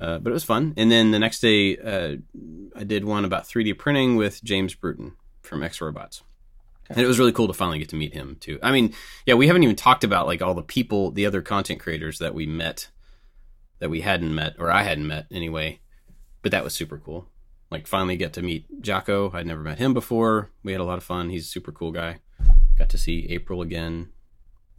uh, 0.01 0.17
but 0.17 0.31
it 0.31 0.33
was 0.33 0.43
fun. 0.43 0.73
And 0.77 0.91
then 0.91 1.11
the 1.11 1.19
next 1.19 1.39
day, 1.41 1.77
uh, 1.77 2.15
I 2.75 2.83
did 2.83 3.05
one 3.05 3.23
about 3.23 3.43
3D 3.43 3.77
printing 3.77 4.15
with 4.15 4.43
James 4.43 4.73
Bruton 4.73 5.13
from 5.43 5.61
XRobots. 5.61 6.23
And 6.89 6.99
it 6.99 7.07
was 7.07 7.19
really 7.19 7.31
cool 7.31 7.47
to 7.47 7.53
finally 7.53 7.79
get 7.79 7.89
to 7.89 7.95
meet 7.95 8.13
him 8.13 8.35
too. 8.39 8.59
I 8.61 8.71
mean, 8.71 8.93
yeah, 9.25 9.35
we 9.35 9.47
haven't 9.47 9.63
even 9.63 9.75
talked 9.75 10.03
about 10.03 10.25
like 10.25 10.41
all 10.41 10.55
the 10.55 10.63
people, 10.63 11.11
the 11.11 11.25
other 11.25 11.41
content 11.41 11.79
creators 11.79 12.19
that 12.19 12.33
we 12.33 12.45
met, 12.45 12.89
that 13.79 13.89
we 13.89 14.01
hadn't 14.01 14.33
met, 14.35 14.55
or 14.57 14.71
I 14.71 14.83
hadn't 14.83 15.07
met 15.07 15.27
anyway. 15.31 15.79
But 16.41 16.51
that 16.51 16.63
was 16.63 16.73
super 16.73 16.97
cool. 16.97 17.27
Like 17.69 17.87
finally 17.87 18.17
get 18.17 18.33
to 18.33 18.41
meet 18.41 18.81
Jocko. 18.81 19.31
I'd 19.33 19.47
never 19.47 19.61
met 19.61 19.77
him 19.77 19.93
before. 19.93 20.49
We 20.63 20.73
had 20.73 20.81
a 20.81 20.85
lot 20.85 20.97
of 20.97 21.03
fun. 21.03 21.29
He's 21.29 21.45
a 21.45 21.49
super 21.49 21.71
cool 21.71 21.91
guy. 21.91 22.19
Got 22.77 22.89
to 22.89 22.97
see 22.97 23.27
April 23.29 23.61
again. 23.61 24.09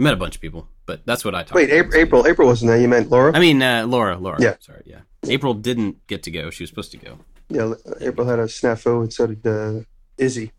Met 0.03 0.15
a 0.15 0.17
bunch 0.17 0.35
of 0.35 0.41
people, 0.41 0.69
but 0.87 1.07
that's 1.07 1.25
what 1.25 1.35
I 1.35 1.43
talked. 1.43 1.55
Wait, 1.55 1.71
about. 1.71 1.77
April, 1.79 2.01
April, 2.01 2.27
April 2.27 2.49
wasn't 2.49 2.69
there. 2.71 2.81
You 2.81 2.89
meant 2.89 3.09
Laura? 3.11 3.33
I 3.35 3.39
mean, 3.39 3.63
uh, 3.63 3.87
Laura. 3.87 4.19
Laura. 4.19 4.39
Yeah. 4.41 4.57
Sorry. 4.59 4.83
Yeah. 4.85 5.01
April 5.29 5.55
didn't 5.55 6.05
get 6.09 6.25
to 6.25 6.31
go. 6.33 6.51
She 6.51 6.65
was 6.65 6.71
supposed 6.71 6.91
to 6.91 6.97
go. 6.97 7.19
Yeah, 7.49 7.75
April 8.01 8.27
had 8.27 8.39
a 8.41 8.47
snafu, 8.47 9.03
and 9.03 9.13
so 9.13 9.27
did 9.29 9.47
uh, 9.47 9.81
Izzy. 10.19 10.51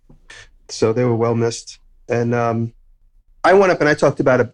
So 0.69 0.93
they 0.93 1.03
were 1.03 1.15
well 1.15 1.35
missed. 1.35 1.79
And 2.07 2.33
um, 2.33 2.73
I 3.43 3.53
went 3.53 3.71
up 3.73 3.79
and 3.81 3.89
I 3.89 3.95
talked 3.95 4.19
about 4.21 4.39
a 4.39 4.53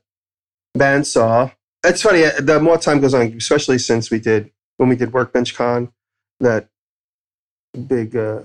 bandsaw. 0.78 1.52
It's 1.86 2.02
funny. 2.02 2.24
uh, 2.26 2.32
The 2.40 2.60
more 2.60 2.78
time 2.78 3.00
goes 3.00 3.14
on, 3.14 3.28
especially 3.38 3.78
since 3.78 4.10
we 4.10 4.20
did 4.20 4.52
when 4.78 4.90
we 4.90 4.96
did 4.96 5.14
Workbench 5.14 5.54
Con, 5.56 5.92
that 6.40 6.70
big. 7.88 8.16
Uh, 8.16 8.42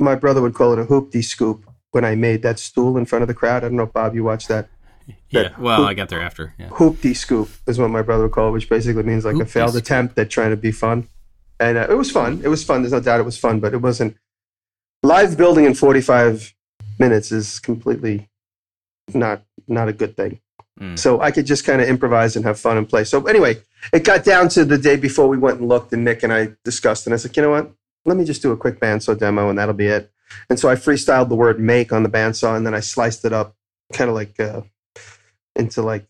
my 0.00 0.16
brother 0.16 0.42
would 0.42 0.54
call 0.54 0.72
it 0.72 0.78
a 0.80 0.84
hoopty 0.84 1.22
scoop 1.24 1.70
when 1.92 2.04
I 2.04 2.16
made 2.16 2.42
that 2.42 2.58
stool 2.58 2.98
in 2.98 3.04
front 3.04 3.22
of 3.22 3.28
the 3.28 3.34
crowd. 3.34 3.62
I 3.62 3.68
don't 3.68 3.76
know, 3.76 3.86
Bob, 3.86 4.14
you 4.16 4.24
watched 4.24 4.48
that. 4.48 4.68
Yeah. 5.30 5.50
Well, 5.58 5.84
I 5.84 5.94
got 5.94 6.08
there 6.08 6.22
after. 6.22 6.54
Yeah. 6.58 6.68
Hoopty 6.68 7.16
scoop 7.16 7.48
is 7.66 7.78
what 7.78 7.90
my 7.90 8.02
brother 8.02 8.24
would 8.24 8.32
call 8.32 8.48
it, 8.48 8.52
which 8.52 8.68
basically 8.68 9.02
means 9.02 9.24
like 9.24 9.36
a 9.36 9.44
failed 9.44 9.70
scoop. 9.70 9.82
attempt 9.82 10.18
at 10.18 10.30
trying 10.30 10.50
to 10.50 10.56
be 10.56 10.72
fun. 10.72 11.08
And 11.60 11.76
uh, 11.78 11.86
it 11.90 11.94
was 11.94 12.10
fun. 12.10 12.40
It 12.44 12.48
was 12.48 12.64
fun. 12.64 12.82
There's 12.82 12.92
no 12.92 13.00
doubt 13.00 13.20
it 13.20 13.24
was 13.24 13.38
fun, 13.38 13.60
but 13.60 13.74
it 13.74 13.78
wasn't. 13.78 14.16
Live 15.02 15.36
building 15.36 15.64
in 15.64 15.74
45 15.74 16.54
minutes 16.98 17.32
is 17.32 17.58
completely 17.58 18.28
not 19.12 19.42
not 19.68 19.88
a 19.88 19.92
good 19.92 20.16
thing. 20.16 20.40
Mm. 20.80 20.98
So 20.98 21.20
I 21.20 21.30
could 21.30 21.46
just 21.46 21.64
kind 21.64 21.80
of 21.80 21.88
improvise 21.88 22.36
and 22.36 22.44
have 22.44 22.58
fun 22.58 22.76
and 22.76 22.88
play. 22.88 23.04
So 23.04 23.24
anyway, 23.26 23.58
it 23.92 24.04
got 24.04 24.24
down 24.24 24.48
to 24.50 24.64
the 24.64 24.78
day 24.78 24.96
before 24.96 25.28
we 25.28 25.38
went 25.38 25.60
and 25.60 25.68
looked, 25.68 25.92
and 25.92 26.04
Nick 26.04 26.22
and 26.22 26.32
I 26.32 26.50
discussed, 26.64 27.06
and 27.06 27.14
I 27.14 27.16
said, 27.16 27.36
you 27.36 27.42
know 27.42 27.50
what? 27.50 27.70
Let 28.04 28.16
me 28.16 28.24
just 28.24 28.42
do 28.42 28.52
a 28.52 28.56
quick 28.56 28.80
bandsaw 28.80 29.18
demo, 29.18 29.48
and 29.48 29.58
that'll 29.58 29.74
be 29.74 29.86
it. 29.86 30.10
And 30.50 30.58
so 30.58 30.68
I 30.68 30.74
freestyled 30.74 31.28
the 31.28 31.36
word 31.36 31.60
"make" 31.60 31.92
on 31.92 32.02
the 32.02 32.08
bandsaw, 32.08 32.56
and 32.56 32.66
then 32.66 32.74
I 32.74 32.80
sliced 32.80 33.24
it 33.24 33.32
up, 33.32 33.54
kind 33.92 34.10
of 34.10 34.16
like 34.16 34.38
uh, 34.40 34.62
into 35.56 35.82
like 35.82 36.06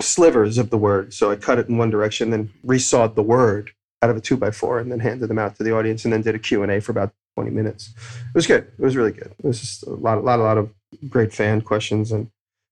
slivers 0.00 0.58
of 0.58 0.70
the 0.70 0.78
word. 0.78 1.14
So 1.14 1.30
I 1.30 1.36
cut 1.36 1.58
it 1.58 1.68
in 1.68 1.78
one 1.78 1.90
direction, 1.90 2.30
then 2.30 2.50
resawed 2.64 3.14
the 3.14 3.22
word 3.22 3.72
out 4.02 4.10
of 4.10 4.16
a 4.16 4.20
two 4.20 4.36
by 4.36 4.50
four, 4.50 4.78
and 4.78 4.92
then 4.92 5.00
handed 5.00 5.28
them 5.28 5.38
out 5.38 5.56
to 5.56 5.64
the 5.64 5.74
audience, 5.74 6.04
and 6.04 6.12
then 6.12 6.22
did 6.22 6.34
a 6.34 6.38
Q 6.38 6.62
and 6.62 6.70
A 6.70 6.80
for 6.80 6.92
about 6.92 7.12
twenty 7.34 7.50
minutes. 7.50 7.94
It 7.96 8.34
was 8.34 8.46
good. 8.46 8.70
It 8.78 8.84
was 8.84 8.96
really 8.96 9.12
good. 9.12 9.32
It 9.38 9.44
was 9.44 9.60
just 9.60 9.86
a 9.86 9.90
lot, 9.90 10.18
a 10.18 10.20
lot, 10.20 10.38
a 10.38 10.42
lot 10.42 10.58
of 10.58 10.70
great 11.08 11.32
fan 11.32 11.62
questions 11.62 12.12
and 12.12 12.30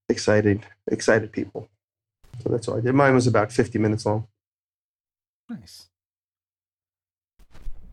excited, 0.09 0.67
excited 0.91 1.33
people. 1.33 1.69
So 2.43 2.51
that's 2.51 2.69
all 2.69 2.77
I 2.77 2.81
did. 2.81 2.95
Mine 2.95 3.15
was 3.15 3.27
about 3.27 3.53
fifty 3.53 3.79
minutes 3.79 4.05
long. 4.05 4.27
Nice. 5.49 5.87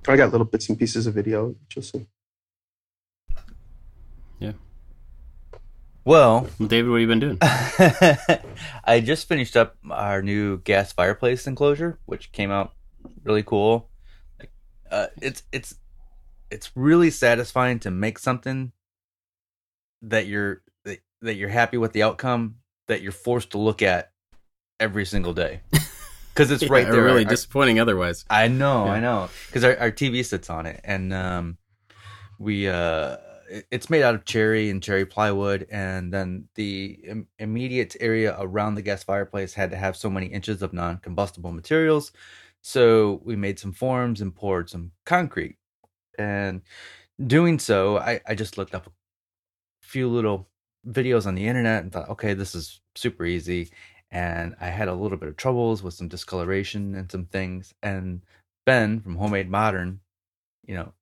I 0.08 0.16
got 0.16 0.32
little 0.32 0.46
bits 0.46 0.68
and 0.68 0.80
pieces 0.80 1.08
of 1.08 1.14
video. 1.14 1.48
which 1.48 1.76
You'll 1.76 1.84
see. 1.84 2.08
Well, 4.40 4.56
Well, 6.04 6.48
David, 6.60 6.90
what 6.90 7.00
have 7.00 7.02
you 7.02 7.08
been 7.08 7.20
doing? 7.20 7.38
I 8.84 9.02
just 9.04 9.28
finished 9.28 9.56
up 9.56 9.76
our 9.90 10.22
new 10.22 10.58
gas 10.60 10.92
fireplace 10.92 11.46
enclosure, 11.46 12.00
which 12.06 12.32
came 12.32 12.50
out 12.50 12.74
really 13.24 13.44
cool. 13.44 13.90
Uh, 14.90 15.08
it's 15.22 15.44
it's 15.52 15.76
it's 16.50 16.72
really 16.76 17.12
satisfying 17.12 17.80
to 17.80 17.92
make 17.92 18.18
something 18.18 18.72
that 20.02 20.26
you're 20.26 20.64
that, 20.86 21.00
that 21.22 21.36
you're 21.36 21.50
happy 21.50 21.78
with 21.78 21.94
the 21.94 22.02
outcome 22.04 22.56
that 22.88 23.02
you're 23.02 23.12
forced 23.12 23.52
to 23.52 23.58
look 23.60 23.82
at 23.84 24.12
every 24.80 25.06
single 25.06 25.34
day 25.34 25.62
because 26.34 26.50
it's 26.50 26.68
right 26.68 26.90
there. 26.90 27.04
Really 27.04 27.26
Our- 27.26 27.30
disappointing 27.30 27.80
otherwise. 27.80 28.26
I 28.28 28.48
know, 28.48 28.86
Yeah. 28.86 28.92
I 28.94 29.00
know, 29.00 29.30
because 29.48 29.64
our, 29.64 29.78
our 29.78 29.92
TV 29.92 30.26
sits 30.26 30.50
on 30.50 30.66
it, 30.66 30.82
and 30.84 31.14
um, 31.14 31.58
we 32.40 32.68
uh, 32.68 33.18
it's 33.72 33.90
made 33.90 34.04
out 34.04 34.16
of 34.16 34.26
cherry 34.26 34.70
and 34.70 34.82
cherry 34.84 35.06
plywood, 35.06 35.68
and 35.72 36.14
then 36.14 36.48
the 36.56 37.00
Im- 37.04 37.28
immediate 37.40 37.96
area 38.00 38.36
around 38.40 38.76
the 38.76 38.82
gas 38.82 39.04
fireplace 39.04 39.54
had 39.54 39.72
to 39.72 39.78
have 39.78 39.96
so 39.98 40.10
many 40.10 40.28
inches 40.28 40.62
of 40.62 40.74
non-combustible 40.74 41.52
materials, 41.52 42.12
so 42.62 43.22
we 43.24 43.36
made 43.36 43.60
some 43.60 43.74
forms 43.74 44.22
and 44.22 44.36
poured 44.36 44.70
some 44.70 44.92
concrete, 45.06 45.58
and 46.18 46.62
doing 47.28 47.60
so, 47.60 47.98
I 47.98 48.22
I 48.28 48.36
just 48.36 48.58
looked 48.58 48.76
up 48.76 48.88
a 48.88 48.92
few 49.82 50.10
little 50.10 50.50
videos 50.88 51.26
on 51.28 51.36
the 51.36 51.48
internet 51.48 51.84
and 51.84 51.92
thought, 51.92 52.10
okay, 52.10 52.34
this 52.34 52.56
is 52.56 52.82
super 52.96 53.26
easy. 53.26 53.70
And 54.12 54.56
I 54.60 54.68
had 54.68 54.88
a 54.88 54.94
little 54.94 55.18
bit 55.18 55.30
of 55.30 55.38
troubles 55.38 55.84
with 55.84 55.94
some 55.94 56.08
discoloration 56.10 56.96
and 56.96 57.12
some 57.12 57.26
things. 57.26 57.74
And 57.84 58.22
Ben 58.66 59.00
from 59.02 59.16
Homemade 59.16 59.50
Modern, 59.50 60.02
you 60.66 60.76
know, 60.76 60.94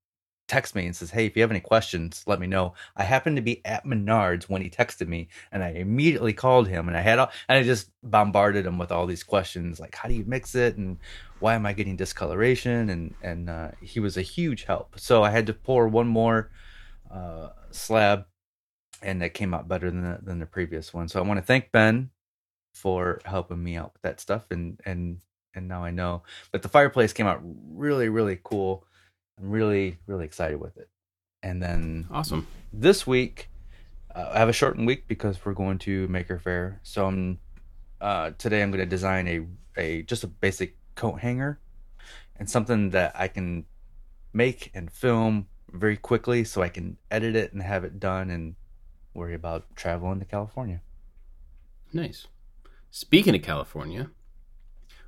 texts 0.49 0.75
me 0.75 0.85
and 0.85 0.95
says, 0.95 1.11
Hey, 1.11 1.25
if 1.25 1.35
you 1.35 1.41
have 1.41 1.51
any 1.51 1.59
questions, 1.59 2.23
let 2.27 2.39
me 2.39 2.47
know. 2.47 2.73
I 2.97 3.03
happened 3.03 3.37
to 3.37 3.41
be 3.41 3.65
at 3.65 3.85
Menards 3.85 4.43
when 4.49 4.61
he 4.61 4.69
texted 4.69 5.07
me 5.07 5.29
and 5.51 5.63
I 5.63 5.69
immediately 5.69 6.33
called 6.33 6.67
him 6.67 6.87
and 6.87 6.97
I 6.97 7.01
had 7.01 7.19
all, 7.19 7.31
and 7.47 7.57
I 7.57 7.63
just 7.63 7.91
bombarded 8.03 8.65
him 8.65 8.77
with 8.77 8.91
all 8.91 9.05
these 9.05 9.23
questions 9.23 9.79
like, 9.79 9.95
how 9.95 10.09
do 10.09 10.15
you 10.15 10.25
mix 10.27 10.55
it? 10.55 10.77
And 10.77 10.97
why 11.39 11.55
am 11.55 11.65
I 11.65 11.73
getting 11.73 11.95
discoloration? 11.95 12.89
And, 12.89 13.15
and, 13.21 13.49
uh, 13.49 13.71
he 13.81 13.99
was 13.99 14.17
a 14.17 14.21
huge 14.21 14.63
help. 14.63 14.99
So 14.99 15.23
I 15.23 15.29
had 15.29 15.47
to 15.47 15.53
pour 15.53 15.87
one 15.87 16.07
more, 16.07 16.51
uh, 17.09 17.49
slab 17.71 18.25
and 19.01 19.23
it 19.23 19.33
came 19.33 19.53
out 19.53 19.67
better 19.67 19.89
than 19.89 20.01
the, 20.01 20.19
than 20.21 20.39
the 20.39 20.45
previous 20.45 20.93
one. 20.93 21.07
So 21.07 21.19
I 21.19 21.23
want 21.25 21.39
to 21.39 21.45
thank 21.45 21.71
Ben 21.71 22.09
for 22.73 23.19
helping 23.25 23.63
me 23.63 23.75
out 23.75 23.93
with 23.93 24.01
that 24.03 24.19
stuff, 24.19 24.45
and 24.51 24.79
and 24.85 25.19
and 25.53 25.67
now 25.67 25.83
I 25.83 25.91
know. 25.91 26.23
But 26.51 26.61
the 26.61 26.69
fireplace 26.69 27.13
came 27.13 27.27
out 27.27 27.41
really 27.43 28.09
really 28.09 28.39
cool. 28.43 28.85
I'm 29.39 29.49
really 29.49 29.97
really 30.07 30.25
excited 30.25 30.59
with 30.59 30.77
it. 30.77 30.89
And 31.41 31.61
then 31.63 32.07
Awesome. 32.11 32.47
this 32.73 33.07
week, 33.07 33.49
uh, 34.13 34.31
I 34.33 34.39
have 34.39 34.49
a 34.49 34.53
shortened 34.53 34.85
week 34.87 35.07
because 35.07 35.43
we're 35.45 35.53
going 35.53 35.77
to 35.79 36.07
Maker 36.09 36.37
Faire. 36.39 36.79
So 36.83 37.05
I'm 37.07 37.39
uh, 38.01 38.31
today 38.37 38.61
I'm 38.61 38.71
going 38.71 38.79
to 38.83 38.85
design 38.85 39.27
a 39.27 39.45
a 39.79 40.01
just 40.03 40.23
a 40.23 40.27
basic 40.27 40.75
coat 40.95 41.19
hanger 41.21 41.59
and 42.35 42.49
something 42.49 42.89
that 42.91 43.13
I 43.15 43.27
can 43.27 43.65
make 44.33 44.71
and 44.73 44.91
film 44.91 45.47
very 45.71 45.97
quickly, 45.97 46.43
so 46.43 46.61
I 46.61 46.69
can 46.69 46.97
edit 47.11 47.35
it 47.35 47.53
and 47.53 47.61
have 47.61 47.83
it 47.83 47.99
done 47.99 48.29
and 48.29 48.55
worry 49.13 49.33
about 49.35 49.65
traveling 49.75 50.19
to 50.19 50.25
California. 50.25 50.81
Nice. 51.93 52.27
Speaking 52.91 53.35
of 53.35 53.41
California, 53.43 54.09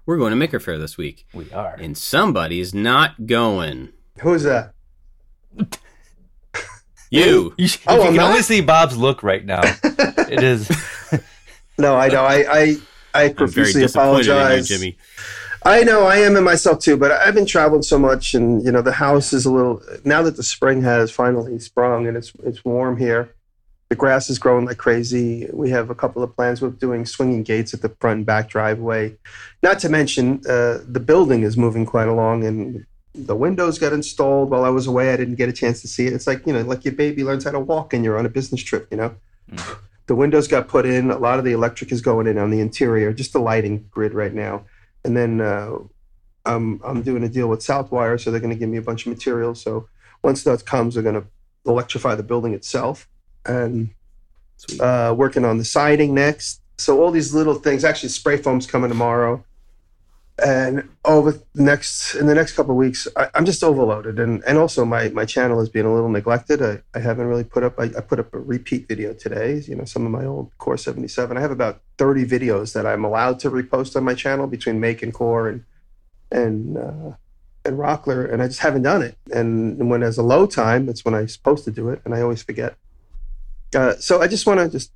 we're 0.06 0.18
going 0.18 0.32
to 0.32 0.36
Maker 0.36 0.60
Faire 0.60 0.78
this 0.78 0.98
week, 0.98 1.26
We 1.34 1.52
are. 1.52 1.76
and 1.80 1.98
somebody's 1.98 2.74
not 2.74 3.26
going. 3.26 3.90
Who's 4.20 4.44
that? 4.44 4.74
You. 7.14 7.54
You, 7.58 7.68
should, 7.68 7.82
Oh, 7.88 7.96
if 7.96 7.98
you 7.98 8.04
I'm 8.04 8.08
can 8.14 8.16
not? 8.16 8.30
only 8.30 8.42
see 8.42 8.62
Bob's 8.62 8.96
look 8.96 9.22
right 9.22 9.46
now. 9.46 9.60
it 9.84 10.42
is. 10.42 10.70
No, 11.78 11.98
I 11.98 12.08
know. 12.08 12.24
I 12.24 12.36
I, 12.36 12.76
I 13.14 13.24
I'm 13.26 13.34
profusely 13.34 13.82
disappointed 13.82 14.22
in 14.22 14.26
you, 14.28 14.32
apologize. 14.32 14.68
Jimmy. 14.70 14.98
I 15.64 15.84
know 15.84 16.06
I 16.06 16.18
am 16.20 16.38
in 16.38 16.44
myself 16.46 16.80
too, 16.80 16.96
but 16.96 17.12
I've 17.12 17.36
been 17.36 17.46
traveling 17.46 17.82
so 17.82 18.00
much, 18.00 18.34
and 18.34 18.64
you 18.64 18.72
know 18.72 18.82
the 18.82 18.94
house 18.94 19.34
is 19.34 19.46
a 19.46 19.52
little. 19.52 19.82
Now 20.06 20.22
that 20.24 20.38
the 20.38 20.44
spring 20.44 20.82
has 20.84 21.12
finally 21.12 21.60
sprung 21.60 22.08
and 22.08 22.16
it's 22.16 22.32
it's 22.46 22.64
warm 22.64 22.96
here, 22.96 23.36
the 23.90 23.96
grass 23.96 24.30
is 24.30 24.40
growing 24.40 24.66
like 24.66 24.78
crazy. 24.78 25.50
We 25.52 25.70
have 25.72 25.90
a 25.90 25.96
couple 25.96 26.24
of 26.24 26.34
plans 26.34 26.62
with 26.62 26.80
doing 26.80 27.06
swinging 27.06 27.44
gates 27.44 27.74
at 27.74 27.82
the 27.82 27.90
front 28.00 28.18
and 28.20 28.26
back 28.26 28.48
driveway. 28.50 29.18
Not 29.62 29.80
to 29.80 29.90
mention 29.90 30.40
uh, 30.48 30.80
the 30.88 31.02
building 31.06 31.44
is 31.44 31.58
moving 31.58 31.86
quite 31.86 32.08
along, 32.08 32.46
and 32.46 32.86
the 33.14 33.36
windows 33.36 33.78
got 33.80 33.94
installed 33.94 34.50
while 34.50 34.64
I 34.64 34.70
was 34.70 34.88
away. 34.88 35.14
I 35.14 35.18
didn't 35.18 35.36
get 35.36 35.50
a 35.50 35.54
chance 35.54 35.82
to 35.82 35.88
see 35.88 36.08
it. 36.08 36.14
It's 36.14 36.28
like 36.28 36.46
you 36.48 36.54
know, 36.54 36.62
like 36.62 36.86
your 36.86 36.94
baby 36.94 37.24
learns 37.24 37.44
how 37.44 37.52
to 37.52 37.60
walk, 37.60 37.94
and 37.94 38.04
you're 38.04 38.18
on 38.18 38.26
a 38.26 38.30
business 38.30 38.62
trip. 38.62 38.88
You 38.92 38.98
know, 38.98 39.16
Mm. 39.52 39.78
the 40.08 40.16
windows 40.16 40.48
got 40.48 40.68
put 40.68 40.86
in. 40.86 41.12
A 41.12 41.18
lot 41.18 41.40
of 41.40 41.46
the 41.46 41.52
electric 41.52 41.92
is 41.92 42.02
going 42.02 42.26
in 42.28 42.38
on 42.38 42.52
the 42.52 42.60
interior, 42.62 43.12
just 43.12 43.34
the 43.34 43.40
lighting 43.40 43.88
grid 43.92 44.14
right 44.14 44.34
now 44.34 44.64
and 45.04 45.18
then 45.18 45.42
uh, 45.42 45.78
I'm 46.46 46.80
I'm 46.84 47.02
doing 47.02 47.24
a 47.24 47.30
deal 47.30 47.48
with 47.48 47.60
Southwire, 47.62 48.20
so 48.22 48.32
they're 48.32 48.40
going 48.40 48.54
to 48.54 48.60
give 48.60 48.70
me 48.70 48.78
a 48.78 48.82
bunch 48.82 49.06
of 49.06 49.12
materials. 49.12 49.62
So 49.62 49.88
once 50.24 50.44
that 50.44 50.66
comes, 50.66 50.94
they're 50.94 51.04
going 51.04 51.16
to 51.22 51.26
electrify 51.66 52.16
the 52.16 52.24
building 52.24 52.54
itself, 52.54 53.08
and 53.46 53.90
uh, 54.80 55.14
working 55.18 55.46
on 55.46 55.58
the 55.58 55.66
siding 55.66 56.14
next. 56.14 56.62
So 56.78 57.02
all 57.02 57.12
these 57.12 57.34
little 57.34 57.56
things. 57.56 57.84
Actually, 57.84 58.10
spray 58.10 58.38
foam's 58.38 58.68
coming 58.68 58.90
tomorrow, 58.90 59.44
and 60.44 60.90
over 61.06 61.34
the 61.34 61.44
next 61.56 62.16
in 62.16 62.26
the 62.26 62.34
next 62.34 62.54
couple 62.54 62.76
weeks, 62.76 63.08
I, 63.16 63.30
I'm 63.36 63.46
just 63.46 63.64
overloaded, 63.64 64.20
and 64.20 64.44
and 64.46 64.58
also 64.58 64.86
my 64.86 65.10
my 65.10 65.26
channel 65.26 65.60
is 65.62 65.70
being 65.70 65.86
a 65.86 65.94
little 65.94 66.10
neglected. 66.10 66.62
I, 66.62 66.82
I 66.96 67.00
haven't 67.00 67.28
really 67.28 67.44
put 67.44 67.64
up. 67.64 67.80
I, 67.80 67.86
I 67.86 68.02
put 68.02 68.20
up 68.20 68.34
a 68.34 68.40
repeat 68.40 68.88
video 68.88 69.14
today. 69.14 69.62
You 69.68 69.76
know, 69.76 69.86
some 69.86 70.06
of 70.06 70.12
my 70.12 70.26
old 70.26 70.52
Core 70.58 70.78
77. 70.78 71.38
I 71.38 71.42
have 71.42 71.52
about 71.52 71.82
30 71.98 72.26
videos 72.26 72.74
that 72.74 72.86
I'm 72.86 73.04
allowed 73.04 73.40
to 73.42 73.52
repost 73.52 73.96
on 73.96 74.04
my 74.04 74.14
channel 74.16 74.48
between 74.48 74.80
Make 74.80 75.04
and 75.04 75.14
Core 75.14 75.48
and 75.50 75.64
and 76.32 76.78
uh, 76.78 77.12
and 77.66 77.78
Rockler, 77.78 78.32
and 78.32 78.42
I 78.42 78.48
just 78.48 78.62
haven't 78.62 78.84
done 78.84 79.02
it. 79.04 79.18
And 79.32 79.90
when 79.90 80.02
there's 80.02 80.18
a 80.18 80.24
low 80.24 80.48
time, 80.48 80.90
it's 80.90 81.06
when 81.06 81.14
I'm 81.14 81.28
supposed 81.28 81.66
to 81.66 81.72
do 81.72 81.90
it, 81.90 82.02
and 82.06 82.16
I 82.16 82.22
always 82.22 82.42
forget. 82.42 82.76
Uh, 83.76 83.96
so 83.96 84.22
I 84.22 84.28
just 84.28 84.48
want 84.48 84.60
to 84.60 84.70
just 84.70 84.92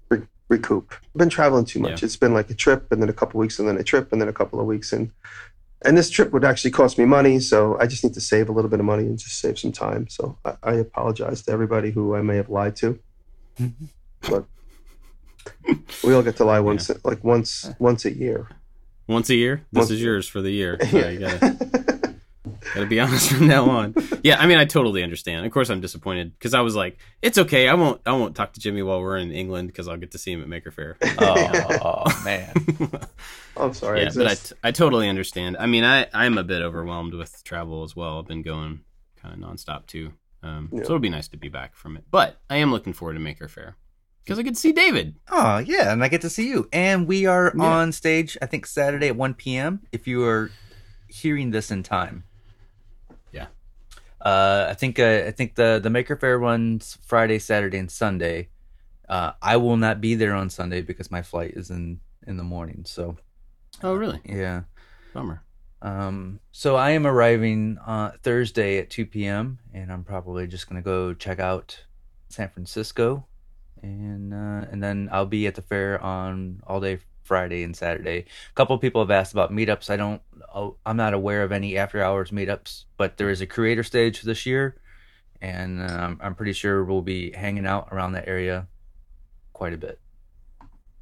recoup. 0.50 0.94
I've 0.94 1.20
been 1.20 1.30
traveling 1.30 1.66
too 1.66 1.80
much. 1.80 2.02
Yeah. 2.02 2.06
It's 2.06 2.18
been 2.18 2.34
like 2.34 2.50
a 2.50 2.54
trip, 2.54 2.92
and 2.92 3.02
then 3.02 3.10
a 3.10 3.14
couple 3.14 3.40
weeks, 3.40 3.60
and 3.60 3.68
then 3.68 3.78
a 3.78 3.84
trip, 3.84 4.12
and 4.12 4.22
then 4.22 4.28
a 4.28 4.34
couple 4.34 4.60
of 4.60 4.66
weeks, 4.66 4.94
and 4.94 5.12
and 5.84 5.98
this 5.98 6.10
trip 6.10 6.32
would 6.32 6.44
actually 6.44 6.72
cost 6.72 6.98
me 6.98 7.06
money. 7.06 7.40
So 7.40 7.78
I 7.80 7.88
just 7.88 8.04
need 8.04 8.14
to 8.16 8.22
save 8.22 8.50
a 8.50 8.52
little 8.52 8.70
bit 8.70 8.80
of 8.80 8.86
money 8.86 9.04
and 9.04 9.18
just 9.18 9.40
save 9.40 9.60
some 9.60 9.72
time. 9.72 10.08
So 10.10 10.38
I, 10.44 10.56
I 10.64 10.74
apologize 10.74 11.44
to 11.44 11.52
everybody 11.52 11.92
who 11.92 12.16
I 12.16 12.22
may 12.22 12.38
have 12.38 12.50
lied 12.50 12.76
to, 12.78 13.00
mm-hmm. 13.60 13.86
but 14.30 14.46
we 16.04 16.14
all 16.14 16.24
get 16.24 16.38
to 16.38 16.46
lie 16.46 16.60
once, 16.72 16.90
like 17.04 17.24
once, 17.24 17.70
once 17.80 18.06
a 18.06 18.12
year. 18.16 18.50
Once 19.08 19.30
a 19.30 19.36
year. 19.36 19.58
This 19.72 19.82
Once- 19.82 19.92
is 19.92 20.02
yours 20.02 20.28
for 20.28 20.42
the 20.42 20.52
year. 20.52 20.80
So 20.90 21.10
you 21.10 21.20
gotta 22.74 22.86
be 22.86 23.00
honest 23.02 23.32
from 23.32 23.48
now 23.48 23.70
on. 23.70 23.96
Yeah, 24.24 24.40
I 24.40 24.48
mean, 24.48 24.58
I 24.58 24.66
totally 24.66 25.04
understand. 25.04 25.46
Of 25.46 25.52
course, 25.52 25.70
I'm 25.70 25.82
disappointed 25.82 26.34
because 26.34 26.54
I 26.54 26.62
was 26.62 26.76
like, 26.76 26.98
it's 27.22 27.38
okay. 27.38 27.68
I 27.68 27.74
won't. 27.74 28.02
I 28.06 28.12
won't 28.14 28.36
talk 28.36 28.54
to 28.54 28.60
Jimmy 28.60 28.82
while 28.84 29.02
we're 29.02 29.18
in 29.18 29.32
England 29.32 29.68
because 29.70 29.88
I'll 29.88 29.98
get 29.98 30.12
to 30.12 30.18
see 30.18 30.32
him 30.32 30.42
at 30.42 30.48
Maker 30.48 30.72
Faire. 30.72 30.98
Oh 31.20 32.04
man. 32.24 32.54
I'm 33.58 33.74
sorry. 33.74 34.02
I 34.02 34.04
yeah, 34.04 34.10
but 34.16 34.28
I, 34.28 34.32
exist. 34.34 34.54
totally 34.74 35.08
understand. 35.08 35.58
I 35.60 35.66
mean, 35.66 35.84
I 35.84 36.08
I'm 36.14 36.38
a 36.38 36.44
bit 36.44 36.62
overwhelmed 36.62 37.14
with 37.14 37.44
travel 37.44 37.84
as 37.84 37.96
well. 37.96 38.20
I've 38.20 38.28
been 38.28 38.42
going 38.42 38.82
kind 39.22 39.34
of 39.34 39.50
nonstop 39.50 39.88
too. 39.88 40.12
Um, 40.44 40.70
Yeah. 40.72 40.80
So 40.80 40.86
it'll 40.86 41.00
be 41.00 41.10
nice 41.10 41.28
to 41.30 41.38
be 41.38 41.50
back 41.50 41.76
from 41.76 41.98
it. 41.98 42.04
But 42.12 42.38
I 42.50 42.58
am 42.58 42.72
looking 42.72 42.94
forward 42.94 43.14
to 43.14 43.20
Maker 43.20 43.48
Faire 43.48 43.76
because 44.24 44.38
I 44.38 44.42
get 44.44 44.56
to 44.56 44.60
see 44.60 44.74
David. 44.74 45.16
Oh 45.32 45.58
yeah, 45.60 45.92
and 45.94 46.04
I 46.04 46.08
get 46.10 46.22
to 46.22 46.30
see 46.30 46.48
you. 46.50 46.68
And 46.74 47.08
we 47.08 47.26
are 47.26 47.54
Yeah. 47.58 47.64
on 47.64 47.92
stage. 47.92 48.38
I 48.42 48.46
think 48.46 48.66
Saturday 48.68 49.08
at 49.08 49.16
one 49.16 49.34
p.m. 49.34 49.82
If 49.92 50.06
you 50.08 50.24
are 50.26 50.52
hearing 51.08 51.52
this 51.52 51.72
in 51.72 51.82
time. 51.84 52.26
Uh, 54.26 54.68
I 54.70 54.74
think 54.74 54.98
uh, 55.00 55.24
I 55.28 55.32
think 55.32 55.54
the 55.56 55.80
the 55.82 55.90
Maker 55.92 56.16
Faire 56.16 56.40
runs 56.40 56.98
Friday, 57.06 57.38
Saturday, 57.40 57.78
and 57.78 57.92
Sunday. 57.92 58.50
Uh, 59.08 59.34
I 59.42 59.58
will 59.58 59.78
not 59.78 60.02
be 60.02 60.16
there 60.16 60.34
on 60.34 60.50
Sunday 60.50 60.82
because 60.82 61.12
my 61.12 61.22
flight 61.22 61.52
is 61.56 61.70
in 61.70 62.00
in 62.26 62.38
the 62.38 62.44
morning. 62.44 62.84
So 62.86 63.18
Oh, 63.84 63.94
really? 63.94 64.20
yeah. 64.26 64.64
Bummer. 65.14 65.44
Um, 65.82 66.40
so 66.52 66.76
I 66.76 66.92
am 66.92 67.06
arriving 67.06 67.78
uh, 67.86 68.12
Thursday 68.24 68.80
at 68.80 68.90
2 68.90 69.06
p.m. 69.06 69.60
and 69.74 69.92
I'm 69.92 70.04
probably 70.04 70.48
just 70.48 70.68
gonna 70.68 70.82
go 70.82 71.14
check 71.14 71.40
out 71.40 71.86
San 72.30 72.50
Francisco, 72.50 73.28
and 73.84 74.34
uh, 74.34 74.66
and 74.72 74.82
then 74.82 75.08
I'll 75.12 75.28
be 75.28 75.46
at 75.46 75.54
the 75.54 75.62
fair 75.62 76.02
on 76.02 76.62
all 76.66 76.80
day 76.82 76.98
Friday 77.26 77.64
and 77.64 77.76
Saturday. 77.76 78.20
A 78.20 78.54
couple 78.54 78.78
people 78.78 79.02
have 79.02 79.12
asked 79.12 79.34
about 79.34 79.52
meetups. 79.52 79.90
I 79.90 79.98
don't, 79.98 80.22
oh, 80.54 80.78
I'm 80.86 80.98
not 80.98 81.14
aware 81.14 81.44
of 81.44 81.52
any 81.52 81.78
after 81.78 82.02
hours 82.02 82.32
meetups, 82.32 82.86
but 82.98 83.18
there 83.18 83.30
is 83.30 83.42
a 83.42 83.48
creator 83.48 83.84
stage 83.84 84.22
this 84.22 84.46
year, 84.46 84.78
and 85.42 85.82
um, 85.82 86.20
I'm 86.24 86.36
pretty 86.36 86.54
sure 86.54 86.84
we'll 86.84 87.02
be 87.02 87.32
hanging 87.32 87.66
out 87.66 87.90
around 87.92 88.14
that 88.14 88.28
area 88.28 88.68
quite 89.54 89.74
a 89.74 89.78
bit. 89.78 90.00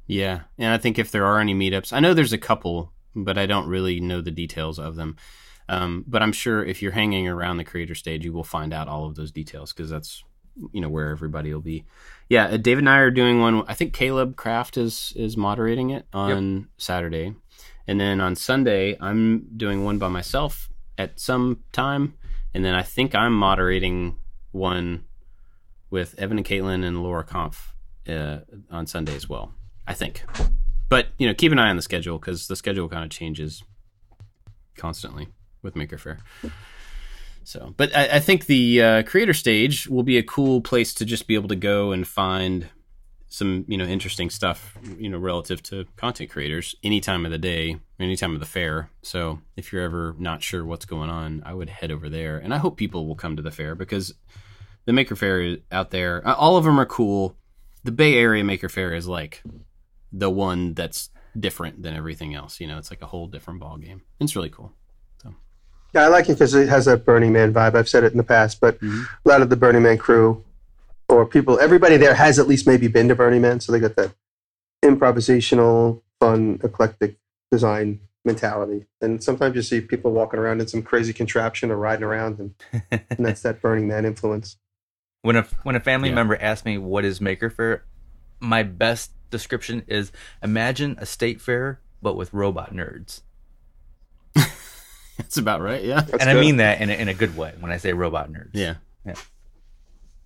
Yeah, 0.06 0.40
and 0.58 0.72
I 0.72 0.78
think 0.78 0.98
if 0.98 1.10
there 1.10 1.24
are 1.24 1.38
any 1.38 1.54
meetups, 1.54 1.92
I 1.92 2.00
know 2.00 2.14
there's 2.14 2.32
a 2.32 2.38
couple, 2.38 2.92
but 3.14 3.38
I 3.38 3.46
don't 3.46 3.68
really 3.68 4.00
know 4.00 4.20
the 4.20 4.30
details 4.30 4.78
of 4.78 4.96
them. 4.96 5.16
Um, 5.68 6.04
but 6.06 6.22
I'm 6.22 6.32
sure 6.32 6.62
if 6.64 6.82
you're 6.82 6.92
hanging 6.92 7.26
around 7.26 7.56
the 7.56 7.64
creator 7.64 7.94
stage, 7.94 8.24
you 8.24 8.32
will 8.32 8.44
find 8.44 8.74
out 8.74 8.88
all 8.88 9.06
of 9.06 9.14
those 9.14 9.32
details 9.32 9.72
because 9.72 9.88
that's 9.88 10.22
you 10.72 10.80
know 10.80 10.88
where 10.88 11.10
everybody 11.10 11.52
will 11.52 11.60
be. 11.60 11.84
Yeah, 12.28 12.46
uh, 12.46 12.56
David 12.56 12.82
and 12.82 12.88
I 12.88 12.98
are 12.98 13.10
doing 13.10 13.40
one. 13.40 13.64
I 13.68 13.74
think 13.74 13.92
Caleb 13.92 14.36
Kraft 14.36 14.76
is 14.76 15.12
is 15.16 15.36
moderating 15.36 15.90
it 15.90 16.06
on 16.12 16.68
Saturday, 16.78 17.34
and 17.86 18.00
then 18.00 18.20
on 18.20 18.34
Sunday 18.34 18.96
I'm 19.00 19.46
doing 19.56 19.84
one 19.84 19.98
by 19.98 20.08
myself 20.08 20.70
at 20.96 21.20
some 21.20 21.64
time, 21.72 22.14
and 22.54 22.64
then 22.64 22.74
I 22.74 22.82
think 22.82 23.14
I'm 23.14 23.34
moderating 23.34 24.16
one 24.52 25.04
with 25.90 26.18
Evan 26.18 26.38
and 26.38 26.46
Katelyn 26.46 26.84
and 26.84 27.02
Laura 27.02 27.24
Kampf 27.24 27.74
uh, 28.08 28.38
on 28.70 28.86
Sunday 28.86 29.14
as 29.14 29.28
well. 29.28 29.52
I 29.86 29.92
think, 29.92 30.24
but 30.88 31.08
you 31.18 31.26
know, 31.26 31.34
keep 31.34 31.52
an 31.52 31.58
eye 31.58 31.68
on 31.68 31.76
the 31.76 31.82
schedule 31.82 32.18
because 32.18 32.48
the 32.48 32.56
schedule 32.56 32.88
kind 32.88 33.04
of 33.04 33.10
changes 33.10 33.62
constantly 34.76 35.28
with 35.62 35.76
Maker 35.76 35.98
Faire. 35.98 36.18
So, 37.44 37.74
but 37.76 37.94
I, 37.94 38.16
I 38.16 38.20
think 38.20 38.46
the 38.46 38.82
uh, 38.82 39.02
creator 39.04 39.34
stage 39.34 39.88
will 39.88 40.02
be 40.02 40.18
a 40.18 40.22
cool 40.22 40.60
place 40.60 40.94
to 40.94 41.04
just 41.04 41.26
be 41.26 41.34
able 41.34 41.48
to 41.48 41.56
go 41.56 41.92
and 41.92 42.06
find 42.06 42.68
some 43.28 43.64
you 43.66 43.76
know 43.76 43.84
interesting 43.84 44.30
stuff 44.30 44.78
you 44.96 45.08
know 45.08 45.18
relative 45.18 45.60
to 45.60 45.84
content 45.96 46.30
creators 46.30 46.76
any 46.84 47.00
time 47.00 47.26
of 47.26 47.32
the 47.32 47.38
day 47.38 47.76
any 47.98 48.16
time 48.16 48.32
of 48.32 48.40
the 48.40 48.46
fair. 48.46 48.90
So 49.02 49.40
if 49.56 49.72
you're 49.72 49.82
ever 49.82 50.14
not 50.18 50.42
sure 50.42 50.64
what's 50.64 50.84
going 50.84 51.10
on 51.10 51.42
i 51.44 51.52
would 51.52 51.68
head 51.68 51.90
over 51.90 52.08
there. 52.08 52.38
And 52.38 52.54
i 52.54 52.58
hope 52.58 52.76
people 52.76 53.06
will 53.06 53.16
come 53.16 53.36
to 53.36 53.42
the 53.42 53.50
fair 53.50 53.74
because 53.74 54.14
the 54.84 54.92
maker 54.92 55.16
faire 55.16 55.56
out 55.72 55.90
there 55.90 56.26
all 56.26 56.56
of 56.56 56.64
them 56.64 56.78
are 56.78 56.86
cool. 56.86 57.36
The 57.82 57.92
bay 57.92 58.14
area 58.14 58.44
maker 58.44 58.68
faire 58.68 58.94
is 58.94 59.06
like 59.06 59.42
the 60.12 60.30
one 60.30 60.74
that's 60.74 61.10
different 61.38 61.82
than 61.82 61.94
everything 61.94 62.34
else 62.34 62.60
you 62.60 62.66
know 62.66 62.78
it's 62.78 62.90
like 62.90 63.02
a 63.02 63.06
whole 63.06 63.26
different 63.26 63.58
ball 63.58 63.76
game 63.76 64.02
it's 64.20 64.36
really 64.36 64.50
cool 64.50 64.72
Yeah, 65.94 66.04
I 66.04 66.08
like 66.08 66.28
it 66.28 66.32
because 66.34 66.54
it 66.54 66.68
has 66.68 66.86
that 66.86 67.04
Burning 67.04 67.32
Man 67.32 67.52
vibe. 67.54 67.74
I've 67.74 67.88
said 67.88 68.02
it 68.04 68.12
in 68.12 68.18
the 68.18 68.24
past, 68.24 68.60
but 68.60 68.80
Mhm. 68.80 69.06
a 69.24 69.28
lot 69.28 69.42
of 69.42 69.48
the 69.50 69.56
Burning 69.56 69.82
Man 69.82 69.96
crew 69.98 70.42
or 71.08 71.24
people, 71.24 71.58
everybody 71.60 71.96
there 71.96 72.14
has 72.14 72.38
at 72.38 72.48
least 72.48 72.66
maybe 72.66 72.88
been 72.88 73.08
to 73.08 73.14
Burning 73.14 73.42
Man, 73.42 73.60
so 73.60 73.70
they 73.70 73.78
got 73.78 73.94
that 73.96 74.10
improvisational, 74.84 76.02
fun, 76.20 76.60
eclectic 76.64 77.16
design 77.50 78.00
mentality. 78.24 78.86
And 79.00 79.22
sometimes 79.22 79.54
you 79.54 79.62
see 79.62 79.80
people 79.80 80.12
walking 80.12 80.40
around 80.40 80.60
in 80.60 80.66
some 80.66 80.82
crazy 80.82 81.12
contraption 81.12 81.70
or 81.70 81.76
riding 81.76 82.04
around, 82.04 82.38
and, 82.40 82.54
and 83.10 83.24
that's 83.26 83.42
that 83.42 83.60
Burning 83.62 83.86
Man 83.88 84.04
influence. 84.04 84.56
when 85.22 85.36
a 85.36 85.42
when 85.62 85.74
a 85.76 85.80
family 85.80 86.08
Yeah. 86.10 86.16
member 86.16 86.36
asks 86.40 86.64
me 86.64 86.76
what 86.76 87.04
is 87.04 87.20
Maker 87.20 87.48
Faire, 87.50 87.84
my 88.40 88.62
best 88.62 89.12
description 89.30 89.82
is 89.86 90.12
imagine 90.42 90.96
a 90.98 91.06
state 91.06 91.40
fair 91.40 91.80
but 92.02 92.14
with 92.16 92.32
robot 92.34 92.74
nerds. 92.74 93.22
that's 95.18 95.36
about 95.36 95.60
right 95.60 95.84
yeah 95.84 96.00
That's 96.00 96.22
and 96.24 96.30
I 96.30 96.40
mean 96.40 96.56
that 96.56 96.80
in 96.80 96.90
a, 96.90 96.94
in 96.94 97.08
a 97.08 97.14
good 97.14 97.36
way 97.36 97.52
when 97.60 97.72
I 97.72 97.76
say 97.76 97.92
robot 97.92 98.30
nerds. 98.30 98.50
Yeah. 98.52 98.74
Yeah. 99.06 99.14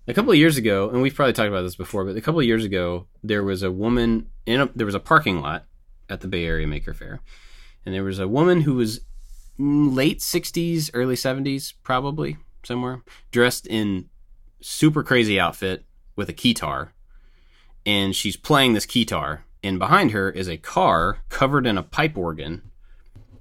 A 0.07 0.13
couple 0.13 0.31
of 0.31 0.37
years 0.37 0.57
ago, 0.57 0.89
and 0.89 1.03
we've 1.03 1.13
probably 1.13 1.33
talked 1.33 1.49
about 1.49 1.61
this 1.61 1.75
before, 1.75 2.03
but 2.03 2.15
a 2.15 2.21
couple 2.21 2.39
of 2.39 2.45
years 2.45 2.65
ago, 2.65 3.05
there 3.23 3.43
was 3.43 3.61
a 3.61 3.71
woman 3.71 4.27
in 4.45 4.61
a 4.61 4.65
there 4.73 4.85
was 4.85 4.95
a 4.95 4.99
parking 4.99 5.39
lot 5.39 5.65
at 6.09 6.21
the 6.21 6.27
Bay 6.27 6.45
Area 6.45 6.65
Maker 6.65 6.95
Faire, 6.95 7.21
and 7.85 7.93
there 7.93 8.03
was 8.03 8.17
a 8.17 8.27
woman 8.27 8.61
who 8.61 8.73
was 8.73 9.01
late 9.59 10.19
'60s, 10.19 10.89
early 10.95 11.13
'70s, 11.13 11.73
probably 11.83 12.37
somewhere, 12.63 13.03
dressed 13.29 13.67
in 13.67 14.09
super 14.61 15.03
crazy 15.03 15.39
outfit 15.39 15.85
with 16.15 16.27
a 16.27 16.33
keytar, 16.33 16.89
and 17.85 18.15
she's 18.15 18.35
playing 18.35 18.73
this 18.73 18.87
keytar, 18.87 19.41
and 19.61 19.77
behind 19.77 20.09
her 20.09 20.31
is 20.31 20.49
a 20.49 20.57
car 20.57 21.19
covered 21.29 21.67
in 21.67 21.77
a 21.77 21.83
pipe 21.83 22.17
organ 22.17 22.68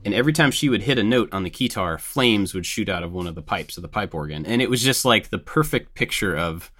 and 0.04 0.14
every 0.14 0.32
time 0.32 0.50
she 0.50 0.68
would 0.68 0.82
hit 0.82 0.98
a 0.98 1.02
note 1.02 1.32
on 1.32 1.42
the 1.42 1.50
keytar, 1.50 2.00
flames 2.00 2.54
would 2.54 2.66
shoot 2.66 2.88
out 2.88 3.02
of 3.02 3.12
one 3.12 3.26
of 3.26 3.34
the 3.34 3.42
pipes 3.42 3.76
of 3.76 3.82
the 3.82 3.88
pipe 3.88 4.14
organ, 4.14 4.46
and 4.46 4.62
it 4.62 4.70
was 4.70 4.82
just 4.82 5.04
like 5.04 5.30
the 5.30 5.38
perfect 5.38 5.94
picture 5.94 6.36
of 6.36 6.70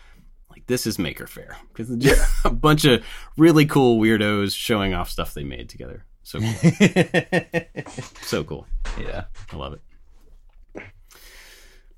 like 0.51 0.67
this 0.67 0.87
is 0.87 0.99
Maker 0.99 1.27
Faire 1.27 1.57
because 1.69 1.95
just 1.97 2.31
a 2.45 2.51
bunch 2.51 2.85
of 2.85 3.05
really 3.37 3.67
cool 3.67 4.01
weirdos 4.01 4.55
showing 4.57 4.95
off 4.95 5.11
stuff 5.11 5.35
they 5.35 5.45
made 5.45 5.69
together. 5.69 6.05
So 6.23 6.41
cool. 6.41 6.53
so 8.23 8.45
cool. 8.45 8.67
yeah. 8.99 9.25
I 9.51 9.57
love 9.57 9.73
it. 9.73 9.81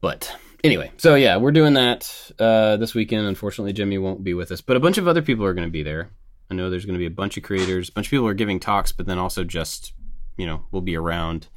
But 0.00 0.34
anyway, 0.62 0.92
so 0.98 1.14
yeah, 1.16 1.36
we're 1.36 1.50
doing 1.50 1.74
that 1.74 2.30
uh, 2.38 2.76
this 2.76 2.94
weekend. 2.94 3.26
Unfortunately, 3.26 3.72
Jimmy 3.72 3.98
won't 3.98 4.22
be 4.22 4.34
with 4.34 4.52
us, 4.52 4.60
but 4.60 4.76
a 4.76 4.80
bunch 4.80 4.98
of 4.98 5.08
other 5.08 5.20
people 5.20 5.44
are 5.44 5.52
going 5.52 5.66
to 5.66 5.72
be 5.72 5.82
there. 5.82 6.10
I 6.50 6.54
know 6.54 6.70
there's 6.70 6.84
going 6.84 6.94
to 6.94 7.00
be 7.00 7.06
a 7.06 7.10
bunch 7.10 7.36
of 7.36 7.42
creators, 7.42 7.88
a 7.88 7.92
bunch 7.92 8.06
of 8.06 8.10
people 8.10 8.26
are 8.26 8.34
giving 8.34 8.58
talks, 8.58 8.92
but 8.92 9.06
then 9.06 9.18
also 9.18 9.44
just 9.44 9.92
you 10.40 10.46
know 10.46 10.64
we'll 10.70 10.82
be 10.82 10.96
around 10.96 11.48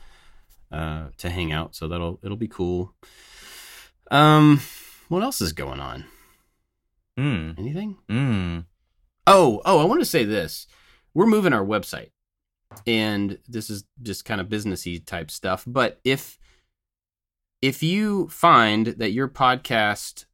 uh, 0.72 1.08
to 1.18 1.30
hang 1.30 1.52
out, 1.52 1.76
so 1.76 1.88
that'll 1.88 2.20
it'll 2.24 2.38
be 2.38 2.48
cool. 2.48 2.94
Um, 4.12 4.60
what 5.08 5.24
else 5.24 5.42
is 5.42 5.54
going 5.54 5.80
on? 5.80 6.06
Mm. 7.18 7.58
Anything? 7.58 7.98
Mm. 8.10 8.66
Oh, 9.26 9.62
oh, 9.66 9.80
I 9.80 9.86
want 9.86 10.02
to 10.02 10.06
say 10.06 10.26
this. 10.26 10.68
We're 11.14 11.28
moving 11.28 11.54
our 11.54 11.66
website. 11.66 12.10
And 12.88 13.38
this 13.48 13.70
is 13.70 13.84
just 14.02 14.26
kind 14.26 14.42
of 14.42 14.48
businessy 14.48 15.06
type 15.06 15.30
stuff, 15.30 15.64
but 15.68 16.00
if 16.04 16.40
if 17.62 17.84
you 17.84 18.28
find 18.30 18.88
that 18.88 19.12
your 19.12 19.30
podcast 19.30 20.26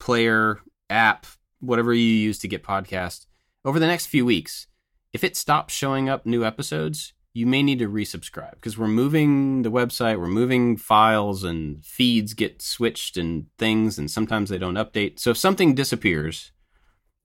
player 0.00 0.58
app, 0.90 1.24
whatever 1.60 1.94
you 1.94 2.02
use 2.02 2.38
to 2.40 2.48
get 2.48 2.64
podcasts, 2.64 3.26
over 3.64 3.78
the 3.78 3.86
next 3.86 4.06
few 4.06 4.26
weeks, 4.26 4.66
if 5.12 5.22
it 5.22 5.36
stops 5.36 5.72
showing 5.72 6.08
up 6.08 6.26
new 6.26 6.44
episodes, 6.44 7.14
you 7.38 7.46
may 7.46 7.62
need 7.62 7.78
to 7.78 7.88
resubscribe 7.88 8.52
because 8.54 8.76
we're 8.76 8.88
moving 8.88 9.62
the 9.62 9.70
website, 9.70 10.18
we're 10.18 10.26
moving 10.26 10.76
files 10.76 11.44
and 11.44 11.84
feeds 11.84 12.34
get 12.34 12.60
switched 12.60 13.16
and 13.16 13.46
things 13.58 13.98
and 13.98 14.10
sometimes 14.10 14.50
they 14.50 14.58
don't 14.58 14.74
update. 14.74 15.18
So 15.18 15.30
if 15.30 15.36
something 15.38 15.74
disappears, 15.74 16.52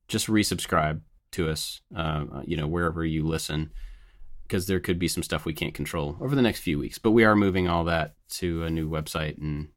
just 0.07 0.28
resubscribe 0.28 1.01
to 1.32 1.49
us, 1.49 1.82
uh, 1.95 2.26
you 2.45 2.55
know, 2.57 2.68
wherever 2.68 3.03
you 3.03 3.24
listen, 3.24 3.72
because 4.47 4.68
there 4.68 4.80
could 4.80 4.99
be 4.99 5.07
some 5.07 5.24
stuff 5.24 5.45
we 5.45 5.53
can't 5.53 5.74
control 5.74 6.18
over 6.22 6.36
the 6.36 6.41
next 6.41 6.59
few 6.59 6.78
weeks. 6.78 6.97
But 6.99 7.11
we 7.11 7.24
are 7.24 7.36
moving 7.36 7.68
all 7.68 7.86
that 7.86 8.14
to 8.39 8.64
a 8.64 8.70
new 8.70 8.88
website, 8.89 9.38
and 9.39 9.70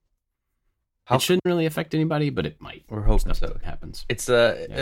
How- 1.05 1.16
it 1.16 1.22
shouldn't 1.22 1.43
really 1.47 1.64
affect 1.66 1.95
anybody, 1.95 2.28
but 2.30 2.45
it 2.45 2.61
might. 2.61 2.84
We're 2.91 3.03
hoping 3.03 3.32
Stuff 3.34 3.39
so. 3.39 3.47
that 3.47 3.62
happens. 3.64 4.05
It's 4.09 4.28
uh, 4.28 4.66
Yeah. 4.68 4.76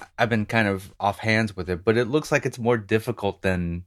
uh, 0.00 0.04
I've 0.18 0.30
been 0.30 0.46
kind 0.46 0.66
of 0.66 0.92
off 0.98 1.18
hands 1.18 1.54
with 1.54 1.70
it, 1.70 1.84
but 1.84 1.96
it 1.96 2.06
looks 2.08 2.32
like 2.32 2.44
it's 2.46 2.58
more 2.58 2.76
difficult 2.78 3.42
than 3.42 3.84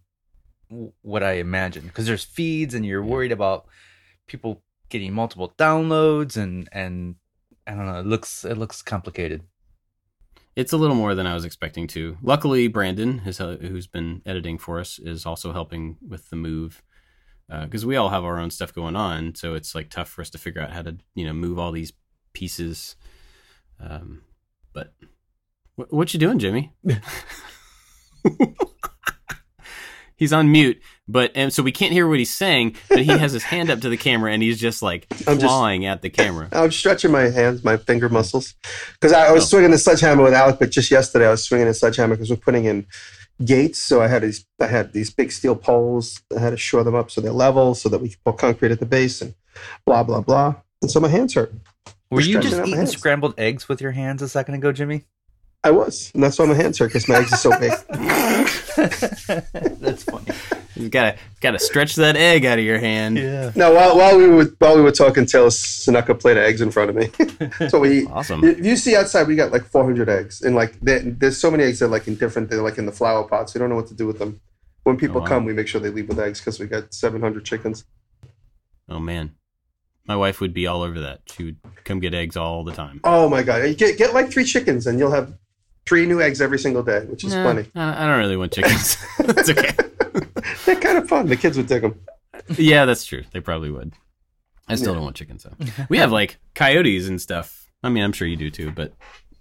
what 1.01 1.23
I 1.23 1.33
imagined 1.33 1.87
because 1.87 2.05
there's 2.05 2.23
feeds 2.23 2.73
and 2.73 2.85
you're 2.85 3.03
Yeah. 3.03 3.09
worried 3.13 3.31
about 3.31 3.65
people 4.27 4.63
getting 4.89 5.13
multiple 5.13 5.53
downloads 5.57 6.37
and 6.37 6.67
and 6.71 7.15
I 7.67 7.71
don't 7.75 7.85
know. 7.85 7.99
It 7.99 8.05
looks 8.05 8.45
it 8.45 8.57
looks 8.57 8.81
complicated. 8.81 9.43
It's 10.55 10.71
a 10.71 10.77
little 10.77 10.95
more 10.95 11.15
than 11.15 11.27
I 11.27 11.33
was 11.33 11.43
expecting 11.43 11.85
to. 11.87 12.17
Luckily, 12.21 12.67
Brandon, 12.69 13.19
his, 13.19 13.39
who's 13.39 13.87
been 13.87 14.21
editing 14.25 14.57
for 14.57 14.79
us, 14.79 14.99
is 14.99 15.25
also 15.25 15.51
helping 15.51 15.97
with 16.07 16.29
the 16.29 16.37
move 16.37 16.81
because 17.49 17.85
we 17.85 17.95
all 17.97 18.09
have 18.09 18.23
our 18.23 18.39
own 18.39 18.49
stuff 18.51 18.73
going 18.73 18.95
on. 18.95 19.35
So 19.35 19.53
it's 19.53 19.75
like 19.75 19.89
tough 19.89 20.07
for 20.09 20.21
us 20.21 20.29
to 20.31 20.37
figure 20.37 20.61
out 20.61 20.71
how 20.71 20.81
to 20.83 20.97
you 21.13 21.25
know 21.25 21.33
move 21.33 21.59
all 21.59 21.71
these 21.73 21.93
pieces. 22.33 22.95
Um, 23.79 24.21
but 24.73 24.93
what, 25.75 25.91
what 25.91 26.13
you 26.13 26.19
doing, 26.19 26.39
Jimmy? 26.39 26.71
he's 30.17 30.33
on 30.33 30.51
mute, 30.51 30.81
but 31.07 31.31
and 31.35 31.51
so 31.53 31.61
we 31.63 31.71
can't 31.71 31.91
hear 31.93 32.07
what 32.07 32.19
he's 32.19 32.33
saying. 32.33 32.75
But 32.89 32.99
he 32.99 33.05
has 33.17 33.31
his 33.31 33.43
hand 33.53 33.69
up 33.69 33.81
to 33.81 33.89
the 33.89 33.97
camera 33.97 34.31
and 34.31 34.41
he's 34.43 34.59
just 34.59 34.81
like 34.81 35.07
I'm 35.27 35.39
just- 35.39 35.45
clawing 35.47 35.85
at 35.85 36.01
the 36.01 36.09
camera. 36.09 36.49
I'm 36.53 36.71
stretching 36.71 37.11
my 37.11 37.29
hands, 37.29 37.63
my 37.63 37.77
finger 37.77 38.09
muscles, 38.09 38.55
because 38.93 39.13
I, 39.13 39.27
I 39.27 39.31
was 39.31 39.43
Oh. 39.43 39.47
swinging 39.47 39.71
the 39.71 39.77
sledgehammer 39.77 40.23
with 40.23 40.33
Alec, 40.33 40.59
but 40.59 40.71
just 40.71 40.89
yesterday 40.91 41.27
I 41.27 41.31
was 41.31 41.43
swinging 41.43 41.67
a 41.67 41.73
sledgehammer 41.73 42.15
because 42.15 42.29
we're 42.29 42.35
putting 42.37 42.65
in 42.65 42.85
gates. 43.43 43.79
So 43.79 44.01
I 44.01 44.07
had 44.07 44.21
these, 44.23 44.45
I 44.59 44.67
had 44.67 44.93
these 44.93 45.09
big 45.11 45.31
steel 45.31 45.55
poles. 45.55 46.21
I 46.35 46.39
had 46.39 46.51
to 46.51 46.57
shore 46.57 46.83
them 46.83 46.95
up 46.95 47.11
so 47.11 47.21
they're 47.21 47.31
level, 47.31 47.75
so 47.75 47.89
that 47.89 47.99
we 47.99 48.09
can 48.09 48.17
put 48.25 48.37
concrete 48.37 48.71
at 48.71 48.79
the 48.79 48.85
base, 48.85 49.21
and 49.21 49.35
blah 49.85 50.03
blah 50.03 50.21
blah. 50.21 50.55
And 50.81 50.89
so 50.91 50.99
my 50.99 51.07
hands 51.09 51.33
hurt. 51.33 51.53
Were 52.11 52.21
you 52.21 52.39
just 52.39 52.55
eating 52.59 52.75
hands. 52.75 52.91
scrambled 52.91 53.33
eggs 53.37 53.67
with 53.67 53.81
your 53.81 53.91
hands 53.91 54.21
a 54.21 54.29
second 54.29 54.53
ago, 54.55 54.71
Jimmy? 54.71 55.05
I 55.65 55.71
was, 55.71 56.11
and 56.13 56.21
that's 56.23 56.37
why 56.37 56.45
my 56.45 56.53
hands 56.53 56.77
hurt 56.77 56.89
because 56.89 57.07
my 57.09 57.15
eggs 57.15 57.33
are 57.33 57.37
so 57.37 57.49
big. 57.59 57.71
That's 59.79 60.03
funny. 60.03 60.25
You 60.75 60.89
gotta 60.89 61.17
gotta 61.41 61.57
stretch 61.57 61.95
that 61.95 62.15
egg 62.15 62.45
out 62.45 62.59
of 62.59 62.65
your 62.65 62.77
hand. 62.77 63.17
Yeah. 63.17 63.51
No, 63.55 63.73
while, 63.73 63.97
while 63.97 64.15
we 64.15 64.27
were 64.27 64.45
while 64.59 64.75
we 64.75 64.83
were 64.83 64.91
talking, 64.91 65.25
Taylor 65.25 65.49
snuck 65.49 66.07
a 66.09 66.13
plate 66.13 66.37
of 66.37 66.43
eggs 66.43 66.61
in 66.61 66.69
front 66.69 66.91
of 66.91 66.95
me. 66.95 67.09
so 67.69 67.79
we 67.79 68.01
eat. 68.01 68.07
Awesome. 68.11 68.43
If 68.43 68.63
you 68.63 68.75
see 68.75 68.95
outside, 68.95 69.27
we 69.27 69.35
got 69.35 69.51
like 69.51 69.63
400 69.65 70.07
eggs, 70.07 70.43
and 70.43 70.55
like 70.55 70.79
there's 70.81 71.37
so 71.37 71.49
many 71.49 71.63
eggs 71.63 71.79
that 71.79 71.85
are 71.85 71.89
like 71.89 72.07
in 72.07 72.15
different. 72.15 72.49
They're 72.51 72.61
like 72.61 72.77
in 72.77 72.85
the 72.85 72.91
flower 72.91 73.23
pots. 73.23 73.55
We 73.55 73.59
don't 73.59 73.69
know 73.69 73.75
what 73.75 73.87
to 73.87 73.95
do 73.95 74.05
with 74.05 74.19
them. 74.19 74.41
When 74.83 74.97
people 74.97 75.17
Oh, 75.17 75.21
wow. 75.21 75.27
come, 75.27 75.45
we 75.45 75.53
make 75.53 75.67
sure 75.67 75.81
they 75.81 75.89
leave 75.89 76.09
with 76.09 76.19
eggs 76.19 76.39
because 76.39 76.59
we 76.59 76.67
got 76.67 76.93
700 76.93 77.43
chickens. 77.43 77.85
Oh 78.87 78.99
man, 78.99 79.33
my 80.07 80.15
wife 80.15 80.41
would 80.41 80.53
be 80.53 80.67
all 80.67 80.83
over 80.83 80.99
that. 80.99 81.21
She 81.25 81.43
would 81.45 81.57
come 81.85 81.99
get 82.01 82.13
eggs 82.13 82.37
all 82.37 82.63
the 82.63 82.73
time. 82.73 82.99
Oh 83.03 83.27
my 83.29 83.41
god! 83.41 83.77
Get 83.77 83.97
get 83.97 84.13
like 84.13 84.29
three 84.29 84.43
chickens, 84.45 84.85
and 84.85 84.99
you'll 84.99 85.09
have 85.11 85.33
three 85.87 86.05
new 86.05 86.21
eggs 86.21 86.41
every 86.41 86.59
single 86.59 86.83
day, 86.83 87.01
which 87.05 87.23
is 87.23 87.33
Nah, 87.33 87.43
funny. 87.43 87.65
I 87.75 88.07
don't 88.07 88.17
really 88.19 88.37
want 88.37 88.51
chickens. 88.53 88.97
That's 89.19 89.49
okay. 89.49 89.71
They're 90.65 90.75
kind 90.79 90.97
of 90.97 91.07
fun. 91.07 91.27
The 91.27 91.35
kids 91.35 91.57
would 91.57 91.67
dig 91.67 91.81
them. 91.83 91.99
Yeah, 92.57 92.85
that's 92.85 93.05
true. 93.05 93.23
They 93.33 93.39
probably 93.39 93.71
would. 93.71 93.93
I 94.67 94.75
still 94.75 94.89
Yeah. 94.89 94.95
don't 94.95 95.03
want 95.03 95.15
chickens 95.15 95.43
though. 95.43 95.85
We 95.89 95.97
have 95.97 96.11
like 96.11 96.37
coyotes 96.53 97.07
and 97.07 97.19
stuff. 97.21 97.69
I 97.83 97.89
mean, 97.89 98.03
I'm 98.03 98.11
sure 98.13 98.27
you 98.27 98.35
do 98.35 98.49
too, 98.49 98.71
but 98.71 98.93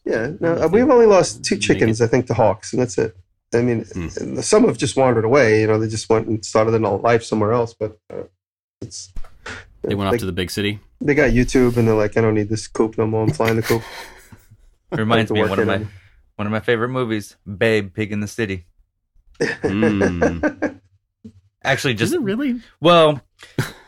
Yeah, 0.04 0.32
no, 0.40 0.54
uh, 0.62 0.68
we've 0.68 0.88
only 0.88 1.06
lost 1.06 1.44
two 1.44 1.56
chickens, 1.56 2.00
I 2.02 2.06
think, 2.06 2.26
to 2.26 2.34
hawks, 2.34 2.72
and 2.72 2.80
that's 2.82 2.96
it. 2.98 3.16
I 3.54 3.62
mean, 3.62 3.86
and 3.94 4.44
some 4.44 4.66
have 4.66 4.76
just 4.78 4.96
wandered 4.96 5.24
away. 5.24 5.60
You 5.62 5.66
know, 5.68 5.78
they 5.78 5.88
just 5.88 6.08
went 6.10 6.26
and 6.28 6.44
started 6.44 6.72
their 6.72 6.80
life 6.80 7.22
somewhere 7.24 7.52
else. 7.52 7.72
But 7.74 7.98
uh, 8.12 8.24
it's 8.80 9.12
They 9.82 9.94
went 9.94 10.12
off 10.12 10.18
to 10.20 10.26
the 10.26 10.32
big 10.32 10.50
city. 10.50 10.80
They 11.00 11.14
got 11.14 11.30
YouTube, 11.30 11.76
and 11.76 11.86
they're 11.88 11.94
like, 11.94 12.16
I 12.16 12.20
don't 12.20 12.34
need 12.34 12.48
this 12.48 12.66
coop 12.66 12.98
no 12.98 13.06
more. 13.06 13.22
I'm 13.24 13.30
flying 13.30 13.56
the 13.56 13.62
coop. 13.62 13.82
It 14.92 14.98
reminds 14.98 15.30
me 15.30 15.40
of 15.40 15.50
one 15.50 15.58
of 15.60 15.66
my 15.66 15.86
one 16.36 16.46
of 16.46 16.52
my 16.52 16.60
favorite 16.60 16.88
movies, 16.88 17.36
Babe, 17.46 17.92
Pig 17.94 18.12
in 18.12 18.20
the 18.20 18.28
City. 18.28 18.66
Mm. 19.40 20.80
Actually, 21.64 21.94
Is 21.94 22.00
just 22.00 22.14
it 22.14 22.20
really? 22.20 22.60
well, 22.80 23.20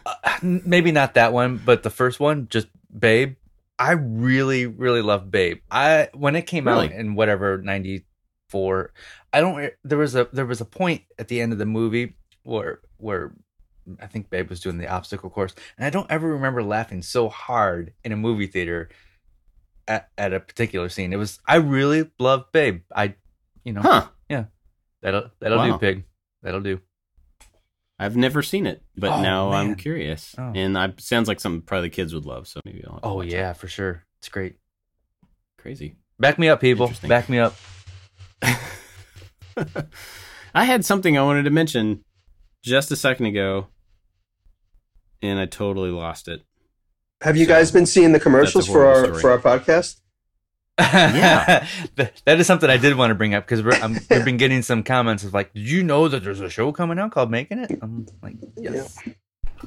uh, 0.06 0.38
maybe 0.42 0.92
not 0.92 1.14
that 1.14 1.32
one, 1.32 1.60
but 1.62 1.82
the 1.82 1.90
first 1.90 2.18
one, 2.20 2.48
just 2.48 2.68
Babe. 2.96 3.36
I 3.78 3.92
really, 3.92 4.64
really 4.66 5.02
love 5.02 5.30
Babe. 5.30 5.58
I 5.70 6.08
when 6.14 6.36
it 6.36 6.46
came 6.46 6.66
out 6.66 6.90
in 6.90 7.14
whatever 7.14 7.58
ninety 7.58 8.06
four, 8.48 8.92
I 9.32 9.40
don't. 9.40 9.72
There 9.84 9.98
was 9.98 10.14
a 10.14 10.28
there 10.32 10.46
was 10.46 10.62
a 10.62 10.64
point 10.64 11.02
at 11.18 11.28
the 11.28 11.42
end 11.42 11.52
of 11.52 11.58
the 11.58 11.66
movie 11.66 12.16
where 12.42 12.80
where 12.96 13.32
I 14.00 14.06
think 14.06 14.30
Babe 14.30 14.48
was 14.48 14.60
doing 14.60 14.78
the 14.78 14.88
obstacle 14.88 15.28
course, 15.28 15.54
and 15.76 15.84
I 15.86 15.90
don't 15.90 16.10
ever 16.10 16.28
remember 16.32 16.62
laughing 16.62 17.02
so 17.02 17.28
hard 17.28 17.92
in 18.02 18.12
a 18.12 18.16
movie 18.16 18.46
theater 18.46 18.88
at, 19.88 20.10
at 20.18 20.32
a 20.32 20.40
particular 20.40 20.88
scene. 20.88 21.12
It 21.12 21.16
was 21.16 21.38
I 21.46 21.56
really 21.56 22.10
love 22.18 22.46
Babe. 22.52 22.82
I, 22.94 23.14
you 23.64 23.72
know, 23.72 23.82
Huh. 23.82 24.08
that'll 25.02 25.30
that'll 25.40 25.58
Wow. 25.58 25.72
do, 25.72 25.78
pig. 25.78 26.04
That'll 26.42 26.60
do. 26.60 26.80
I've 27.98 28.16
never 28.16 28.42
seen 28.42 28.66
it, 28.66 28.82
but 28.96 29.10
Oh, 29.10 29.22
now 29.22 29.52
I'm 29.52 29.74
curious. 29.74 30.34
Oh. 30.36 30.52
And 30.54 30.76
I 30.76 30.92
sounds 30.98 31.28
like 31.28 31.40
something 31.40 31.62
probably 31.62 31.88
the 31.88 31.94
kids 31.94 32.12
would 32.14 32.26
love. 32.26 32.46
So 32.48 32.60
maybe 32.64 32.84
I'll. 32.86 33.00
Oh 33.02 33.14
watch 33.16 33.26
it. 33.26 33.32
yeah, 33.32 33.52
for 33.52 33.68
sure. 33.68 34.04
It's 34.18 34.28
great. 34.28 34.56
crazy. 35.58 35.96
Back 36.18 36.38
me 36.38 36.48
up, 36.48 36.60
people. 36.60 36.90
Back 37.06 37.28
me 37.28 37.38
up. 37.38 37.54
I 40.54 40.64
had 40.64 40.84
something 40.84 41.16
I 41.16 41.22
wanted 41.22 41.44
to 41.44 41.50
mention 41.50 42.02
just 42.62 42.90
a 42.90 42.96
second 42.96 43.26
ago, 43.26 43.68
and 45.22 45.38
I 45.38 45.46
totally 45.46 45.90
lost 45.90 46.28
it. 46.28 46.42
Have 47.22 47.36
you 47.36 47.44
So, 47.46 47.48
guys 47.48 47.70
been 47.70 47.86
seeing 47.86 48.12
the 48.12 48.20
commercials 48.20 48.66
for 48.66 48.84
our 48.86 49.04
story. 49.06 49.20
for 49.20 49.30
our 49.30 49.38
podcast? 49.38 50.00
Yeah. 50.78 51.66
That 52.26 52.38
is 52.38 52.46
something 52.46 52.68
I 52.68 52.76
did 52.76 52.96
want 52.96 53.10
to 53.10 53.14
bring 53.14 53.32
up 53.34 53.46
because 53.46 53.62
we've 53.62 54.24
been 54.24 54.36
getting 54.36 54.60
some 54.62 54.82
comments 54.82 55.24
of 55.24 55.32
like, 55.32 55.54
"Did 55.54 55.68
you 55.68 55.82
know 55.82 56.08
that 56.08 56.22
there's 56.24 56.40
a 56.40 56.50
show 56.50 56.72
coming 56.72 56.98
out 56.98 57.12
called 57.12 57.30
Making 57.30 57.60
It?" 57.60 57.78
I'm 57.80 58.06
like, 58.22 58.36
"Yes." 58.58 58.98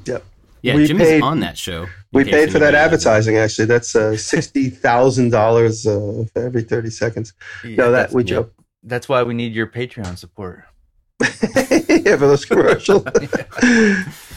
yep, 0.06 0.24
Yeah, 0.62 0.76
We 0.76 0.86
Jimmy's 0.86 1.08
paid- 1.08 1.22
on 1.24 1.40
that 1.40 1.58
show. 1.58 1.84
in 1.84 1.90
We 2.14 2.24
case 2.26 2.34
paid 2.34 2.52
for 2.52 2.60
that 2.60 2.76
anybody 2.76 2.92
doesn't- 2.92 3.12
advertising. 3.12 3.38
Actually, 3.38 3.66
that's 3.66 3.96
uh, 3.96 4.16
sixty 4.18 4.70
thousand 4.70 5.32
dollars 5.32 5.88
uh, 5.88 6.26
for 6.34 6.46
every 6.46 6.62
thirty 6.62 6.92
seconds. 6.92 7.34
Yeah, 7.64 7.76
No, 7.78 7.86
that 7.86 7.98
that's- 7.98 8.14
we 8.14 8.24
yeah. 8.24 8.28
joke. 8.30 8.54
That's 8.84 9.10
why 9.10 9.24
we 9.24 9.34
need 9.34 9.54
your 9.54 9.68
Patreon 9.68 10.18
support. 10.18 10.64
yeah, 11.22 12.16
for 12.18 12.28
those 12.28 12.46
commercials. 12.46 13.04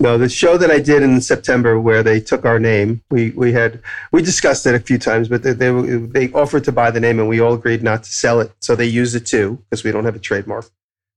no, 0.00 0.18
the 0.18 0.28
show 0.28 0.56
that 0.58 0.70
I 0.70 0.80
did 0.80 1.02
in 1.02 1.20
September, 1.20 1.78
where 1.78 2.02
they 2.02 2.20
took 2.20 2.44
our 2.44 2.58
name, 2.58 3.02
we 3.10 3.30
we 3.30 3.52
had 3.52 3.80
we 4.10 4.22
discussed 4.22 4.66
it 4.66 4.74
a 4.74 4.80
few 4.80 4.98
times, 4.98 5.28
but 5.28 5.42
they 5.42 5.52
they, 5.52 5.70
they 5.70 6.32
offered 6.32 6.64
to 6.64 6.72
buy 6.72 6.90
the 6.90 7.00
name, 7.00 7.20
and 7.20 7.28
we 7.28 7.40
all 7.40 7.54
agreed 7.54 7.82
not 7.82 8.02
to 8.04 8.10
sell 8.12 8.40
it. 8.40 8.52
So 8.60 8.74
they 8.74 8.86
used 8.86 9.14
it 9.14 9.26
too 9.26 9.62
because 9.70 9.84
we 9.84 9.92
don't 9.92 10.04
have 10.04 10.16
a 10.16 10.20
trademark, 10.20 10.68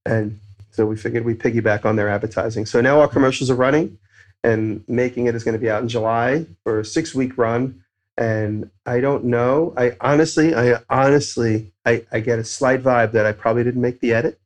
and 0.06 0.38
so 0.70 0.86
we 0.86 0.96
figured 0.96 1.24
we 1.24 1.34
piggyback 1.34 1.84
on 1.84 1.96
their 1.96 2.08
advertising. 2.08 2.66
So 2.66 2.80
now 2.80 3.00
our 3.00 3.08
commercials 3.08 3.50
are 3.50 3.56
running, 3.56 3.98
and 4.44 4.84
making 4.86 5.26
it 5.26 5.34
is 5.34 5.42
going 5.42 5.54
to 5.54 5.58
be 5.58 5.70
out 5.70 5.82
in 5.82 5.88
July 5.88 6.46
for 6.62 6.80
a 6.80 6.84
six 6.84 7.14
week 7.14 7.36
run. 7.36 7.82
And 8.16 8.70
I 8.84 9.00
don't 9.00 9.24
know. 9.24 9.74
I 9.76 9.96
honestly, 10.00 10.54
I 10.54 10.80
honestly, 10.90 11.72
I, 11.84 12.04
I 12.10 12.20
get 12.20 12.38
a 12.38 12.44
slight 12.44 12.82
vibe 12.82 13.12
that 13.12 13.26
I 13.26 13.32
probably 13.32 13.64
didn't 13.64 13.80
make 13.80 14.00
the 14.00 14.12
edit. 14.12 14.40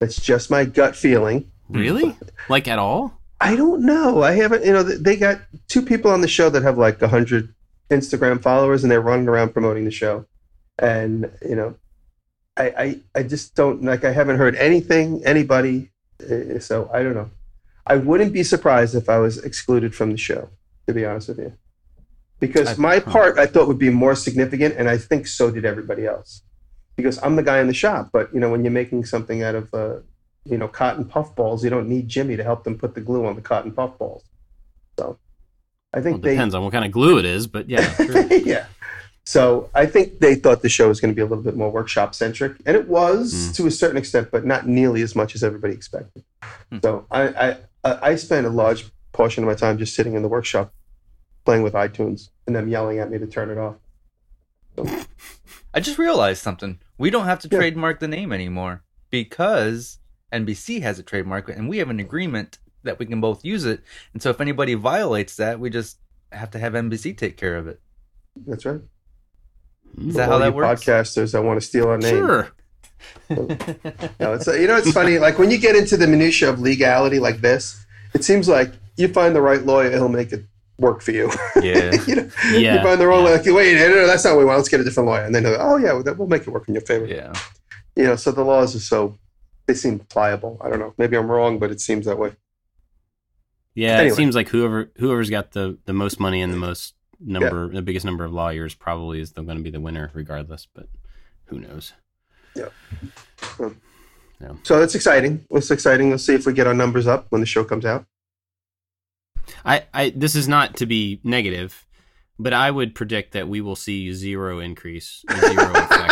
That's 0.00 0.20
just 0.20 0.50
my 0.50 0.64
gut 0.64 0.96
feeling. 0.96 1.50
Really? 1.68 2.16
Like 2.48 2.68
at 2.68 2.78
all? 2.78 3.19
I 3.40 3.56
don't 3.56 3.82
know. 3.86 4.22
I 4.22 4.32
haven't, 4.32 4.64
you 4.64 4.72
know, 4.72 4.82
they 4.82 5.16
got 5.16 5.40
two 5.68 5.82
people 5.82 6.10
on 6.10 6.20
the 6.20 6.28
show 6.28 6.50
that 6.50 6.62
have 6.62 6.76
like 6.76 7.00
100 7.00 7.54
Instagram 7.90 8.42
followers 8.42 8.82
and 8.84 8.90
they're 8.90 9.00
running 9.00 9.28
around 9.28 9.52
promoting 9.52 9.84
the 9.84 9.90
show. 9.90 10.26
And, 10.78 11.30
you 11.42 11.56
know, 11.56 11.74
I, 12.56 12.64
I, 12.84 13.00
I 13.14 13.22
just 13.22 13.54
don't, 13.54 13.82
like, 13.82 14.04
I 14.04 14.12
haven't 14.12 14.36
heard 14.36 14.56
anything, 14.56 15.22
anybody. 15.24 15.90
uh, 16.22 16.58
So 16.58 16.90
I 16.92 17.02
don't 17.02 17.14
know. 17.14 17.30
I 17.86 17.96
wouldn't 17.96 18.32
be 18.32 18.42
surprised 18.42 18.94
if 18.94 19.08
I 19.08 19.18
was 19.18 19.38
excluded 19.38 19.94
from 19.94 20.12
the 20.12 20.18
show, 20.18 20.50
to 20.86 20.92
be 20.92 21.04
honest 21.06 21.28
with 21.28 21.38
you. 21.38 21.52
Because 22.38 22.68
my 22.78 23.00
part 23.00 23.38
I 23.38 23.46
thought 23.46 23.68
would 23.68 23.78
be 23.78 23.90
more 23.90 24.14
significant, 24.14 24.74
and 24.78 24.88
I 24.88 24.96
think 24.96 25.26
so 25.26 25.50
did 25.50 25.64
everybody 25.64 26.06
else. 26.06 26.42
Because 26.96 27.18
I'm 27.22 27.36
the 27.36 27.42
guy 27.42 27.60
in 27.60 27.66
the 27.66 27.74
shop, 27.74 28.10
but 28.12 28.32
you 28.34 28.40
know, 28.40 28.50
when 28.50 28.64
you're 28.64 28.70
making 28.72 29.04
something 29.06 29.42
out 29.42 29.54
of 29.54 29.72
uh, 29.74 29.96
you 30.44 30.56
know, 30.58 30.68
cotton 30.68 31.04
puff 31.04 31.34
balls, 31.36 31.62
you 31.64 31.70
don't 31.70 31.88
need 31.88 32.08
Jimmy 32.08 32.36
to 32.36 32.44
help 32.44 32.64
them 32.64 32.78
put 32.78 32.94
the 32.94 33.00
glue 33.00 33.26
on 33.26 33.34
the 33.36 33.42
cotton 33.42 33.72
puff 33.72 33.96
balls. 33.98 34.24
So 34.98 35.18
I 35.92 35.98
Well, 35.98 36.04
think 36.04 36.16
it 36.18 36.22
they 36.22 36.30
depends 36.34 36.54
on 36.54 36.62
what 36.64 36.72
kind 36.72 36.84
of 36.84 36.92
glue 36.92 37.18
it 37.18 37.24
is, 37.24 37.46
but 37.46 37.68
yeah, 37.68 37.82
sure. 37.96 38.26
yeah. 38.32 38.66
So 39.24 39.68
I 39.74 39.86
think 39.86 40.18
they 40.18 40.34
thought 40.34 40.62
the 40.62 40.68
show 40.68 40.88
was 40.88 40.98
going 41.00 41.12
to 41.12 41.14
be 41.14 41.22
a 41.22 41.26
little 41.26 41.44
bit 41.44 41.56
more 41.56 41.70
workshop 41.70 42.14
centric, 42.14 42.56
and 42.66 42.76
it 42.76 42.88
was 42.88 43.32
Mm. 43.32 43.56
to 43.56 43.66
a 43.66 43.70
certain 43.70 43.96
extent, 43.98 44.30
but 44.32 44.44
not 44.44 44.66
nearly 44.66 45.02
as 45.02 45.14
much 45.14 45.34
as 45.34 45.42
everybody 45.44 45.74
expected. 45.74 46.24
Hmm. 46.72 46.78
So 46.82 47.06
I, 47.10 47.22
I 47.28 47.56
I 47.84 47.98
I 48.10 48.16
spent 48.16 48.46
a 48.46 48.50
large 48.50 48.86
portion 49.12 49.44
of 49.44 49.48
my 49.48 49.54
time 49.54 49.76
just 49.78 49.94
sitting 49.94 50.14
in 50.14 50.22
the 50.22 50.28
workshop, 50.28 50.72
playing 51.44 51.62
with 51.62 51.74
iTunes, 51.74 52.30
and 52.46 52.56
them 52.56 52.66
yelling 52.68 52.98
at 52.98 53.10
me 53.10 53.18
to 53.18 53.26
turn 53.26 53.50
it 53.50 53.58
off. 53.58 53.76
I 55.74 55.80
just 55.80 55.98
realized 55.98 56.42
something. 56.42 56.80
We 56.98 57.10
don't 57.10 57.26
have 57.26 57.38
to 57.40 57.48
Yeah. 57.50 57.58
trademark 57.58 58.00
the 58.00 58.08
name 58.08 58.32
anymore 58.32 58.82
because 59.10 59.98
NBC 60.32 60.82
has 60.82 60.98
a 60.98 61.02
trademark 61.02 61.48
and 61.48 61.68
we 61.68 61.78
have 61.78 61.90
an 61.90 62.00
agreement 62.00 62.58
that 62.82 62.98
we 62.98 63.06
can 63.06 63.20
both 63.20 63.44
use 63.44 63.64
it. 63.64 63.80
And 64.12 64.22
so 64.22 64.30
if 64.30 64.40
anybody 64.40 64.74
violates 64.74 65.36
that, 65.36 65.60
we 65.60 65.70
just 65.70 65.98
have 66.32 66.50
to 66.52 66.58
have 66.58 66.72
NBC 66.74 67.16
take 67.16 67.36
care 67.36 67.56
of 67.56 67.66
it. 67.68 67.80
That's 68.46 68.64
right. 68.64 68.80
Is 69.98 70.14
that 70.14 70.28
how 70.28 70.38
that 70.38 70.46
you 70.48 70.52
works? 70.52 70.84
Podcasters 70.84 71.32
that 71.32 71.42
want 71.42 71.60
to 71.60 71.66
steal 71.66 71.88
our 71.88 71.98
name. 71.98 72.14
sure. 72.16 72.50
No, 73.30 74.34
it's 74.34 74.46
you 74.46 74.66
know 74.66 74.76
it's 74.76 74.92
funny. 74.92 75.18
Like 75.18 75.38
when 75.38 75.50
you 75.50 75.58
get 75.58 75.74
into 75.74 75.96
the 75.96 76.06
minutia 76.06 76.50
of 76.50 76.60
legality 76.60 77.18
like 77.18 77.40
this, 77.40 77.84
it 78.14 78.24
seems 78.24 78.46
like 78.48 78.72
you 78.96 79.08
find 79.08 79.34
the 79.34 79.40
right 79.40 79.64
lawyer, 79.64 79.90
he'll 79.90 80.08
make 80.08 80.32
it 80.32 80.44
work 80.78 81.00
for 81.02 81.10
you. 81.12 81.30
Yeah. 81.62 81.92
you 82.06 82.16
know, 82.16 82.30
Yeah, 82.52 82.76
you 82.76 82.82
find 82.82 83.00
the 83.00 83.06
wrong 83.06 83.24
yeah. 83.24 83.30
lawyer. 83.30 83.36
Like, 83.38 83.46
wait, 83.46 83.74
no, 83.76 83.88
no, 83.88 84.06
that's 84.06 84.24
not 84.24 84.32
what 84.34 84.40
we 84.40 84.44
want. 84.44 84.58
Let's 84.58 84.68
get 84.68 84.80
a 84.80 84.84
different 84.84 85.08
lawyer. 85.08 85.24
And 85.24 85.34
then 85.34 85.42
they're 85.44 85.52
like, 85.56 85.66
oh 85.66 85.76
yeah, 85.78 85.92
well, 85.92 86.02
that- 86.02 86.18
we'll 86.18 86.28
make 86.28 86.42
it 86.42 86.50
work 86.50 86.68
in 86.68 86.74
your 86.74 86.82
favor. 86.82 87.06
yeah. 87.06 87.32
You 87.96 88.04
know, 88.04 88.16
so 88.16 88.32
the 88.32 88.42
laws 88.44 88.76
are 88.76 88.80
so 88.80 89.18
they 89.66 89.74
seem 89.74 89.98
pliable. 90.00 90.58
I 90.60 90.68
don't 90.68 90.78
know. 90.78 90.94
Maybe 90.98 91.16
I'm 91.16 91.30
wrong, 91.30 91.58
but 91.58 91.70
it 91.70 91.80
seems 91.80 92.06
that 92.06 92.18
way. 92.18 92.32
Yeah, 93.74 93.98
Anyway. 93.98 94.08
it 94.12 94.16
seems 94.16 94.34
like 94.34 94.48
whoever 94.48 94.90
whoever's 94.98 95.30
got 95.30 95.52
the 95.52 95.78
the 95.84 95.92
most 95.92 96.18
money 96.18 96.42
and 96.42 96.52
the 96.52 96.56
most 96.58 96.94
number, 97.20 97.68
the 97.68 97.82
biggest 97.82 98.04
number 98.04 98.24
of 98.24 98.32
lawyers, 98.32 98.74
probably 98.74 99.20
is 99.20 99.30
going 99.30 99.46
to 99.48 99.62
be 99.62 99.70
the 99.70 99.80
winner, 99.80 100.10
regardless. 100.14 100.66
But 100.74 100.88
who 101.46 101.60
knows? 101.60 101.92
Yeah. 102.56 102.68
Hmm. 103.42 103.68
Yeah. 104.40 104.52
So 104.64 104.80
that's 104.80 104.94
exciting. 104.94 105.44
It's 105.50 105.70
exciting. 105.70 106.10
Let's 106.10 106.24
see 106.24 106.34
if 106.34 106.46
we 106.46 106.52
get 106.52 106.66
our 106.66 106.74
numbers 106.74 107.06
up 107.06 107.26
when 107.28 107.40
the 107.40 107.46
show 107.46 107.62
comes 107.62 107.84
out. 107.84 108.06
I, 109.64 109.84
I 109.92 110.10
this 110.16 110.34
is 110.34 110.48
not 110.48 110.76
to 110.78 110.86
be 110.86 111.20
negative, 111.22 111.86
but 112.38 112.52
I 112.52 112.70
would 112.70 112.94
predict 112.94 113.32
that 113.32 113.48
we 113.48 113.60
will 113.60 113.76
see 113.76 114.12
zero 114.14 114.58
increase, 114.58 115.22
zero 115.38 115.72
effect. 115.74 116.09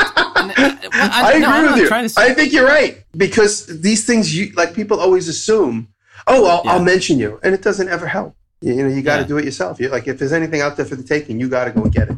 Uh, 0.57 0.77
I, 0.93 1.33
agree 1.33 1.41
no, 1.41 1.73
with 1.73 1.77
you. 1.83 1.89
trying 1.89 2.05
to 2.05 2.09
say- 2.09 2.23
I 2.31 2.35
think 2.35 2.53
you're 2.53 2.67
right 2.67 3.05
because 3.17 3.67
these 3.81 4.05
things, 4.07 4.35
you 4.37 4.53
like 4.55 4.75
people 4.75 5.01
always 5.01 5.29
assume, 5.29 5.89
oh, 6.27 6.47
I'll, 6.47 6.63
Yeah. 6.65 6.73
I'll 6.73 6.83
mention 6.83 7.19
you, 7.19 7.39
and 7.43 7.55
it 7.55 7.63
doesn't 7.63 7.89
ever 7.89 8.07
help. 8.07 8.35
You, 8.61 8.75
you 8.75 8.83
know, 8.83 8.89
you 8.89 9.03
got 9.03 9.17
to 9.17 9.23
Yeah. 9.23 9.29
do 9.29 9.39
it 9.39 9.45
yourself. 9.45 9.79
You're 9.81 9.91
like 9.91 10.09
if 10.09 10.19
there's 10.19 10.33
anything 10.33 10.61
out 10.61 10.77
there 10.77 10.87
for 10.87 10.97
the 10.97 11.03
taking, 11.03 11.39
you 11.41 11.49
got 11.49 11.65
to 11.67 11.71
go 11.71 11.83
and 11.83 11.93
get 11.93 12.09
it. 12.11 12.17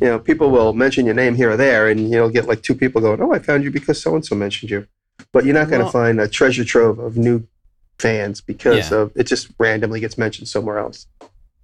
You 0.00 0.08
know, 0.08 0.18
people 0.18 0.50
will 0.50 0.72
mention 0.72 1.06
your 1.06 1.14
name 1.14 1.34
here 1.34 1.50
or 1.50 1.56
there, 1.56 1.88
and 1.88 2.10
you'll 2.10 2.28
get 2.30 2.46
like 2.46 2.62
two 2.62 2.74
people 2.74 3.00
going, 3.00 3.20
"Oh, 3.22 3.32
I 3.32 3.38
found 3.38 3.62
you 3.64 3.70
because 3.70 4.02
so 4.02 4.14
and 4.14 4.24
so 4.26 4.34
mentioned 4.34 4.70
you," 4.70 4.86
but 5.32 5.44
you're 5.44 5.54
not 5.54 5.68
going 5.68 5.78
to 5.80 5.84
Well- 5.84 5.92
find 5.92 6.20
a 6.20 6.28
treasure 6.28 6.64
trove 6.64 6.98
of 6.98 7.16
new 7.16 7.44
fans 7.98 8.40
because 8.40 8.90
Yeah. 8.90 8.98
of 8.98 9.12
it 9.14 9.24
just 9.24 9.48
randomly 9.58 10.00
gets 10.00 10.18
mentioned 10.18 10.48
somewhere 10.48 10.78
else. 10.78 11.06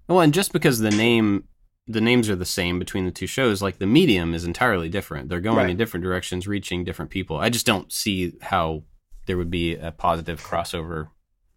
Well, 0.06 0.20
and 0.20 0.32
just 0.32 0.52
because 0.52 0.78
the 0.78 0.90
name 0.90 1.44
the 1.88 2.00
names 2.02 2.28
are 2.28 2.36
the 2.36 2.44
same 2.44 2.78
between 2.78 3.06
the 3.06 3.10
two 3.10 3.26
shows, 3.26 3.62
like 3.62 3.78
the 3.78 3.86
medium 3.86 4.34
is 4.34 4.44
entirely 4.44 4.88
different. 4.88 5.28
They're 5.28 5.40
going 5.40 5.56
Right. 5.56 5.70
in 5.70 5.76
different 5.78 6.04
directions, 6.04 6.46
reaching 6.46 6.84
different 6.84 7.10
people. 7.10 7.38
I 7.38 7.48
just 7.48 7.64
don't 7.66 7.90
see 7.92 8.34
how 8.42 8.84
there 9.26 9.36
would 9.38 9.50
be 9.50 9.74
a 9.74 9.90
positive 9.92 10.40
crossover 10.42 11.08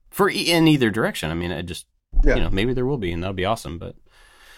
for 0.10 0.30
e- 0.30 0.50
in 0.52 0.68
either 0.68 0.90
direction. 0.90 1.30
I 1.32 1.34
mean, 1.34 1.52
I 1.52 1.62
just 1.62 1.86
Yeah. 2.24 2.36
you 2.36 2.42
know 2.44 2.50
maybe 2.50 2.74
there 2.74 2.86
will 2.86 2.98
be, 2.98 3.12
and 3.12 3.22
that'll 3.22 3.34
be 3.34 3.46
awesome. 3.46 3.78
But 3.78 3.96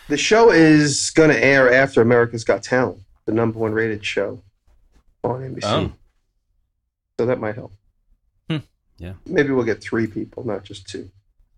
The 0.09 0.17
show 0.17 0.51
is 0.51 1.09
going 1.11 1.30
to 1.30 1.43
air 1.43 1.71
after 1.74 2.01
America's 2.01 2.43
Got 2.43 2.61
Talent, 2.63 3.01
the 3.26 3.32
number 3.32 3.57
one 3.59 3.71
rated 3.74 4.03
show 4.05 4.43
on 5.24 5.41
NBC. 5.43 5.63
Oh. 5.67 5.93
So 7.19 7.26
that 7.26 7.39
might 7.39 7.55
help. 7.55 7.74
Hmm. 8.49 8.57
Yeah. 8.97 9.13
Maybe 9.26 9.51
we'll 9.51 9.65
get 9.65 9.82
three 9.82 10.07
people, 10.07 10.43
not 10.45 10.63
just 10.63 10.88
two. 10.88 11.09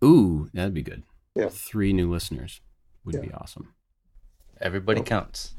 ooh, 0.03 0.49
that'd 0.53 0.73
be 0.73 0.83
good. 0.83 1.03
Yeah. 1.35 1.49
three 1.49 1.91
new 1.91 2.09
listeners 2.09 2.61
would 3.03 3.15
Yeah. 3.15 3.21
be 3.21 3.31
awesome. 3.33 3.73
Everybody 4.61 5.01
Oh. 5.01 5.03
counts. 5.03 5.53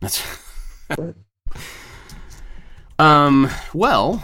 That's 0.00 0.22
Right. 0.98 1.14
um. 2.98 3.48
Well, 3.72 4.22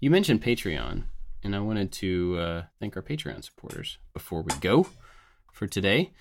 you 0.00 0.10
mentioned 0.10 0.42
Patreon. 0.42 1.04
and 1.42 1.54
I 1.54 1.60
wanted 1.60 1.92
to 1.92 2.36
uh, 2.38 2.62
thank 2.80 2.96
our 2.96 3.02
Patreon 3.02 3.44
supporters 3.44 3.98
before 4.12 4.42
we 4.42 4.52
go 4.60 4.88
for 5.52 5.66
today. 5.66 6.12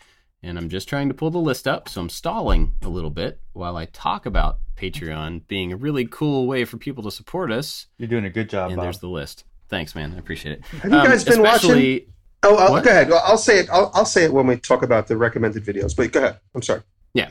And 0.43 0.57
I'm 0.59 0.69
just 0.69 0.87
trying 0.87 1.07
to 1.07 1.15
pull 1.15 1.31
the 1.31 1.39
list 1.39 1.67
up, 1.67 1.89
so 1.89 1.99
I'm 2.01 2.09
stalling 2.09 2.73
a 2.83 2.87
little 2.89 3.09
bit 3.09 3.39
while 3.53 3.75
I 3.75 3.85
talk 3.85 4.27
about 4.27 4.59
Patreon 4.77 5.47
being 5.47 5.73
a 5.73 5.75
really 5.75 6.05
cool 6.05 6.45
way 6.45 6.63
for 6.65 6.77
people 6.77 7.03
to 7.03 7.09
support 7.11 7.51
us. 7.51 7.87
You're 7.97 8.07
doing 8.09 8.25
a 8.25 8.29
good 8.29 8.49
job, 8.49 8.67
and 8.69 8.75
Bob. 8.77 8.83
there's 8.85 8.99
the 8.99 9.07
list. 9.09 9.45
Thanks, 9.69 9.95
man. 9.95 10.13
I 10.13 10.19
appreciate 10.19 10.59
it. 10.59 10.65
Have 10.65 10.91
you 10.91 10.97
guys 10.97 11.23
been 11.23 11.41
watching? 11.41 12.01
Oh, 12.45 12.55
I'll, 12.57 12.81
go 12.81 12.89
ahead. 12.89 13.09
Well, 13.09 13.21
I'll 13.25 13.37
say 13.37 13.59
it. 13.59 13.69
I'll, 13.71 13.91
I'll 13.93 14.05
say 14.05 14.23
it 14.23 14.33
when 14.33 14.47
we 14.47 14.57
talk 14.57 14.83
about 14.83 15.07
the 15.07 15.17
recommended 15.17 15.63
videos. 15.65 15.95
But 15.95 16.11
go 16.11 16.19
ahead. 16.19 16.39
I'm 16.53 16.61
sorry. 16.61 16.81
Yeah, 17.13 17.29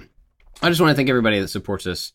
I 0.62 0.68
just 0.68 0.80
want 0.80 0.90
to 0.90 0.96
thank 0.96 1.08
everybody 1.08 1.38
that 1.40 1.48
supports 1.48 1.86
us. 1.86 2.12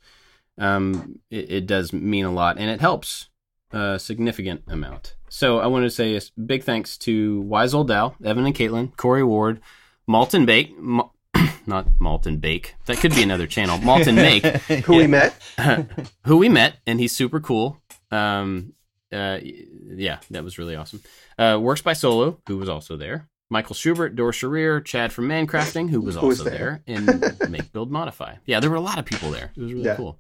Um, 0.58 1.20
it, 1.30 1.52
it 1.52 1.68
does 1.68 1.94
mean 1.94 2.26
a 2.26 2.32
lot, 2.32 2.58
and 2.58 2.70
it 2.70 2.82
helps 2.82 3.30
a 3.72 4.00
significant 4.00 4.64
amount. 4.68 5.16
So 5.30 5.60
I 5.60 5.68
want 5.68 5.86
to 5.86 5.90
say 5.90 6.16
a 6.18 6.22
big 6.42 6.64
thanks 6.64 6.98
to 7.00 7.42
Wise 7.42 7.74
Old 7.74 7.88
Dow, 7.88 8.16
Evan 8.24 8.46
and 8.46 8.56
Katelyn, 8.56 8.96
Corey 8.98 9.24
Ward, 9.24 9.62
Malton 10.08 10.46
Bake, 10.46 10.78
Ma- 10.78 11.10
not 11.68 11.88
Malton 12.00 12.38
Bake. 12.38 12.76
That 12.88 12.98
could 12.98 13.14
be 13.14 13.24
another 13.24 13.48
channel. 13.48 13.78
Malton 13.78 14.16
Make, 14.16 14.44
Who 14.86 14.96
we 14.98 15.08
met? 15.08 15.36
who 16.26 16.38
we 16.38 16.50
met, 16.50 16.78
and 16.88 17.00
he's 17.00 17.12
super 17.12 17.40
cool. 17.40 17.80
Um, 18.12 18.74
uh, 19.12 19.40
yeah, 19.42 20.20
that 20.32 20.44
was 20.44 20.58
really 20.58 20.76
awesome. 20.76 21.02
Uh, 21.38 21.58
Works 21.62 21.82
by 21.82 21.94
Solo, 21.94 22.40
who 22.48 22.58
was 22.58 22.70
also 22.70 22.98
there. 22.98 23.28
Michael 23.52 23.74
Schubert, 23.74 24.16
Dor 24.16 24.32
Sharir, 24.32 24.84
Chad 24.86 25.12
from 25.12 25.28
Mancrafting, 25.28 25.90
who 25.90 26.02
was 26.02 26.16
also 26.16 26.44
there. 26.44 26.84
there, 26.86 26.96
and 26.96 27.34
Make 27.50 27.72
Build 27.74 27.90
Modify. 27.92 28.36
Yeah, 28.46 28.60
there 28.60 28.70
were 28.70 28.76
a 28.76 28.82
lot 28.82 29.00
of 29.00 29.06
people 29.06 29.32
there. 29.32 29.52
It 29.56 29.62
was 29.62 29.74
really 29.74 29.86
Yeah. 29.86 29.96
cool. 29.96 30.20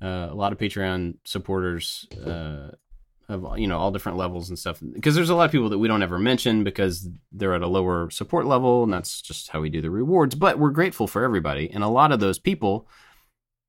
Uh, 0.00 0.28
a 0.30 0.34
lot 0.34 0.52
of 0.52 0.58
Patreon 0.58 1.14
supporters 1.24 2.06
uh, 2.24 2.70
of 3.28 3.58
you 3.58 3.66
know 3.66 3.78
all 3.78 3.90
different 3.90 4.18
levels 4.18 4.48
and 4.48 4.58
stuff. 4.58 4.80
Because 4.92 5.14
there's 5.16 5.30
a 5.30 5.34
lot 5.34 5.44
of 5.46 5.50
people 5.52 5.68
that 5.70 5.78
we 5.78 5.88
don't 5.88 6.02
ever 6.02 6.18
mention 6.18 6.62
because 6.64 7.08
they're 7.32 7.54
at 7.54 7.62
a 7.62 7.66
lower 7.68 8.10
support 8.10 8.46
level, 8.46 8.84
and 8.84 8.92
that's 8.92 9.20
just 9.22 9.48
how 9.48 9.60
we 9.60 9.68
do 9.68 9.80
the 9.80 9.90
rewards. 9.90 10.34
But 10.36 10.58
we're 10.58 10.70
grateful 10.70 11.06
for 11.08 11.24
everybody, 11.24 11.68
and 11.70 11.82
a 11.82 11.88
lot 11.88 12.12
of 12.12 12.20
those 12.20 12.38
people 12.38 12.88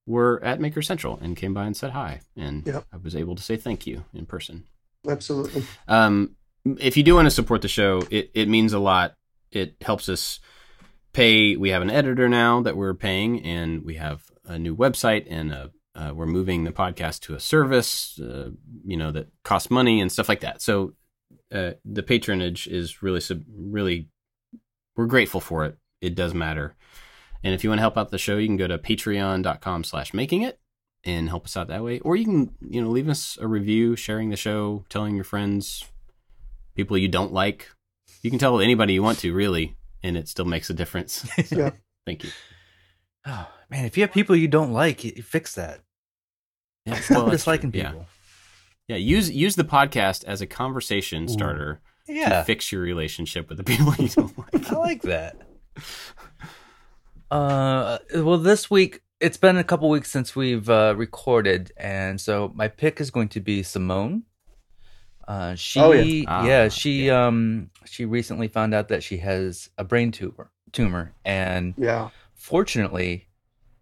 were 0.05 0.43
at 0.43 0.59
Maker 0.59 0.81
Central 0.81 1.17
and 1.21 1.37
came 1.37 1.53
by 1.53 1.65
and 1.65 1.75
said 1.77 1.91
hi, 1.91 2.21
and 2.35 2.65
Yep. 2.67 2.85
I 2.91 2.97
was 2.97 3.15
able 3.15 3.35
to 3.35 3.43
say 3.43 3.55
thank 3.55 3.87
you 3.87 4.03
in 4.13 4.25
person. 4.25 4.65
Absolutely. 5.07 5.63
Um, 5.87 6.35
if 6.79 6.95
you 6.97 7.03
do 7.03 7.15
want 7.15 7.25
to 7.25 7.31
support 7.31 7.61
the 7.61 7.67
show, 7.67 8.03
it, 8.09 8.31
it 8.33 8.47
means 8.47 8.73
a 8.73 8.79
lot. 8.79 9.15
It 9.51 9.75
helps 9.81 10.09
us 10.09 10.39
pay. 11.13 11.55
We 11.55 11.69
have 11.69 11.81
an 11.81 11.89
editor 11.91 12.27
now 12.27 12.61
that 12.61 12.75
we're 12.77 12.93
paying, 12.93 13.43
and 13.43 13.83
we 13.83 13.95
have 13.95 14.23
a 14.45 14.57
new 14.57 14.75
website, 14.75 15.25
and 15.29 15.51
a, 15.51 15.71
uh, 15.95 16.11
we're 16.13 16.25
moving 16.25 16.63
the 16.63 16.71
podcast 16.71 17.19
to 17.21 17.35
a 17.35 17.39
service, 17.39 18.19
uh, 18.19 18.49
you 18.85 18.97
know, 18.97 19.11
that 19.11 19.27
costs 19.43 19.69
money 19.69 20.01
and 20.01 20.11
stuff 20.11 20.27
like 20.27 20.39
that. 20.39 20.61
So 20.61 20.93
uh, 21.51 21.71
the 21.85 22.03
patronage 22.03 22.67
is 22.67 23.03
really, 23.03 23.21
really, 23.55 24.09
we're 24.95 25.05
grateful 25.05 25.39
for 25.39 25.65
it. 25.65 25.77
It 26.01 26.15
does 26.15 26.33
matter. 26.33 26.75
And 27.43 27.53
if 27.53 27.63
you 27.63 27.69
want 27.69 27.79
to 27.79 27.83
help 27.83 27.97
out 27.97 28.09
the 28.09 28.17
show, 28.17 28.37
you 28.37 28.47
can 28.47 28.57
go 28.57 28.67
to 28.67 28.77
patreon.com 28.77 29.83
slash 29.83 30.13
making 30.13 30.43
it 30.43 30.59
and 31.03 31.27
help 31.29 31.45
us 31.45 31.57
out 31.57 31.67
that 31.67 31.83
way. 31.83 31.99
Or 31.99 32.15
you 32.15 32.23
can, 32.25 32.55
you 32.61 32.81
know, 32.81 32.89
leave 32.89 33.09
us 33.09 33.37
a 33.41 33.47
review, 33.47 33.95
sharing 33.95 34.29
the 34.29 34.37
show, 34.37 34.85
telling 34.89 35.15
your 35.15 35.25
friends, 35.25 35.83
people 36.75 36.97
you 36.97 37.09
don't 37.09 37.33
like. 37.33 37.69
You 38.21 38.29
can 38.29 38.39
tell 38.39 38.61
anybody 38.61 38.93
you 38.93 39.03
want 39.03 39.19
to, 39.19 39.33
really, 39.33 39.75
and 40.01 40.15
it 40.15 40.29
still 40.29 40.45
makes 40.45 40.69
a 40.69 40.73
difference. 40.73 41.27
So, 41.45 41.57
Yeah. 41.57 41.71
Thank 42.05 42.23
you. 42.23 42.29
Oh, 43.25 43.47
man, 43.69 43.85
if 43.85 43.97
you 43.97 44.03
have 44.03 44.11
people 44.11 44.35
you 44.35 44.47
don't 44.49 44.71
like, 44.73 45.03
you, 45.03 45.13
you 45.15 45.23
fix 45.23 45.55
that. 45.55 45.79
Yeah, 46.85 46.95
Stop 46.95 47.17
well, 47.17 47.29
disliking 47.31 47.71
true. 47.71 47.81
Yeah. 47.81 47.89
people. 47.91 48.05
Yeah, 48.89 48.97
use 48.97 49.31
use 49.31 49.55
the 49.55 49.63
podcast 49.63 50.25
as 50.25 50.41
a 50.41 50.45
conversation 50.47 51.29
starter 51.29 51.79
to 52.07 52.13
Yeah, 52.13 52.43
fix 52.43 52.69
your 52.73 52.81
relationship 52.81 53.47
with 53.47 53.57
the 53.57 53.63
people 53.63 53.93
you 53.97 54.09
don't 54.09 54.37
like. 54.37 54.71
I 54.71 54.75
like 54.75 55.01
that. 55.03 55.37
Uh, 57.33 57.97
well, 58.17 58.37
this 58.37 58.69
week 58.69 59.01
it's 59.19 59.37
been 59.37 59.57
a 59.57 59.63
couple 59.63 59.89
weeks 59.89 60.11
since 60.11 60.35
we've 60.35 60.69
uh, 60.69 60.93
recorded, 60.95 61.71
and 61.77 62.21
so 62.21 62.51
my 62.53 62.67
pick 62.67 63.01
is 63.01 63.09
going 63.09 63.27
to 63.29 63.39
be 63.39 63.63
Simone. 63.63 64.21
Uh, 65.27 65.55
she, 65.55 65.79
Oh, 65.79 65.93
yeah. 65.93 66.45
yeah, 66.45 66.65
Ah, 66.65 66.69
she, 66.69 67.09
um, 67.09 67.71
she 67.85 68.05
recently 68.05 68.47
found 68.47 68.75
out 68.75 68.89
that 68.89 69.01
she 69.01 69.17
has 69.17 69.67
a 69.79 69.83
brain 69.83 70.11
tumor, 70.11 70.51
tumor, 70.71 71.11
and 71.25 71.73
Yeah. 71.75 72.11
fortunately, 72.35 73.27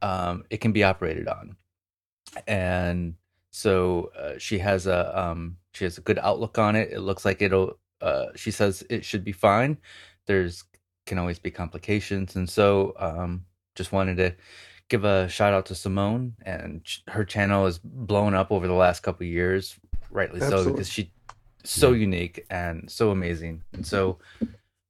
um, 0.01 0.45
it 0.49 0.61
can 0.61 0.71
be 0.71 0.85
operated 0.85 1.27
on, 1.27 1.57
and 2.47 3.15
so 3.49 4.11
uh, 4.17 4.37
she 4.37 4.59
has 4.59 4.87
a 4.87 5.19
um, 5.19 5.57
she 5.73 5.83
has 5.83 5.97
a 5.97 6.01
good 6.01 6.19
outlook 6.19 6.57
on 6.57 6.77
it. 6.77 6.93
It 6.93 7.01
looks 7.01 7.25
like 7.25 7.41
it'll. 7.41 7.77
Uh, 7.99 8.27
she 8.37 8.49
says 8.49 8.81
it 8.89 9.03
should 9.03 9.25
be 9.25 9.33
fine. 9.33 9.77
There's 10.25 10.63
can 11.05 11.17
always 11.17 11.39
be 11.39 11.51
complications, 11.51 12.35
and 12.35 12.49
so 12.49 12.93
um, 12.97 13.45
just 13.75 13.91
wanted 13.91 14.17
to 14.17 14.33
give 14.89 15.03
a 15.05 15.27
shout 15.29 15.53
out 15.53 15.65
to 15.67 15.75
Simone, 15.75 16.33
and 16.45 16.81
her 17.07 17.23
channel 17.23 17.65
has 17.65 17.79
blown 17.79 18.33
up 18.33 18.51
over 18.51 18.67
the 18.67 18.73
last 18.73 19.01
couple 19.01 19.25
of 19.25 19.31
years, 19.31 19.77
rightly 20.09 20.39
so 20.39 20.69
because 20.69 20.89
she 20.89 21.11
so 21.63 21.91
unique 21.91 22.45
and 22.49 22.89
so 22.89 23.11
amazing, 23.11 23.61
and 23.73 23.85
so 23.85 24.17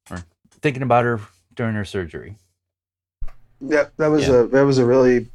we're 0.09 0.23
thinking 0.61 0.83
about 0.83 1.03
her 1.05 1.19
during 1.55 1.75
her 1.75 1.85
surgery. 1.85 2.37
Yeah. 3.59 3.85
That 3.97 4.07
was 4.07 4.27
Yeah. 4.27 4.35
a 4.41 4.47
that 4.47 4.65
was 4.65 4.77
a 4.77 4.85
really 4.85 5.27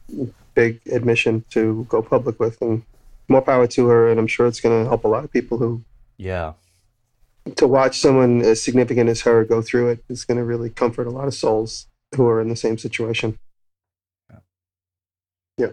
big 0.55 0.81
admission 0.91 1.45
to 1.51 1.87
go 1.89 2.03
public 2.03 2.41
with, 2.41 2.61
and 2.61 2.83
more 3.29 3.43
power 3.43 3.67
to 3.67 3.87
her. 3.89 4.09
And 4.11 4.19
I'm 4.19 4.27
sure 4.27 4.47
it's 4.47 4.61
going 4.61 4.83
to 4.83 4.89
help 4.89 5.05
a 5.05 5.09
lot 5.09 5.25
of 5.25 5.31
people 5.33 5.59
who 5.59 5.83
Yeah. 6.17 6.55
To 7.55 7.67
watch 7.67 7.99
someone 8.01 8.43
as 8.43 8.63
significant 8.63 9.09
as 9.09 9.21
her 9.23 9.45
go 9.45 9.63
through 9.63 9.89
it 9.91 10.05
is 10.09 10.25
going 10.25 10.39
to 10.39 10.45
really 10.45 10.69
comfort 10.71 11.07
a 11.07 11.11
lot 11.11 11.29
of 11.29 11.35
souls 11.35 11.87
who 12.17 12.27
are 12.27 12.41
in 12.41 12.49
the 12.49 12.57
same 12.57 12.77
situation. 12.79 13.39
Yeah. 15.59 15.69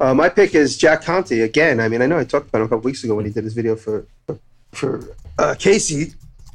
Uh, 0.00 0.14
my 0.14 0.28
pick 0.28 0.54
is 0.54 0.76
Jack 0.78 1.02
Conte 1.02 1.38
again. 1.40 1.80
I 1.80 1.88
mean, 1.88 2.00
I 2.00 2.06
know 2.06 2.18
I 2.18 2.24
talked 2.24 2.48
about 2.48 2.60
him 2.60 2.66
a 2.66 2.68
couple 2.68 2.84
weeks 2.84 3.02
ago 3.04 3.14
when 3.14 3.26
he 3.26 3.32
did 3.32 3.44
his 3.44 3.54
video 3.54 3.76
for 3.76 4.06
for 4.72 5.02
uh, 5.38 5.54
Casey, 5.58 6.12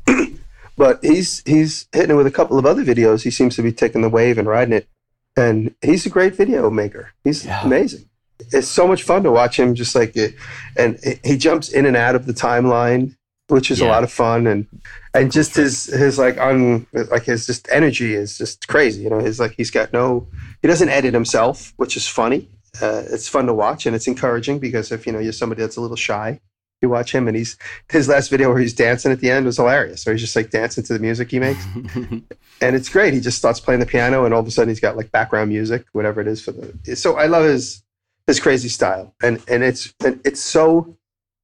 but 0.77 1.03
he's 1.03 1.43
he's 1.45 1.87
hitting 1.91 2.11
it 2.11 2.15
with 2.15 2.27
a 2.27 2.31
couple 2.31 2.57
of 2.57 2.65
other 2.65 2.83
videos. 2.83 3.23
He 3.23 3.31
seems 3.31 3.55
to 3.57 3.61
be 3.61 3.71
taking 3.71 4.01
the 4.01 4.09
wave 4.09 4.37
and 4.37 4.47
riding 4.47 4.73
it, 4.73 4.87
and 5.35 5.75
he's 5.81 6.05
a 6.05 6.09
great 6.09 6.35
video 6.35 6.69
maker. 6.69 7.11
He's 7.23 7.45
Yeah. 7.45 7.63
amazing. 7.65 8.05
It's 8.51 8.67
so 8.67 8.87
much 8.87 9.03
fun 9.03 9.23
to 9.23 9.31
watch 9.31 9.59
him. 9.59 9.75
Just 9.75 9.93
like 9.93 10.15
it, 10.15 10.35
and 10.77 10.97
he 11.23 11.37
jumps 11.37 11.69
in 11.69 11.85
and 11.85 11.97
out 11.97 12.15
of 12.15 12.25
the 12.25 12.33
timeline, 12.33 13.15
which 13.53 13.69
is 13.69 13.81
a 13.81 13.85
lot 13.85 14.03
of 14.03 14.11
fun, 14.11 14.47
and 14.47 14.65
and 15.13 15.31
just 15.31 15.55
his 15.55 15.85
his 15.85 16.17
like 16.17 16.39
on 16.39 16.87
like 17.11 17.23
his 17.23 17.45
just 17.45 17.69
energy 17.69 18.15
is 18.15 18.35
just 18.35 18.67
crazy. 18.67 19.03
You 19.03 19.11
know, 19.11 19.19
his 19.19 19.39
like 19.39 19.51
he's 19.51 19.69
got 19.69 19.93
no 19.93 20.27
he 20.63 20.67
doesn't 20.67 20.89
edit 20.89 21.13
himself, 21.13 21.71
which 21.77 21.95
is 21.95 22.07
funny. 22.07 22.49
Uh, 22.81 23.03
it's 23.11 23.27
fun 23.27 23.45
to 23.45 23.53
watch 23.53 23.85
and 23.85 23.95
it's 23.95 24.07
encouraging 24.07 24.57
because 24.57 24.91
if 24.91 25.05
you 25.05 25.13
know 25.13 25.19
you're 25.19 25.31
somebody 25.31 25.61
that's 25.61 25.77
a 25.77 25.81
little 25.81 25.95
shy, 25.95 26.39
you 26.81 26.89
watch 26.89 27.13
him 27.13 27.27
and 27.27 27.37
he's 27.37 27.55
his 27.89 28.07
last 28.07 28.29
video 28.29 28.49
where 28.49 28.57
he's 28.57 28.73
dancing 28.73 29.11
at 29.11 29.19
the 29.19 29.29
end 29.29 29.45
was 29.45 29.57
hilarious. 29.57 30.01
So 30.01 30.11
he's 30.11 30.21
just 30.21 30.35
like 30.35 30.49
dancing 30.49 30.83
to 30.85 30.93
the 30.93 30.99
music 30.99 31.29
he 31.29 31.37
makes, 31.37 31.63
and 32.61 32.75
it's 32.75 32.89
great. 32.89 33.13
He 33.13 33.19
just 33.19 33.37
starts 33.37 33.59
playing 33.59 33.81
the 33.81 33.85
piano 33.85 34.25
and 34.25 34.33
all 34.33 34.39
of 34.39 34.47
a 34.47 34.51
sudden 34.51 34.69
he's 34.69 34.79
got 34.79 34.97
like 34.97 35.11
background 35.11 35.49
music, 35.49 35.85
whatever 35.91 36.21
it 36.21 36.27
is 36.27 36.41
for 36.41 36.53
the. 36.53 36.95
So 36.95 37.17
I 37.17 37.27
love 37.27 37.45
his 37.45 37.83
his 38.25 38.39
crazy 38.39 38.69
style, 38.69 39.13
and 39.21 39.39
and 39.47 39.63
it's 39.63 39.93
and 40.03 40.19
it's 40.25 40.41
so 40.41 40.97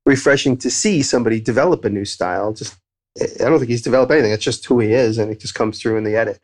refreshing 0.10 0.58
to 0.58 0.70
see 0.70 1.02
somebody 1.04 1.40
develop 1.40 1.86
a 1.86 1.90
new 1.90 2.06
style. 2.06 2.52
Just 2.54 2.76
I 3.22 3.46
don't 3.50 3.60
think 3.60 3.70
he's 3.72 3.82
developed 3.82 4.12
anything. 4.12 4.32
It's 4.32 4.44
just 4.44 4.66
who 4.66 4.80
he 4.80 4.92
is, 4.94 5.18
and 5.20 5.32
it 5.32 5.40
just 5.40 5.56
comes 5.56 5.80
through 5.80 5.98
in 5.98 6.04
the 6.04 6.16
edit. 6.16 6.40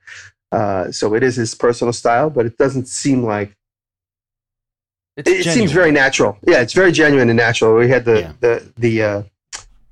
Uh, 0.51 0.91
so 0.91 1.13
it 1.15 1.23
is 1.23 1.35
his 1.35 1.53
personal 1.55 1.93
style, 1.93 2.29
but 2.29 2.45
it 2.45 2.57
doesn't 2.57 2.87
seem 2.87 3.23
like 3.23 3.49
It's 5.17 5.29
it 5.29 5.53
seems 5.57 5.71
very 5.71 5.91
natural. 5.91 6.37
Yeah, 6.47 6.61
it's 6.61 6.73
very 6.73 6.91
genuine 6.91 7.29
and 7.29 7.37
natural. 7.37 7.75
We 7.75 7.89
had 7.89 8.05
the 8.05 8.19
Yeah. 8.19 8.33
the 8.39 8.71
the 8.77 9.03
uh, 9.03 9.21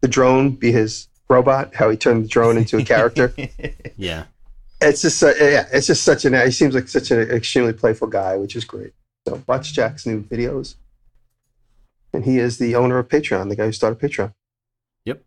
the 0.01 0.07
drone 0.07 0.51
be 0.51 0.71
his 0.71 1.07
robot. 1.29 1.73
How 1.75 1.89
he 1.89 1.97
turned 1.97 2.23
the 2.25 2.27
drone 2.27 2.57
into 2.57 2.77
a 2.77 2.83
character. 2.83 3.33
yeah. 3.97 4.25
it's 4.81 5.01
just 5.01 5.23
uh, 5.23 5.33
yeah, 5.39 5.65
it's 5.71 5.87
just 5.87 6.03
such 6.03 6.25
an. 6.25 6.33
He 6.45 6.51
seems 6.51 6.73
like 6.75 6.87
such 6.87 7.11
an 7.11 7.19
extremely 7.31 7.73
playful 7.73 8.07
guy, 8.09 8.35
which 8.37 8.55
is 8.55 8.65
great. 8.65 8.93
So 9.27 9.41
watch 9.47 9.73
Jack's 9.73 10.05
new 10.05 10.21
videos, 10.23 10.75
and 12.13 12.25
he 12.25 12.39
is 12.39 12.57
the 12.57 12.75
owner 12.75 12.97
of 12.97 13.07
Patreon, 13.07 13.49
the 13.49 13.55
guy 13.55 13.65
who 13.65 13.71
started 13.71 13.99
Patreon. 13.99 14.33
Yep. 15.05 15.23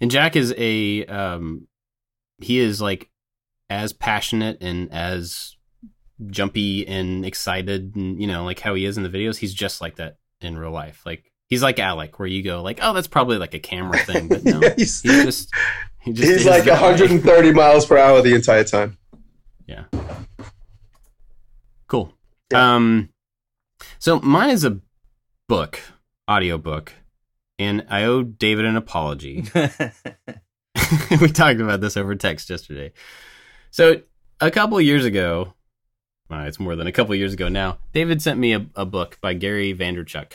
And 0.00 0.10
Jack 0.10 0.36
is 0.36 0.54
a 0.56 1.04
um 1.06 1.68
he 2.38 2.58
is 2.58 2.80
like 2.80 3.10
as 3.70 3.92
passionate 3.92 4.58
and 4.60 4.92
as 4.92 5.56
jumpy 6.26 6.86
and 6.86 7.24
excited 7.24 7.96
and 7.96 8.20
you 8.20 8.26
know 8.26 8.44
like 8.44 8.60
how 8.60 8.74
he 8.74 8.84
is 8.84 8.96
in 8.96 9.02
the 9.02 9.08
videos 9.08 9.38
he's 9.38 9.54
just 9.54 9.80
like 9.80 9.96
that 9.96 10.18
in 10.40 10.56
real 10.56 10.70
life 10.70 11.02
like 11.04 11.32
he's 11.48 11.62
like 11.64 11.80
Alec 11.80 12.18
where 12.18 12.28
you 12.28 12.44
go 12.44 12.62
like 12.62 12.78
oh 12.80 12.92
that's 12.92 13.08
probably 13.08 13.38
like 13.38 13.54
a 13.54 13.58
camera 13.58 13.98
thing 14.04 14.28
but 14.28 14.44
no 14.44 14.60
Yeah, 14.60 14.74
he's, 14.76 15.00
he's 15.00 15.24
just 15.24 15.54
he 16.00 16.12
just 16.12 16.30
he's 16.30 16.46
like 16.46 16.64
that 16.64 16.80
way. 16.80 16.90
130 16.90 17.52
miles 17.52 17.86
per 17.86 17.96
hour 17.98 18.22
the 18.22 18.34
entire 18.34 18.62
time. 18.62 18.98
Yeah 19.66 19.84
cool. 21.92 22.14
Yeah. 22.50 22.74
Um, 22.74 23.10
so 23.98 24.18
mine 24.20 24.48
is 24.48 24.64
a 24.64 24.80
book, 25.46 25.78
audio 26.28 26.58
book, 26.58 26.92
and 27.58 27.86
I 27.88 28.04
owe 28.04 28.22
David 28.22 28.64
an 28.64 28.76
apology. 28.76 29.44
we 31.20 31.28
talked 31.28 31.60
about 31.60 31.80
this 31.80 31.96
over 31.96 32.14
text 32.14 32.50
yesterday. 32.50 32.92
So 33.70 34.02
a 34.40 34.50
couple 34.50 34.80
years 34.80 35.04
ago, 35.04 35.54
well, 36.28 36.46
it's 36.46 36.60
more 36.60 36.76
than 36.76 36.86
a 36.86 36.92
couple 36.92 37.14
years 37.14 37.32
ago 37.32 37.48
now. 37.48 37.78
David 37.92 38.22
sent 38.22 38.38
me 38.38 38.54
a, 38.54 38.66
a 38.74 38.86
book 38.86 39.18
by 39.20 39.34
Gary 39.34 39.74
Vanderchuk. 39.74 40.32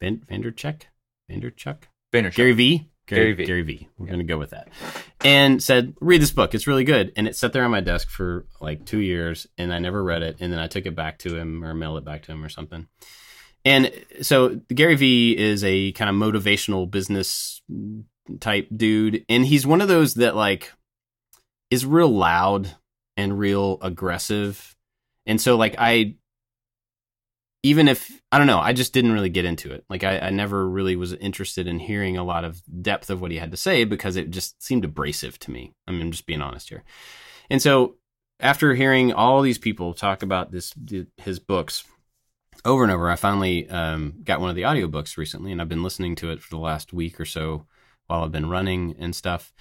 Van, 0.00 0.18
Vanderchuk, 0.30 0.82
Vanderchuk, 1.30 1.84
Vaynerchuk. 2.12 2.34
Gary 2.34 2.52
V. 2.52 2.88
Gary 3.06 3.32
V. 3.32 3.44
Gary 3.44 3.62
V. 3.62 3.88
We're 3.98 4.06
gonna 4.06 4.24
go 4.24 4.38
with 4.38 4.50
that. 4.50 4.68
And 5.24 5.62
said, 5.62 5.94
read 6.00 6.22
this 6.22 6.30
book. 6.30 6.54
It's 6.54 6.66
really 6.66 6.84
good. 6.84 7.12
And 7.16 7.26
it 7.26 7.36
sat 7.36 7.52
there 7.52 7.64
on 7.64 7.70
my 7.70 7.80
desk 7.80 8.08
for 8.08 8.46
like 8.60 8.86
two 8.86 9.00
years, 9.00 9.46
and 9.58 9.72
I 9.72 9.78
never 9.78 10.02
read 10.02 10.22
it. 10.22 10.36
And 10.40 10.52
then 10.52 10.60
I 10.60 10.68
took 10.68 10.86
it 10.86 10.94
back 10.94 11.18
to 11.18 11.36
him 11.36 11.64
or 11.64 11.74
mailed 11.74 11.98
it 11.98 12.04
back 12.04 12.22
to 12.22 12.32
him 12.32 12.44
or 12.44 12.48
something. 12.48 12.86
And 13.64 13.92
so 14.22 14.60
Gary 14.68 14.96
V 14.96 15.36
is 15.36 15.62
a 15.64 15.92
kind 15.92 16.08
of 16.08 16.16
motivational 16.16 16.90
business 16.90 17.60
type 18.40 18.68
dude, 18.74 19.24
and 19.28 19.44
he's 19.44 19.66
one 19.66 19.80
of 19.80 19.88
those 19.88 20.14
that 20.14 20.36
like 20.36 20.72
is 21.70 21.84
real 21.84 22.08
loud 22.08 22.74
and 23.16 23.38
real 23.38 23.78
aggressive. 23.82 24.74
And 25.26 25.40
so 25.40 25.56
like 25.56 25.74
I 25.78 26.16
even 27.62 27.88
if 27.88 28.20
I 28.32 28.38
don't 28.38 28.46
know, 28.46 28.58
I 28.58 28.72
just 28.72 28.94
didn't 28.94 29.12
really 29.12 29.28
get 29.28 29.44
into 29.44 29.72
it. 29.72 29.84
Like 29.90 30.02
I, 30.02 30.18
I 30.18 30.30
never 30.30 30.66
really 30.66 30.96
was 30.96 31.12
interested 31.12 31.66
in 31.66 31.78
hearing 31.78 32.16
a 32.16 32.24
lot 32.24 32.44
of 32.44 32.62
depth 32.82 33.10
of 33.10 33.20
what 33.20 33.30
he 33.30 33.38
had 33.38 33.50
to 33.50 33.56
say 33.56 33.84
because 33.84 34.16
it 34.16 34.30
just 34.30 34.62
seemed 34.62 34.84
abrasive 34.84 35.38
to 35.40 35.50
me. 35.50 35.74
I 35.86 35.92
mean, 35.92 36.00
I'm 36.00 36.10
just 36.10 36.26
being 36.26 36.40
honest 36.40 36.70
here. 36.70 36.82
And 37.50 37.60
so 37.60 37.96
after 38.38 38.74
hearing 38.74 39.12
all 39.12 39.42
these 39.42 39.58
people 39.58 39.92
talk 39.92 40.22
about 40.22 40.50
this 40.50 40.72
his 41.18 41.38
books 41.38 41.84
over 42.64 42.82
and 42.82 42.92
over, 42.92 43.10
I 43.10 43.16
finally 43.16 43.68
um, 43.68 44.14
got 44.22 44.40
one 44.40 44.50
of 44.50 44.56
the 44.56 44.62
audiobooks 44.62 45.16
recently, 45.16 45.52
and 45.52 45.60
I've 45.60 45.68
been 45.68 45.82
listening 45.82 46.14
to 46.16 46.30
it 46.30 46.42
for 46.42 46.50
the 46.50 46.58
last 46.58 46.92
week 46.92 47.20
or 47.20 47.24
so 47.24 47.66
while 48.06 48.24
I've 48.24 48.32
been 48.32 48.48
running 48.48 48.96
and 48.98 49.14
stuff. 49.14 49.52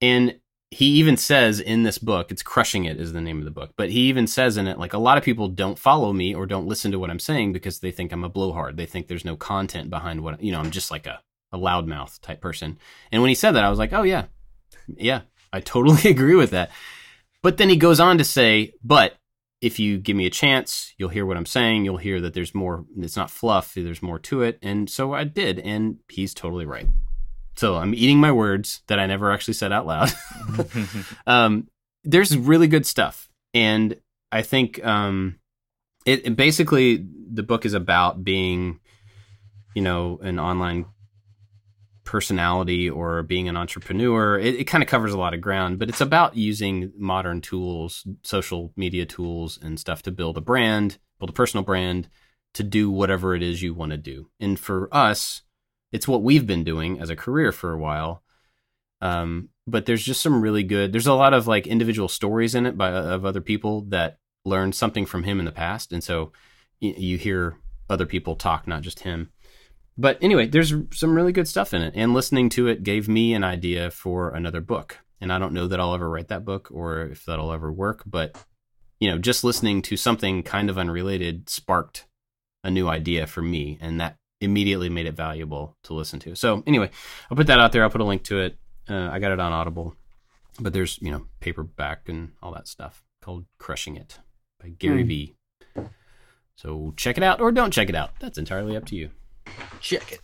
And 0.00 0.40
he 0.70 0.86
even 0.86 1.16
says 1.16 1.60
in 1.60 1.82
this 1.82 1.98
book, 1.98 2.30
it's 2.30 2.42
Crushing 2.42 2.84
It 2.84 3.00
is 3.00 3.12
the 3.12 3.20
name 3.20 3.38
of 3.38 3.44
the 3.44 3.50
book, 3.50 3.72
but 3.76 3.90
he 3.90 4.00
even 4.02 4.26
says 4.26 4.56
in 4.56 4.66
it, 4.66 4.78
like, 4.78 4.92
a 4.92 4.98
lot 4.98 5.18
of 5.18 5.24
people 5.24 5.48
don't 5.48 5.78
follow 5.78 6.12
me 6.12 6.34
or 6.34 6.46
don't 6.46 6.66
listen 6.66 6.90
to 6.92 6.98
what 6.98 7.10
I'm 7.10 7.18
saying 7.18 7.52
because 7.52 7.80
they 7.80 7.90
think 7.90 8.12
I'm 8.12 8.24
a 8.24 8.28
blowhard. 8.28 8.76
They 8.76 8.86
think 8.86 9.06
there's 9.06 9.24
no 9.24 9.36
content 9.36 9.90
behind 9.90 10.22
what, 10.22 10.42
you 10.42 10.52
know, 10.52 10.58
I'm 10.58 10.70
just 10.70 10.90
like 10.90 11.06
a, 11.06 11.20
a 11.52 11.58
loudmouth 11.58 12.20
type 12.20 12.40
person. 12.40 12.78
And 13.10 13.22
when 13.22 13.30
he 13.30 13.34
said 13.34 13.52
that, 13.52 13.64
I 13.64 13.70
was 13.70 13.78
like, 13.78 13.92
oh, 13.92 14.02
yeah, 14.02 14.26
yeah, 14.96 15.22
I 15.52 15.60
totally 15.60 16.10
agree 16.10 16.34
with 16.34 16.50
that. 16.50 16.70
But 17.42 17.56
then 17.56 17.68
he 17.68 17.76
goes 17.76 18.00
on 18.00 18.18
to 18.18 18.24
say, 18.24 18.72
but 18.82 19.16
if 19.60 19.78
you 19.78 19.98
give 19.98 20.16
me 20.16 20.26
a 20.26 20.30
chance, 20.30 20.94
you'll 20.98 21.08
hear 21.08 21.26
what 21.26 21.36
I'm 21.36 21.46
saying. 21.46 21.84
You'll 21.84 21.96
hear 21.96 22.20
that 22.20 22.34
there's 22.34 22.54
more, 22.54 22.84
it's 22.96 23.16
not 23.16 23.30
fluff, 23.30 23.74
there's 23.74 24.02
more 24.02 24.18
to 24.20 24.42
it. 24.42 24.58
And 24.62 24.88
so 24.88 25.14
I 25.14 25.24
did. 25.24 25.58
And 25.60 25.98
he's 26.08 26.32
totally 26.32 26.64
right. 26.64 26.86
So 27.56 27.76
I'm 27.76 27.94
eating 27.94 28.18
my 28.18 28.30
words 28.30 28.82
that 28.86 29.00
I 29.00 29.06
never 29.06 29.32
actually 29.32 29.54
said 29.54 29.72
out 29.72 29.86
loud. 29.86 30.10
um, 31.26 31.68
there's 32.04 32.36
really 32.36 32.68
good 32.68 32.86
stuff. 32.86 33.28
And 33.52 33.96
I 34.30 34.42
think 34.42 34.84
um, 34.84 35.40
it, 36.06 36.26
it 36.26 36.36
basically, 36.36 37.04
the 37.32 37.42
book 37.42 37.66
is 37.66 37.74
about 37.74 38.22
being, 38.22 38.78
you 39.74 39.82
know, 39.82 40.20
an 40.22 40.38
online 40.38 40.86
personality 42.08 42.88
or 42.88 43.22
being 43.22 43.50
an 43.50 43.56
entrepreneur. 43.56 44.38
It, 44.38 44.54
it 44.54 44.64
kind 44.64 44.82
of 44.82 44.88
covers 44.88 45.12
a 45.12 45.18
lot 45.18 45.34
of 45.34 45.42
ground, 45.42 45.78
but 45.78 45.90
it's 45.90 46.00
about 46.00 46.38
using 46.38 46.90
modern 46.96 47.42
tools, 47.42 48.06
social 48.22 48.72
media 48.76 49.04
tools, 49.04 49.58
and 49.60 49.78
stuff 49.78 50.00
to 50.02 50.10
build 50.10 50.38
a 50.38 50.40
brand, 50.40 50.96
build 51.18 51.28
a 51.28 51.34
personal 51.34 51.64
brand, 51.64 52.08
to 52.54 52.62
do 52.62 52.90
whatever 52.90 53.34
it 53.34 53.42
is 53.42 53.60
you 53.60 53.74
want 53.74 53.90
to 53.90 53.98
do. 53.98 54.30
And 54.40 54.58
for 54.58 54.88
us, 54.90 55.42
it's 55.92 56.08
what 56.08 56.22
we've 56.22 56.46
been 56.46 56.64
doing 56.64 56.98
as 56.98 57.10
a 57.10 57.16
career 57.16 57.52
for 57.52 57.74
a 57.74 57.78
while. 57.78 58.22
Um, 59.02 59.50
but 59.66 59.84
there's 59.84 60.02
just 60.02 60.22
some 60.22 60.40
really 60.40 60.62
good. 60.62 60.92
There's 60.92 61.06
a 61.06 61.12
lot 61.12 61.34
of 61.34 61.46
like 61.46 61.66
individual 61.66 62.08
stories 62.08 62.54
in 62.54 62.64
it 62.64 62.78
by 62.78 62.90
of 62.90 63.26
other 63.26 63.42
people 63.42 63.82
that 63.88 64.18
learned 64.46 64.74
something 64.74 65.04
from 65.04 65.24
him 65.24 65.38
in 65.38 65.44
the 65.44 65.52
past, 65.52 65.92
and 65.92 66.02
so 66.02 66.32
you 66.80 67.18
hear 67.18 67.58
other 67.90 68.06
people 68.06 68.34
talk, 68.34 68.66
not 68.66 68.80
just 68.80 69.00
him. 69.00 69.30
But 69.98 70.16
anyway, 70.22 70.46
there's 70.46 70.72
some 70.92 71.14
really 71.14 71.32
good 71.32 71.48
stuff 71.48 71.74
in 71.74 71.82
it, 71.82 71.92
and 71.96 72.14
listening 72.14 72.48
to 72.50 72.68
it 72.68 72.84
gave 72.84 73.08
me 73.08 73.34
an 73.34 73.42
idea 73.42 73.90
for 73.90 74.30
another 74.30 74.60
book. 74.60 74.98
And 75.20 75.32
I 75.32 75.40
don't 75.40 75.52
know 75.52 75.66
that 75.66 75.80
I'll 75.80 75.94
ever 75.94 76.08
write 76.08 76.28
that 76.28 76.44
book 76.44 76.68
or 76.70 77.02
if 77.02 77.24
that'll 77.24 77.52
ever 77.52 77.72
work, 77.72 78.04
but 78.06 78.36
you 79.00 79.10
know, 79.10 79.18
just 79.18 79.42
listening 79.42 79.82
to 79.82 79.96
something 79.96 80.44
kind 80.44 80.70
of 80.70 80.78
unrelated 80.78 81.48
sparked 81.48 82.06
a 82.62 82.70
new 82.70 82.88
idea 82.88 83.26
for 83.26 83.42
me, 83.42 83.78
and 83.80 84.00
that 84.00 84.16
immediately 84.40 84.88
made 84.88 85.06
it 85.06 85.16
valuable 85.16 85.76
to 85.82 85.94
listen 85.94 86.20
to. 86.20 86.36
So 86.36 86.62
anyway, 86.66 86.90
I'll 87.30 87.36
put 87.36 87.48
that 87.48 87.58
out 87.58 87.72
there. 87.72 87.82
I'll 87.82 87.90
put 87.90 88.00
a 88.00 88.04
link 88.04 88.22
to 88.24 88.38
it. 88.38 88.56
Uh, 88.88 89.08
I 89.10 89.18
got 89.18 89.32
it 89.32 89.40
on 89.40 89.52
Audible, 89.52 89.96
but 90.60 90.72
there's 90.72 90.98
you 91.02 91.10
know 91.10 91.26
paperback 91.40 92.08
and 92.08 92.32
all 92.40 92.52
that 92.54 92.68
stuff 92.68 93.02
called 93.20 93.46
"Crushing 93.58 93.96
It" 93.96 94.18
by 94.62 94.68
Gary 94.68 95.04
mm. 95.04 95.08
V. 95.08 95.34
So 96.56 96.92
check 96.96 97.16
it 97.16 97.22
out 97.22 97.40
or 97.40 97.52
don't 97.52 97.72
check 97.72 97.88
it 97.88 97.94
out. 97.94 98.10
That's 98.20 98.38
entirely 98.38 98.76
up 98.76 98.84
to 98.86 98.96
you. 98.96 99.10
Check 99.80 100.12
it. 100.12 100.20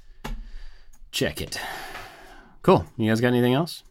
Check 1.12 1.40
it. 1.40 1.60
Cool. 2.62 2.84
You 2.96 3.10
guys 3.10 3.20
got 3.20 3.28
anything 3.28 3.54
else? 3.54 3.82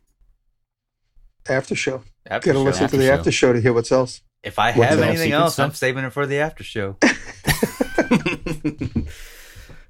After 1.47 1.75
show. 1.75 2.03
After 2.25 2.47
Gotta 2.53 2.59
show. 2.59 2.63
listen 2.63 2.83
After 2.85 2.97
to 2.97 3.01
the 3.01 3.07
show. 3.07 3.13
after 3.13 3.31
show 3.31 3.53
to 3.53 3.61
hear 3.61 3.73
what's 3.73 3.91
else. 3.91 4.21
If 4.43 4.59
I 4.59 4.71
What's 4.73 4.89
have 4.89 4.99
that? 4.99 5.07
anything 5.09 5.27
Secret 5.27 5.39
else, 5.39 5.59
I'm 5.59 5.73
saving 5.73 6.03
it 6.03 6.09
for 6.11 6.25
the 6.25 6.39
after 6.39 6.63
show. 6.63 6.97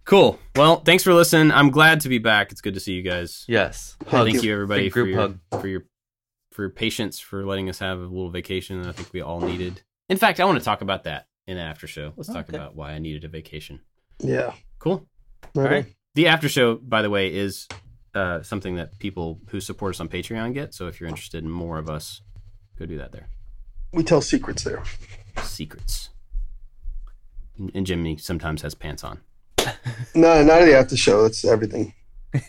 Cool. 0.06 0.38
Well, 0.58 0.82
thanks 0.82 1.02
for 1.02 1.14
listening. 1.14 1.52
I'm 1.54 1.70
glad 1.72 2.02
to 2.02 2.10
be 2.10 2.18
back. 2.18 2.52
It's 2.52 2.60
good 2.60 2.74
to 2.74 2.82
see 2.82 2.92
you 2.92 3.04
guys. 3.04 3.46
yes. 3.48 3.96
Thank 4.08 4.34
you. 4.34 4.42
you, 4.42 4.54
everybody, 4.54 4.84
Big 4.84 4.94
for 4.94 5.06
your, 5.06 5.18
hug. 5.18 5.40
for 5.62 5.68
your 5.68 5.86
for 6.52 6.64
your 6.64 6.72
patience 6.72 7.20
for 7.20 7.46
letting 7.46 7.70
us 7.70 7.80
have 7.80 8.00
a 8.00 8.04
little 8.04 8.30
vacation 8.30 8.82
that 8.82 8.90
I 8.90 8.92
think 8.92 9.14
we 9.14 9.22
all 9.22 9.40
needed. 9.40 9.82
In 10.10 10.18
fact, 10.18 10.42
I 10.42 10.46
want 10.46 10.60
to 10.60 10.66
talk 10.66 10.82
about 10.82 11.06
that 11.06 11.28
in 11.48 11.56
the 11.56 11.64
after 11.64 11.88
show. 11.88 12.12
Let's 12.18 12.28
talk 12.32 12.50
about 12.50 12.76
why 12.76 12.92
I 12.92 13.00
needed 13.00 13.24
a 13.24 13.30
vacation. 13.30 13.80
Yeah. 14.20 14.54
Cool. 14.78 15.08
Right. 15.56 15.66
All 15.66 15.72
right. 15.72 15.86
The 16.16 16.28
after 16.28 16.48
show, 16.50 16.76
by 16.76 17.02
the 17.02 17.10
way, 17.10 17.34
is 17.34 17.68
uh, 18.14 18.42
something 18.44 18.76
that 18.76 19.00
people 19.00 19.40
who 19.50 19.60
support 19.60 19.96
us 19.96 20.00
on 20.00 20.08
Patreon 20.10 20.54
get. 20.54 20.74
So 20.74 20.88
if 20.88 21.00
you're 21.00 21.10
interested 21.10 21.44
in 21.44 21.50
more 21.50 21.78
of 21.80 21.90
us, 21.90 22.22
go 22.78 22.86
do 22.86 22.98
that 22.98 23.12
there. 23.12 23.30
We 23.92 24.04
tell 24.04 24.22
secrets 24.22 24.64
there. 24.64 24.84
Secrets. 25.44 26.10
And 27.58 27.72
and 27.74 27.86
Jimmy 27.86 28.18
sometimes 28.18 28.62
has 28.62 28.76
pants 28.76 29.04
on. 29.04 29.20
No, 30.16 30.44
not 30.44 30.62
the 30.62 30.78
after 30.78 30.96
show. 30.98 31.24
That's 31.24 31.44
everything. 31.46 31.94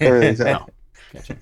Everything's 0.01 0.41
out. 0.43 0.71
Oh, 0.71 0.75
gotcha. 1.13 1.37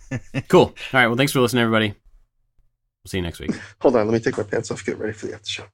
cool. 0.49 0.61
All 0.61 0.75
right. 0.93 1.07
Well, 1.09 1.17
thanks 1.17 1.33
for 1.33 1.41
listening, 1.41 1.63
everybody. 1.63 1.89
We'll 1.89 3.09
see 3.09 3.19
you 3.19 3.23
next 3.23 3.41
week. 3.41 3.51
Hold 3.81 3.97
on. 3.97 4.07
Let 4.07 4.13
me 4.15 4.21
take 4.21 4.37
my 4.39 4.45
pants 4.45 4.71
off. 4.71 4.85
Get 4.85 4.99
ready 4.99 5.13
for 5.13 5.27
the 5.27 5.35
after 5.35 5.49
show. 5.49 5.65